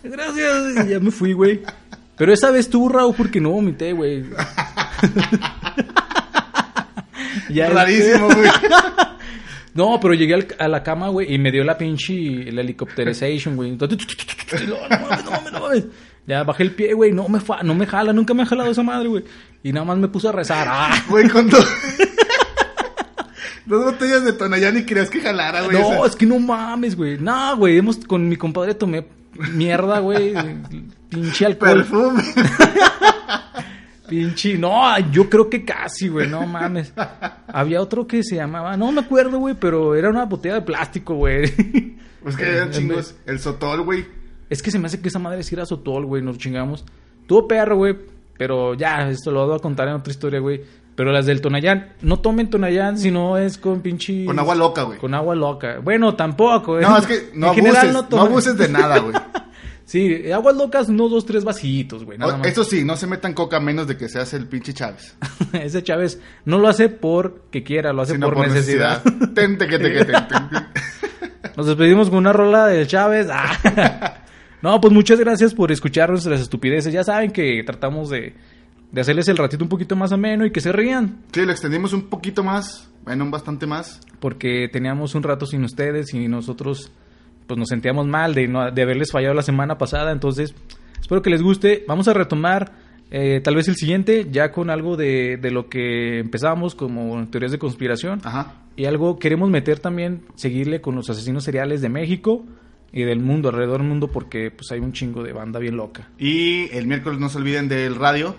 Gracias. 0.04 0.86
Y 0.86 0.90
ya 0.90 1.00
me 1.00 1.10
fui, 1.10 1.32
güey. 1.32 1.62
Pero 2.16 2.32
esa 2.32 2.50
vez 2.50 2.66
estuvo 2.66 2.88
raro 2.88 3.12
porque 3.12 3.40
no 3.40 3.50
vomité, 3.50 3.92
güey. 3.92 4.24
Ya, 7.50 7.68
Rarísimo, 7.68 8.26
güey. 8.28 8.50
no, 9.74 9.98
pero 10.00 10.14
llegué 10.14 10.34
al- 10.34 10.56
a 10.58 10.68
la 10.68 10.82
cama, 10.82 11.08
güey, 11.08 11.32
y 11.34 11.38
me 11.38 11.50
dio 11.52 11.62
la 11.64 11.76
pinche 11.76 12.48
el 12.48 12.58
helicopterization, 12.58 13.56
güey. 13.56 13.70
Entonces, 13.70 13.98
no, 14.68 14.74
no 14.88 15.00
mames, 15.08 15.24
no 15.24 15.30
mames, 15.30 15.52
no 15.52 15.60
mames. 15.60 15.84
Ya 16.26 16.42
bajé 16.42 16.62
el 16.62 16.70
pie, 16.72 16.94
güey, 16.94 17.12
no 17.12 17.28
me 17.28 17.40
fa- 17.40 17.62
no 17.62 17.74
me 17.74 17.86
jala, 17.86 18.12
nunca 18.12 18.32
me 18.34 18.42
ha 18.42 18.46
jalado 18.46 18.70
esa 18.70 18.82
madre, 18.82 19.08
güey. 19.08 19.24
Y 19.62 19.72
nada 19.72 19.84
más 19.84 19.98
me 19.98 20.08
puse 20.08 20.28
a 20.28 20.32
rezar. 20.32 20.66
Ah. 20.70 21.02
Güey, 21.08 21.28
con 21.28 21.48
dos... 21.50 21.66
Dos 23.66 23.84
botellas 23.84 24.24
de 24.24 24.32
Tonayán 24.34 24.76
y 24.78 24.84
creías 24.84 25.08
que 25.10 25.20
jalara, 25.20 25.62
güey. 25.62 25.78
No, 25.80 26.04
es 26.04 26.14
que 26.16 26.26
no 26.26 26.38
mames, 26.38 26.96
güey. 26.96 27.18
No, 27.18 27.56
güey, 27.56 27.78
hemos 27.78 27.96
con 27.98 28.28
mi 28.28 28.36
compadre 28.36 28.74
tomé 28.74 29.06
mierda, 29.52 30.00
güey. 30.00 30.34
Pinche 31.14 31.46
alcohol. 31.46 31.76
Perfume. 31.76 32.22
Pinche, 34.08 34.58
no, 34.58 34.98
yo 35.10 35.30
creo 35.30 35.48
que 35.48 35.64
casi, 35.64 36.08
güey, 36.08 36.28
no 36.28 36.46
mames. 36.46 36.92
Había 37.48 37.80
otro 37.80 38.06
que 38.06 38.22
se 38.22 38.36
llamaba, 38.36 38.76
no 38.76 38.92
me 38.92 39.00
acuerdo, 39.00 39.38
güey, 39.38 39.54
pero 39.58 39.94
era 39.94 40.10
una 40.10 40.26
botella 40.26 40.56
de 40.56 40.62
plástico, 40.62 41.14
güey. 41.14 41.52
Pues 42.24 42.36
que 42.38 42.48
eran 42.48 42.70
chingos. 42.70 43.14
El 43.26 43.38
sotol, 43.38 43.82
güey. 43.82 44.06
Es 44.48 44.62
que 44.62 44.70
se 44.70 44.78
me 44.78 44.86
hace 44.86 44.98
que 44.98 45.08
esa 45.08 45.18
madre 45.18 45.42
sí 45.42 45.54
era 45.54 45.66
sotol, 45.66 46.06
güey, 46.06 46.22
nos 46.22 46.38
chingamos. 46.38 46.82
Tuvo 47.26 47.46
perro, 47.46 47.76
güey, 47.76 47.98
pero 48.38 48.72
ya, 48.72 49.10
esto 49.10 49.30
lo 49.30 49.46
voy 49.46 49.56
a 49.56 49.58
contar 49.58 49.88
en 49.88 49.94
otra 49.96 50.10
historia, 50.10 50.40
güey. 50.40 50.62
Pero 50.94 51.12
las 51.12 51.26
del 51.26 51.42
Tonayán, 51.42 51.92
no 52.00 52.20
tomen 52.20 52.48
Tonayán 52.48 52.98
si 52.98 53.10
no 53.10 53.36
es 53.36 53.58
con 53.58 53.80
pinche... 53.80 54.24
Con 54.24 54.38
agua 54.38 54.54
loca, 54.54 54.84
güey. 54.84 54.98
Con 54.98 55.12
agua 55.12 55.34
loca. 55.34 55.80
Bueno, 55.82 56.14
tampoco, 56.14 56.72
güey. 56.72 56.82
No, 56.82 56.96
es 56.96 57.06
que 57.06 57.30
no 57.34 57.48
En 57.48 57.54
general 57.54 57.76
abuses. 57.76 57.92
No, 57.92 58.08
tomen. 58.08 58.26
abuses 58.26 58.56
de 58.56 58.68
nada, 58.68 58.98
güey. 59.00 59.14
Sí, 59.84 60.30
aguas 60.32 60.56
locas, 60.56 60.88
unos 60.88 61.10
dos, 61.10 61.26
tres 61.26 61.44
vasitos, 61.44 62.04
güey, 62.04 62.16
nada 62.18 62.34
O- 62.34 62.38
más. 62.38 62.46
Eso 62.46 62.64
sí, 62.64 62.84
no 62.84 62.96
se 62.96 63.06
metan 63.06 63.34
coca 63.34 63.60
menos 63.60 63.86
de 63.86 63.96
que 63.96 64.08
seas 64.08 64.32
el 64.34 64.46
pinche 64.46 64.72
Chávez. 64.72 65.14
Ese 65.52 65.82
Chávez 65.82 66.18
no 66.46 66.58
lo 66.58 66.68
hace 66.68 66.88
porque 66.88 67.62
quiera, 67.62 67.92
lo 67.92 68.02
hace 68.02 68.14
Sino 68.14 68.30
por, 68.32 68.46
necesidad. 68.48 69.02
Tente 69.34 69.66
que 69.66 69.78
te 69.78 69.92
que 69.92 70.04
te. 70.04 70.12
Nos 71.56 71.66
despedimos 71.66 72.08
con 72.08 72.18
una 72.18 72.32
rola 72.32 72.66
del 72.66 72.86
Chávez. 72.86 73.28
Ah. 73.30 74.20
No, 74.62 74.80
pues 74.80 74.94
muchas 74.94 75.20
gracias 75.20 75.52
por 75.52 75.70
escuchar 75.70 76.08
nuestras 76.08 76.40
estupideces. 76.40 76.90
Ya 76.90 77.04
saben 77.04 77.32
que 77.32 77.62
tratamos 77.66 78.08
de, 78.08 78.32
de 78.92 79.00
hacerles 79.02 79.28
el 79.28 79.36
ratito 79.36 79.62
un 79.62 79.68
poquito 79.68 79.94
más 79.94 80.10
ameno 80.10 80.46
y 80.46 80.52
que 80.52 80.62
se 80.62 80.72
rían. 80.72 81.18
Sí, 81.34 81.44
lo 81.44 81.52
extendimos 81.52 81.92
un 81.92 82.08
poquito 82.08 82.42
más. 82.42 82.88
Bueno, 83.04 83.28
bastante 83.30 83.66
más. 83.66 84.00
Porque 84.20 84.70
teníamos 84.72 85.14
un 85.14 85.22
rato 85.22 85.44
sin 85.44 85.64
ustedes 85.64 86.14
y 86.14 86.28
nosotros 86.28 86.90
pues 87.46 87.58
nos 87.58 87.68
sentíamos 87.68 88.06
mal 88.06 88.34
de, 88.34 88.48
no, 88.48 88.70
de 88.70 88.82
haberles 88.82 89.12
fallado 89.12 89.34
la 89.34 89.42
semana 89.42 89.78
pasada. 89.78 90.12
Entonces, 90.12 90.54
espero 91.00 91.22
que 91.22 91.30
les 91.30 91.42
guste. 91.42 91.84
Vamos 91.86 92.08
a 92.08 92.14
retomar 92.14 92.72
eh, 93.10 93.40
tal 93.42 93.56
vez 93.56 93.68
el 93.68 93.76
siguiente 93.76 94.26
ya 94.30 94.52
con 94.52 94.70
algo 94.70 94.96
de, 94.96 95.36
de 95.36 95.50
lo 95.50 95.68
que 95.68 96.18
empezamos 96.18 96.74
como 96.74 97.28
teorías 97.28 97.52
de 97.52 97.58
conspiración. 97.58 98.20
Ajá. 98.24 98.62
Y 98.76 98.86
algo 98.86 99.18
queremos 99.18 99.50
meter 99.50 99.78
también, 99.78 100.22
seguirle 100.34 100.80
con 100.80 100.96
los 100.96 101.08
asesinos 101.10 101.44
seriales 101.44 101.80
de 101.80 101.88
México 101.88 102.44
y 102.92 103.02
del 103.02 103.20
mundo, 103.20 103.48
alrededor 103.48 103.78
del 103.78 103.88
mundo, 103.88 104.08
porque 104.08 104.50
pues 104.50 104.70
hay 104.72 104.80
un 104.80 104.92
chingo 104.92 105.22
de 105.22 105.32
banda 105.32 105.58
bien 105.60 105.76
loca. 105.76 106.10
Y 106.18 106.68
el 106.72 106.86
miércoles 106.86 107.18
no 107.20 107.28
se 107.28 107.38
olviden 107.38 107.68
del 107.68 107.94
radio. 107.94 108.34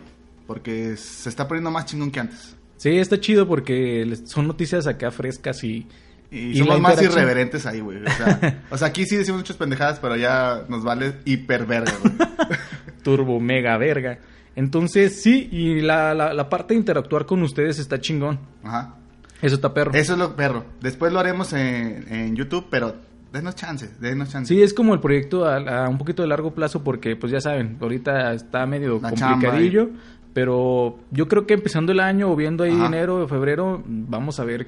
Porque 0.47 0.95
se 0.95 1.29
está 1.29 1.47
poniendo 1.47 1.71
más 1.71 1.85
chingón 1.85 2.11
que 2.11 2.19
antes. 2.19 2.55
Sí, 2.77 2.89
está 2.99 3.19
chido 3.19 3.47
porque 3.47 4.15
son 4.25 4.45
noticias 4.45 4.85
acá 4.85 5.09
frescas 5.09 5.63
y... 5.63 5.87
Y, 6.31 6.51
Y 6.51 6.57
somos 6.57 6.79
más 6.81 7.01
irreverentes 7.01 7.65
ahí, 7.65 7.79
güey. 7.79 8.03
O 8.03 8.09
sea, 8.09 8.63
o 8.69 8.77
sea, 8.77 8.87
aquí 8.87 9.05
sí 9.05 9.15
decimos 9.15 9.41
muchas 9.41 9.57
pendejadas, 9.57 9.99
pero 9.99 10.15
ya 10.15 10.63
nos 10.69 10.83
vale 10.83 11.15
hiperverga, 11.25 11.93
güey. 12.01 12.13
turbo 13.03 13.39
mega 13.39 13.77
verga. 13.77 14.19
Entonces, 14.55 15.21
sí, 15.21 15.49
y 15.51 15.81
la, 15.81 16.13
la, 16.13 16.33
la 16.33 16.49
parte 16.49 16.73
de 16.73 16.79
interactuar 16.79 17.25
con 17.25 17.41
ustedes 17.43 17.77
está 17.79 17.99
chingón. 17.99 18.39
Ajá. 18.63 18.95
Eso 19.41 19.55
está 19.55 19.73
perro. 19.73 19.91
Eso 19.93 20.13
es 20.13 20.19
lo 20.19 20.35
perro. 20.35 20.65
Después 20.81 21.11
lo 21.13 21.19
haremos 21.19 21.53
en, 21.53 22.05
en 22.09 22.35
YouTube, 22.35 22.67
pero 22.69 22.95
denos 23.33 23.55
chance, 23.55 23.89
denos 23.99 24.29
chance. 24.31 24.53
Sí, 24.53 24.63
es 24.63 24.73
como 24.73 24.93
el 24.93 25.01
proyecto 25.01 25.45
a, 25.45 25.57
a 25.57 25.89
un 25.89 25.97
poquito 25.97 26.21
de 26.21 26.29
largo 26.29 26.53
plazo 26.53 26.83
porque, 26.83 27.15
pues 27.15 27.31
ya 27.31 27.41
saben, 27.41 27.77
ahorita 27.81 28.33
está 28.33 28.65
medio 28.65 28.99
La 29.01 29.09
complicadillo. 29.09 29.89
Pero 30.33 30.99
yo 31.11 31.27
creo 31.29 31.45
que 31.45 31.53
empezando 31.53 31.91
el 31.93 31.99
año 32.01 32.29
o 32.29 32.35
viendo 32.35 32.63
ahí 32.65 32.73
Ajá. 32.73 32.87
enero 32.87 33.23
o 33.23 33.27
febrero, 33.27 33.81
vamos 33.85 34.39
a 34.39 34.43
ver. 34.43 34.67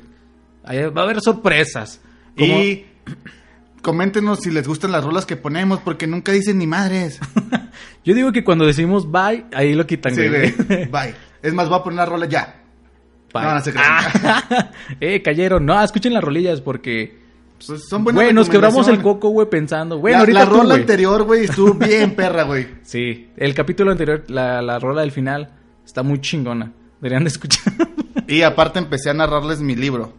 Ahí 0.68 0.84
va 0.90 1.02
a 1.02 1.06
haber 1.06 1.22
sorpresas. 1.22 2.02
Y 2.36 2.86
coméntenos 3.82 4.40
si 4.42 4.52
les 4.52 4.68
gustan 4.68 4.92
las 4.92 5.04
rolas 5.04 5.26
que 5.26 5.38
ponemos, 5.38 5.80
porque 5.80 6.08
nunca 6.08 6.32
dicen 6.32 6.58
ni 6.58 6.68
madres. 6.68 7.20
Yo 8.04 8.14
digo 8.14 8.32
que 8.32 8.44
cuando 8.44 8.66
decimos 8.66 9.12
bye, 9.12 9.46
ahí 9.54 9.74
lo 9.74 9.86
quitan. 9.88 10.16
Sí, 10.16 10.28
güey. 10.28 10.52
güey. 10.52 10.86
Bye. 10.92 11.16
Es 11.42 11.54
más, 11.54 11.70
voy 11.70 11.80
a 11.80 11.84
poner 11.84 11.98
la 11.98 12.06
rola 12.06 12.26
ya. 12.26 12.62
Bye. 13.34 13.44
No, 13.44 13.54
no 13.56 13.62
se. 13.62 13.74
Ah, 13.76 14.72
eh, 15.00 15.22
cayeron. 15.22 15.66
No, 15.66 15.82
escuchen 15.82 16.14
las 16.14 16.24
rolillas 16.24 16.62
porque... 16.62 17.26
Pues 17.66 17.88
son 17.90 18.04
buenas 18.04 18.22
Güey, 18.22 18.34
nos 18.34 18.50
quebramos 18.50 18.88
el 18.88 19.02
coco, 19.02 19.30
güey, 19.30 19.50
pensando. 19.50 19.98
Bueno, 19.98 20.18
la, 20.18 20.20
ahorita 20.20 20.40
la 20.40 20.46
tú, 20.46 20.52
rola 20.52 20.64
güey. 20.66 20.82
anterior, 20.82 21.24
güey, 21.24 21.44
estuvo 21.46 21.74
bien 21.74 22.14
perra, 22.16 22.44
güey. 22.44 22.68
Sí, 22.84 23.32
el 23.36 23.56
capítulo 23.56 23.92
anterior, 23.92 24.26
la, 24.28 24.62
la 24.62 24.78
rola 24.78 25.02
del 25.02 25.12
final, 25.12 25.50
está 25.84 26.04
muy 26.04 26.22
chingona. 26.22 26.72
Deberían 27.02 27.24
de 27.24 27.30
escuchar. 27.30 27.74
Y 28.28 28.44
aparte 28.44 28.78
empecé 28.78 29.10
a 29.10 29.16
narrarles 29.16 29.60
mi 29.62 29.76
libro. 29.76 30.14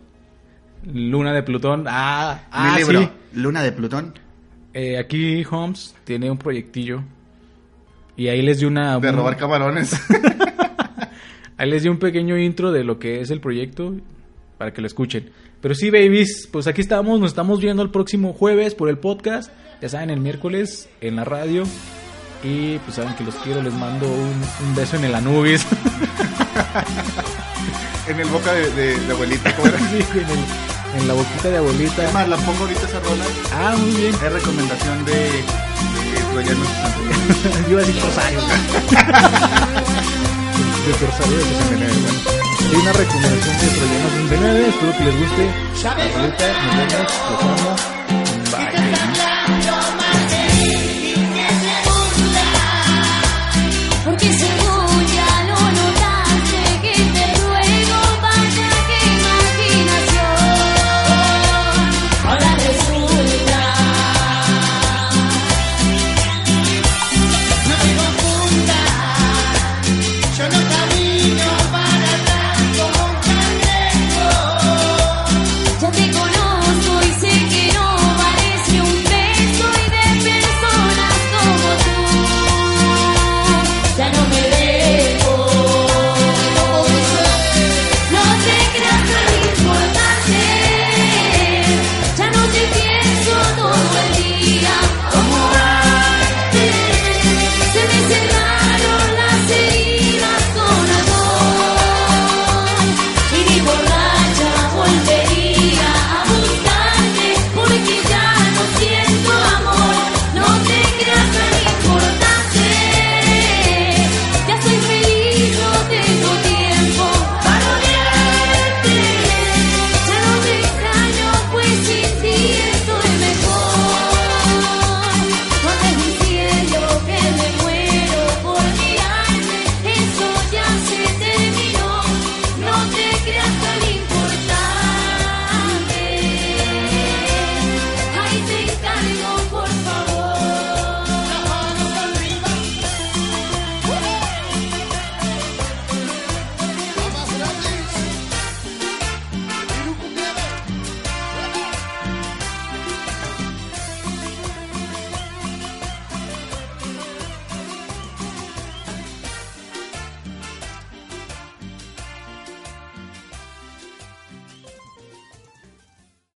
Luna 0.93 1.33
de 1.33 1.43
Plutón. 1.43 1.85
Ah, 1.87 2.41
ah 2.51 2.71
mi 2.73 2.79
libro, 2.79 3.01
sí. 3.01 3.09
Luna 3.35 3.63
de 3.63 3.73
Plutón. 3.73 4.15
Eh, 4.75 4.99
aquí 4.99 5.45
Holmes 5.51 5.95
tiene 6.05 6.31
un 6.31 6.37
proyectillo. 6.39 7.03
Y 8.17 8.29
ahí 8.29 8.43
les 8.43 8.59
di 8.61 8.67
una... 8.67 8.99
De 8.99 9.13
robar 9.13 9.37
camarones. 9.37 9.99
Ahí 11.57 11.69
les 11.71 11.83
di 11.83 11.89
un 11.89 11.99
pequeño 11.99 12.37
intro 12.39 12.71
de 12.71 12.85
lo 12.85 13.01
que 13.01 13.21
es 13.21 13.31
el 13.31 13.41
proyecto 13.41 13.93
para 14.59 14.73
que 14.73 14.81
lo 14.81 14.87
escuchen. 14.87 15.31
Pero 15.61 15.75
sí, 15.75 15.91
babies, 15.91 16.49
pues 16.53 16.69
aquí 16.69 16.81
estamos, 16.81 17.19
nos 17.19 17.31
estamos 17.31 17.61
viendo 17.61 17.83
el 17.83 17.91
próximo 17.91 18.33
jueves 18.33 18.77
por 18.77 18.89
el 18.89 18.99
podcast. 18.99 19.51
Ya 19.83 19.89
saben, 19.89 20.11
el 20.11 20.21
miércoles 20.21 20.89
en 21.01 21.17
la 21.17 21.25
radio. 21.25 21.65
Y 22.45 22.79
pues 22.79 22.95
saben 22.95 23.15
que 23.15 23.25
los 23.25 23.35
quiero, 23.37 23.61
les 23.63 23.75
mando 23.75 24.07
un, 24.07 24.41
un 24.69 24.75
beso 24.77 24.97
en 24.97 25.05
el 25.07 25.15
Anubis. 25.17 25.67
en 28.09 28.21
el 28.21 28.29
boca 28.29 28.53
de, 28.53 28.71
de- 28.71 28.99
de 29.01 29.13
abuelita. 29.13 29.55
¿cómo 29.57 29.69
era? 29.69 29.79
Sí, 29.91 29.99
en, 30.15 30.31
el- 30.31 30.45
en 30.95 31.09
la 31.09 31.15
boquita 31.15 31.49
de 31.49 31.57
abuelita. 31.59 32.05
Es 32.05 32.13
más, 32.15 32.29
la 32.29 32.37
pongo 32.37 32.61
ahorita 32.61 32.87
esa 32.87 33.01
rola. 33.01 33.25
Ah, 33.53 33.75
muy 33.77 33.91
bien. 33.97 34.15
Es 34.15 34.33
recomendación 34.33 35.05
de, 35.05 35.13
de 35.13 35.43
Troyanos 36.33 36.69
Santoyanos. 36.69 37.43
Yo 37.69 37.73
iba 37.73 37.81
a 37.81 37.85
decir 37.85 38.03
Rosario. 38.03 38.41
de 40.87 40.93
Rosario 41.07 41.37
de 41.39 41.45
69. 41.45 41.93
Bueno, 41.95 42.71
hay 42.71 42.77
una 42.77 42.93
recomendación 42.93 43.57
de 43.59 43.67
Troyanos 43.79 44.13
69. 44.13 44.69
Espero 44.69 44.93
que 44.97 45.05
les 45.05 45.17
guste. 45.19 45.45
Ahorita 45.89 46.45
nos 46.63 46.77
vemos. 46.77 47.13
Los 47.31 47.43
amo. 47.43 48.18